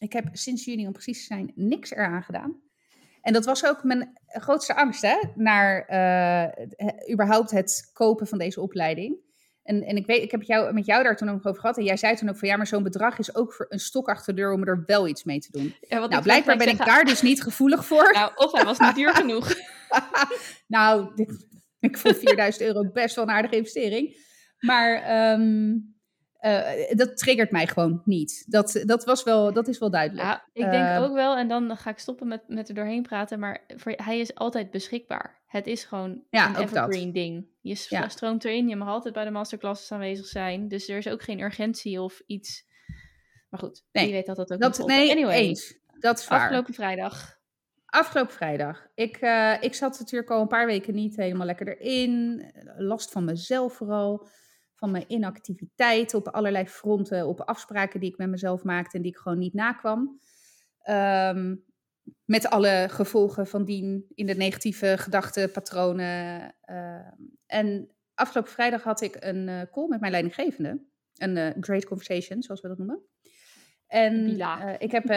Ik 0.00 0.12
heb 0.12 0.28
sinds 0.32 0.64
juni, 0.64 0.86
om 0.86 0.92
precies 0.92 1.18
te 1.18 1.24
zijn, 1.34 1.52
niks 1.54 1.90
eraan 1.90 2.22
gedaan. 2.22 2.60
En 3.22 3.32
dat 3.32 3.44
was 3.44 3.66
ook 3.66 3.84
mijn 3.84 4.18
grootste 4.26 4.74
angst, 4.76 5.02
hè, 5.02 5.16
naar 5.34 5.84
eh, 5.86 6.52
het- 6.62 6.76
eh, 6.76 7.12
überhaupt 7.12 7.50
het 7.50 7.90
kopen 7.92 8.26
van 8.26 8.38
deze 8.38 8.60
opleiding. 8.60 9.16
En, 9.62 9.82
en 9.82 9.96
ik 9.96 10.06
weet, 10.06 10.22
ik 10.22 10.30
heb 10.30 10.40
het 10.40 10.48
jou, 10.48 10.72
met 10.72 10.86
jou 10.86 11.02
daar 11.02 11.16
toen 11.16 11.28
ook 11.28 11.46
over 11.46 11.60
gehad. 11.60 11.78
En 11.78 11.84
jij 11.84 11.96
zei 11.96 12.16
toen 12.16 12.28
ook 12.28 12.38
van 12.38 12.48
ja, 12.48 12.56
maar 12.56 12.66
zo'n 12.66 12.82
bedrag 12.82 13.18
is 13.18 13.34
ook 13.34 13.52
voor 13.54 13.66
een 13.68 13.78
stok 13.78 14.08
achter 14.08 14.34
de 14.34 14.40
deur 14.40 14.52
om 14.52 14.62
er 14.64 14.82
wel 14.86 15.08
iets 15.08 15.24
mee 15.24 15.38
te 15.38 15.48
doen. 15.52 15.74
Ja, 15.80 15.98
Nou, 16.06 16.22
blijkbaar 16.22 16.56
ben 16.56 16.68
ik 16.68 16.78
daar 16.86 17.04
dus 17.04 17.22
niet 17.22 17.42
gevoelig 17.42 17.84
voor. 17.86 18.12
Nou, 18.18 18.32
of 18.34 18.52
hij 18.52 18.64
was 18.64 18.78
niet 18.78 18.94
duur 18.94 19.14
genoeg. 19.14 19.54
nou, 20.66 21.14
dit, 21.14 21.46
ik 21.80 21.98
vond 21.98 22.16
4000 22.16 22.64
euro 22.64 22.90
best 22.90 23.14
wel 23.14 23.24
een 23.24 23.30
aardige 23.30 23.56
investering. 23.56 24.16
Maar 24.60 25.02
ehm, 25.02 25.76
eh, 26.40 26.96
dat 26.96 27.16
triggert 27.16 27.50
mij 27.50 27.66
gewoon 27.66 28.02
niet. 28.04 28.44
Dat, 28.48 28.82
dat, 28.86 29.04
was 29.04 29.22
wel, 29.22 29.52
dat 29.52 29.68
is 29.68 29.78
wel 29.78 29.90
duidelijk. 29.90 30.26
Ja, 30.26 30.44
ik 30.52 30.70
denk 30.70 30.88
Eh, 30.88 31.02
ook 31.02 31.12
wel, 31.14 31.36
en 31.36 31.48
dan 31.48 31.76
ga 31.76 31.90
ik 31.90 31.98
stoppen 31.98 32.28
met, 32.28 32.42
met 32.48 32.68
er 32.68 32.74
doorheen 32.74 33.02
praten, 33.02 33.38
maar 33.38 33.64
voor, 33.76 33.92
hij 33.96 34.18
is 34.18 34.34
altijd 34.34 34.70
beschikbaar. 34.70 35.42
Het 35.46 35.66
is 35.66 35.84
gewoon 35.84 36.22
Ja, 36.30 36.48
een 36.48 36.56
evergreen 36.62 37.12
ding. 37.12 37.46
Je 37.60 37.86
Ja. 37.88 38.08
stroomt 38.08 38.44
erin, 38.44 38.68
je 38.68 38.76
mag 38.76 38.88
altijd 38.88 39.14
bij 39.14 39.24
de 39.24 39.30
masterclasses 39.30 39.92
aanwezig 39.92 40.26
zijn, 40.26 40.68
dus 40.68 40.88
er 40.88 40.96
is 40.96 41.08
ook 41.08 41.22
geen 41.22 41.40
urgentie 41.40 42.00
of 42.02 42.22
iets. 42.26 42.68
Maar 43.48 43.60
goed, 43.60 43.84
Nee, 43.92 44.04
wie 44.04 44.12
weet 44.14 44.26
dat 44.26 44.36
dat 44.36 44.52
ook 44.52 44.60
dat, 44.60 44.78
niet 44.78 44.86
nee, 44.86 45.10
Anyway, 45.10 45.36
eens. 45.36 45.78
Dat 45.98 46.18
is 46.18 46.28
waar. 46.28 46.40
afgelopen 46.40 46.74
vrijdag. 46.74 47.38
Afgelopen 47.86 48.34
vrijdag. 48.34 48.86
Ik, 48.94 49.16
eh, 49.16 49.54
ik 49.60 49.74
zat 49.74 49.98
natuurlijk 49.98 50.30
al 50.30 50.40
een 50.40 50.46
paar 50.48 50.66
weken 50.66 50.94
niet 50.94 51.16
helemaal 51.16 51.46
lekker 51.46 51.78
erin. 51.78 52.42
Last 52.76 53.10
van 53.12 53.24
mezelf 53.24 53.74
vooral. 53.74 54.28
Van 54.80 54.90
mijn 54.90 55.04
inactiviteit 55.08 56.14
op 56.14 56.28
allerlei 56.28 56.68
fronten. 56.68 57.26
Op 57.26 57.40
afspraken 57.40 58.00
die 58.00 58.10
ik 58.10 58.18
met 58.18 58.28
mezelf 58.28 58.62
maakte 58.62 58.96
en 58.96 59.02
die 59.02 59.12
ik 59.12 59.18
gewoon 59.18 59.38
niet 59.38 59.54
nakwam. 59.54 60.20
Ehm, 60.82 61.54
met 62.24 62.46
alle 62.46 62.86
gevolgen 62.90 63.46
van 63.46 63.64
dien 63.64 64.04
in 64.14 64.26
de 64.26 64.34
negatieve 64.34 64.94
gedachtenpatronen. 64.98 66.54
Ehm, 66.60 67.10
en 67.46 67.94
afgelopen 68.14 68.52
vrijdag 68.52 68.82
had 68.82 69.00
ik 69.00 69.16
een 69.18 69.48
eh, 69.48 69.62
call 69.70 69.88
met 69.88 70.00
mijn 70.00 70.12
leidinggevende. 70.12 70.82
Een 71.14 71.36
eh, 71.36 71.50
great 71.60 71.84
conversation, 71.84 72.42
zoals 72.42 72.60
we 72.60 72.68
dat 72.68 72.78
noemen. 72.78 73.02
En 73.86 74.40
eh, 74.40 74.74
ik 74.78 74.90
heb... 74.90 75.08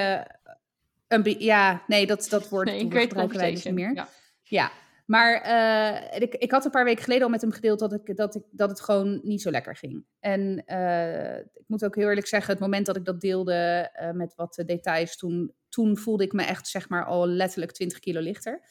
een 1.08 1.36
ja, 1.40 1.84
nee, 1.88 2.06
dat, 2.06 2.28
dat 2.30 2.50
woord 2.50 2.68
Nee, 2.70 2.90
great 2.90 3.08
gebruiken 3.08 3.38
wij 3.38 3.52
niet 3.52 3.74
meer. 3.74 3.94
Ja. 3.94 4.08
Ja, 4.44 4.72
maar 5.06 5.42
eh, 5.42 6.22
ik, 6.22 6.34
ik 6.34 6.52
had 6.52 6.66
een 6.66 6.72
paar 6.72 6.84
weken 6.84 7.04
geleden 7.04 7.24
al 7.24 7.30
met 7.30 7.42
hem 7.42 7.52
gedeeld 7.52 7.80
dat, 7.80 7.94
ik, 7.94 8.16
dat, 8.16 8.36
ik, 8.36 8.44
dat 8.52 8.70
het 8.70 8.82
gewoon 8.82 9.20
niet 9.24 9.42
zo 9.42 9.52
lekker 9.52 9.76
ging. 9.76 10.06
En 10.20 10.66
eh, 10.66 11.38
ik 11.38 11.64
moet 11.68 11.86
ook 11.86 11.96
heel 11.96 12.08
eerlijk 12.08 12.28
zeggen, 12.28 12.52
het 12.52 12.62
moment 12.62 12.86
dat 12.86 12.96
ik 12.96 13.06
dat 13.06 13.22
deelde 13.22 13.90
eh, 13.94 14.12
met 14.12 14.36
wat 14.36 14.64
details, 14.66 15.18
toen, 15.18 15.54
toen 15.70 15.98
voelde 15.98 16.24
ik 16.24 16.34
me 16.34 16.44
echt 16.44 16.68
zeg 16.68 16.90
maar 16.90 17.06
al 17.06 17.28
letterlijk 17.28 17.72
20 17.72 18.00
kilo 18.00 18.20
lichter. 18.20 18.62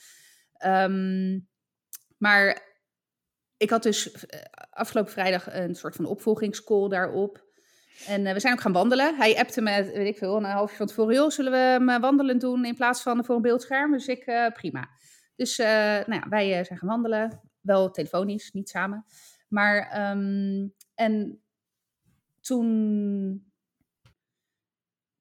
Ehm, 0.53 1.39
maar 2.19 2.71
ik 3.57 3.71
had 3.71 3.83
dus 3.83 4.27
afgelopen 4.71 5.13
vrijdag 5.13 5.55
een 5.55 5.75
soort 5.75 5.97
van 5.97 6.05
opvolgingscall 6.05 6.89
daarop. 6.89 7.51
En 8.07 8.23
we 8.23 8.41
zijn 8.41 8.53
ook 8.53 8.61
gaan 8.61 8.73
wandelen. 8.73 9.17
Hij 9.17 9.37
appte 9.37 9.61
me, 9.61 9.91
weet 9.95 10.07
ik 10.07 10.19
veel, 10.19 10.37
een 10.37 10.45
half 10.45 10.71
uur 10.71 10.77
van 10.77 10.87
tevoren. 10.87 11.15
Joh, 11.15 11.31
zullen 11.31 11.53
we 11.53 11.59
hem 11.59 12.01
wandelen 12.01 12.39
doen 12.39 12.65
in 12.65 12.75
plaats 12.75 13.03
van 13.03 13.25
voor 13.25 13.37
een 13.37 13.43
beeldscherm? 13.43 13.93
Dus 13.93 14.07
ik, 14.07 14.51
prima. 14.55 14.89
Dus 15.37 15.59
eh, 15.59 15.67
nou 16.07 16.15
ja, 16.15 16.29
wij 16.29 16.59
eh, 16.59 16.65
zijn 16.65 16.79
gaan 16.79 16.89
wandelen. 16.89 17.41
Wel 17.61 17.91
telefonisch, 17.91 18.51
niet 18.53 18.69
samen. 18.69 19.05
Maar, 19.49 19.89
ehm, 19.91 20.69
en 20.95 21.43
toen 22.41 23.51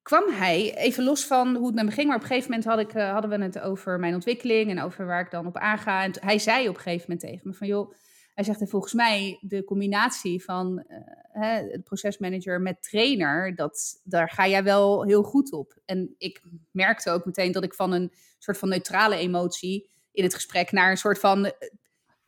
kwam 0.02 0.30
hij, 0.30 0.76
even 0.76 1.04
los 1.04 1.26
van 1.26 1.56
hoe 1.56 1.66
het 1.66 1.76
met 1.76 1.86
me 1.86 1.92
ging, 1.92 2.08
maar 2.08 2.16
op 2.16 2.22
een 2.22 2.28
gegeven 2.28 2.50
moment 2.50 2.70
had 2.70 2.80
ik, 2.80 2.94
uh, 2.94 3.12
hadden 3.12 3.30
we 3.30 3.44
het 3.44 3.60
over 3.60 4.00
mijn 4.00 4.14
ontwikkeling 4.14 4.70
en 4.70 4.82
over 4.82 5.06
waar 5.06 5.22
ik 5.22 5.32
dan 5.32 5.48
op 5.48 5.58
aanga. 5.58 6.04
En 6.04 6.12
hij 6.20 6.40
zei 6.40 6.70
op 6.70 6.76
een 6.76 6.82
gegeven 6.82 7.06
moment 7.10 7.20
tegen 7.20 7.48
me 7.48 7.54
van, 7.54 7.68
joh, 7.68 7.94
hij 8.34 8.44
zegt, 8.44 8.62
en 8.62 8.68
volgens 8.68 8.94
mij 8.94 9.38
de 9.42 9.64
combinatie 9.64 10.44
van 10.44 10.84
hè, 11.32 11.80
procesmanager 11.80 12.62
met 12.62 12.84
trainer, 12.84 13.56
dat, 13.56 14.02
daar 14.04 14.30
ga 14.30 14.48
jij 14.48 14.64
wel 14.64 15.04
heel 15.04 15.24
goed 15.24 15.52
op. 15.52 15.80
En 15.86 16.16
ik 16.18 16.42
merkte 16.72 17.12
ook 17.12 17.26
meteen 17.26 17.52
dat 17.52 17.64
ik 17.64 17.74
van 17.74 17.92
een 17.92 18.12
soort 18.38 18.58
van 18.58 18.70
neutrale 18.70 19.16
emotie 19.16 19.90
in 20.12 20.24
het 20.24 20.34
gesprek 20.34 20.72
naar 20.72 20.92
een 20.92 20.98
soort 20.98 21.20
van, 21.20 21.46
eh, 21.46 21.52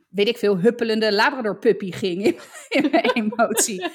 weet 0.09 0.27
ik 0.27 0.38
veel, 0.38 0.57
huppelende 0.57 1.13
Labrador 1.13 1.59
puppy 1.59 1.91
ging 1.91 2.25
in, 2.69 2.89
mijn 2.91 3.11
emotie. 3.13 3.88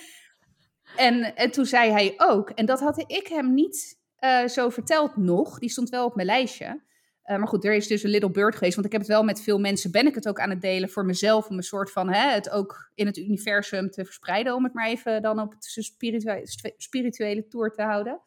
En, 0.97 1.37
en 1.37 1.51
toen 1.51 1.67
zei 1.67 1.91
hij 1.91 2.15
ook, 2.17 2.51
en 2.51 2.67
dat 2.67 2.81
had 2.81 3.05
ik 3.07 3.27
hem 3.27 3.55
niet 3.55 3.99
uh, 4.21 4.47
zo 4.47 4.69
verteld 4.69 5.17
nog, 5.17 5.59
die 5.59 5.71
stond 5.71 5.89
wel 5.89 6.05
op 6.05 6.15
mijn 6.15 6.27
lijstje. 6.27 6.87
Uh, 7.25 7.37
maar 7.37 7.49
goed, 7.49 7.65
er 7.65 7.75
is 7.75 7.87
dus 7.87 8.03
een 8.03 8.11
little 8.11 8.31
bird 8.31 8.55
geweest, 8.55 8.75
want 8.75 8.87
ik 8.87 8.93
heb 8.93 9.01
het 9.01 9.11
wel 9.11 9.23
met 9.23 9.43
veel 9.43 9.59
mensen, 9.59 9.91
ben 9.91 10.07
ik 10.07 10.15
het 10.15 10.29
ook 10.29 10.41
aan 10.41 10.51
het 10.51 10.61
delen 10.61 10.89
voor 10.89 11.05
mezelf, 11.05 11.49
om 11.49 11.57
een 11.57 11.63
soort 11.63 11.93
van 11.93 12.13
hè, 12.13 12.31
het 12.31 12.51
ook 12.51 12.91
in 12.95 13.07
het 13.07 13.17
universum 13.17 13.91
te 13.91 14.05
verspreiden, 14.05 14.55
om 14.55 14.65
het 14.65 14.75
maar 14.75 14.87
even 14.87 15.23
dan 15.23 15.41
op 15.41 15.51
de 15.51 15.83
spirituele, 15.83 16.47
spirituele 16.77 17.47
tour 17.47 17.71
te 17.71 17.83
houden. 17.83 18.21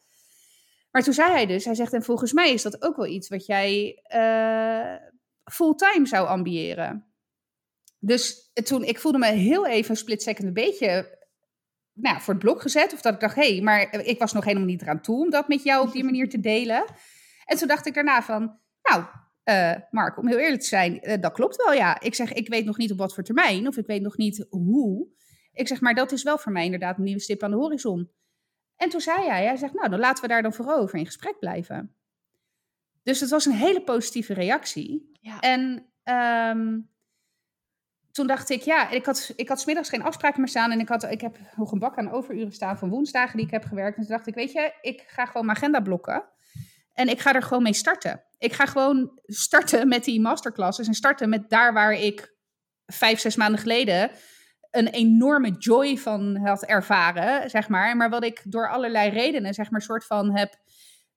Maar 0.90 1.02
toen 1.02 1.12
zei 1.12 1.30
hij 1.30 1.46
dus, 1.46 1.64
hij 1.64 1.74
zegt, 1.74 1.92
en 1.92 2.02
volgens 2.02 2.32
mij 2.32 2.52
is 2.52 2.62
dat 2.62 2.82
ook 2.82 2.96
wel 2.96 3.06
iets 3.06 3.28
wat 3.28 3.46
jij 3.46 3.98
fulltime 5.44 6.06
zou 6.06 6.28
ambiëren. 6.28 7.06
Dus 7.98 8.50
toen, 8.52 8.84
ik 8.84 8.98
voelde 8.98 9.18
me 9.18 9.26
heel 9.26 9.66
even 9.66 9.90
een 9.90 9.96
split 9.96 10.22
second 10.22 10.46
een 10.46 10.52
beetje 10.52 11.20
nou, 11.92 12.20
voor 12.20 12.34
het 12.34 12.42
blok 12.42 12.62
gezet. 12.62 12.92
Of 12.92 13.00
dat 13.00 13.14
ik 13.14 13.20
dacht, 13.20 13.34
hé, 13.34 13.52
hey, 13.52 13.60
maar 13.60 13.94
ik 14.06 14.18
was 14.18 14.32
nog 14.32 14.44
helemaal 14.44 14.66
niet 14.66 14.82
eraan 14.82 15.00
toe 15.00 15.20
om 15.20 15.30
dat 15.30 15.48
met 15.48 15.62
jou 15.62 15.86
op 15.86 15.92
die 15.92 16.04
manier 16.04 16.28
te 16.28 16.40
delen. 16.40 16.84
En 17.44 17.56
toen 17.56 17.68
dacht 17.68 17.86
ik 17.86 17.94
daarna 17.94 18.22
van, 18.22 18.58
nou, 18.82 19.04
uh, 19.44 19.74
Mark, 19.90 20.18
om 20.18 20.28
heel 20.28 20.38
eerlijk 20.38 20.60
te 20.60 20.68
zijn, 20.68 21.08
uh, 21.08 21.20
dat 21.20 21.32
klopt 21.32 21.56
wel, 21.56 21.72
ja. 21.72 22.00
Ik 22.00 22.14
zeg, 22.14 22.32
ik 22.32 22.48
weet 22.48 22.64
nog 22.64 22.76
niet 22.76 22.92
op 22.92 22.98
wat 22.98 23.14
voor 23.14 23.24
termijn, 23.24 23.66
of 23.66 23.76
ik 23.76 23.86
weet 23.86 24.02
nog 24.02 24.16
niet 24.16 24.46
hoe. 24.50 25.08
Ik 25.52 25.68
zeg, 25.68 25.80
maar 25.80 25.94
dat 25.94 26.12
is 26.12 26.22
wel 26.22 26.38
voor 26.38 26.52
mij 26.52 26.64
inderdaad 26.64 26.98
een 26.98 27.04
nieuwe 27.04 27.20
stip 27.20 27.42
aan 27.42 27.50
de 27.50 27.56
horizon. 27.56 28.10
En 28.76 28.88
toen 28.88 29.00
zei 29.00 29.26
hij, 29.26 29.44
hij 29.44 29.56
zegt, 29.56 29.74
nou, 29.74 29.88
dan 29.88 29.98
laten 29.98 30.22
we 30.22 30.28
daar 30.28 30.42
dan 30.42 30.52
voor 30.52 30.72
over 30.72 30.98
in 30.98 31.06
gesprek 31.06 31.38
blijven. 31.38 31.96
Dus 33.02 33.20
het 33.20 33.30
was 33.30 33.44
een 33.44 33.52
hele 33.52 33.82
positieve 33.82 34.34
reactie. 34.34 35.11
Ja. 35.22 35.40
En 35.40 35.86
um, 36.56 36.90
toen 38.12 38.26
dacht 38.26 38.50
ik, 38.50 38.62
ja, 38.62 38.90
ik 38.90 39.06
had, 39.06 39.32
ik 39.36 39.48
had 39.48 39.60
smiddags 39.60 39.88
geen 39.88 40.02
afspraken 40.02 40.40
meer 40.40 40.48
staan. 40.48 40.70
En 40.70 40.80
ik, 40.80 40.88
had, 40.88 41.02
ik 41.02 41.20
heb 41.20 41.38
nog 41.56 41.72
een 41.72 41.78
bak 41.78 41.98
aan 41.98 42.10
overuren 42.10 42.52
staan 42.52 42.78
van 42.78 42.88
woensdagen 42.88 43.36
die 43.36 43.46
ik 43.46 43.52
heb 43.52 43.64
gewerkt. 43.64 43.96
En 43.96 44.02
toen 44.02 44.16
dacht 44.16 44.26
ik, 44.26 44.34
weet 44.34 44.52
je, 44.52 44.72
ik 44.80 45.04
ga 45.06 45.26
gewoon 45.26 45.46
mijn 45.46 45.58
agenda 45.58 45.80
blokken. 45.80 46.24
En 46.92 47.08
ik 47.08 47.20
ga 47.20 47.34
er 47.34 47.42
gewoon 47.42 47.62
mee 47.62 47.74
starten. 47.74 48.22
Ik 48.38 48.52
ga 48.52 48.66
gewoon 48.66 49.20
starten 49.26 49.88
met 49.88 50.04
die 50.04 50.20
masterclasses. 50.20 50.86
En 50.86 50.94
starten 50.94 51.28
met 51.28 51.50
daar 51.50 51.72
waar 51.72 51.92
ik 51.92 52.36
vijf, 52.86 53.20
zes 53.20 53.36
maanden 53.36 53.60
geleden 53.60 54.10
een 54.70 54.88
enorme 54.88 55.50
joy 55.50 55.96
van 55.96 56.36
had 56.36 56.64
ervaren, 56.64 57.50
zeg 57.50 57.68
maar. 57.68 57.96
Maar 57.96 58.10
wat 58.10 58.24
ik 58.24 58.42
door 58.44 58.70
allerlei 58.70 59.10
redenen, 59.10 59.54
zeg 59.54 59.70
maar, 59.70 59.82
soort 59.82 60.06
van 60.06 60.36
heb 60.36 60.54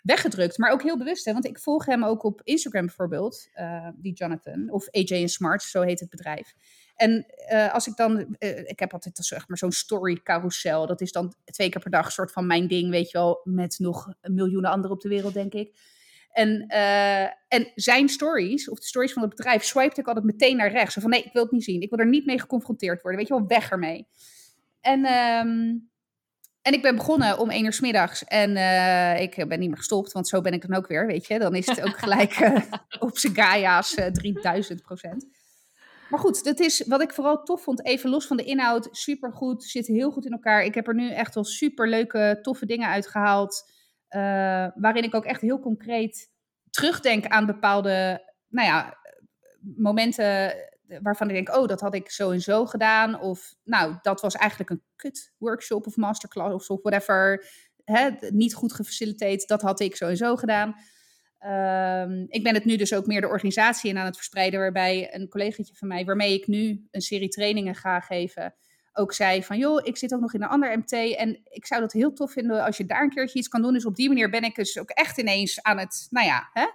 weggedrukt. 0.06 0.58
Maar 0.58 0.72
ook 0.72 0.84
heel 0.84 0.98
bewust, 0.98 1.26
hè, 1.26 1.34
want 1.34 1.46
ik 1.46 1.60
volg 1.60 1.86
hem 1.86 2.04
ook 2.04 2.24
op 2.24 2.42
Instagram 2.44 2.86
bijvoorbeeld, 2.86 3.48
uh, 3.56 3.88
die 3.96 4.14
Jonathan, 4.14 4.70
of 4.70 4.88
AJ 4.92 5.28
Smart, 5.28 5.64
zo 5.64 5.82
heet 5.82 6.00
het 6.00 6.10
bedrijf. 6.10 6.54
En 6.96 7.26
uh, 7.52 7.74
als 7.74 7.88
ik 7.88 7.96
dan, 7.96 8.36
uh, 8.40 8.60
ik 8.60 8.80
heb 8.80 8.94
altijd 8.94 9.18
zeg 9.18 9.48
maar 9.48 9.58
zo'n 9.58 9.72
story 9.72 10.22
carousel. 10.24 10.88
Dat 10.88 11.02
is 11.02 11.12
dan 11.12 11.34
twee 11.46 11.70
keer 11.70 11.82
per 11.82 11.92
dag 11.92 12.12
soort 12.12 12.32
van 12.32 12.48
mijn 12.48 12.68
ding, 12.68 12.90
weet 12.90 13.12
je 13.12 13.18
wel, 13.18 13.42
met 13.44 13.80
nog 13.80 14.14
miljoenen 14.22 14.72
anderen 14.72 14.96
op 14.96 15.02
de 15.02 15.10
wereld, 15.10 15.34
denk 15.34 15.54
ik. 15.54 15.94
En, 16.32 16.68
en 17.48 17.72
zijn 17.76 18.10
stories, 18.10 18.70
of 18.70 18.80
de 18.80 18.86
stories 18.86 19.14
van 19.14 19.22
het 19.22 19.36
bedrijf, 19.36 19.64
swipte 19.64 20.02
ik 20.02 20.08
altijd 20.08 20.26
meteen 20.26 20.58
naar 20.58 20.72
rechts. 20.72 20.94
Van 20.94 21.10
nee, 21.10 21.24
ik 21.24 21.34
wil 21.34 21.44
het 21.44 21.52
niet 21.52 21.64
zien. 21.64 21.82
Ik 21.82 21.90
wil 21.90 22.00
er 22.00 22.10
niet 22.10 22.26
mee 22.26 22.40
geconfronteerd 22.40 23.02
worden. 23.02 23.20
Weet 23.20 23.30
je 23.30 23.38
wel, 23.38 23.48
weg 23.48 23.70
ermee. 23.72 24.08
En, 24.82 25.06
um, 25.06 25.90
en 26.66 26.74
ik 26.74 26.82
ben 26.82 26.96
begonnen 26.96 27.38
om 27.38 27.50
één 27.50 27.66
uur 27.66 27.74
s 27.74 27.80
middags. 27.80 28.24
En 28.24 28.56
uh, 28.56 29.22
ik 29.22 29.46
ben 29.48 29.60
niet 29.60 29.68
meer 29.68 29.78
gestopt, 29.78 30.12
want 30.12 30.28
zo 30.28 30.42
ben 30.42 30.54
ik 30.54 30.68
dan 30.68 30.78
ook 30.78 30.88
weer, 30.88 31.08
weet 31.08 31.28
je. 31.28 31.40
Dan 31.40 31.56
is 31.56 31.66
het 31.66 31.82
ook 31.82 31.98
gelijk 31.98 32.40
uh, 32.40 32.58
op 33.00 33.18
zijn 33.18 33.36
Gaia's 33.36 33.96
3000 34.12 34.82
procent. 34.82 35.26
Maar 36.10 36.20
goed, 36.20 36.44
dat 36.44 36.60
is 36.60 36.84
wat 36.88 37.02
ik 37.02 37.14
vooral 37.14 37.44
tof 37.44 37.64
vond, 37.64 37.86
even 37.86 38.10
los 38.10 38.28
van 38.28 38.38
de 38.38 38.44
inhoud. 38.44 38.88
Super 38.92 39.34
goed, 39.34 39.64
zit 39.64 39.88
heel 39.88 40.12
goed 40.12 40.26
in 40.26 40.32
elkaar. 40.32 40.64
Ik 40.64 40.76
heb 40.76 40.88
er 40.88 40.96
nu 40.96 41.12
echt 41.12 41.36
wel 41.36 41.44
super 41.44 41.90
leuke, 41.90 42.40
toffe 42.42 42.66
dingen 42.66 42.90
uitgehaald. 42.90 43.72
Uh, 44.10 44.22
waarin 44.76 45.04
ik 45.04 45.16
ook 45.16 45.26
echt 45.26 45.42
heel 45.42 45.60
concreet 45.60 46.32
terugdenk 46.70 47.26
aan 47.26 47.46
bepaalde, 47.46 48.24
nou 48.48 48.68
ja, 48.68 48.98
momenten 49.76 50.54
waarvan 51.02 51.30
ik 51.30 51.34
denk, 51.34 51.58
oh, 51.58 51.68
dat 51.68 51.82
had 51.82 51.96
ik 51.96 52.10
zo 52.10 52.32
en 52.32 52.42
zo 52.42 52.66
gedaan. 52.66 53.20
Of, 53.20 53.56
nou, 53.64 53.96
dat 54.02 54.22
was 54.22 54.36
eigenlijk 54.36 54.70
een 54.70 54.84
kut 54.96 55.34
workshop 55.38 55.88
of 55.88 55.96
masterclass 55.96 56.70
of 56.70 56.82
whatever. 56.82 57.48
Hè, 57.84 58.10
niet 58.30 58.54
goed 58.54 58.74
gefaciliteerd, 58.74 59.48
dat 59.48 59.62
had 59.62 59.80
ik 59.80 59.96
zo 59.96 60.08
en 60.08 60.18
zo 60.18 60.36
gedaan. 60.36 60.76
Um, 61.46 62.26
ik 62.28 62.44
ben 62.44 62.54
het 62.54 62.66
nu 62.66 62.76
dus 62.76 62.94
ook 62.94 63.06
meer 63.06 63.22
de 63.22 63.28
organisatie 63.28 63.90
in 63.90 63.98
aan 63.98 64.06
het 64.06 64.16
verspreiden, 64.16 64.60
waarbij 64.60 65.16
een 65.16 65.30
collegaatje 65.30 65.76
van 65.76 65.88
mij, 65.88 66.06
waarmee 66.06 66.34
ik 66.34 66.48
nu 66.48 66.88
een 66.92 67.02
serie 67.02 67.30
trainingen 67.30 67.76
ga 67.76 68.00
geven, 68.00 68.56
ook 68.94 69.14
zei 69.14 69.44
van, 69.44 69.58
joh, 69.58 69.80
ik 69.84 69.98
zit 69.98 70.14
ook 70.14 70.20
nog 70.20 70.34
in 70.34 70.44
een 70.44 70.50
ander 70.50 70.78
MT 70.78 70.92
en 70.92 71.42
ik 71.44 71.66
zou 71.66 71.82
dat 71.82 71.92
heel 71.94 72.14
tof 72.14 72.32
vinden 72.32 72.64
als 72.64 72.78
je 72.78 72.86
daar 72.86 73.04
een 73.04 73.10
keertje 73.10 73.40
iets 73.40 73.48
kan 73.48 73.62
doen. 73.62 73.74
Dus 73.74 73.86
op 73.86 73.96
die 73.96 74.08
manier 74.08 74.30
ben 74.30 74.44
ik 74.44 74.56
dus 74.56 74.80
ook 74.80 74.90
echt 74.90 75.18
ineens 75.18 75.62
aan 75.62 75.78
het, 75.78 76.08
nou 76.10 76.26
ja, 76.26 76.50
hè, 76.54 76.66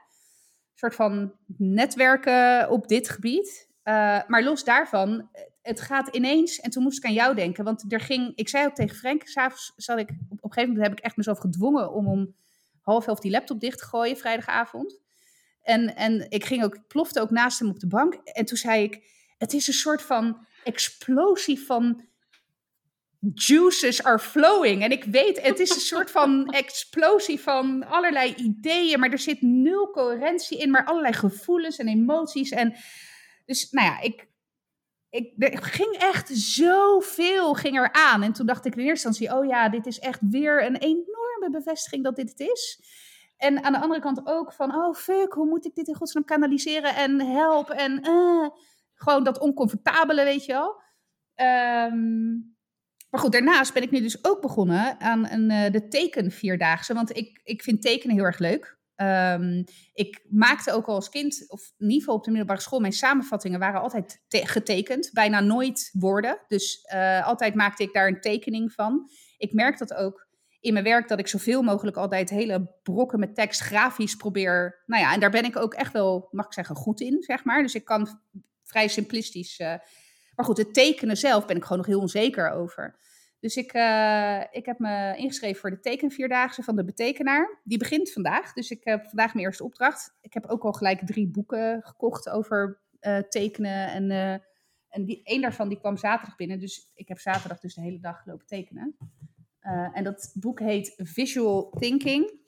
soort 0.74 0.94
van 0.94 1.32
netwerken 1.56 2.70
op 2.70 2.88
dit 2.88 3.08
gebied. 3.08 3.68
Uh, 3.84 4.20
maar 4.26 4.42
los 4.42 4.64
daarvan, 4.64 5.28
het 5.62 5.80
gaat 5.80 6.14
ineens, 6.14 6.60
en 6.60 6.70
toen 6.70 6.82
moest 6.82 6.98
ik 6.98 7.04
aan 7.04 7.12
jou 7.12 7.34
denken, 7.34 7.64
want 7.64 7.92
er 7.92 8.00
ging, 8.00 8.32
ik 8.34 8.48
zei 8.48 8.66
ook 8.66 8.74
tegen 8.74 8.96
Frank, 8.96 9.26
s'avonds 9.26 9.72
zat 9.76 9.98
ik, 9.98 10.08
op 10.08 10.44
een 10.44 10.52
gegeven 10.52 10.68
moment 10.68 10.88
heb 10.88 10.98
ik 10.98 11.04
echt 11.04 11.16
mezelf 11.16 11.38
gedwongen 11.38 11.92
om 11.92 12.08
om 12.08 12.34
half 12.80 13.06
elf 13.06 13.20
die 13.20 13.30
laptop 13.30 13.60
dicht 13.60 13.78
te 13.78 13.84
gooien 13.84 14.16
vrijdagavond. 14.16 15.00
En, 15.62 15.96
en 15.96 16.30
ik 16.30 16.44
ging 16.44 16.64
ook, 16.64 16.86
plofte 16.88 17.20
ook 17.20 17.30
naast 17.30 17.58
hem 17.58 17.68
op 17.68 17.80
de 17.80 17.86
bank. 17.86 18.14
En 18.14 18.44
toen 18.44 18.56
zei 18.56 18.82
ik, 18.82 19.02
het 19.38 19.52
is 19.52 19.66
een 19.66 19.74
soort 19.74 20.02
van 20.02 20.46
explosie 20.64 21.60
van 21.60 22.08
juices 23.34 24.02
are 24.02 24.18
flowing. 24.18 24.82
En 24.82 24.90
ik 24.90 25.04
weet, 25.04 25.42
het 25.42 25.58
is 25.58 25.70
een 25.70 25.80
soort 25.80 26.10
van 26.10 26.46
explosie 26.64 27.40
van 27.40 27.86
allerlei 27.86 28.34
ideeën, 28.34 29.00
maar 29.00 29.10
er 29.10 29.18
zit 29.18 29.42
nul 29.42 29.90
coherentie 29.90 30.58
in, 30.58 30.70
maar 30.70 30.84
allerlei 30.84 31.14
gevoelens 31.14 31.76
en 31.76 31.88
emoties. 31.88 32.50
En 32.50 32.74
dus, 33.50 33.70
nou 33.70 33.86
ja, 33.86 34.00
ik, 34.00 34.28
ik, 35.08 35.32
er 35.38 35.62
ging 35.62 35.96
echt 35.96 36.28
zoveel 36.28 37.54
ging 37.54 37.76
er 37.76 37.92
aan. 37.92 38.22
En 38.22 38.32
toen 38.32 38.46
dacht 38.46 38.64
ik 38.64 38.76
in 38.76 38.84
eerste 38.84 39.08
instantie, 39.08 39.38
oh 39.38 39.46
ja, 39.46 39.68
dit 39.68 39.86
is 39.86 39.98
echt 39.98 40.20
weer 40.30 40.64
een 40.64 40.76
enorme 40.76 41.48
bevestiging 41.50 42.04
dat 42.04 42.16
dit 42.16 42.28
het 42.28 42.40
is. 42.40 42.80
En 43.36 43.64
aan 43.64 43.72
de 43.72 43.80
andere 43.80 44.00
kant 44.00 44.20
ook 44.24 44.52
van, 44.52 44.74
oh 44.74 44.94
fuck, 44.94 45.32
hoe 45.32 45.48
moet 45.48 45.64
ik 45.64 45.74
dit 45.74 45.88
in 45.88 45.94
godsnaam 45.94 46.24
kanaliseren 46.24 46.94
en 46.94 47.20
helpen 47.20 47.76
en 47.76 48.08
uh, 48.08 48.48
gewoon 48.94 49.24
dat 49.24 49.38
oncomfortabele, 49.38 50.24
weet 50.24 50.44
je 50.44 50.52
wel. 50.52 50.82
Um, 51.86 52.56
maar 53.10 53.20
goed, 53.20 53.32
daarnaast 53.32 53.74
ben 53.74 53.82
ik 53.82 53.90
nu 53.90 54.00
dus 54.00 54.24
ook 54.24 54.40
begonnen 54.40 55.00
aan 55.00 55.28
een, 55.28 55.50
uh, 55.50 55.70
de 55.70 56.94
want 56.94 57.16
ik, 57.16 57.40
ik 57.44 57.62
vind 57.62 57.82
tekenen 57.82 58.16
heel 58.16 58.24
erg 58.24 58.38
leuk. 58.38 58.78
Um, 59.02 59.64
ik 59.92 60.24
maakte 60.28 60.72
ook 60.72 60.86
al 60.86 60.94
als 60.94 61.08
kind, 61.08 61.44
of 61.48 61.72
in 61.78 61.86
ieder 61.86 61.98
geval 61.98 62.14
op 62.14 62.24
de 62.24 62.30
middelbare 62.30 62.60
school, 62.60 62.80
mijn 62.80 62.92
samenvattingen 62.92 63.58
waren 63.58 63.80
altijd 63.80 64.22
getekend. 64.28 65.10
Bijna 65.12 65.40
nooit 65.40 65.90
woorden. 65.92 66.40
Dus 66.46 66.88
uh, 66.94 67.26
altijd 67.26 67.54
maakte 67.54 67.82
ik 67.82 67.92
daar 67.92 68.08
een 68.08 68.20
tekening 68.20 68.72
van. 68.72 69.10
Ik 69.38 69.52
merk 69.52 69.78
dat 69.78 69.94
ook 69.94 70.28
in 70.60 70.72
mijn 70.72 70.84
werk, 70.84 71.08
dat 71.08 71.18
ik 71.18 71.28
zoveel 71.28 71.62
mogelijk 71.62 71.96
altijd 71.96 72.30
hele 72.30 72.74
brokken 72.82 73.18
met 73.18 73.34
tekst 73.34 73.60
grafisch 73.60 74.14
probeer. 74.14 74.82
Nou 74.86 75.02
ja, 75.02 75.12
en 75.14 75.20
daar 75.20 75.30
ben 75.30 75.44
ik 75.44 75.56
ook 75.56 75.74
echt 75.74 75.92
wel, 75.92 76.28
mag 76.30 76.46
ik 76.46 76.52
zeggen, 76.52 76.76
goed 76.76 77.00
in, 77.00 77.22
zeg 77.22 77.44
maar. 77.44 77.62
Dus 77.62 77.74
ik 77.74 77.84
kan 77.84 78.20
vrij 78.62 78.88
simplistisch. 78.88 79.58
Uh, 79.58 79.74
maar 80.34 80.44
goed, 80.44 80.56
het 80.56 80.74
tekenen 80.74 81.16
zelf 81.16 81.46
ben 81.46 81.56
ik 81.56 81.62
gewoon 81.62 81.78
nog 81.78 81.86
heel 81.86 82.00
onzeker 82.00 82.50
over. 82.50 82.98
Dus 83.40 83.56
ik, 83.56 83.74
uh, 83.74 84.42
ik 84.50 84.66
heb 84.66 84.78
me 84.78 85.16
ingeschreven 85.16 85.60
voor 85.60 85.70
de 85.70 85.80
tekenvierdaagse 85.80 86.62
van 86.62 86.76
de 86.76 86.84
betekenaar. 86.84 87.60
Die 87.64 87.78
begint 87.78 88.12
vandaag, 88.12 88.52
dus 88.52 88.70
ik 88.70 88.84
heb 88.84 89.06
vandaag 89.06 89.34
mijn 89.34 89.46
eerste 89.46 89.64
opdracht. 89.64 90.16
Ik 90.20 90.34
heb 90.34 90.46
ook 90.46 90.62
al 90.62 90.72
gelijk 90.72 91.06
drie 91.06 91.28
boeken 91.28 91.82
gekocht 91.82 92.28
over 92.28 92.80
uh, 93.00 93.18
tekenen. 93.18 93.90
En, 93.90 94.10
uh, 94.10 94.32
en 94.88 95.04
die, 95.04 95.20
één 95.22 95.40
daarvan 95.40 95.68
die 95.68 95.78
kwam 95.78 95.96
zaterdag 95.96 96.36
binnen, 96.36 96.58
dus 96.58 96.90
ik 96.94 97.08
heb 97.08 97.18
zaterdag 97.18 97.60
dus 97.60 97.74
de 97.74 97.80
hele 97.80 98.00
dag 98.00 98.26
lopen 98.26 98.46
tekenen. 98.46 98.96
en 99.92 100.04
dat 100.04 100.30
boek 100.34 100.60
heet 100.60 100.94
Visual 100.96 101.70
Thinking. 101.78 102.38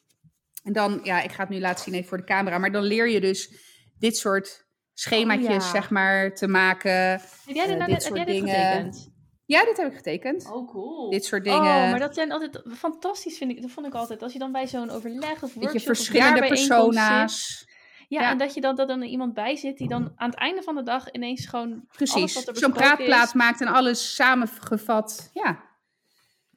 En 0.64 0.72
dan, 0.72 1.00
ja, 1.02 1.22
ik 1.22 1.32
ga 1.32 1.40
het 1.42 1.50
nu 1.50 1.60
laten 1.60 1.84
zien 1.84 1.94
even 1.94 2.08
voor 2.08 2.18
de 2.18 2.24
camera, 2.24 2.58
maar 2.58 2.72
dan 2.72 2.82
leer 2.82 3.08
je 3.08 3.20
dus 3.20 3.54
dit 3.98 4.16
soort 4.16 4.66
schemaatjes, 4.94 5.46
oh, 5.46 5.52
ja. 5.52 5.70
zeg 5.70 5.90
maar, 5.90 6.34
te 6.34 6.48
maken. 6.48 6.92
Heb 7.10 7.20
jij 7.44 7.66
dit, 7.66 7.78
nou, 7.78 7.92
dit 7.92 8.02
soort 8.02 8.16
jij 8.16 8.24
dit 8.24 8.34
dingen. 8.34 8.54
Getekend? 8.54 9.11
Ja, 9.52 9.64
dit 9.64 9.76
heb 9.76 9.86
ik 9.90 9.96
getekend. 9.96 10.50
Oh, 10.52 10.68
cool. 10.70 11.10
Dit 11.10 11.24
soort 11.24 11.44
dingen. 11.44 11.58
Oh, 11.58 11.90
maar 11.90 11.98
dat 11.98 12.14
zijn 12.14 12.32
altijd 12.32 12.62
fantastisch, 12.76 13.36
vind 13.38 13.50
ik. 13.50 13.62
Dat 13.62 13.70
vond 13.70 13.86
ik 13.86 13.94
altijd. 13.94 14.22
Als 14.22 14.32
je 14.32 14.38
dan 14.38 14.52
bij 14.52 14.66
zo'n 14.66 14.90
overleg 14.90 15.32
of 15.32 15.40
Beetje 15.40 15.60
workshop 15.60 15.80
verschillende 15.82 16.38
zit. 16.38 16.48
persona's. 16.48 17.66
Ja, 18.08 18.20
Ja. 18.20 18.30
en 18.30 18.38
dat 18.38 18.54
je 18.54 18.60
dan 18.60 18.76
dat 18.76 18.90
er 18.90 19.02
iemand 19.02 19.34
bij 19.34 19.56
zit 19.56 19.78
die 19.78 19.88
dan 19.88 20.12
aan 20.16 20.30
het 20.30 20.38
einde 20.38 20.62
van 20.62 20.74
de 20.74 20.82
dag 20.82 21.10
ineens 21.12 21.46
gewoon 21.46 21.84
Precies. 21.92 22.44
Zo'n 22.52 22.72
praatplaat 22.72 23.26
is. 23.26 23.32
maakt 23.32 23.60
en 23.60 23.66
alles 23.66 24.14
samengevat. 24.14 25.30
Ja. 25.32 25.70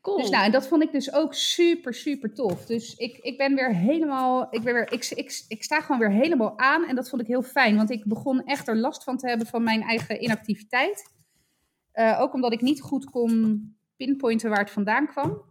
Cool. 0.02 0.18
Dus 0.18 0.30
nou, 0.30 0.46
en 0.46 0.52
dat 0.52 0.68
vond 0.68 0.84
ik 0.84 0.92
dus 0.92 1.14
ook 1.14 1.34
super, 1.34 1.94
super 1.94 2.34
tof. 2.34 2.66
Dus 2.66 2.96
ik, 2.96 3.18
ik 3.18 3.38
ben 3.38 3.56
weer 3.56 3.76
helemaal, 3.76 4.48
ik, 4.50 4.64
ben 4.64 4.74
weer, 4.74 4.92
ik, 4.92 5.06
ik, 5.10 5.44
ik 5.48 5.64
sta 5.64 5.82
gewoon 5.82 6.00
weer 6.00 6.12
helemaal 6.12 6.60
aan 6.60 6.86
en 6.86 6.96
dat 6.96 7.10
vond 7.10 7.22
ik 7.22 7.28
heel 7.28 7.42
fijn. 7.44 7.76
Want 7.76 7.90
ik 7.92 8.06
begon 8.06 8.44
echt 8.44 8.68
er 8.68 8.78
last 8.78 9.04
van 9.04 9.18
te 9.18 9.28
hebben 9.28 9.48
van 9.48 9.64
mijn 9.64 9.82
eigen 9.82 10.24
inactiviteit. 10.24 11.14
Eh, 11.96 12.20
ook 12.22 12.34
omdat 12.34 12.54
ik 12.54 12.62
niet 12.62 12.82
goed 12.82 13.06
kon 13.06 13.76
pinpointen 13.96 14.50
waar 14.50 14.60
het 14.60 14.72
vandaan 14.72 15.08
kwam. 15.08 15.42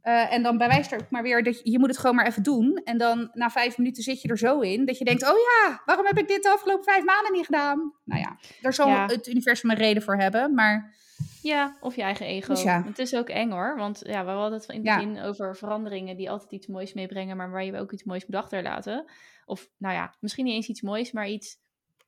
Eh, 0.00 0.32
en 0.32 0.42
dan 0.42 0.58
bewijst 0.58 0.92
er 0.92 1.00
ook 1.00 1.10
maar 1.10 1.22
weer 1.22 1.42
dat 1.42 1.58
je, 1.62 1.70
je 1.70 1.78
moet 1.78 1.88
het 1.88 1.98
gewoon 1.98 2.16
maar 2.16 2.26
even 2.26 2.42
doen. 2.42 2.80
En 2.84 2.98
dan 2.98 3.30
na 3.32 3.50
vijf 3.50 3.78
minuten 3.78 4.02
zit 4.02 4.22
je 4.22 4.28
er 4.28 4.38
zo 4.38 4.60
in 4.60 4.84
dat 4.84 4.98
je 4.98 5.04
denkt, 5.04 5.22
oh 5.22 5.36
ja, 5.38 5.82
waarom 5.84 6.06
heb 6.06 6.18
ik 6.18 6.28
dit 6.28 6.42
de 6.42 6.50
afgelopen 6.50 6.84
vijf 6.84 7.04
maanden 7.04 7.32
niet 7.32 7.44
gedaan? 7.44 7.92
Nou 8.04 8.20
ja, 8.20 8.38
daar 8.60 8.74
zal 8.74 8.88
Ja. 8.88 9.06
het 9.06 9.26
universum 9.26 9.70
een 9.70 9.76
reden 9.76 10.02
voor 10.02 10.16
hebben, 10.16 10.54
maar... 10.54 10.94
Ja, 11.42 11.76
of 11.80 11.96
je 11.96 12.02
eigen 12.02 12.26
ego. 12.26 12.52
Dus 12.52 12.62
ja. 12.62 12.82
Het 12.84 12.98
is 12.98 13.14
ook 13.14 13.28
eng 13.28 13.50
hoor. 13.50 13.76
Want 13.76 14.00
ja, 14.04 14.24
we 14.24 14.30
hadden 14.30 14.58
het 14.58 14.68
in 14.68 14.86
het 14.86 15.16
Ja. 15.16 15.24
over 15.24 15.56
veranderingen 15.56 16.16
die 16.16 16.30
altijd 16.30 16.52
iets 16.52 16.66
moois 16.66 16.92
meebrengen, 16.94 17.36
maar 17.36 17.50
waar 17.50 17.64
je 17.64 17.78
ook 17.78 17.92
iets 17.92 18.04
moois 18.04 18.26
moet 18.26 18.36
achterlaten. 18.36 19.04
Of 19.44 19.68
nou 19.78 19.94
ja, 19.94 20.14
misschien 20.20 20.44
niet 20.44 20.54
eens 20.54 20.68
iets 20.68 20.82
moois, 20.82 21.12
maar 21.12 21.28
iets 21.28 21.56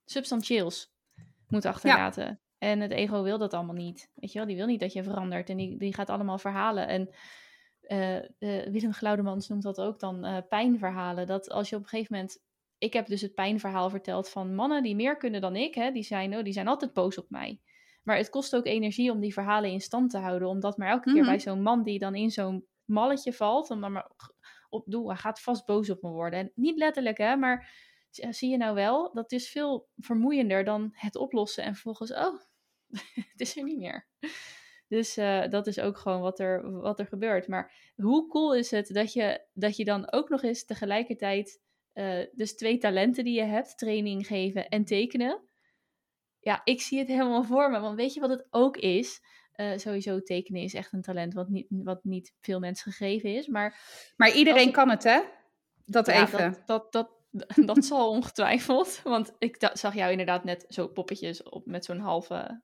substantieels 0.04 0.92
moet 1.48 1.64
achterlaten. 1.64 2.40
En 2.58 2.80
het 2.80 2.90
ego 2.90 3.22
wil 3.22 3.38
dat 3.38 3.54
allemaal 3.54 3.74
niet. 3.74 4.10
Weet 4.14 4.32
je 4.32 4.38
wel, 4.38 4.46
die 4.46 4.56
wil 4.56 4.66
niet 4.66 4.80
dat 4.80 4.92
je 4.92 5.02
verandert. 5.02 5.50
En 5.50 5.56
die, 5.56 5.78
die 5.78 5.94
gaat 5.94 6.10
allemaal 6.10 6.38
verhalen. 6.38 6.88
En 6.88 7.10
eh, 7.80 8.16
eh, 8.16 8.72
Willem 8.72 8.92
Glaudemans 8.92 9.48
noemt 9.48 9.62
dat 9.62 9.80
ook 9.80 10.00
dan 10.00 10.24
eh, 10.24 10.36
pijnverhalen. 10.48 11.26
Dat 11.26 11.50
als 11.50 11.68
je 11.68 11.76
op 11.76 11.82
een 11.82 11.88
gegeven 11.88 12.14
moment... 12.16 12.46
Ik 12.78 12.92
heb 12.92 13.06
dus 13.06 13.20
het 13.20 13.34
pijnverhaal 13.34 13.90
verteld 13.90 14.28
van 14.28 14.54
mannen 14.54 14.82
die 14.82 14.94
meer 14.94 15.16
kunnen 15.16 15.40
dan 15.40 15.56
ik. 15.56 15.74
Hè, 15.74 15.90
die, 15.90 16.02
zijn, 16.02 16.36
oh, 16.36 16.44
die 16.44 16.52
zijn 16.52 16.68
altijd 16.68 16.92
boos 16.92 17.18
op 17.18 17.30
mij. 17.30 17.60
Maar 18.02 18.16
het 18.16 18.30
kost 18.30 18.56
ook 18.56 18.66
energie 18.66 19.10
om 19.10 19.20
die 19.20 19.32
verhalen 19.32 19.70
in 19.70 19.80
stand 19.80 20.10
te 20.10 20.18
houden. 20.18 20.48
Omdat 20.48 20.76
maar 20.76 20.88
elke 20.88 21.12
keer 21.12 21.22
Mhm. 21.22 21.30
bij 21.30 21.40
zo'n 21.40 21.62
man 21.62 21.82
die 21.82 21.98
dan 21.98 22.14
in 22.14 22.30
zo'n 22.30 22.66
malletje 22.84 23.32
valt... 23.32 23.70
om 23.70 23.80
dan 23.80 23.92
maar 23.92 24.10
op 24.68 24.84
doe, 24.86 25.08
hij 25.08 25.16
gaat 25.16 25.40
vast 25.40 25.66
boos 25.66 25.90
op 25.90 26.02
me 26.02 26.08
worden. 26.08 26.38
En 26.38 26.52
niet 26.54 26.78
letterlijk, 26.78 27.18
hè, 27.18 27.36
maar 27.36 27.70
zie 28.10 28.50
je 28.50 28.56
nou 28.56 28.74
wel, 28.74 29.12
dat 29.12 29.32
is 29.32 29.50
veel 29.50 29.88
vermoeiender 29.96 30.64
dan 30.64 30.90
het 30.92 31.16
oplossen 31.16 31.64
en 31.64 31.74
vervolgens, 31.74 32.12
oh, 32.12 32.40
het 33.32 33.40
is 33.40 33.56
er 33.56 33.64
niet 33.64 33.78
meer. 33.78 34.06
Dus 34.88 35.16
eh, 35.16 35.48
dat 35.48 35.66
is 35.66 35.80
ook 35.80 35.98
gewoon 35.98 36.20
wat 36.20 36.38
er, 36.38 36.70
wat 36.80 36.98
er 36.98 37.06
gebeurt. 37.06 37.48
Maar 37.48 37.92
hoe 37.96 38.28
cool 38.28 38.54
is 38.54 38.70
het 38.70 38.86
dat 38.86 39.12
je, 39.12 39.46
dat 39.52 39.76
je 39.76 39.84
dan 39.84 40.12
ook 40.12 40.28
nog 40.28 40.42
eens 40.42 40.64
tegelijkertijd, 40.64 41.60
eh, 41.92 42.18
dus 42.32 42.56
twee 42.56 42.78
talenten 42.78 43.24
die 43.24 43.34
je 43.34 43.44
hebt, 43.44 43.78
training 43.78 44.26
geven 44.26 44.68
en 44.68 44.84
tekenen. 44.84 45.48
Ja, 46.40 46.60
ik 46.64 46.80
zie 46.80 46.98
het 46.98 47.08
helemaal 47.08 47.44
voor 47.44 47.70
me. 47.70 47.80
Want 47.80 47.96
weet 47.96 48.14
je 48.14 48.20
wat 48.20 48.30
het 48.30 48.46
ook 48.50 48.76
is? 48.76 49.20
Eh, 49.52 49.76
sowieso 49.76 50.22
tekenen 50.22 50.62
is 50.62 50.74
echt 50.74 50.92
een 50.92 51.02
talent 51.02 51.34
wat 51.34 51.48
niet, 51.48 51.66
wat 51.68 52.04
niet 52.04 52.34
veel 52.40 52.58
mensen 52.58 52.92
gegeven 52.92 53.34
is. 53.34 53.46
Maar 53.46 53.80
Maar 54.16 54.32
iedereen 54.32 54.66
Als- 54.66 54.74
kan 54.74 54.90
het, 54.90 55.02
hè? 55.02 55.20
Dat 55.84 56.06
ja, 56.06 56.22
even. 56.22 56.62
Dat, 56.66 56.92
dat, 56.92 57.10
dat, 57.30 57.54
dat 57.76 57.84
zal 57.84 58.10
ongetwijfeld. 58.10 59.00
Want 59.04 59.32
ik 59.38 59.70
zag 59.72 59.94
jou 59.94 60.10
inderdaad 60.10 60.44
net 60.44 60.64
zo 60.68 60.88
poppetjes 60.88 61.42
op 61.42 61.66
met 61.66 61.84
zo'n 61.84 61.98
halve 61.98 62.62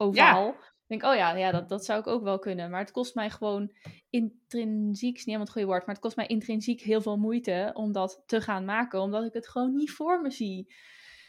ovaal. 0.00 0.48
Ik 0.90 1.00
denk, 1.00 1.12
oh 1.12 1.18
ja, 1.18 1.36
ja 1.36 1.50
dat, 1.50 1.68
dat 1.68 1.84
zou 1.84 2.00
ik 2.00 2.06
ook 2.06 2.22
wel 2.22 2.38
kunnen. 2.38 2.70
Maar 2.70 2.80
het 2.80 2.90
kost 2.90 3.14
mij 3.14 3.30
gewoon 3.30 3.72
intrinsiek, 4.10 5.16
is 5.16 5.18
niet 5.18 5.24
helemaal 5.24 5.46
het 5.46 5.50
goede 5.50 5.66
woord, 5.66 5.86
maar 5.86 5.94
het 5.94 6.04
kost 6.04 6.16
mij 6.16 6.26
intrinsiek 6.26 6.80
heel 6.80 7.00
veel 7.00 7.16
moeite 7.16 7.70
om 7.74 7.92
dat 7.92 8.22
te 8.26 8.40
gaan 8.40 8.64
maken. 8.64 9.00
Omdat 9.00 9.24
ik 9.24 9.32
het 9.32 9.48
gewoon 9.48 9.74
niet 9.74 9.90
voor 9.90 10.20
me 10.20 10.30
zie. 10.30 10.74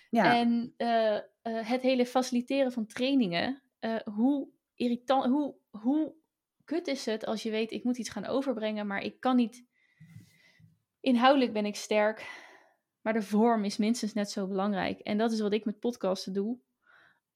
Ja. 0.09 0.37
En 0.37 0.73
eh, 0.77 1.15
eh, 1.15 1.23
het 1.41 1.81
hele 1.81 2.05
faciliteren 2.05 2.71
van 2.71 2.85
trainingen, 2.85 3.61
eh, 3.79 3.95
hoe 3.95 4.47
irritant, 4.75 5.25
hoe, 5.25 5.55
hoe 5.69 6.15
kut 6.63 6.87
is 6.87 7.05
het 7.05 7.25
als 7.25 7.43
je 7.43 7.51
weet, 7.51 7.71
ik 7.71 7.83
moet 7.83 7.97
iets 7.97 8.09
gaan 8.09 8.25
overbrengen, 8.25 8.87
maar 8.87 9.01
ik 9.01 9.19
kan 9.19 9.35
niet. 9.35 9.65
Inhoudelijk 10.99 11.53
ben 11.53 11.65
ik 11.65 11.75
sterk, 11.75 12.29
maar 13.01 13.13
de 13.13 13.21
vorm 13.21 13.63
is 13.63 13.77
minstens 13.77 14.13
net 14.13 14.31
zo 14.31 14.47
belangrijk. 14.47 14.99
En 14.99 15.17
dat 15.17 15.31
is 15.31 15.39
wat 15.39 15.53
ik 15.53 15.65
met 15.65 15.79
podcasten 15.79 16.33
doe 16.33 16.59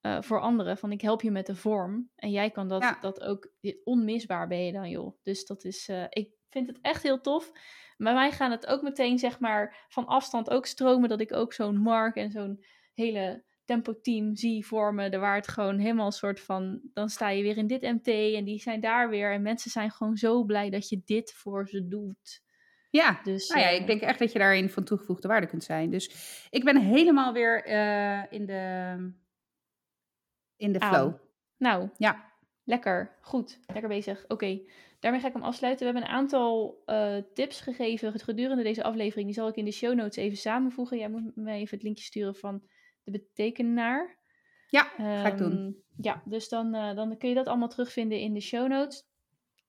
eh, 0.05 0.21
voor 0.21 0.39
anderen. 0.39 0.77
Van 0.77 0.91
ik 0.91 1.01
help 1.01 1.21
je 1.21 1.31
met 1.31 1.45
de 1.45 1.55
vorm 1.55 2.09
en 2.15 2.31
jij 2.31 2.51
kan 2.51 2.67
dat, 2.67 2.81
Ja. 2.81 2.97
dat 3.01 3.21
ook, 3.21 3.51
onmisbaar 3.83 4.47
ben 4.47 4.65
je 4.65 4.71
dan 4.71 4.89
joh. 4.89 5.17
Dus 5.23 5.45
dat 5.45 5.63
is, 5.63 5.87
eh, 5.87 6.03
ik 6.09 6.29
vind 6.49 6.67
het 6.67 6.79
echt 6.81 7.03
heel 7.03 7.21
tof. 7.21 7.51
Bij 7.97 8.13
mij 8.13 8.31
gaan 8.31 8.51
het 8.51 8.67
ook 8.67 8.81
meteen 8.81 9.19
zeg 9.19 9.39
maar 9.39 9.85
van 9.89 10.05
afstand 10.05 10.49
ook 10.49 10.65
stromen 10.65 11.09
dat 11.09 11.21
ik 11.21 11.33
ook 11.33 11.53
zo'n 11.53 11.77
Mark 11.77 12.15
en 12.15 12.31
zo'n 12.31 12.63
hele 12.93 13.43
tempo 13.65 13.99
team 14.01 14.35
zie 14.35 14.65
vormen. 14.65 15.11
De 15.11 15.17
waar 15.17 15.35
het 15.35 15.47
gewoon 15.47 15.77
helemaal 15.79 16.05
een 16.05 16.11
soort 16.11 16.39
van, 16.39 16.81
dan 16.93 17.09
sta 17.09 17.29
je 17.29 17.43
weer 17.43 17.57
in 17.57 17.67
dit 17.67 17.81
MT 17.81 18.07
en 18.07 18.43
die 18.43 18.59
zijn 18.59 18.79
daar 18.79 19.09
weer. 19.09 19.31
En 19.31 19.41
mensen 19.41 19.71
zijn 19.71 19.91
gewoon 19.91 20.15
zo 20.15 20.43
blij 20.43 20.69
dat 20.69 20.89
je 20.89 21.01
dit 21.05 21.33
voor 21.33 21.67
ze 21.67 21.87
doet. 21.87 22.43
ja. 22.89 23.19
Dus, 23.23 23.49
Nou 23.49 23.61
ja, 23.61 23.69
eh, 23.69 23.79
ik 23.79 23.87
denk 23.87 24.01
echt 24.01 24.19
dat 24.19 24.31
je 24.31 24.39
daarin 24.39 24.69
van 24.69 24.83
toegevoegde 24.83 25.27
waarde 25.27 25.47
kunt 25.47 25.63
zijn. 25.63 25.89
Dus 25.89 26.09
ik 26.49 26.63
ben 26.63 26.81
helemaal 26.81 27.33
weer 27.33 27.63
eh, 27.63 28.23
in, 28.29 28.45
de, 28.45 28.95
in 30.57 30.71
de 30.71 30.79
Aan. 30.79 30.93
flow. 30.93 31.13
Nou, 31.57 31.89
Ja. 31.97 32.31
lekker. 32.63 33.17
Goed, 33.21 33.59
lekker 33.67 33.89
bezig. 33.89 34.25
Oké, 34.27 34.61
daarmee 34.99 35.19
ga 35.21 35.27
ik 35.27 35.33
hem 35.33 35.43
afsluiten. 35.43 35.87
We 35.87 35.91
hebben 35.93 36.09
een 36.11 36.17
aantal 36.17 36.81
eh, 36.85 37.17
tips 37.33 37.61
gegeven 37.61 38.19
gedurende 38.19 38.63
deze 38.63 38.83
aflevering. 38.83 39.25
Die 39.25 39.35
zal 39.35 39.47
ik 39.47 39.55
in 39.55 39.65
de 39.65 39.71
show 39.71 39.93
notes 39.95 40.15
even 40.15 40.37
samenvoegen. 40.37 40.97
Jij 40.97 41.09
moet 41.09 41.35
me 41.35 41.51
even 41.51 41.75
het 41.75 41.83
linkje 41.83 42.03
sturen 42.03 42.35
van 42.35 42.63
de 43.03 43.11
betekenaar. 43.11 44.17
Ja, 44.67 44.83
ga 44.97 45.27
ik 45.27 45.37
doen. 45.37 45.51
Ehm, 45.51 45.71
Ja, 45.97 46.21
dus 46.25 46.49
dan, 46.49 46.73
eh, 46.73 46.95
dan 46.95 47.17
kun 47.17 47.29
je 47.29 47.35
dat 47.35 47.47
allemaal 47.47 47.67
terugvinden 47.67 48.19
in 48.19 48.33
de 48.33 48.39
show 48.41 48.67
notes. 48.67 49.03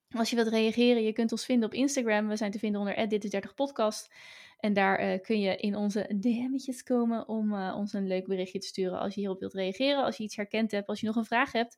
Als 0.09 0.29
je 0.29 0.35
wilt 0.35 0.47
reageren, 0.47 1.03
je 1.03 1.13
kunt 1.13 1.31
ons 1.31 1.45
vinden 1.45 1.67
op 1.69 1.73
Instagram. 1.73 2.27
We 2.27 2.35
zijn 2.35 2.51
te 2.51 2.59
vinden 2.59 2.79
onder 2.81 3.09
dit 3.09 3.23
is 3.23 3.29
30 3.29 3.53
podcast. 3.53 4.13
En 4.57 4.73
daar 4.73 4.97
eh, 4.97 5.21
kun 5.21 5.39
je 5.39 5.55
in 5.55 5.75
onze 5.75 6.15
DM'tjes 6.19 6.83
komen 6.83 7.27
om 7.27 7.53
eh, 7.53 7.75
ons 7.77 7.93
een 7.93 8.07
leuk 8.07 8.27
berichtje 8.27 8.59
te 8.59 8.67
sturen 8.67 8.99
als 8.99 9.13
je 9.13 9.19
hierop 9.19 9.39
wilt 9.39 9.53
reageren. 9.53 10.03
Als 10.03 10.17
je 10.17 10.23
iets 10.23 10.35
herkend 10.35 10.71
hebt, 10.71 10.87
als 10.87 10.99
je 10.99 11.05
nog 11.05 11.15
een 11.15 11.25
vraag 11.25 11.51
hebt. 11.51 11.77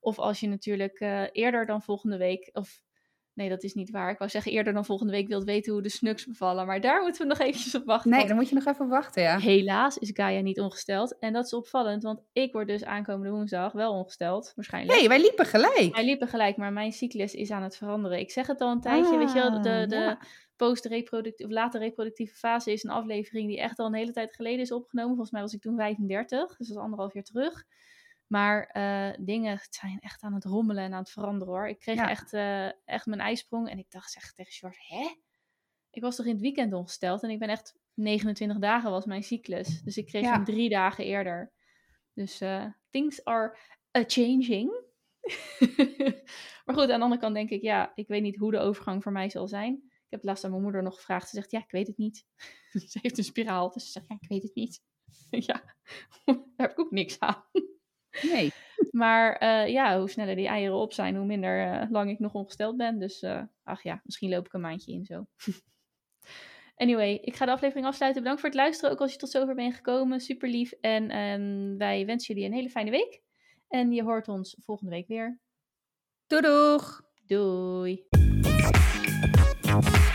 Of 0.00 0.18
als 0.18 0.40
je 0.40 0.48
natuurlijk 0.48 0.98
eh, 0.98 1.22
eerder 1.32 1.66
dan 1.66 1.82
volgende 1.82 2.16
week, 2.16 2.50
of 2.52 2.82
nee, 3.34 3.48
dat 3.48 3.62
is 3.62 3.74
niet 3.74 3.90
waar. 3.90 4.10
Ik 4.10 4.18
wou 4.18 4.30
zeggen 4.30 4.52
eerder 4.52 4.72
dan 4.72 4.84
volgende 4.84 5.12
week 5.12 5.28
wilt 5.28 5.44
weten 5.44 5.72
hoe 5.72 5.82
de 5.82 5.88
snuks 5.88 6.26
bevallen. 6.26 6.66
Maar 6.66 6.80
daar 6.80 7.02
moeten 7.02 7.22
we 7.22 7.28
nog 7.28 7.38
eventjes 7.38 7.74
op 7.74 7.84
wachten. 7.84 8.10
Nee, 8.10 8.26
dan 8.26 8.36
moet 8.36 8.48
je 8.48 8.54
nog 8.54 8.66
even 8.66 8.88
wachten, 8.88 9.22
ja. 9.22 9.38
Helaas 9.38 9.98
is 9.98 10.10
Gaia 10.14 10.40
niet 10.40 10.60
ongesteld. 10.60 11.18
En 11.18 11.32
dat 11.32 11.44
is 11.44 11.52
opvallend, 11.52 12.02
want 12.02 12.20
ik 12.32 12.52
word 12.52 12.66
dus 12.66 12.84
aankomende 12.84 13.30
woensdag 13.30 13.72
wel 13.72 13.92
ongesteld, 13.92 14.52
waarschijnlijk. 14.54 14.98
Nee, 14.98 15.08
wij 15.08 15.20
liepen 15.20 15.46
gelijk. 15.46 15.94
Wij 15.94 16.04
liepen 16.04 16.28
gelijk, 16.28 16.56
maar 16.56 16.72
mijn 16.72 16.92
cyclus 16.92 17.34
is 17.34 17.50
aan 17.50 17.62
het 17.62 17.76
veranderen. 17.76 18.18
Ik 18.18 18.30
zeg 18.30 18.46
het 18.46 18.60
al 18.60 18.70
een 18.70 18.80
tijdje, 18.80 19.16
weet 19.16 19.32
je 19.32 19.38
wel, 19.38 19.62
de, 19.62 19.70
Ah, 19.70 19.88
de 19.88 19.96
ja. 19.96 20.18
Post-reproductieve, 20.58 21.44
of 21.52 21.58
late 21.58 21.78
reproductieve 21.78 22.34
fase 22.34 22.72
is 22.72 22.82
een 22.84 22.90
aflevering 22.90 23.48
die 23.48 23.60
echt 23.60 23.78
al 23.78 23.86
een 23.86 23.94
hele 23.94 24.12
tijd 24.12 24.34
geleden 24.34 24.60
is 24.60 24.72
opgenomen. 24.72 25.10
Volgens 25.10 25.30
mij 25.30 25.40
was 25.40 25.52
ik 25.54 25.60
toen 25.60 25.76
35, 25.76 26.56
dus 26.56 26.66
dat 26.68 26.76
is 26.76 26.82
anderhalf 26.82 27.14
jaar 27.14 27.22
terug. 27.22 27.64
Maar 28.26 28.66
eh, 28.66 29.10
dingen 29.20 29.58
zijn 29.70 29.98
echt 30.00 30.22
aan 30.22 30.34
het 30.34 30.44
rommelen 30.44 30.84
en 30.84 30.92
aan 30.92 30.98
het 30.98 31.10
veranderen 31.10 31.54
hoor. 31.54 31.68
Ik 31.68 31.78
kreeg 31.78 31.96
Ja. 31.96 32.08
echt, 32.08 32.32
eh, 32.32 32.66
echt 32.84 33.06
mijn 33.06 33.20
ijsprong 33.20 33.68
en 33.68 33.78
ik 33.78 33.90
dacht 33.90 34.10
zeg 34.12 34.32
tegen 34.32 34.52
George, 34.52 34.94
hè? 34.94 35.14
Ik 35.90 36.02
was 36.02 36.16
toch 36.16 36.26
in 36.26 36.32
het 36.32 36.40
weekend 36.40 36.72
ongesteld 36.72 37.22
en 37.22 37.30
ik 37.30 37.38
ben 37.38 37.48
echt 37.48 37.74
29 37.94 38.58
dagen 38.58 38.90
was 38.90 39.04
mijn 39.04 39.22
cyclus. 39.22 39.82
Dus 39.82 39.96
ik 39.96 40.06
kreeg 40.06 40.22
Ja. 40.22 40.32
hem 40.32 40.44
drie 40.44 40.68
dagen 40.68 41.04
eerder. 41.04 41.52
Dus 42.14 42.40
eh, 42.40 42.64
things 42.90 43.24
are 43.24 43.56
a 43.98 44.04
changing. 44.06 44.86
maar 46.64 46.74
goed, 46.74 46.90
aan 46.90 46.98
de 46.98 47.04
andere 47.04 47.20
kant 47.20 47.34
denk 47.34 47.50
ik, 47.50 47.62
ja, 47.62 47.92
ik 47.94 48.08
weet 48.08 48.22
niet 48.22 48.36
hoe 48.36 48.50
de 48.50 48.58
overgang 48.58 49.02
voor 49.02 49.12
mij 49.12 49.30
zal 49.30 49.48
zijn. 49.48 49.87
Ik 50.08 50.14
heb 50.14 50.24
laatst 50.24 50.44
aan 50.44 50.50
mijn 50.50 50.62
moeder 50.62 50.82
nog 50.82 50.94
gevraagd. 50.94 51.28
Ze 51.28 51.36
zegt, 51.36 51.50
ja, 51.50 51.58
ik 51.58 51.70
weet 51.70 51.86
het 51.86 51.98
niet. 51.98 52.26
ze 52.90 52.98
heeft 53.02 53.18
een 53.18 53.24
spiraal, 53.24 53.70
dus 53.70 53.84
ze 53.84 53.90
zegt, 53.90 54.08
ja, 54.08 54.16
ik 54.20 54.28
weet 54.28 54.42
het 54.42 54.54
niet. 54.54 54.82
ja, 55.48 55.62
daar 56.24 56.36
heb 56.56 56.70
ik 56.70 56.78
ook 56.78 56.90
niks 56.90 57.20
aan. 57.20 57.44
Nee. 58.22 58.52
Maar 58.90 59.36
eh, 59.36 59.68
ja, 59.68 59.98
hoe 59.98 60.10
sneller 60.10 60.36
die 60.36 60.46
eieren 60.46 60.76
op 60.76 60.92
zijn, 60.92 61.16
hoe 61.16 61.26
minder 61.26 61.72
eh, 61.72 61.90
lang 61.90 62.10
ik 62.10 62.18
nog 62.18 62.34
ongesteld 62.34 62.76
ben. 62.76 62.98
Dus 62.98 63.22
eh, 63.22 63.42
ach 63.62 63.82
ja, 63.82 64.00
misschien 64.04 64.30
loop 64.30 64.46
ik 64.46 64.52
een 64.52 64.60
maandje 64.60 64.92
in 64.92 65.04
zo. 65.04 65.26
anyway, 66.74 67.14
ik 67.14 67.36
ga 67.36 67.44
de 67.44 67.52
aflevering 67.52 67.86
afsluiten. 67.86 68.22
Bedankt 68.22 68.40
voor 68.42 68.50
het 68.50 68.58
luisteren, 68.58 68.90
ook 68.90 69.00
als 69.00 69.12
je 69.12 69.18
tot 69.18 69.30
zover 69.30 69.54
bent 69.54 69.74
gekomen. 69.74 70.20
Super 70.20 70.48
lief. 70.48 70.72
En 70.72 71.10
ehm, 71.10 71.76
wij 71.76 72.06
wensen 72.06 72.34
jullie 72.34 72.50
een 72.50 72.56
hele 72.56 72.70
fijne 72.70 72.90
week. 72.90 73.22
En 73.68 73.92
je 73.92 74.02
hoort 74.02 74.28
ons 74.28 74.56
volgende 74.60 74.90
week 74.90 75.06
weer. 75.06 75.40
Doei 76.26 76.42
doeg! 76.42 77.02
Doei! 77.26 78.27
now. 79.82 80.07